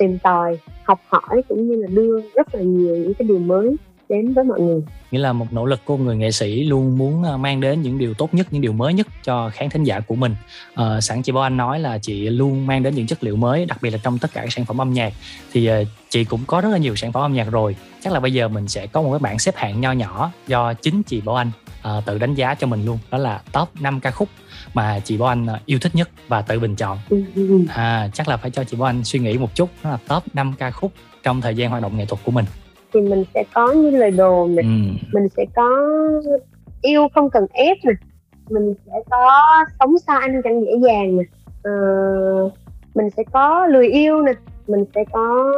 tìm 0.00 0.18
tòi, 0.22 0.58
học 0.84 0.98
hỏi 1.06 1.42
cũng 1.48 1.68
như 1.68 1.74
là 1.74 1.88
đưa 1.92 2.20
rất 2.34 2.54
là 2.54 2.60
nhiều 2.60 2.96
những 2.96 3.14
cái 3.14 3.28
điều 3.28 3.38
mới 3.38 3.76
đến 4.10 4.32
với 4.34 4.44
mọi 4.44 4.60
người. 4.60 4.82
Nghĩa 5.10 5.18
là 5.18 5.32
một 5.32 5.52
nỗ 5.52 5.66
lực 5.66 5.80
của 5.84 5.96
người 5.96 6.16
nghệ 6.16 6.30
sĩ 6.30 6.64
luôn 6.64 6.98
muốn 6.98 7.22
ờ, 7.22 7.36
mang 7.36 7.60
đến 7.60 7.82
những 7.82 7.98
điều 7.98 8.14
tốt 8.14 8.34
nhất 8.34 8.46
những 8.50 8.62
điều 8.62 8.72
mới 8.72 8.94
nhất 8.94 9.06
cho 9.24 9.50
khán 9.50 9.70
thính 9.70 9.84
giả 9.84 10.00
của 10.00 10.14
mình. 10.14 10.36
Ờ, 10.74 11.00
sẵn 11.00 11.22
chị 11.22 11.32
Bảo 11.32 11.42
Anh 11.42 11.56
nói 11.56 11.80
là 11.80 11.98
chị 11.98 12.28
luôn 12.28 12.66
mang 12.66 12.82
đến 12.82 12.94
những 12.94 13.06
chất 13.06 13.24
liệu 13.24 13.36
mới 13.36 13.66
đặc 13.66 13.78
biệt 13.82 13.90
là 13.90 13.98
trong 14.02 14.18
tất 14.18 14.30
cả 14.34 14.40
các 14.40 14.52
sản 14.52 14.64
phẩm 14.64 14.80
âm 14.80 14.92
nhạc. 14.92 15.12
Thì 15.52 15.66
ờ, 15.66 15.84
chị 16.08 16.24
cũng 16.24 16.40
có 16.46 16.60
rất 16.60 16.68
là 16.68 16.78
nhiều 16.78 16.96
sản 16.96 17.12
phẩm 17.12 17.22
âm 17.22 17.32
nhạc 17.32 17.50
rồi. 17.50 17.76
Chắc 18.02 18.12
là 18.12 18.20
bây 18.20 18.32
giờ 18.32 18.48
mình 18.48 18.68
sẽ 18.68 18.86
có 18.86 19.02
một 19.02 19.10
cái 19.10 19.18
bảng 19.18 19.38
xếp 19.38 19.56
hạng 19.56 19.80
nho 19.80 19.92
nhỏ 19.92 20.32
do 20.46 20.74
chính 20.74 21.02
chị 21.02 21.20
Bảo 21.20 21.36
Anh 21.36 21.50
ờ, 21.82 22.02
tự 22.06 22.18
đánh 22.18 22.34
giá 22.34 22.54
cho 22.54 22.66
mình 22.66 22.84
luôn. 22.84 22.98
Đó 23.10 23.18
là 23.18 23.42
top 23.52 23.68
5 23.80 24.00
ca 24.00 24.10
khúc 24.10 24.28
mà 24.74 25.00
chị 25.04 25.16
Bảo 25.16 25.28
Anh 25.28 25.46
yêu 25.66 25.78
thích 25.78 25.94
nhất 25.94 26.10
và 26.28 26.42
tự 26.42 26.60
bình 26.60 26.76
chọn. 26.76 26.98
À 27.68 28.08
chắc 28.14 28.28
là 28.28 28.36
phải 28.36 28.50
cho 28.50 28.64
chị 28.64 28.76
Bảo 28.76 28.88
Anh 28.88 29.04
suy 29.04 29.18
nghĩ 29.18 29.38
một 29.38 29.54
chút. 29.54 29.70
Đó 29.84 29.90
là 29.90 29.98
top 30.08 30.34
5 30.34 30.54
ca 30.58 30.70
khúc 30.70 30.92
trong 31.22 31.40
thời 31.40 31.54
gian 31.54 31.70
hoạt 31.70 31.82
động 31.82 31.96
nghệ 31.96 32.06
thuật 32.06 32.20
của 32.24 32.32
mình 32.32 32.44
thì 32.92 33.00
mình 33.00 33.24
sẽ 33.34 33.44
có 33.54 33.72
như 33.72 33.90
lời 33.90 34.10
đồn 34.10 34.54
này. 34.56 34.64
Ừ. 34.64 35.06
mình 35.12 35.28
sẽ 35.36 35.44
có 35.56 35.68
yêu 36.82 37.08
không 37.14 37.30
cần 37.30 37.46
ép 37.52 37.76
nè 37.84 37.92
mình 38.50 38.74
sẽ 38.86 38.92
có 39.10 39.30
sống 39.80 39.98
xa 39.98 40.18
anh 40.20 40.40
chẳng 40.44 40.60
dễ 40.64 40.72
dàng 40.86 41.16
nè 41.16 41.22
Ờ, 41.62 41.72
mình 42.94 43.10
sẽ 43.16 43.22
có 43.32 43.66
lười 43.66 43.88
yêu 43.88 44.22
nè 44.22 44.32
mình 44.68 44.84
sẽ 44.94 45.04
có 45.12 45.52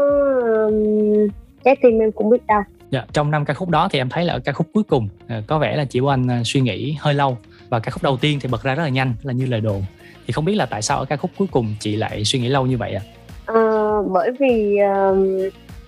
um, 0.66 1.28
trái 1.64 1.76
tim 1.82 1.98
em 1.98 2.12
cũng 2.12 2.30
biết 2.30 2.46
đâu 2.46 2.62
Dạ, 2.90 3.04
trong 3.12 3.30
năm 3.30 3.44
ca 3.44 3.54
khúc 3.54 3.68
đó 3.68 3.88
thì 3.92 3.98
em 3.98 4.08
thấy 4.08 4.24
là 4.24 4.32
ở 4.32 4.38
ca 4.44 4.52
khúc 4.52 4.66
cuối 4.74 4.82
cùng 4.82 5.08
ờ, 5.28 5.42
có 5.46 5.58
vẻ 5.58 5.76
là 5.76 5.84
chị 5.84 6.00
Bảo 6.00 6.08
Anh 6.08 6.28
ờ, 6.28 6.36
suy 6.44 6.60
nghĩ 6.60 6.96
hơi 7.00 7.14
lâu. 7.14 7.38
Và 7.68 7.78
ca 7.78 7.90
khúc 7.90 8.02
đầu 8.02 8.16
tiên 8.16 8.38
thì 8.42 8.48
bật 8.52 8.62
ra 8.62 8.74
rất 8.74 8.82
là 8.82 8.88
nhanh 8.88 9.14
là 9.22 9.32
như 9.32 9.46
lời 9.46 9.60
đồn. 9.60 9.82
Thì 10.26 10.32
không 10.32 10.44
biết 10.44 10.54
là 10.54 10.66
tại 10.66 10.82
sao 10.82 10.98
ở 10.98 11.04
ca 11.04 11.16
khúc 11.16 11.30
cuối 11.38 11.48
cùng 11.50 11.74
chị 11.80 11.96
lại 11.96 12.24
suy 12.24 12.38
nghĩ 12.38 12.48
lâu 12.48 12.66
như 12.66 12.78
vậy 12.78 12.94
ạ? 12.94 13.02
Ờ, 13.46 14.02
bởi 14.02 14.30
vì 14.40 14.78
um, 14.78 15.38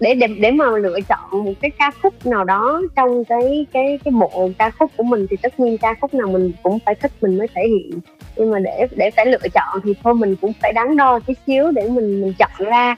để 0.04 0.14
để 0.14 0.26
để 0.26 0.50
mà 0.50 0.64
lựa 0.70 0.98
chọn 1.08 1.44
một 1.44 1.52
cái 1.60 1.70
ca 1.78 1.90
khúc 2.02 2.26
nào 2.26 2.44
đó 2.44 2.82
trong 2.96 3.24
cái 3.24 3.66
cái 3.72 3.98
cái 4.04 4.12
bộ 4.12 4.50
ca 4.58 4.70
khúc 4.70 4.90
của 4.96 5.02
mình 5.02 5.26
thì 5.30 5.36
tất 5.42 5.60
nhiên 5.60 5.78
ca 5.78 5.94
khúc 6.00 6.14
nào 6.14 6.28
mình 6.28 6.52
cũng 6.62 6.78
phải 6.86 6.94
thích 6.94 7.12
mình 7.20 7.38
mới 7.38 7.48
thể 7.54 7.62
hiện. 7.68 8.00
Nhưng 8.36 8.50
mà 8.50 8.58
để 8.58 8.86
để 8.96 9.10
phải 9.10 9.26
lựa 9.26 9.48
chọn 9.54 9.80
thì 9.84 9.94
thôi 10.02 10.14
mình 10.14 10.36
cũng 10.40 10.52
phải 10.62 10.72
đắn 10.72 10.96
đo 10.96 11.20
tí 11.26 11.34
xíu 11.46 11.70
để 11.70 11.88
mình 11.88 12.20
mình 12.20 12.32
chọn 12.38 12.68
ra. 12.70 12.96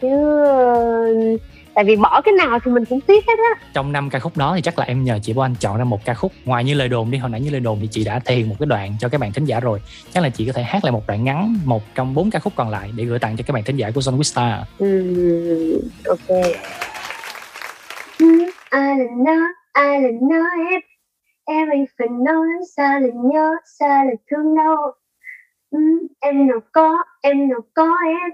Chứ 0.00 0.08
uh, 1.34 1.40
tại 1.78 1.84
vì 1.84 1.96
bỏ 1.96 2.20
cái 2.24 2.34
nào 2.34 2.58
thì 2.64 2.70
mình 2.70 2.84
cũng 2.84 3.00
tiếc 3.00 3.26
hết 3.26 3.38
á. 3.38 3.60
Trong 3.72 3.92
năm 3.92 4.10
ca 4.10 4.18
khúc 4.18 4.36
đó 4.36 4.52
thì 4.56 4.62
chắc 4.62 4.78
là 4.78 4.84
em 4.84 5.04
nhờ 5.04 5.18
chị 5.22 5.32
Bảo 5.32 5.44
Anh 5.44 5.54
chọn 5.60 5.78
ra 5.78 5.84
một 5.84 6.04
ca 6.04 6.14
khúc. 6.14 6.32
Ngoài 6.44 6.64
như 6.64 6.74
lời 6.74 6.88
đồn 6.88 7.10
đi 7.10 7.18
hồi 7.18 7.30
nãy 7.30 7.40
như 7.40 7.50
lời 7.50 7.60
đồn 7.60 7.78
thì 7.80 7.88
chị 7.90 8.04
đã 8.04 8.18
thể 8.18 8.34
hiện 8.34 8.48
một 8.48 8.54
cái 8.58 8.66
đoạn 8.66 8.94
cho 9.00 9.08
các 9.08 9.20
bạn 9.20 9.32
thính 9.32 9.44
giả 9.44 9.60
rồi. 9.60 9.80
Chắc 10.12 10.22
là 10.22 10.28
chị 10.28 10.46
có 10.46 10.52
thể 10.52 10.62
hát 10.62 10.84
lại 10.84 10.92
một 10.92 11.02
đoạn 11.06 11.24
ngắn 11.24 11.58
một 11.64 11.82
trong 11.94 12.14
bốn 12.14 12.30
ca 12.30 12.38
khúc 12.38 12.52
còn 12.56 12.70
lại 12.70 12.90
để 12.96 13.04
gửi 13.04 13.18
tặng 13.18 13.36
cho 13.36 13.44
các 13.46 13.54
bạn 13.54 13.64
thính 13.64 13.76
giả 13.76 13.90
của 13.94 14.00
Son 14.00 14.24
Star. 14.24 14.60
Ừ, 14.78 15.80
ok. 16.06 16.36
Ai 18.70 18.98
là 18.98 19.04
nó 19.26 19.48
ai 19.72 20.00
là 20.00 20.08
nó 20.30 20.44
em? 20.70 20.80
Em 21.44 21.68
anh 21.70 21.84
phải 21.98 22.08
nói 22.08 22.46
sao 22.76 23.00
là 23.00 23.08
nhớ 23.32 23.56
sao 23.78 24.04
là 24.04 24.12
thương 24.30 24.56
đâu 24.56 24.76
ừ, 25.70 25.78
em 26.20 26.46
nào 26.46 26.60
có 26.72 27.04
em 27.22 27.48
nào 27.48 27.60
có 27.74 27.96
em 28.06 28.30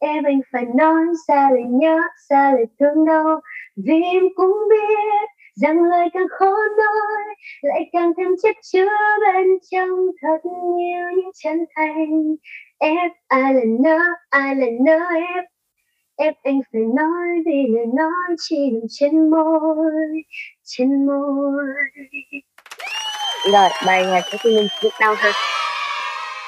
em 0.00 0.24
anh 0.24 0.40
phải 0.52 0.64
nói 0.74 1.04
xa 1.28 1.50
lời 1.50 1.62
nhớ, 1.68 2.00
xa 2.28 2.52
lời 2.52 2.64
thương 2.80 3.04
đâu 3.04 3.40
vì 3.76 4.02
em 4.02 4.22
cũng 4.36 4.52
biết 4.70 5.28
rằng 5.54 5.82
lời 5.82 6.08
càng 6.12 6.26
khó 6.38 6.54
nói, 6.78 7.34
lại 7.62 7.80
càng 7.92 8.12
thêm 8.16 8.28
chất 8.42 8.56
chứa 8.72 8.88
bên 9.20 9.46
trong 9.70 10.06
thật 10.22 10.50
nhiều 10.76 11.04
những 11.16 11.30
chân 11.44 11.64
thành. 11.76 12.36
Em 12.78 13.10
ai 13.28 13.54
là 13.54 13.62
nỡ 13.80 13.98
ai 14.30 14.54
là 14.54 14.66
nỡ 14.80 14.98
em 15.14 15.44
ép 16.20 16.34
anh 16.42 16.60
phải 16.72 16.82
nói 16.96 17.28
vì 17.46 17.66
lời 17.68 17.86
nói 17.94 18.36
chỉ 18.48 18.70
nằm 18.70 18.80
trên 18.90 19.30
môi 19.30 19.92
trên 20.64 21.06
môi. 21.06 21.64
Rồi, 23.52 23.68
bài 23.86 24.06
nhạc 24.06 24.22
của 24.32 24.38
tụi 24.44 24.54
mình 24.54 24.66
biết 24.82 24.90
đâu 25.00 25.14
ha 25.14 25.32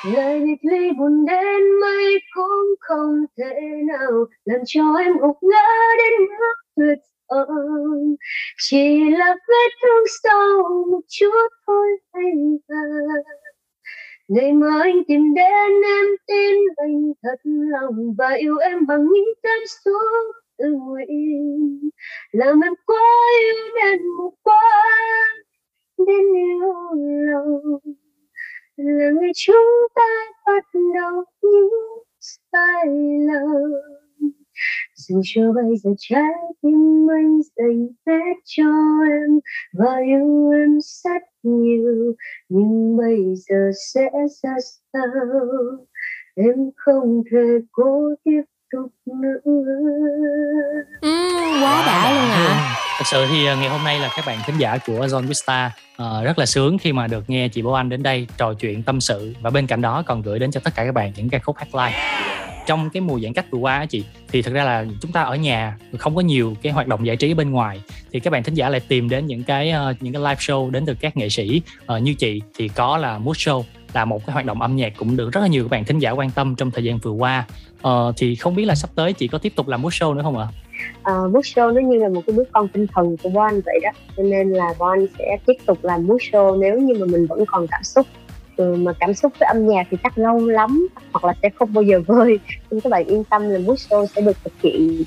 lời 0.05 0.41
biệt 0.41 0.71
ly 0.71 0.91
buồn 0.99 1.27
đến 1.27 1.81
mấy 1.81 2.19
cũng 2.35 2.75
không 2.81 3.25
thể 3.39 3.61
nào 3.87 4.27
làm 4.45 4.61
cho 4.67 4.95
em 4.95 5.13
gục 5.19 5.37
ngã 5.43 5.67
đến 5.99 6.29
mức 6.29 6.55
tuyệt 6.77 6.99
vọng. 7.31 8.17
Chỉ 8.59 9.11
là 9.11 9.37
vết 9.49 9.71
thương 9.83 10.05
sâu 10.23 10.87
một 10.91 11.01
chút 11.09 11.49
thôi 11.67 11.89
anh 12.13 12.57
à 12.69 12.83
ngày 14.29 14.53
mà 14.53 14.69
anh 14.83 15.05
tìm 15.09 15.35
đến 15.35 15.83
em, 15.85 16.07
tin 16.27 16.57
anh 16.77 17.13
thật 17.23 17.41
lòng 17.45 18.15
và 18.19 18.31
yêu 18.31 18.57
em 18.57 18.87
bằng 18.87 19.05
những 19.05 19.35
cơn 19.43 19.67
xuống 19.85 20.33
tự 20.59 20.65
nguyện. 20.73 21.91
Làm 22.33 22.61
em 22.61 22.73
quá 22.87 23.27
yêu 23.41 23.75
đến 23.75 24.09
một 24.19 24.33
quá 24.43 24.63
đến 25.99 26.35
yêu 26.35 26.73
lòng 27.33 27.81
là 28.85 29.11
người 29.11 29.31
chúng 29.35 29.89
ta 29.95 30.11
bắt 30.47 30.65
đầu 30.95 31.25
những 31.43 31.73
sai 32.21 32.87
lầm. 33.27 33.73
Dù 34.97 35.21
cho 35.25 35.53
bây 35.53 35.77
giờ 35.77 35.91
trái 35.99 36.33
tim 36.63 37.07
anh 37.11 37.41
dành 37.57 37.89
hết 38.07 38.35
cho 38.45 38.71
em 39.11 39.41
và 39.73 39.97
yêu 40.07 40.51
em 40.51 40.79
rất 40.81 41.23
nhiều 41.43 42.15
nhưng 42.49 42.97
bây 42.97 43.35
giờ 43.37 43.71
sẽ 43.93 44.11
ra 44.43 44.57
sao? 44.93 45.07
Em 46.35 46.71
không 46.77 47.23
thể 47.31 47.59
cố 47.73 48.15
tiếp 48.25 48.43
tục 48.73 48.93
nữa. 49.07 49.41
Ừ, 51.01 51.09
quá 51.63 51.83
đã 51.87 52.13
luôn 52.13 52.31
ạ 52.31 52.82
Thật 53.03 53.09
sự 53.11 53.27
thì 53.31 53.47
ờ, 53.47 53.57
ngày 53.57 53.69
hôm 53.69 53.85
nay 53.85 54.01
là 54.01 54.11
các 54.17 54.27
bạn 54.27 54.39
thính 54.47 54.59
giả 54.59 54.79
của 54.87 55.07
John 55.07 55.27
Vista 55.27 55.71
uh, 56.03 56.25
rất 56.25 56.39
là 56.39 56.47
sướng 56.47 56.79
khi 56.79 56.93
mà 56.93 57.07
được 57.07 57.31
nghe 57.31 57.49
chị 57.49 57.63
Bảo 57.63 57.75
Anh 57.75 57.89
đến 57.89 58.03
đây 58.03 58.27
trò 58.37 58.55
chuyện 58.55 58.83
tâm 58.83 59.01
sự 59.01 59.35
và 59.41 59.51
bên 59.51 59.67
cạnh 59.67 59.81
đó 59.81 60.03
còn 60.07 60.23
gửi 60.23 60.39
đến 60.39 60.51
cho 60.51 60.61
tất 60.65 60.75
cả 60.75 60.85
các 60.85 60.93
bạn 60.93 61.13
những 61.17 61.29
ca 61.29 61.39
khúc 61.39 61.57
hát 61.57 61.75
live. 61.75 62.19
Trong 62.67 62.91
cái 62.91 63.01
mùa 63.01 63.21
giãn 63.21 63.33
cách 63.33 63.47
vừa 63.51 63.59
qua 63.59 63.79
á 63.79 63.87
chị 63.87 64.05
thì 64.29 64.43
thực 64.43 64.55
ra 64.55 64.65
là 64.65 64.85
chúng 65.01 65.13
ta 65.13 65.23
ở 65.23 65.37
nhà 65.37 65.77
không 65.99 66.15
có 66.15 66.21
nhiều 66.21 66.55
cái 66.63 66.73
hoạt 66.73 66.87
động 66.87 67.07
giải 67.07 67.17
trí 67.17 67.35
bên 67.35 67.51
ngoài 67.51 67.81
thì 68.13 68.21
các 68.21 68.31
bạn 68.31 68.43
thính 68.43 68.55
giả 68.55 68.69
lại 68.69 68.81
tìm 68.81 69.09
đến 69.09 69.27
những 69.27 69.43
cái 69.43 69.73
uh, 69.91 70.03
những 70.03 70.13
cái 70.13 70.23
live 70.23 70.35
show 70.35 70.71
đến 70.71 70.87
từ 70.87 70.95
các 70.95 71.17
nghệ 71.17 71.29
sĩ 71.29 71.63
uh, 71.97 72.03
như 72.03 72.15
chị 72.15 72.43
thì 72.59 72.69
có 72.69 72.97
là 72.97 73.19
Mood 73.19 73.37
Show 73.37 73.63
là 73.93 74.05
một 74.05 74.27
cái 74.27 74.35
hoạt 74.35 74.47
động 74.47 74.63
âm 74.63 74.77
nhạc 74.77 74.93
cũng 74.97 75.17
được 75.17 75.33
rất 75.33 75.41
là 75.41 75.47
nhiều 75.47 75.65
các 75.65 75.71
bạn 75.71 75.85
thính 75.85 75.99
giả 75.99 76.11
quan 76.11 76.31
tâm 76.31 76.55
trong 76.55 76.71
thời 76.71 76.85
gian 76.85 76.99
vừa 76.99 77.11
qua. 77.11 77.45
uh, 77.89 78.15
thì 78.17 78.35
không 78.35 78.55
biết 78.55 78.65
là 78.65 78.75
sắp 78.75 78.91
tới 78.95 79.13
chị 79.13 79.29
có 79.29 79.39
tiếp 79.39 79.53
tục 79.57 79.69
làm 79.69 79.83
Mood 79.83 79.93
Show 79.93 80.15
nữa 80.15 80.23
không 80.23 80.39
ạ? 80.39 80.47
Ờ, 81.03 81.25
uh, 81.25 81.33
book 81.33 81.45
Show 81.45 81.73
nó 81.73 81.81
như 81.81 81.99
là 81.99 82.09
một 82.09 82.21
cái 82.27 82.37
đứa 82.37 82.45
con 82.53 82.69
tinh 82.69 82.87
thần 82.87 83.17
của 83.23 83.29
Bon 83.29 83.61
vậy 83.65 83.81
đó. 83.83 83.91
Cho 84.17 84.23
nên 84.23 84.51
là 84.51 84.75
Bon 84.79 85.07
sẽ 85.19 85.39
tiếp 85.47 85.57
tục 85.67 85.79
làm 85.83 86.07
book 86.07 86.21
Show 86.21 86.59
nếu 86.59 86.81
như 86.81 86.95
mà 86.95 87.07
mình 87.07 87.27
vẫn 87.27 87.45
còn 87.47 87.67
cảm 87.67 87.83
xúc. 87.83 88.07
Ừ, 88.57 88.75
mà 88.75 88.93
cảm 89.01 89.15
xúc 89.15 89.33
với 89.41 89.47
âm 89.47 89.69
nhạc 89.69 89.87
thì 89.91 89.97
chắc 90.03 90.19
lâu 90.19 90.47
lắm 90.47 90.89
hoặc 91.13 91.25
là 91.25 91.35
sẽ 91.43 91.51
không 91.51 91.75
bao 91.75 91.83
giờ 91.83 92.01
vơi. 92.07 92.39
Nhưng 92.71 92.81
các 92.81 92.91
bạn 92.91 93.05
yên 93.05 93.25
tâm 93.25 93.49
là 93.49 93.59
book 93.67 93.79
Show 93.79 94.07
sẽ 94.07 94.23
được 94.23 94.37
thực 94.45 94.53
hiện 94.63 95.05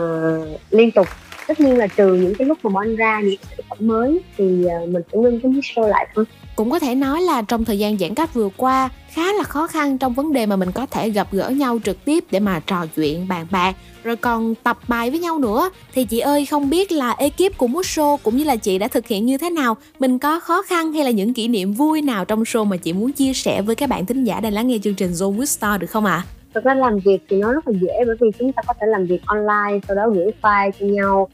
uh, 0.00 0.60
liên 0.70 0.90
tục 0.90 1.06
tất 1.46 1.60
nhiên 1.60 1.76
là 1.76 1.86
trừ 1.86 2.14
những 2.14 2.34
cái 2.34 2.46
lúc 2.46 2.58
mà 2.62 2.70
Bon 2.70 2.96
ra 2.96 3.20
những 3.20 3.36
sản 3.50 3.66
phẩm 3.68 3.78
mới 3.80 4.20
thì 4.36 4.64
ờ, 4.64 4.86
mình 4.86 5.02
sẽ 5.12 5.18
ngưng 5.18 5.40
cái 5.40 5.52
Show 5.52 5.88
lại 5.88 6.08
thôi. 6.14 6.24
Cũng 6.56 6.70
có 6.70 6.78
thể 6.78 6.94
nói 6.94 7.22
là 7.22 7.42
trong 7.42 7.64
thời 7.64 7.78
gian 7.78 7.98
giãn 7.98 8.14
cách 8.14 8.34
vừa 8.34 8.48
qua, 8.56 8.88
khá 9.10 9.32
là 9.32 9.42
khó 9.42 9.66
khăn 9.66 9.98
trong 9.98 10.14
vấn 10.14 10.32
đề 10.32 10.46
mà 10.46 10.56
mình 10.56 10.72
có 10.72 10.86
thể 10.86 11.10
gặp 11.10 11.28
gỡ 11.32 11.48
nhau 11.48 11.78
trực 11.84 12.04
tiếp 12.04 12.24
để 12.30 12.40
mà 12.40 12.60
trò 12.66 12.86
chuyện, 12.96 13.28
bàn 13.28 13.46
bạc, 13.50 13.76
rồi 14.04 14.16
còn 14.16 14.54
tập 14.54 14.78
bài 14.88 15.10
với 15.10 15.20
nhau 15.20 15.38
nữa. 15.38 15.70
Thì 15.94 16.04
chị 16.04 16.18
ơi, 16.18 16.46
không 16.46 16.70
biết 16.70 16.92
là 16.92 17.10
ekip 17.10 17.58
của 17.58 17.66
mút 17.66 17.82
Show 17.82 18.16
cũng 18.16 18.36
như 18.36 18.44
là 18.44 18.56
chị 18.56 18.78
đã 18.78 18.88
thực 18.88 19.06
hiện 19.06 19.26
như 19.26 19.38
thế 19.38 19.50
nào? 19.50 19.76
Mình 19.98 20.18
có 20.18 20.40
khó 20.40 20.62
khăn 20.62 20.92
hay 20.92 21.04
là 21.04 21.10
những 21.10 21.34
kỷ 21.34 21.48
niệm 21.48 21.72
vui 21.72 22.02
nào 22.02 22.24
trong 22.24 22.42
show 22.42 22.64
mà 22.64 22.76
chị 22.76 22.92
muốn 22.92 23.12
chia 23.12 23.32
sẻ 23.32 23.62
với 23.62 23.74
các 23.74 23.88
bạn 23.88 24.06
thính 24.06 24.24
giả 24.24 24.40
đang 24.40 24.52
lắng 24.52 24.68
nghe 24.68 24.78
chương 24.82 24.94
trình 24.94 25.12
Zone 25.12 25.36
with 25.36 25.44
Star 25.44 25.80
được 25.80 25.90
không 25.90 26.04
ạ? 26.04 26.24
Thực 26.56 26.64
ra 26.64 26.74
làm 26.74 26.98
việc 26.98 27.18
thì 27.28 27.36
nó 27.36 27.52
rất 27.52 27.68
là 27.68 27.78
dễ 27.80 28.04
bởi 28.06 28.16
vì 28.20 28.30
chúng 28.38 28.52
ta 28.52 28.62
có 28.66 28.74
thể 28.80 28.86
làm 28.86 29.06
việc 29.06 29.20
online 29.26 29.80
sau 29.88 29.96
đó 29.96 30.08
gửi 30.08 30.30
file 30.42 30.70
cho 30.70 30.86
nhau 30.86 31.28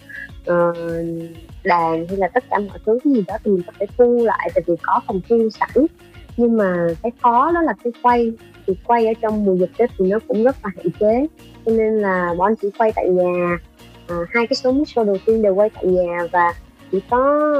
uh, 0.50 0.76
đàn 1.64 2.06
hay 2.08 2.16
là 2.16 2.28
tất 2.28 2.44
cả 2.50 2.58
mọi 2.58 2.78
thứ 2.86 2.98
cái 3.04 3.12
gì 3.12 3.24
đó 3.26 3.34
thì 3.44 3.50
mình 3.50 3.62
có 3.66 3.72
thể 3.80 3.86
thu 3.98 4.24
lại 4.24 4.50
tại 4.54 4.64
vì 4.66 4.74
có 4.82 5.00
phòng 5.06 5.20
thu 5.28 5.48
sẵn. 5.50 5.86
Nhưng 6.36 6.56
mà 6.56 6.86
cái 7.02 7.12
khó 7.22 7.52
đó 7.52 7.62
là 7.62 7.74
cái 7.84 7.92
quay 8.02 8.32
thì 8.66 8.74
quay 8.84 9.06
ở 9.06 9.12
trong 9.22 9.44
mùa 9.44 9.54
dịch 9.54 9.70
tết 9.76 9.90
thì 9.98 10.06
nó 10.06 10.18
cũng 10.28 10.44
rất 10.44 10.56
là 10.64 10.70
hạn 10.76 10.86
chế. 11.00 11.26
Cho 11.66 11.72
nên 11.72 11.98
là 11.98 12.34
bọn 12.38 12.54
chỉ 12.62 12.68
quay 12.78 12.92
tại 12.92 13.08
nhà 13.08 13.58
à, 14.08 14.16
hai 14.30 14.46
cái 14.46 14.54
số 14.54 14.72
show 14.72 15.04
đầu 15.04 15.16
tiên 15.26 15.42
đều 15.42 15.54
quay 15.54 15.70
tại 15.74 15.84
nhà 15.84 16.18
và 16.32 16.54
chỉ 16.92 17.00
có 17.10 17.52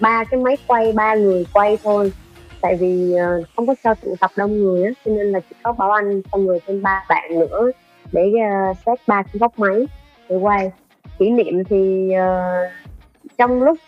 ba 0.00 0.24
cái 0.24 0.40
máy 0.40 0.56
quay 0.66 0.92
ba 0.92 1.14
người 1.14 1.46
quay 1.52 1.78
thôi 1.82 2.12
tại 2.60 2.76
vì 2.80 3.14
ờ, 3.14 3.42
không 3.56 3.66
có 3.66 3.74
cho 3.84 3.94
tụ 3.94 4.16
tập 4.20 4.30
đông 4.36 4.58
người 4.58 4.84
á 4.84 4.90
cho 5.04 5.10
nên 5.10 5.32
là 5.32 5.40
chỉ 5.40 5.56
có 5.62 5.72
bảo 5.72 5.90
anh 5.90 6.22
xong 6.32 6.46
rồi 6.46 6.60
thêm 6.66 6.82
ba 6.82 7.04
bạn 7.08 7.38
nữa 7.38 7.70
để 8.12 8.32
uh, 8.90 8.98
ba 9.06 9.22
cái 9.22 9.34
góc 9.40 9.58
máy 9.58 9.86
để 10.28 10.36
quay. 10.36 10.70
Kỷ 11.18 11.30
niệm 11.30 11.64
thì 11.64 12.12
ờ, 12.12 12.52
trong 13.38 13.62
lúc 13.62 13.78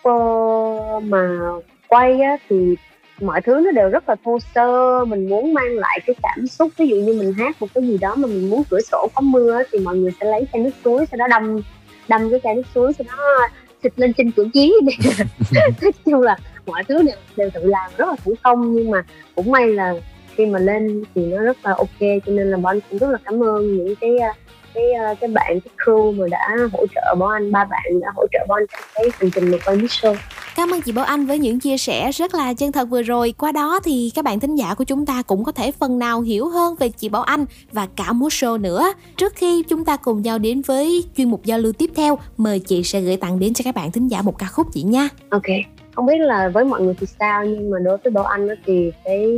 mà 1.03 1.39
quay 1.87 2.21
á 2.21 2.37
thì 2.49 2.75
mọi 3.21 3.41
thứ 3.41 3.61
nó 3.65 3.71
đều 3.71 3.89
rất 3.89 4.09
là 4.09 4.15
thô 4.25 4.39
sơ. 4.55 5.05
Mình 5.05 5.29
muốn 5.29 5.53
mang 5.53 5.75
lại 5.75 5.99
cái 6.05 6.15
cảm 6.23 6.47
xúc 6.47 6.71
ví 6.77 6.87
dụ 6.87 6.95
như 6.95 7.13
mình 7.13 7.33
hát 7.33 7.61
một 7.61 7.67
cái 7.73 7.83
gì 7.83 7.97
đó 7.97 8.15
mà 8.15 8.27
mình 8.27 8.49
muốn 8.49 8.63
cửa 8.69 8.81
sổ 8.81 9.07
có 9.15 9.21
mưa 9.21 9.53
á, 9.53 9.63
thì 9.71 9.79
mọi 9.79 9.97
người 9.97 10.11
sẽ 10.19 10.25
lấy 10.25 10.47
chai 10.53 10.61
nước 10.61 10.71
suối 10.83 11.05
sau 11.11 11.17
đó 11.17 11.27
đâm 11.27 11.61
đâm 12.07 12.31
cái 12.31 12.39
chai 12.43 12.55
nước 12.55 12.65
suối 12.75 12.93
sau 12.93 13.05
đó 13.09 13.47
xịt 13.83 13.93
lên 13.95 14.13
trên 14.13 14.31
cửa 14.31 14.45
chí 14.53 14.73
nói 15.81 15.91
chung 16.05 16.21
là 16.21 16.37
mọi 16.65 16.83
thứ 16.83 17.03
đều, 17.03 17.15
đều 17.35 17.49
tự 17.53 17.63
làm 17.63 17.91
rất 17.97 18.07
là 18.07 18.15
thủ 18.25 18.33
công 18.43 18.73
nhưng 18.73 18.91
mà 18.91 19.03
cũng 19.35 19.51
may 19.51 19.67
là 19.67 19.93
khi 20.35 20.45
mà 20.45 20.59
lên 20.59 21.03
thì 21.15 21.25
nó 21.25 21.41
rất 21.43 21.57
là 21.63 21.71
ok 21.77 21.99
cho 21.99 22.31
nên 22.31 22.51
là 22.51 22.57
bọn 22.57 22.75
anh 22.75 22.79
cũng 22.89 22.99
rất 22.99 23.09
là 23.09 23.17
cảm 23.25 23.43
ơn 23.43 23.77
những 23.77 23.95
cái 23.95 24.09
uh, 24.09 24.35
cái 24.73 24.85
uh, 25.11 25.19
cái 25.19 25.29
bạn 25.29 25.59
cái 25.59 25.73
crew 25.85 26.15
mà 26.15 26.27
đã 26.31 26.57
hỗ 26.73 26.85
trợ 26.95 27.15
bọn 27.19 27.31
anh 27.31 27.51
ba 27.51 27.65
bạn 27.65 27.99
đã 28.01 28.11
hỗ 28.15 28.25
trợ 28.31 28.39
bọn 28.47 28.57
anh 28.59 28.65
trong 28.71 28.81
cái 28.95 29.05
hành 29.19 29.31
trình 29.31 29.51
một 29.51 29.57
quay 29.65 29.77
show 29.77 30.15
Cảm 30.55 30.73
ơn 30.73 30.81
chị 30.81 30.91
Bảo 30.91 31.05
Anh 31.05 31.25
với 31.25 31.39
những 31.39 31.59
chia 31.59 31.77
sẻ 31.77 32.11
rất 32.11 32.35
là 32.35 32.53
chân 32.53 32.71
thật 32.71 32.85
vừa 32.89 33.01
rồi. 33.01 33.33
Qua 33.37 33.51
đó 33.51 33.79
thì 33.83 34.11
các 34.15 34.25
bạn 34.25 34.39
thính 34.39 34.55
giả 34.55 34.73
của 34.73 34.83
chúng 34.83 35.05
ta 35.05 35.21
cũng 35.21 35.43
có 35.43 35.51
thể 35.51 35.71
phần 35.71 35.99
nào 35.99 36.21
hiểu 36.21 36.47
hơn 36.47 36.75
về 36.75 36.89
chị 36.89 37.09
Bảo 37.09 37.21
Anh 37.21 37.45
và 37.71 37.87
cả 37.95 38.13
Mood 38.13 38.33
Show 38.33 38.61
nữa. 38.61 38.93
Trước 39.17 39.33
khi 39.35 39.63
chúng 39.69 39.85
ta 39.85 39.97
cùng 39.97 40.21
nhau 40.21 40.39
đến 40.39 40.61
với 40.61 41.03
chuyên 41.17 41.29
mục 41.29 41.45
giao 41.45 41.59
lưu 41.59 41.73
tiếp 41.73 41.89
theo, 41.95 42.17
mời 42.37 42.59
chị 42.59 42.83
sẽ 42.83 43.01
gửi 43.01 43.17
tặng 43.17 43.39
đến 43.39 43.53
cho 43.53 43.63
các 43.63 43.75
bạn 43.75 43.91
thính 43.91 44.07
giả 44.07 44.21
một 44.21 44.37
ca 44.37 44.45
khúc 44.45 44.67
chị 44.73 44.83
nha. 44.83 45.09
ok 45.29 45.80
không 45.95 46.05
biết 46.05 46.17
là 46.17 46.49
với 46.49 46.65
mọi 46.65 46.81
người 46.81 46.93
thì 46.99 47.07
sao 47.19 47.45
nhưng 47.45 47.71
mà 47.71 47.77
đối 47.79 47.97
với 47.97 48.11
Bảo 48.11 48.23
Anh 48.23 48.47
đó 48.47 48.53
thì 48.65 48.91
cái 49.03 49.37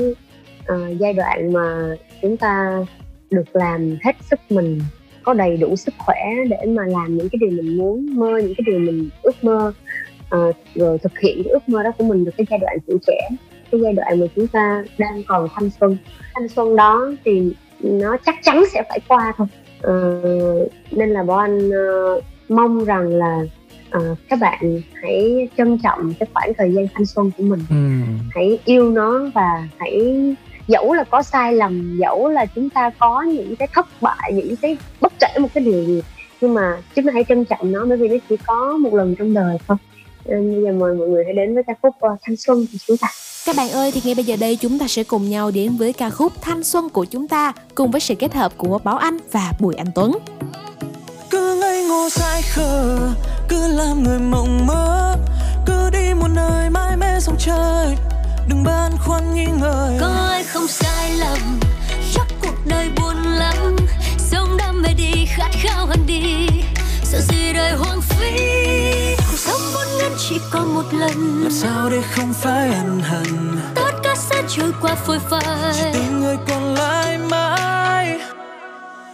uh, 0.73 0.97
giai 0.99 1.13
đoạn 1.13 1.53
mà 1.53 1.95
chúng 2.21 2.37
ta 2.37 2.85
được 3.31 3.55
làm 3.55 3.97
hết 4.03 4.15
sức 4.21 4.39
mình 4.49 4.81
có 5.23 5.33
đầy 5.33 5.57
đủ 5.57 5.75
sức 5.75 5.93
khỏe 5.97 6.33
để 6.49 6.65
mà 6.67 6.83
làm 6.85 7.17
những 7.17 7.29
cái 7.29 7.39
điều 7.41 7.49
mình 7.49 7.77
muốn 7.77 8.15
mơ 8.15 8.37
những 8.37 8.53
cái 8.57 8.63
điều 8.65 8.79
mình 8.79 9.09
ước 9.21 9.43
mơ 9.43 9.73
ờ, 10.29 10.51
rồi 10.75 10.97
thực 10.97 11.19
hiện 11.19 11.43
cái 11.43 11.51
ước 11.51 11.69
mơ 11.69 11.83
đó 11.83 11.91
của 11.97 12.03
mình 12.03 12.25
được 12.25 12.31
cái 12.37 12.45
giai 12.49 12.59
đoạn 12.59 12.77
tuổi 12.87 12.97
trẻ 13.07 13.29
cái 13.73 13.81
giai 13.81 13.93
đoạn 13.93 14.19
mà 14.19 14.25
chúng 14.35 14.47
ta 14.47 14.83
đang 14.97 15.23
còn 15.27 15.47
thanh 15.55 15.69
xuân. 15.79 15.97
Thanh 16.33 16.47
xuân 16.47 16.75
đó 16.75 17.11
thì 17.25 17.53
nó 17.79 18.17
chắc 18.25 18.35
chắn 18.43 18.63
sẽ 18.73 18.83
phải 18.89 18.99
qua 19.07 19.33
thôi. 19.37 19.47
Ờ, 19.81 20.21
nên 20.91 21.09
là 21.09 21.23
bọn 21.23 21.39
anh 21.39 21.69
uh, 21.69 22.23
mong 22.49 22.85
rằng 22.85 23.07
là 23.07 23.41
ờ, 23.93 24.15
các 24.29 24.39
bạn 24.39 24.81
hãy 24.93 25.49
trân 25.57 25.77
trọng 25.83 26.13
cái 26.19 26.27
khoảng 26.33 26.53
thời 26.57 26.73
gian 26.73 26.87
thanh 26.93 27.05
xuân 27.05 27.31
của 27.37 27.43
mình. 27.43 27.63
Hãy 28.35 28.59
yêu 28.65 28.91
nó 28.91 29.29
và 29.33 29.67
hãy 29.79 30.15
dẫu 30.67 30.93
là 30.93 31.03
có 31.03 31.23
sai 31.23 31.53
lầm 31.53 31.97
dẫu 31.97 32.29
là 32.29 32.45
chúng 32.45 32.69
ta 32.69 32.89
có 32.99 33.21
những 33.21 33.55
cái 33.55 33.67
thất 33.73 33.87
bại 34.01 34.33
những 34.33 34.55
cái 34.55 34.77
bất 35.01 35.13
kể 35.19 35.39
một 35.39 35.47
cái 35.53 35.63
điều 35.63 35.83
gì 35.83 36.01
nhưng 36.41 36.53
mà 36.53 36.77
chúng 36.95 37.05
ta 37.05 37.11
hãy 37.13 37.23
trân 37.29 37.45
trọng 37.45 37.71
nó 37.71 37.85
bởi 37.85 37.97
vì 37.97 38.07
nó 38.07 38.15
chỉ 38.29 38.35
có 38.45 38.77
một 38.77 38.93
lần 38.93 39.15
trong 39.15 39.33
đời 39.33 39.57
thôi. 39.67 39.77
Nên 40.25 40.53
bây 40.53 40.63
giờ 40.63 40.71
mời 40.79 40.93
mọi 40.95 41.07
người 41.07 41.23
hãy 41.25 41.33
đến 41.33 41.53
với 41.53 41.63
ca 41.63 41.73
khúc 41.81 41.95
ờ, 41.99 42.09
thanh 42.21 42.35
xuân 42.35 42.65
của 42.71 42.77
chúng 42.87 42.97
ta. 42.97 43.07
Các 43.45 43.55
bạn 43.55 43.69
ơi 43.69 43.91
thì 43.91 44.01
ngay 44.03 44.15
bây 44.15 44.25
giờ 44.25 44.35
đây 44.35 44.55
chúng 44.55 44.79
ta 44.79 44.87
sẽ 44.87 45.03
cùng 45.03 45.29
nhau 45.29 45.51
đến 45.51 45.77
với 45.77 45.93
ca 45.93 46.09
khúc 46.09 46.33
Thanh 46.41 46.63
Xuân 46.63 46.89
của 46.89 47.05
chúng 47.05 47.27
ta 47.27 47.53
cùng 47.75 47.91
với 47.91 48.01
sự 48.01 48.15
kết 48.15 48.33
hợp 48.33 48.57
của 48.57 48.79
Bảo 48.83 48.97
Anh 48.97 49.17
và 49.31 49.51
Bùi 49.59 49.75
Anh 49.75 49.87
Tuấn. 49.95 50.11
Cứ 51.43 51.55
ngây 51.55 51.83
ngô 51.83 52.09
dại 52.09 52.41
khờ 52.41 52.97
cứ 53.49 53.67
làm 53.67 54.03
người 54.03 54.19
mộng 54.19 54.65
mơ 54.65 55.15
cứ 55.65 55.89
đi 55.89 56.13
một 56.13 56.27
nơi 56.27 56.69
mãi 56.69 56.97
mê 56.97 57.19
sông 57.19 57.35
trời. 57.39 57.97
Đừng 58.47 58.63
băn 58.63 58.91
khoăn 59.05 59.33
nghi 59.33 59.45
ngờ. 59.45 59.97
Có 60.01 60.07
ai 60.29 60.43
không 60.43 60.67
sai 60.67 61.11
lầm 61.11 61.59
chắc 62.13 62.27
cuộc 62.41 62.55
đời 62.65 62.89
buồn 62.97 63.23
lắm. 63.23 63.75
Sống 64.17 64.57
đam 64.57 64.81
mê 64.81 64.89
đi 64.93 65.25
khát 65.25 65.49
khao 65.63 65.85
hơn 65.85 66.05
đi. 66.07 66.47
Sợ 67.03 67.21
gì 67.21 67.53
đời 67.53 67.71
hoang 67.71 68.01
phí 68.01 68.31
cuộc 69.17 69.37
sống 69.37 69.61
vốn 69.73 69.87
ngắn 69.99 70.11
chỉ 70.29 70.39
còn 70.51 70.75
một 70.75 70.93
lần. 70.93 71.43
Làm 71.43 71.51
sao 71.51 71.89
để 71.89 72.01
không 72.15 72.33
phải 72.33 72.67
ân 72.67 73.01
hận? 73.01 73.57
Tất 73.75 73.91
cả 74.03 74.15
sẽ 74.15 74.43
trôi 74.49 74.71
qua 74.81 74.95
phôi 74.95 75.19
phai. 75.29 75.93
Tình 75.93 76.19
người 76.19 76.37
còn 76.47 76.73
lại 76.73 77.17
mãi. 77.17 78.19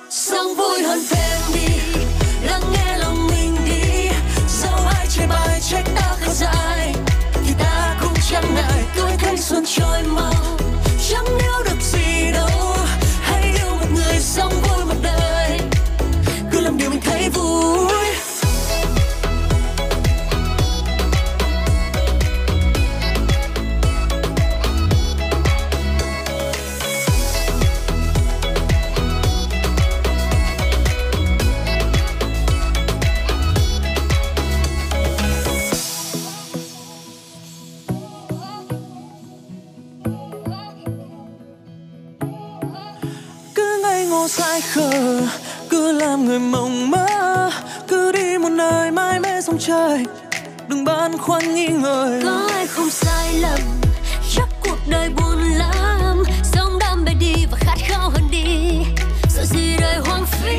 Sống 0.10 0.56
vui 0.57 0.84
hơn 0.84 0.99
thêm 1.10 1.41
đi 1.53 1.69
lắng 2.43 2.61
nghe 2.71 2.97
lòng 2.97 3.27
mình 3.27 3.55
đi. 3.65 4.09
Dẫu 4.47 4.79
ai 4.95 5.07
chê 5.07 5.27
bai 5.27 5.61
trách 5.69 5.85
ta 5.95 6.15
khá 6.19 6.33
dại 6.33 6.93
thì 7.45 7.53
ta 7.59 7.97
cũng 8.01 8.13
chẳng 8.31 8.55
ngại. 8.55 8.83
Tuổi 8.95 9.11
thanh 9.19 9.37
xuân 9.37 9.63
trôi 9.65 10.03
mau, 10.03 10.33
chẳng 11.09 11.25
nếu 11.39 11.63
vô 44.19 44.27
sai 44.27 44.61
khờ 44.61 45.21
cứ 45.69 45.91
làm 45.91 46.25
người 46.25 46.39
mộng 46.39 46.91
mơ 46.91 47.49
cứ 47.87 48.11
đi 48.11 48.37
một 48.37 48.49
nơi 48.49 48.91
mãi 48.91 49.19
mê 49.19 49.41
sông 49.41 49.57
trời. 49.59 50.05
Đừng 50.67 50.85
băn 50.85 51.17
khoăn 51.17 51.55
nghi 51.55 51.67
ngờ. 51.67 52.21
Có 52.23 52.47
ai 52.53 52.67
không 52.67 52.89
sai 52.89 53.33
lầm 53.33 53.59
chắc 54.35 54.49
cuộc 54.61 54.77
đời 54.87 55.09
buồn 55.09 55.43
lắm. 55.43 56.23
Sống 56.43 56.79
đam 56.79 57.05
mê 57.05 57.11
đi 57.19 57.45
và 57.51 57.57
khát 57.61 57.77
khao 57.87 58.09
hơn 58.09 58.23
đi. 58.31 58.79
Sợ 59.29 59.45
gì 59.45 59.77
đời 59.81 59.97
hoang 60.05 60.25
phí 60.25 60.57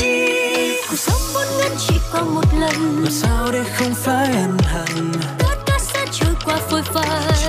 cuộc 0.91 0.99
sống 0.99 1.20
vốn 1.35 1.47
ngắn 1.59 1.77
chỉ 1.89 1.95
còn 2.12 2.35
một 2.35 2.55
lần. 2.61 3.03
Làm 3.03 3.12
sao 3.12 3.53
để 3.53 3.61
không 3.78 3.95
phải 3.95 4.27
ân 4.27 4.59
hận? 4.65 5.12
Tất 5.39 5.57
cả 5.66 5.78
sẽ 5.93 6.07
trôi 6.12 6.35
qua 6.45 6.57
phôi 6.70 6.82
phai 6.82 7.40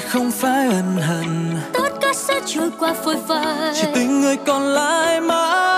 không 0.00 0.30
phải 0.30 0.68
ân 0.68 0.96
hận. 0.96 1.56
Tất 1.72 1.88
cả 2.00 2.12
sẽ 2.14 2.40
trôi 2.46 2.70
qua 2.78 2.94
phôi 3.04 3.16
phai. 3.28 3.72
Chỉ 3.74 3.88
tình 3.94 4.20
người 4.20 4.36
còn 4.36 4.62
lại 4.62 5.20
mãi 5.20 5.75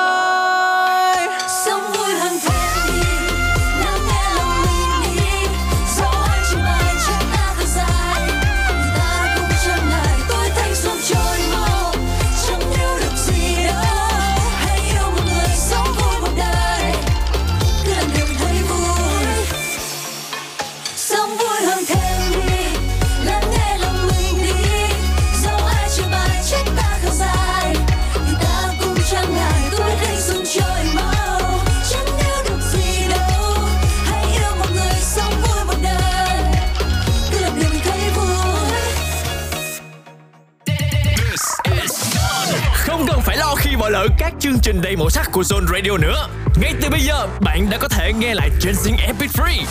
trình 44.72 44.80
đầy 44.82 44.96
màu 44.96 45.10
sắc 45.10 45.28
của 45.32 45.42
Zone 45.42 45.66
Radio 45.66 45.96
nữa. 45.96 46.28
Ngay 46.60 46.74
từ 46.82 46.88
bây 46.90 47.00
giờ, 47.00 47.28
bạn 47.40 47.70
đã 47.70 47.78
có 47.80 47.88
thể 47.88 48.12
nghe 48.12 48.34
lại 48.34 48.50
trên 48.60 48.74
Zing 48.74 48.96
MP3 48.96 49.64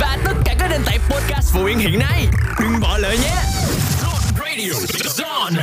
và 0.00 0.18
tất 0.24 0.32
cả 0.44 0.54
các 0.58 0.68
nền 0.70 0.80
tảng 0.86 0.98
podcast 1.10 1.54
phổ 1.54 1.64
biến 1.64 1.78
hiện 1.78 1.98
nay. 1.98 2.26
Đừng 2.60 2.80
bỏ 2.82 2.98
lỡ 2.98 3.10
nhé. 3.10 3.34
Zone 4.02 4.38
Radio, 4.38 4.72
Zone. 5.02 5.62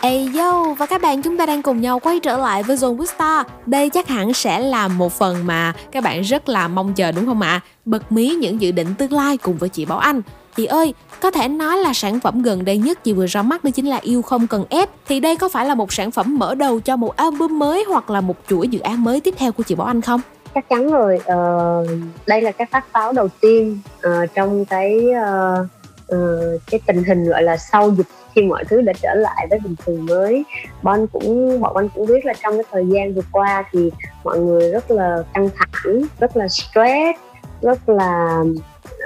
Ê 0.00 0.26
yo, 0.38 0.74
và 0.78 0.86
các 0.86 1.02
bạn 1.02 1.22
chúng 1.22 1.38
ta 1.38 1.46
đang 1.46 1.62
cùng 1.62 1.80
nhau 1.80 1.98
quay 1.98 2.20
trở 2.22 2.36
lại 2.36 2.62
với 2.62 2.76
Zone 2.76 3.06
Star. 3.06 3.46
Đây 3.66 3.90
chắc 3.90 4.08
hẳn 4.08 4.34
sẽ 4.34 4.60
là 4.60 4.88
một 4.88 5.12
phần 5.12 5.46
mà 5.46 5.72
các 5.92 6.04
bạn 6.04 6.22
rất 6.22 6.48
là 6.48 6.68
mong 6.68 6.94
chờ 6.94 7.12
đúng 7.12 7.26
không 7.26 7.40
ạ? 7.40 7.60
Bật 7.84 8.12
mí 8.12 8.36
những 8.40 8.60
dự 8.60 8.70
định 8.70 8.94
tương 8.94 9.12
lai 9.12 9.36
cùng 9.36 9.58
với 9.58 9.68
chị 9.68 9.84
Bảo 9.84 9.98
Anh. 9.98 10.22
Chị 10.56 10.66
ơi, 10.66 10.94
có 11.20 11.30
thể 11.30 11.48
nói 11.48 11.78
là 11.78 11.92
sản 11.92 12.20
phẩm 12.20 12.42
gần 12.42 12.64
đây 12.64 12.78
nhất 12.78 13.04
chị 13.04 13.12
vừa 13.12 13.26
ra 13.26 13.42
mắt 13.42 13.64
đó 13.64 13.70
chính 13.70 13.86
là 13.86 13.96
Yêu 13.96 14.22
Không 14.22 14.46
Cần 14.46 14.64
Ép. 14.70 14.88
Thì 15.06 15.20
đây 15.20 15.36
có 15.36 15.48
phải 15.48 15.66
là 15.66 15.74
một 15.74 15.92
sản 15.92 16.10
phẩm 16.10 16.38
mở 16.38 16.54
đầu 16.54 16.80
cho 16.80 16.96
một 16.96 17.16
album 17.16 17.58
mới 17.58 17.84
hoặc 17.88 18.10
là 18.10 18.20
một 18.20 18.36
chuỗi 18.48 18.68
dự 18.68 18.80
án 18.80 19.04
mới 19.04 19.20
tiếp 19.20 19.34
theo 19.38 19.52
của 19.52 19.62
chị 19.62 19.74
Bảo 19.74 19.86
Anh 19.86 20.00
không? 20.00 20.20
chắc 20.54 20.68
chắn 20.68 20.90
rồi 20.90 21.16
uh, 21.16 21.88
đây 22.26 22.40
là 22.40 22.52
cái 22.52 22.66
phát 22.70 22.84
pháo 22.92 23.12
đầu 23.12 23.28
tiên 23.40 23.78
uh, 24.06 24.34
trong 24.34 24.64
cái 24.64 24.98
uh, 25.10 25.66
uh, 26.14 26.60
cái 26.70 26.80
tình 26.86 27.04
hình 27.04 27.24
gọi 27.24 27.42
là 27.42 27.56
sau 27.56 27.90
dịch 27.90 28.06
khi 28.34 28.42
mọi 28.42 28.64
thứ 28.64 28.80
đã 28.80 28.92
trở 29.02 29.14
lại 29.14 29.46
với 29.50 29.58
bình 29.58 29.74
thường 29.86 30.06
mới 30.06 30.44
bon 30.82 31.06
cũng 31.06 31.60
bọn 31.60 31.76
anh 31.76 31.88
cũng 31.94 32.06
biết 32.06 32.24
là 32.24 32.32
trong 32.42 32.54
cái 32.54 32.64
thời 32.70 32.86
gian 32.86 33.14
vừa 33.14 33.22
qua 33.32 33.64
thì 33.72 33.90
mọi 34.24 34.38
người 34.38 34.70
rất 34.70 34.90
là 34.90 35.16
căng 35.34 35.48
thẳng 35.56 36.02
rất 36.20 36.36
là 36.36 36.48
stress 36.48 37.20
rất 37.62 37.88
là 37.88 38.42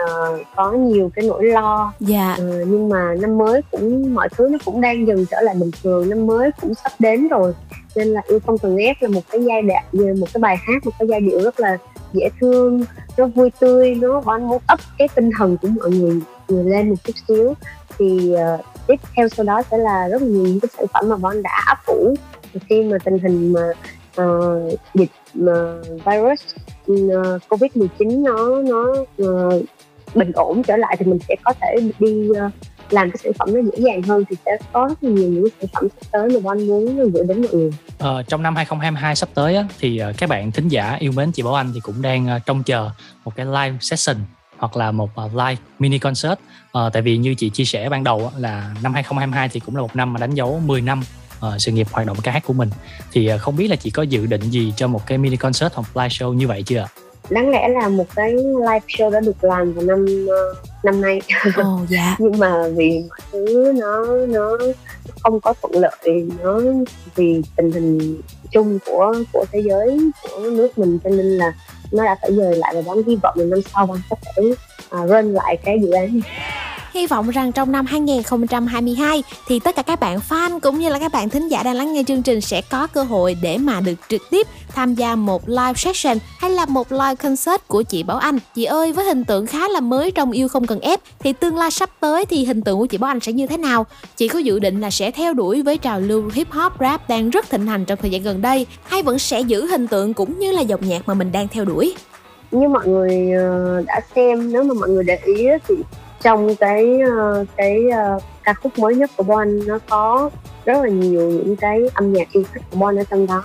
ờ, 0.07 0.39
có 0.57 0.73
nhiều 0.73 1.11
cái 1.15 1.25
nỗi 1.29 1.45
lo. 1.45 1.93
Dạ. 2.01 2.35
Ờ, 2.39 2.65
nhưng 2.67 2.89
mà 2.89 3.15
năm 3.21 3.39
mới 3.39 3.63
cũng 3.71 4.15
mọi 4.15 4.29
thứ 4.29 4.49
nó 4.49 4.59
cũng 4.65 4.81
đang 4.81 5.07
dần 5.07 5.27
trở 5.31 5.41
lại 5.41 5.55
bình 5.61 5.71
thường. 5.83 6.11
Năm 6.11 6.27
mới 6.27 6.51
cũng 6.61 6.75
sắp 6.75 6.93
đến 6.99 7.29
rồi. 7.29 7.53
Nên 7.97 8.09
là 8.09 8.23
yêu 8.29 8.39
không 8.47 8.59
cần 8.59 8.77
ép 8.77 8.97
là 9.01 9.09
một 9.09 9.21
cái 9.31 9.45
giai 9.45 9.63
đoạn 9.63 9.85
một 10.21 10.27
cái 10.35 10.41
bài 10.41 10.57
hát 10.57 10.87
một 10.87 10.93
cái 10.99 11.09
giai 11.09 11.21
điệu 11.21 11.43
rất 11.43 11.61
là 11.61 11.79
dễ 12.13 12.29
thương 12.41 12.85
nó 13.17 13.27
vui 13.27 13.51
tươi. 13.61 13.95
Nó 13.95 14.21
bọn 14.21 14.49
muốn 14.49 14.63
ấp 14.67 14.81
cái 14.99 15.09
tinh 15.15 15.31
thần 15.39 15.57
của 15.57 15.69
mọi 15.69 15.91
người, 15.91 16.21
người 16.49 16.65
lên 16.65 16.89
một 16.89 16.97
chút 17.05 17.15
xíu. 17.29 17.55
Thì 17.99 18.33
ờ, 18.33 18.59
tiếp 18.87 18.97
theo 19.17 19.29
sau 19.29 19.45
đó 19.45 19.63
sẽ 19.71 19.79
là 19.79 20.09
rất 20.09 20.23
là 20.23 20.29
nhiều 20.29 20.45
những 20.45 20.61
cái 20.61 20.69
sản 20.77 20.87
phẩm 20.93 21.09
mà 21.09 21.17
bọn 21.17 21.43
đã 21.43 21.65
ấp 21.67 21.79
ủ. 21.87 22.15
Khi 22.69 22.83
mà 22.83 22.99
tình 23.05 23.19
hình 23.19 23.53
mà 23.53 23.73
ờ, 24.17 24.61
dịch 24.95 25.11
mà 25.35 25.53
virus 26.05 26.41
uh, 26.61 26.64
Ừ, 26.87 27.11
ờ, 27.11 27.39
covid 27.49 27.71
19 27.75 28.23
nó 28.23 28.63
nó 28.63 28.93
uh, 29.23 29.65
bình 30.15 30.33
ổn 30.33 30.63
trở 30.63 30.77
lại 30.77 30.97
thì 30.99 31.07
mình 31.07 31.19
sẽ 31.29 31.37
có 31.45 31.53
thể 31.61 31.77
đi 31.99 32.29
uh, 32.31 32.53
làm 32.91 33.11
cái 33.11 33.19
sản 33.25 33.33
phẩm 33.39 33.55
nó 33.55 33.61
dễ 33.61 33.83
dàng 33.85 34.03
hơn 34.03 34.25
thì 34.31 34.37
sẽ 34.47 34.57
có 34.73 34.89
rất 34.89 35.05
là 35.05 35.11
nhiều 35.11 35.31
những 35.31 35.49
sản 35.61 35.69
phẩm 35.73 35.89
sắp 35.89 36.07
tới 36.13 36.41
mà 36.41 36.53
anh 36.53 36.67
muốn 36.67 37.11
gửi 37.11 37.25
đến 37.29 37.43
mọi 37.43 37.51
người. 37.53 37.71
Ờ, 37.99 38.23
trong 38.23 38.43
năm 38.43 38.57
2022 38.57 39.17
sắp 39.17 39.29
tới 39.35 39.57
á, 39.57 39.65
thì 39.79 40.03
các 40.19 40.29
bạn 40.29 40.53
thính 40.53 40.69
giả 40.69 40.97
yêu 41.01 41.13
mến 41.13 41.33
chị 41.33 41.43
Bảo 41.43 41.55
Anh 41.55 41.71
thì 41.75 41.81
cũng 41.81 42.03
đang 42.03 42.41
trông 42.47 42.63
chờ 42.63 42.91
một 43.25 43.37
cái 43.37 43.47
live 43.47 43.77
session 43.81 44.17
hoặc 44.59 44.77
là 44.77 44.91
một 44.91 45.11
live 45.35 45.57
mini 45.79 45.99
concert. 45.99 46.39
Ờ, 46.73 46.91
tại 46.91 47.03
vì 47.03 47.17
như 47.17 47.35
chị 47.35 47.51
chia 47.51 47.65
sẻ 47.65 47.89
ban 47.89 48.05
đầu 48.05 48.31
á, 48.33 48.39
là 48.39 48.75
năm 48.83 48.95
2022 48.95 49.49
thì 49.49 49.61
cũng 49.61 49.77
là 49.77 49.83
một 49.83 49.97
năm 49.97 50.13
mà 50.13 50.21
đánh 50.21 50.35
dấu 50.35 50.61
10 50.67 50.81
năm 50.81 51.03
ờ, 51.45 51.59
sự 51.59 51.73
nghiệp 51.73 51.87
hoạt 51.93 52.07
động 52.07 52.17
ca 52.23 52.33
hát 52.33 52.43
của 52.47 52.53
mình 52.53 52.71
thì 53.13 53.27
ờ, 53.27 53.39
không 53.39 53.57
biết 53.57 53.69
là 53.69 53.77
chị 53.77 53.91
có 53.91 54.03
dự 54.03 54.27
định 54.27 54.41
gì 54.41 54.73
cho 54.77 54.89
một 54.89 55.07
cái 55.07 55.19
mini 55.19 55.37
concert 55.37 55.73
hoặc 55.75 55.97
live 55.97 56.09
show 56.09 56.33
như 56.33 56.49
vậy 56.49 56.63
chưa 56.67 56.87
đáng 57.31 57.51
lẽ 57.51 57.69
là 57.69 57.89
một 57.89 58.07
cái 58.15 58.33
live 58.33 58.87
show 58.89 59.11
đã 59.11 59.21
được 59.21 59.45
làm 59.45 59.73
vào 59.73 59.85
năm 59.85 60.07
ờ, 60.29 60.55
năm 60.83 61.01
nay 61.01 61.21
Ồ 61.57 61.81
dạ. 61.89 62.17
nhưng 62.19 62.39
mà 62.39 62.69
vì 62.77 63.05
mọi 63.09 63.19
thứ 63.33 63.73
nó 63.77 64.07
nó 64.29 64.59
không 65.23 65.41
có 65.41 65.55
thuận 65.63 65.83
lợi 65.83 66.27
nó 66.43 66.61
vì 67.15 67.43
tình 67.57 67.73
hình 67.73 68.21
chung 68.51 68.79
của 68.87 69.15
của 69.33 69.45
thế 69.53 69.63
giới 69.65 69.99
của 70.23 70.41
nước 70.41 70.79
mình 70.79 70.99
cho 71.05 71.11
nên 71.11 71.27
là 71.27 71.53
nó 71.93 72.05
đã 72.05 72.17
phải 72.23 72.35
dời 72.37 72.57
lại 72.57 72.75
và 72.75 72.83
đón 72.87 73.03
hy 73.07 73.17
vọng 73.23 73.35
là 73.39 73.45
năm 73.45 73.61
sau 73.75 73.87
bạn 73.87 73.99
có 74.11 74.17
thể 74.23 74.43
uh, 75.03 75.11
run 75.11 75.35
lại 75.35 75.57
cái 75.65 75.79
dự 75.83 75.91
án 75.91 76.21
này. 76.21 76.31
Hy 76.95 77.07
vọng 77.07 77.31
rằng 77.31 77.53
trong 77.53 77.73
năm 77.73 77.87
2022 77.87 79.23
thì 79.49 79.61
tất 79.61 79.77
cả 79.77 79.83
các 79.83 80.01
bạn 80.01 80.19
fan 80.29 80.61
cũng 80.61 80.79
như 80.79 80.89
là 80.89 80.99
các 80.99 81.13
bạn 81.13 81.29
thính 81.29 81.49
giả 81.49 81.63
đang 81.63 81.75
lắng 81.75 81.93
nghe 81.93 82.03
chương 82.07 82.23
trình 82.23 82.41
sẽ 82.41 82.63
có 82.71 82.87
cơ 82.87 83.03
hội 83.03 83.37
để 83.43 83.59
mà 83.59 83.81
được 83.81 83.95
trực 84.09 84.23
tiếp 84.31 84.47
tham 84.69 84.95
gia 84.95 85.17
một 85.17 85.49
live 85.49 85.73
session 85.77 86.19
hay 86.39 86.51
là 86.51 86.67
một 86.67 86.93
live 86.93 87.15
concert 87.15 87.63
của 87.69 87.83
chị 87.83 88.03
Bảo 88.03 88.19
Anh. 88.19 88.39
Chị 88.55 88.65
ơi, 88.65 88.93
với 88.93 89.05
hình 89.05 89.25
tượng 89.25 89.47
khá 89.47 89.69
là 89.69 89.81
mới 89.81 90.11
trong 90.11 90.33
Yêu 90.33 90.49
Không 90.49 90.67
Cần 90.67 90.81
Ép 90.81 91.01
thì 91.19 91.33
tương 91.33 91.57
lai 91.57 91.71
sắp 91.71 91.91
tới 92.01 92.27
thì 92.27 92.45
hình 92.45 92.63
tượng 92.63 92.79
của 92.79 92.87
chị 92.87 92.99
Bảo 92.99 93.11
Anh 93.11 93.21
sẽ 93.21 93.33
như 93.33 93.47
thế 93.47 93.57
nào? 93.57 93.87
Chị 94.17 94.29
có 94.29 94.39
dự 94.39 94.59
định 94.59 94.81
là 94.81 94.91
sẽ 94.91 95.11
theo 95.11 95.35
đuổi 95.35 95.63
với 95.63 95.79
trào 95.79 96.01
lưu 96.01 96.31
hip 96.35 96.51
hop 96.51 96.73
rap 96.81 97.09
đang 97.09 97.31
rất 97.31 97.51
thịnh 97.51 97.67
hành 97.67 97.85
trong 97.85 97.99
thời 98.03 98.11
gian 98.11 98.23
gần 98.23 98.43
đây 98.43 98.67
hay 98.85 99.03
vẫn 99.03 99.19
sẽ 99.19 99.41
giữ 99.41 99.67
hình 99.67 99.87
tượng 99.87 100.15
cũng 100.15 100.39
như 100.39 100.53
là 100.53 100.61
dòng 100.61 100.89
nhạc 100.89 101.09
mà 101.09 101.15
mình 101.15 101.33
đang 101.33 101.49
theo 101.49 101.65
đuổi? 101.65 101.95
như 102.51 102.69
mọi 102.69 102.89
người 102.89 103.33
ờ, 103.33 103.83
đã 103.87 104.01
xem 104.15 104.53
nếu 104.53 104.63
mà 104.63 104.75
mọi 104.75 104.89
người 104.89 105.05
để 105.05 105.19
ý 105.25 105.47
thì 105.69 105.75
trong 106.25 106.57
cái 106.57 107.01
ờ, 107.01 107.45
cái 107.57 107.91
ờ, 107.91 108.19
ca 108.45 108.55
khúc 108.55 108.79
mới 108.79 108.95
nhất 108.95 109.11
của 109.17 109.23
Bon 109.23 109.67
nó 109.67 109.79
có 109.89 110.31
rất 110.65 110.83
là 110.83 110.89
nhiều 110.89 111.31
những 111.31 111.57
cái 111.57 111.81
âm 111.95 112.13
nhạc 112.13 112.33
yêu 112.33 112.45
thích 112.53 112.63
của 112.71 112.77
Bon 112.77 112.97
ở 112.97 113.05
trong 113.11 113.27
đó. 113.27 113.45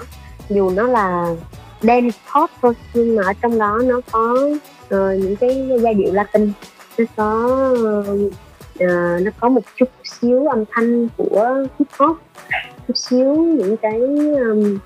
Dù 0.50 0.70
nó 0.70 0.84
là 0.84 1.36
dance 1.82 2.18
pop 2.34 2.50
thôi 2.62 2.74
nhưng 2.94 3.16
mà 3.16 3.24
ở 3.26 3.34
trong 3.42 3.60
đó 3.60 3.80
nó 3.84 4.02
có 4.12 4.50
uh, 4.86 5.20
những 5.20 5.36
cái 5.36 5.70
giai 5.82 5.94
điệu 5.94 6.14
Latin. 6.14 6.52
Nó 6.98 7.06
có 7.16 7.70
uh, 7.74 8.34
nó 9.22 9.32
có 9.40 9.50
một 9.50 9.62
chút 9.76 9.90
xíu 10.04 10.48
âm 10.48 10.64
thanh 10.72 11.08
của 11.18 11.66
hip 11.80 11.88
hop 12.00 12.18
chút 12.88 12.98
xíu 12.98 13.36
những 13.36 13.78
cái 13.78 14.00
um, 14.50 14.78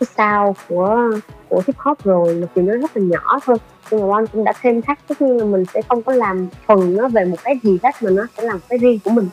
cái 0.00 0.06
sound 0.16 0.58
của 0.68 1.10
của 1.48 1.62
hip 1.66 1.76
hop 1.78 2.04
rồi 2.04 2.34
mặc 2.34 2.48
dù 2.54 2.62
nó 2.62 2.76
rất 2.76 2.96
là 2.96 3.02
nhỏ 3.02 3.38
thôi. 3.44 3.56
Nhưng 3.90 4.00
mà 4.00 4.06
Bon 4.06 4.26
cũng 4.26 4.44
đã 4.44 4.52
thêm 4.62 4.82
thắt 4.82 4.98
tất 5.08 5.22
nhiên 5.22 5.36
là 5.36 5.44
mình 5.44 5.64
sẽ 5.74 5.82
không 5.88 6.02
có 6.02 6.12
làm 6.12 6.48
phần 6.66 6.96
nó 6.96 7.08
về 7.08 7.24
một 7.24 7.36
cái 7.44 7.54
gì 7.62 7.78
hết 7.82 8.02
mà 8.02 8.10
nó 8.10 8.26
sẽ 8.36 8.42
làm 8.42 8.58
cái 8.68 8.78
riêng 8.78 8.98
của 9.04 9.10
mình. 9.10 9.28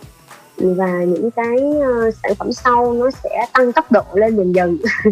Và 0.57 1.03
những 1.03 1.31
cái 1.31 1.57
uh, 1.57 2.13
sản 2.23 2.35
phẩm 2.35 2.53
sau 2.53 2.93
nó 2.93 3.11
sẽ 3.11 3.45
tăng 3.53 3.71
tốc 3.71 3.91
độ 3.91 4.03
lên 4.13 4.35
dần 4.35 4.55
dần. 4.55 4.77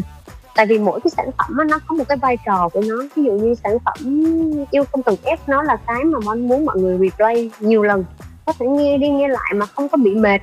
Tại 0.56 0.66
vì 0.66 0.80
mỗi 0.80 1.00
cái 1.00 1.12
sản 1.18 1.30
phẩm 1.38 1.58
đó, 1.58 1.64
nó 1.64 1.80
có 1.88 1.96
một 1.96 2.04
cái 2.08 2.18
vai 2.18 2.38
trò 2.46 2.70
của 2.70 2.82
nó. 2.88 2.96
Ví 3.16 3.24
dụ 3.24 3.32
như 3.32 3.56
sản 3.64 3.78
phẩm 3.86 4.24
yêu 4.72 4.84
không 4.92 5.04
cần 5.04 5.16
ép 5.24 5.40
nó 5.48 5.64
là 5.64 5.78
cái 5.88 6.04
mà 6.04 6.20
Bon 6.26 6.48
muốn 6.48 6.66
mọi 6.66 6.80
người 6.80 6.98
replay 6.98 7.52
nhiều 7.60 7.84
lần. 7.84 8.06
Có 8.46 8.54
thể 8.60 8.66
nghe 8.66 8.98
đi 8.98 9.10
nghe 9.10 9.28
lại 9.28 9.52
mà 9.56 9.66
không 9.66 9.90
có 9.90 9.98
bị 9.98 10.16
mệt 10.16 10.42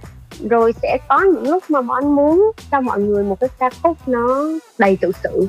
rồi 0.48 0.74
sẽ 0.82 0.98
có 1.08 1.20
những 1.20 1.50
lúc 1.50 1.62
mà 1.68 1.82
Bon 1.82 2.16
muốn 2.16 2.52
cho 2.70 2.80
mọi 2.80 3.00
người 3.00 3.24
một 3.24 3.40
cái 3.40 3.50
ca 3.58 3.70
khúc 3.82 3.96
nó 4.06 4.44
đầy 4.78 4.98
tự 5.00 5.12
sự. 5.22 5.46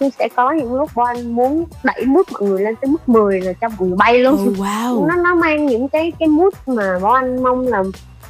Nhưng 0.00 0.10
sẽ 0.10 0.28
có 0.36 0.52
những 0.52 0.74
lúc 0.74 0.90
Bon 0.94 1.32
muốn 1.32 1.64
đẩy 1.84 2.04
mood 2.04 2.26
mọi 2.32 2.42
người 2.42 2.62
lên 2.62 2.74
tới 2.76 2.90
mức 2.90 3.08
10 3.08 3.40
là 3.40 3.52
cho 3.52 3.68
mọi 3.68 3.88
người 3.88 3.96
bay 3.96 4.18
luôn. 4.18 4.34
Oh, 4.34 4.56
wow. 4.56 5.06
nó 5.06 5.16
nó 5.16 5.34
mang 5.34 5.66
những 5.66 5.88
cái 5.88 6.12
cái 6.18 6.28
mood 6.28 6.54
mà 6.66 6.98
Bon 7.02 7.42
mong 7.42 7.68
là 7.68 7.82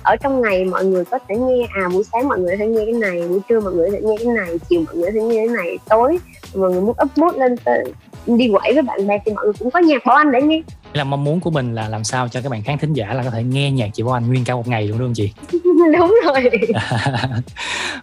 ở 0.03 0.17
trong 0.17 0.41
ngày 0.41 0.65
mọi 0.65 0.85
người 0.85 1.05
có 1.05 1.19
thể 1.29 1.37
nghe. 1.37 1.67
À 1.75 1.89
buổi 1.93 2.05
sáng 2.13 2.29
mọi 2.29 2.39
người 2.39 2.57
thể 2.57 2.67
nghe 2.67 2.85
cái 2.85 2.95
này 2.95 3.29
buổi 3.29 3.41
trưa 3.49 3.61
mọi 3.61 3.73
người 3.73 3.91
thể 3.91 4.01
nghe 4.03 4.17
cái 4.17 4.27
này 4.27 4.59
chiều 4.69 4.83
mọi 4.87 4.97
người 4.97 5.11
thể 5.13 5.21
nghe 5.23 5.47
cái 5.47 5.57
này 5.57 5.79
tối 5.89 6.19
mọi 6.55 6.71
người 6.71 6.81
muốn 6.81 6.97
up 7.05 7.19
mood 7.19 7.37
lên 7.37 7.57
tới, 7.57 7.85
đi 8.27 8.51
quẩy 8.53 8.73
với 8.75 8.83
bạn 8.83 9.07
bè 9.07 9.19
thì 9.27 9.33
mọi 9.33 9.45
người 9.45 9.55
cũng 9.59 9.71
có 9.71 9.79
nhạc. 9.81 10.07
Bon 10.07 10.33
để 10.33 10.43
nghe. 10.43 10.63
Là 10.93 11.05
mong 11.05 11.25
muốn 11.25 11.41
của 11.41 11.51
mình 11.51 11.75
là 11.75 11.89
làm 11.89 12.05
sao 12.05 12.29
cho 12.29 12.41
các 12.41 12.49
bạn 12.49 12.63
khán 12.63 12.79
thính 12.79 12.93
giả 12.93 13.15
là 13.15 13.23
có 13.23 13.31
thể 13.31 13.43
nghe 13.43 13.71
nhạc 13.71 13.89
chị 13.95 14.03
Bảo 14.03 14.13
Anh 14.13 14.29
nguyên 14.29 14.45
cả 14.45 14.55
một 14.55 14.69
ngày 14.69 14.89
luôn 14.89 14.99
đúng 14.99 15.09
không 15.09 15.15
chị? 15.15 15.33
Đúng 15.99 16.17
rồi. 16.25 16.51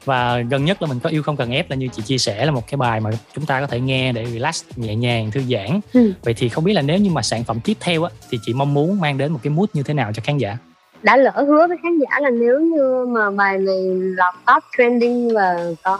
Và 0.05 0.39
gần 0.49 0.65
nhất 0.65 0.81
là 0.81 0.87
mình 0.87 0.99
có 0.99 1.09
yêu 1.09 1.23
không 1.23 1.37
cần 1.37 1.51
ép 1.51 1.69
là 1.69 1.75
như 1.75 1.87
chị 1.87 2.01
chia 2.01 2.17
sẻ 2.17 2.45
là 2.45 2.51
một 2.51 2.67
cái 2.67 2.77
bài 2.77 2.99
mà 2.99 3.09
chúng 3.35 3.45
ta 3.45 3.61
có 3.61 3.67
thể 3.67 3.79
nghe 3.79 4.11
để 4.11 4.25
relax 4.25 4.63
nhẹ 4.75 4.95
nhàng 4.95 5.31
thư 5.31 5.41
giãn. 5.49 5.79
Ừ. 5.93 6.13
vậy 6.23 6.33
thì 6.37 6.49
không 6.49 6.63
biết 6.63 6.73
là 6.73 6.81
nếu 6.81 6.97
như 6.97 7.09
mà 7.11 7.21
sản 7.21 7.43
phẩm 7.43 7.59
tiếp 7.63 7.77
theo 7.79 8.03
á 8.03 8.11
thì 8.29 8.39
chị 8.45 8.53
mong 8.53 8.73
muốn 8.73 8.99
mang 8.99 9.17
đến 9.17 9.31
một 9.31 9.39
cái 9.43 9.51
mood 9.51 9.69
như 9.73 9.83
thế 9.83 9.93
nào 9.93 10.11
cho 10.13 10.21
khán 10.25 10.37
giả? 10.37 10.57
Đã 11.03 11.17
lỡ 11.17 11.43
hứa 11.47 11.67
với 11.67 11.77
khán 11.83 11.99
giả 11.99 12.19
là 12.19 12.29
nếu 12.29 12.59
như 12.59 13.05
mà 13.09 13.31
bài 13.31 13.57
này 13.57 13.81
lọt 13.93 14.33
top 14.47 14.63
trending 14.77 15.33
và 15.33 15.57
có 15.83 15.97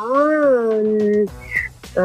ờ, 1.95 2.03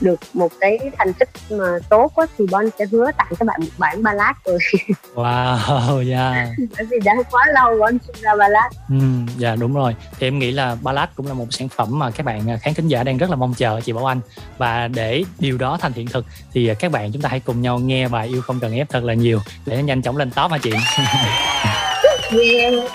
được 0.00 0.20
một 0.34 0.52
cái 0.60 0.78
thành 0.98 1.12
tích 1.12 1.28
mà 1.50 1.78
tốt 1.88 2.12
á, 2.16 2.26
thì 2.38 2.46
Bon 2.50 2.64
sẽ 2.78 2.84
hứa 2.92 3.10
tặng 3.16 3.32
các 3.38 3.44
bạn 3.44 3.60
một 3.60 3.70
bản 3.78 4.02
ballad 4.02 4.36
rồi. 4.44 4.58
Wow 5.14 6.10
yeah 6.10 6.48
bởi 6.76 6.86
vì 6.90 6.98
đã 7.04 7.14
quá 7.30 7.46
lâu 7.54 7.78
Bon 7.80 7.98
chưa 7.98 8.12
ra 8.20 8.34
ballad. 8.36 8.72
Ừ, 8.88 8.96
dạ 9.38 9.56
đúng 9.56 9.74
rồi. 9.74 9.94
Thì 10.18 10.26
em 10.26 10.38
nghĩ 10.38 10.50
là 10.50 10.76
ballad 10.82 11.08
cũng 11.16 11.26
là 11.26 11.34
một 11.34 11.46
sản 11.50 11.68
phẩm 11.68 11.98
mà 11.98 12.10
các 12.10 12.26
bạn 12.26 12.50
à, 12.50 12.56
khán 12.56 12.74
thính 12.74 12.88
giả 12.88 13.02
đang 13.02 13.18
rất 13.18 13.30
là 13.30 13.36
mong 13.36 13.54
chờ 13.54 13.80
chị 13.80 13.92
Bảo 13.92 14.10
Anh. 14.10 14.20
Và 14.58 14.88
để 14.88 15.24
điều 15.38 15.58
đó 15.58 15.78
thành 15.80 15.92
hiện 15.92 16.06
thực 16.06 16.26
thì 16.52 16.68
à, 16.68 16.74
các 16.74 16.92
bạn 16.92 17.12
chúng 17.12 17.22
ta 17.22 17.28
hãy 17.28 17.40
cùng 17.40 17.62
nhau 17.62 17.78
nghe 17.78 18.08
bài 18.08 18.28
yêu 18.28 18.42
không 18.42 18.60
cần 18.60 18.74
ép 18.74 18.88
thật 18.88 19.04
là 19.04 19.14
nhiều 19.14 19.40
để 19.66 19.82
nhanh 19.82 20.02
chóng 20.02 20.16
lên 20.16 20.30
top 20.30 20.50
hả 20.50 20.58
chị 20.58 20.72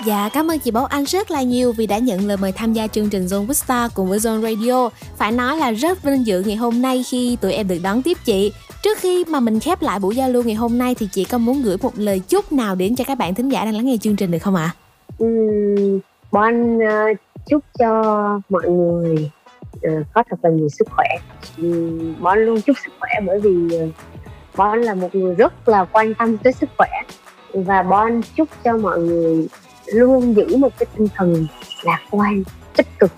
Dạ 0.06 0.28
cảm 0.32 0.50
ơn 0.50 0.58
chị 0.58 0.70
Bảo 0.70 0.84
Anh 0.84 1.04
rất 1.04 1.30
là 1.30 1.42
nhiều 1.42 1.72
vì 1.72 1.86
đã 1.86 1.98
nhận 1.98 2.26
lời 2.28 2.36
mời 2.36 2.52
tham 2.52 2.72
gia 2.72 2.86
chương 2.86 3.08
trình 3.08 3.26
Zone 3.26 3.46
with 3.46 3.52
Star 3.52 3.92
cùng 3.94 4.08
với 4.08 4.18
Zone 4.18 4.42
Radio. 4.42 4.88
Phải 5.16 5.32
nói 5.32 5.56
là 5.56 5.70
rất 5.70 6.02
vinh 6.02 6.26
dự 6.26 6.42
ngày 6.46 6.56
hôm 6.56 6.82
nay 6.82 7.04
khi 7.10 7.36
tụi 7.40 7.52
em 7.52 7.68
được 7.68 7.78
đón 7.82 8.02
tiếp 8.02 8.18
chị. 8.24 8.52
Trước 8.82 8.98
khi 8.98 9.24
mà 9.28 9.40
mình 9.40 9.60
khép 9.60 9.82
lại 9.82 9.98
buổi 9.98 10.16
giao 10.16 10.30
lưu 10.30 10.42
ngày 10.42 10.54
hôm 10.54 10.78
nay 10.78 10.94
thì 10.94 11.08
chị 11.12 11.24
có 11.24 11.38
muốn 11.38 11.62
gửi 11.62 11.76
một 11.82 11.92
lời 11.96 12.20
chúc 12.28 12.52
nào 12.52 12.74
đến 12.74 12.96
cho 12.96 13.04
các 13.04 13.18
bạn 13.18 13.34
thính 13.34 13.48
giả 13.48 13.64
đang 13.64 13.74
lắng 13.74 13.86
nghe 13.86 13.96
chương 14.00 14.16
trình 14.16 14.30
được 14.30 14.38
không 14.38 14.54
ạ? 14.54 14.62
À? 14.62 14.76
Ừ, 15.18 15.26
Bảo 16.32 16.42
Anh 16.42 16.78
uh, 16.78 17.18
chúc 17.46 17.64
cho 17.78 18.40
mọi 18.48 18.62
người 18.68 19.30
uh, 19.76 20.06
có 20.14 20.22
thật 20.30 20.36
là 20.42 20.50
nhiều 20.50 20.68
sức 20.68 20.88
khỏe 20.90 21.08
ừ, 21.58 21.98
bảo 22.20 22.32
anh 22.32 22.46
luôn 22.46 22.60
chúc 22.60 22.76
sức 22.84 22.92
khỏe 23.00 23.10
bởi 23.26 23.40
vì 23.40 23.50
uh, 23.50 23.88
Bảo 24.56 24.70
Anh 24.70 24.82
là 24.82 24.94
một 24.94 25.14
người 25.14 25.34
rất 25.34 25.68
là 25.68 25.84
quan 25.84 26.14
tâm 26.14 26.38
tới 26.38 26.52
sức 26.52 26.70
khỏe 26.78 26.88
và 27.54 27.82
Bon 27.82 28.20
chúc 28.36 28.48
cho 28.64 28.76
mọi 28.76 28.98
người 29.00 29.48
luôn 29.86 30.36
giữ 30.36 30.56
một 30.56 30.72
cái 30.78 30.86
tinh 30.96 31.08
thần 31.14 31.46
lạc 31.82 32.00
quan, 32.10 32.42
tích 32.76 32.98
cực 32.98 33.10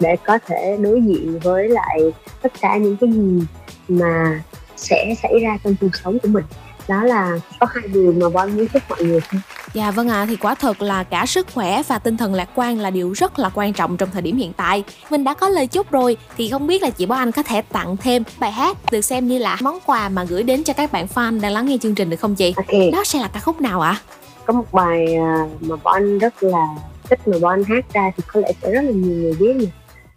để 0.00 0.16
có 0.26 0.38
thể 0.46 0.76
đối 0.80 1.02
diện 1.02 1.38
với 1.38 1.68
lại 1.68 2.00
tất 2.42 2.52
cả 2.60 2.76
những 2.76 2.96
cái 2.96 3.12
gì 3.12 3.42
mà 3.88 4.42
sẽ 4.76 5.14
xảy 5.22 5.38
ra 5.42 5.58
trong 5.64 5.74
cuộc 5.80 5.96
sống 6.04 6.18
của 6.18 6.28
mình. 6.28 6.44
Đó 6.88 7.04
là 7.04 7.38
có 7.60 7.66
hai 7.70 7.88
điều 7.88 8.12
mà 8.12 8.28
Bon 8.28 8.56
muốn 8.56 8.66
chúc 8.68 8.82
mọi 8.88 9.04
người 9.04 9.20
thôi. 9.30 9.40
Dạ 9.74 9.90
vâng 9.90 10.08
ạ, 10.08 10.26
thì 10.28 10.36
quả 10.36 10.54
thật 10.54 10.82
là 10.82 11.02
cả 11.02 11.26
sức 11.26 11.46
khỏe 11.54 11.82
và 11.88 11.98
tinh 11.98 12.16
thần 12.16 12.34
lạc 12.34 12.48
quan 12.54 12.80
là 12.80 12.90
điều 12.90 13.12
rất 13.12 13.38
là 13.38 13.50
quan 13.54 13.72
trọng 13.72 13.96
trong 13.96 14.10
thời 14.12 14.22
điểm 14.22 14.36
hiện 14.36 14.52
tại. 14.56 14.84
Mình 15.10 15.24
đã 15.24 15.34
có 15.34 15.48
lời 15.48 15.66
chúc 15.66 15.90
rồi, 15.90 16.16
thì 16.36 16.50
không 16.50 16.66
biết 16.66 16.82
là 16.82 16.90
chị 16.90 17.06
Bảo 17.06 17.18
Anh 17.18 17.32
có 17.32 17.42
thể 17.42 17.62
tặng 17.62 17.96
thêm 17.96 18.22
bài 18.38 18.52
hát 18.52 18.76
được 18.92 19.00
xem 19.00 19.28
như 19.28 19.38
là 19.38 19.58
món 19.60 19.78
quà 19.86 20.08
mà 20.08 20.24
gửi 20.24 20.42
đến 20.42 20.64
cho 20.64 20.72
các 20.72 20.92
bạn 20.92 21.06
fan 21.14 21.40
đang 21.40 21.52
lắng 21.52 21.66
nghe 21.66 21.76
chương 21.78 21.94
trình 21.94 22.10
được 22.10 22.20
không 22.20 22.34
chị? 22.34 22.54
Đó 22.92 23.04
sẽ 23.04 23.18
là 23.18 23.28
ca 23.28 23.40
khúc 23.40 23.60
nào 23.60 23.80
ạ? 23.80 24.00
có 24.46 24.52
một 24.52 24.72
bài 24.72 25.14
à, 25.14 25.48
mà 25.60 25.76
Bon 25.84 26.18
rất 26.18 26.42
là 26.42 26.66
thích 27.10 27.28
mà 27.28 27.36
Bon 27.42 27.62
hát 27.64 27.84
ra 27.92 28.10
thì 28.16 28.22
có 28.26 28.40
lẽ 28.40 28.52
sẽ 28.62 28.70
rất 28.72 28.82
là 28.82 28.90
nhiều 28.90 29.16
người 29.16 29.34
biết 29.40 29.56
nè 29.56 29.66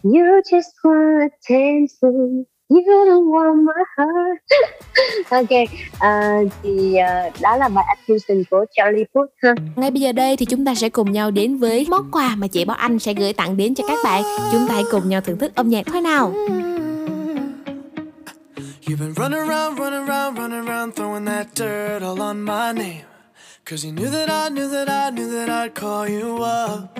You 0.03 0.21
just 0.51 0.71
want 0.83 1.19
attention 1.21 2.43
You 2.69 2.81
don't 2.81 3.29
want 3.29 3.63
my 3.63 3.83
heart 3.97 4.41
Ok 5.29 5.49
à, 5.99 6.39
thì 6.63 6.95
à, 6.95 7.29
đó 7.41 7.57
là 7.57 7.69
bài 7.69 7.85
Attention 7.87 8.43
của 8.51 8.65
Charlie 8.75 9.03
Puth 9.03 9.29
ha 9.43 9.55
Ngay 9.75 9.91
bây 9.91 10.01
giờ 10.01 10.11
đây 10.11 10.37
thì 10.37 10.45
chúng 10.45 10.65
ta 10.65 10.75
sẽ 10.75 10.89
cùng 10.89 11.11
nhau 11.11 11.31
đến 11.31 11.57
với 11.57 11.87
món 11.89 12.11
quà 12.11 12.35
mà 12.37 12.47
chị 12.47 12.65
Bảo 12.65 12.77
Anh 12.77 12.99
sẽ 12.99 13.13
gửi 13.13 13.33
tặng 13.33 13.57
đến 13.57 13.75
cho 13.75 13.83
các 13.87 13.99
bạn. 14.03 14.23
Chúng 14.51 14.67
ta 14.67 14.73
hãy 14.73 14.83
cùng 14.91 15.09
nhau 15.09 15.21
thưởng 15.21 15.37
thức 15.37 15.55
âm 15.55 15.69
nhạc 15.69 15.85
thôi 15.85 16.01
nào. 16.01 16.33
You've 18.87 18.99
been 18.99 19.13
running 19.15 19.49
around, 19.49 19.79
running 19.79 20.07
around, 20.07 20.37
running 20.37 20.67
around, 20.67 20.93
throwing 20.95 21.25
that 21.25 21.47
dirt 21.55 22.01
all 22.03 22.21
on 22.21 22.41
my 22.41 22.73
name. 22.73 23.03
Cause 23.65 23.87
you 23.87 23.93
knew 23.93 24.11
that 24.11 24.29
I 24.29 24.49
knew 24.49 24.69
that 24.69 24.87
I 24.87 25.11
knew 25.11 25.31
that 25.31 25.49
I'd 25.49 25.73
call 25.81 26.09
you 26.09 26.35
up. 26.35 26.99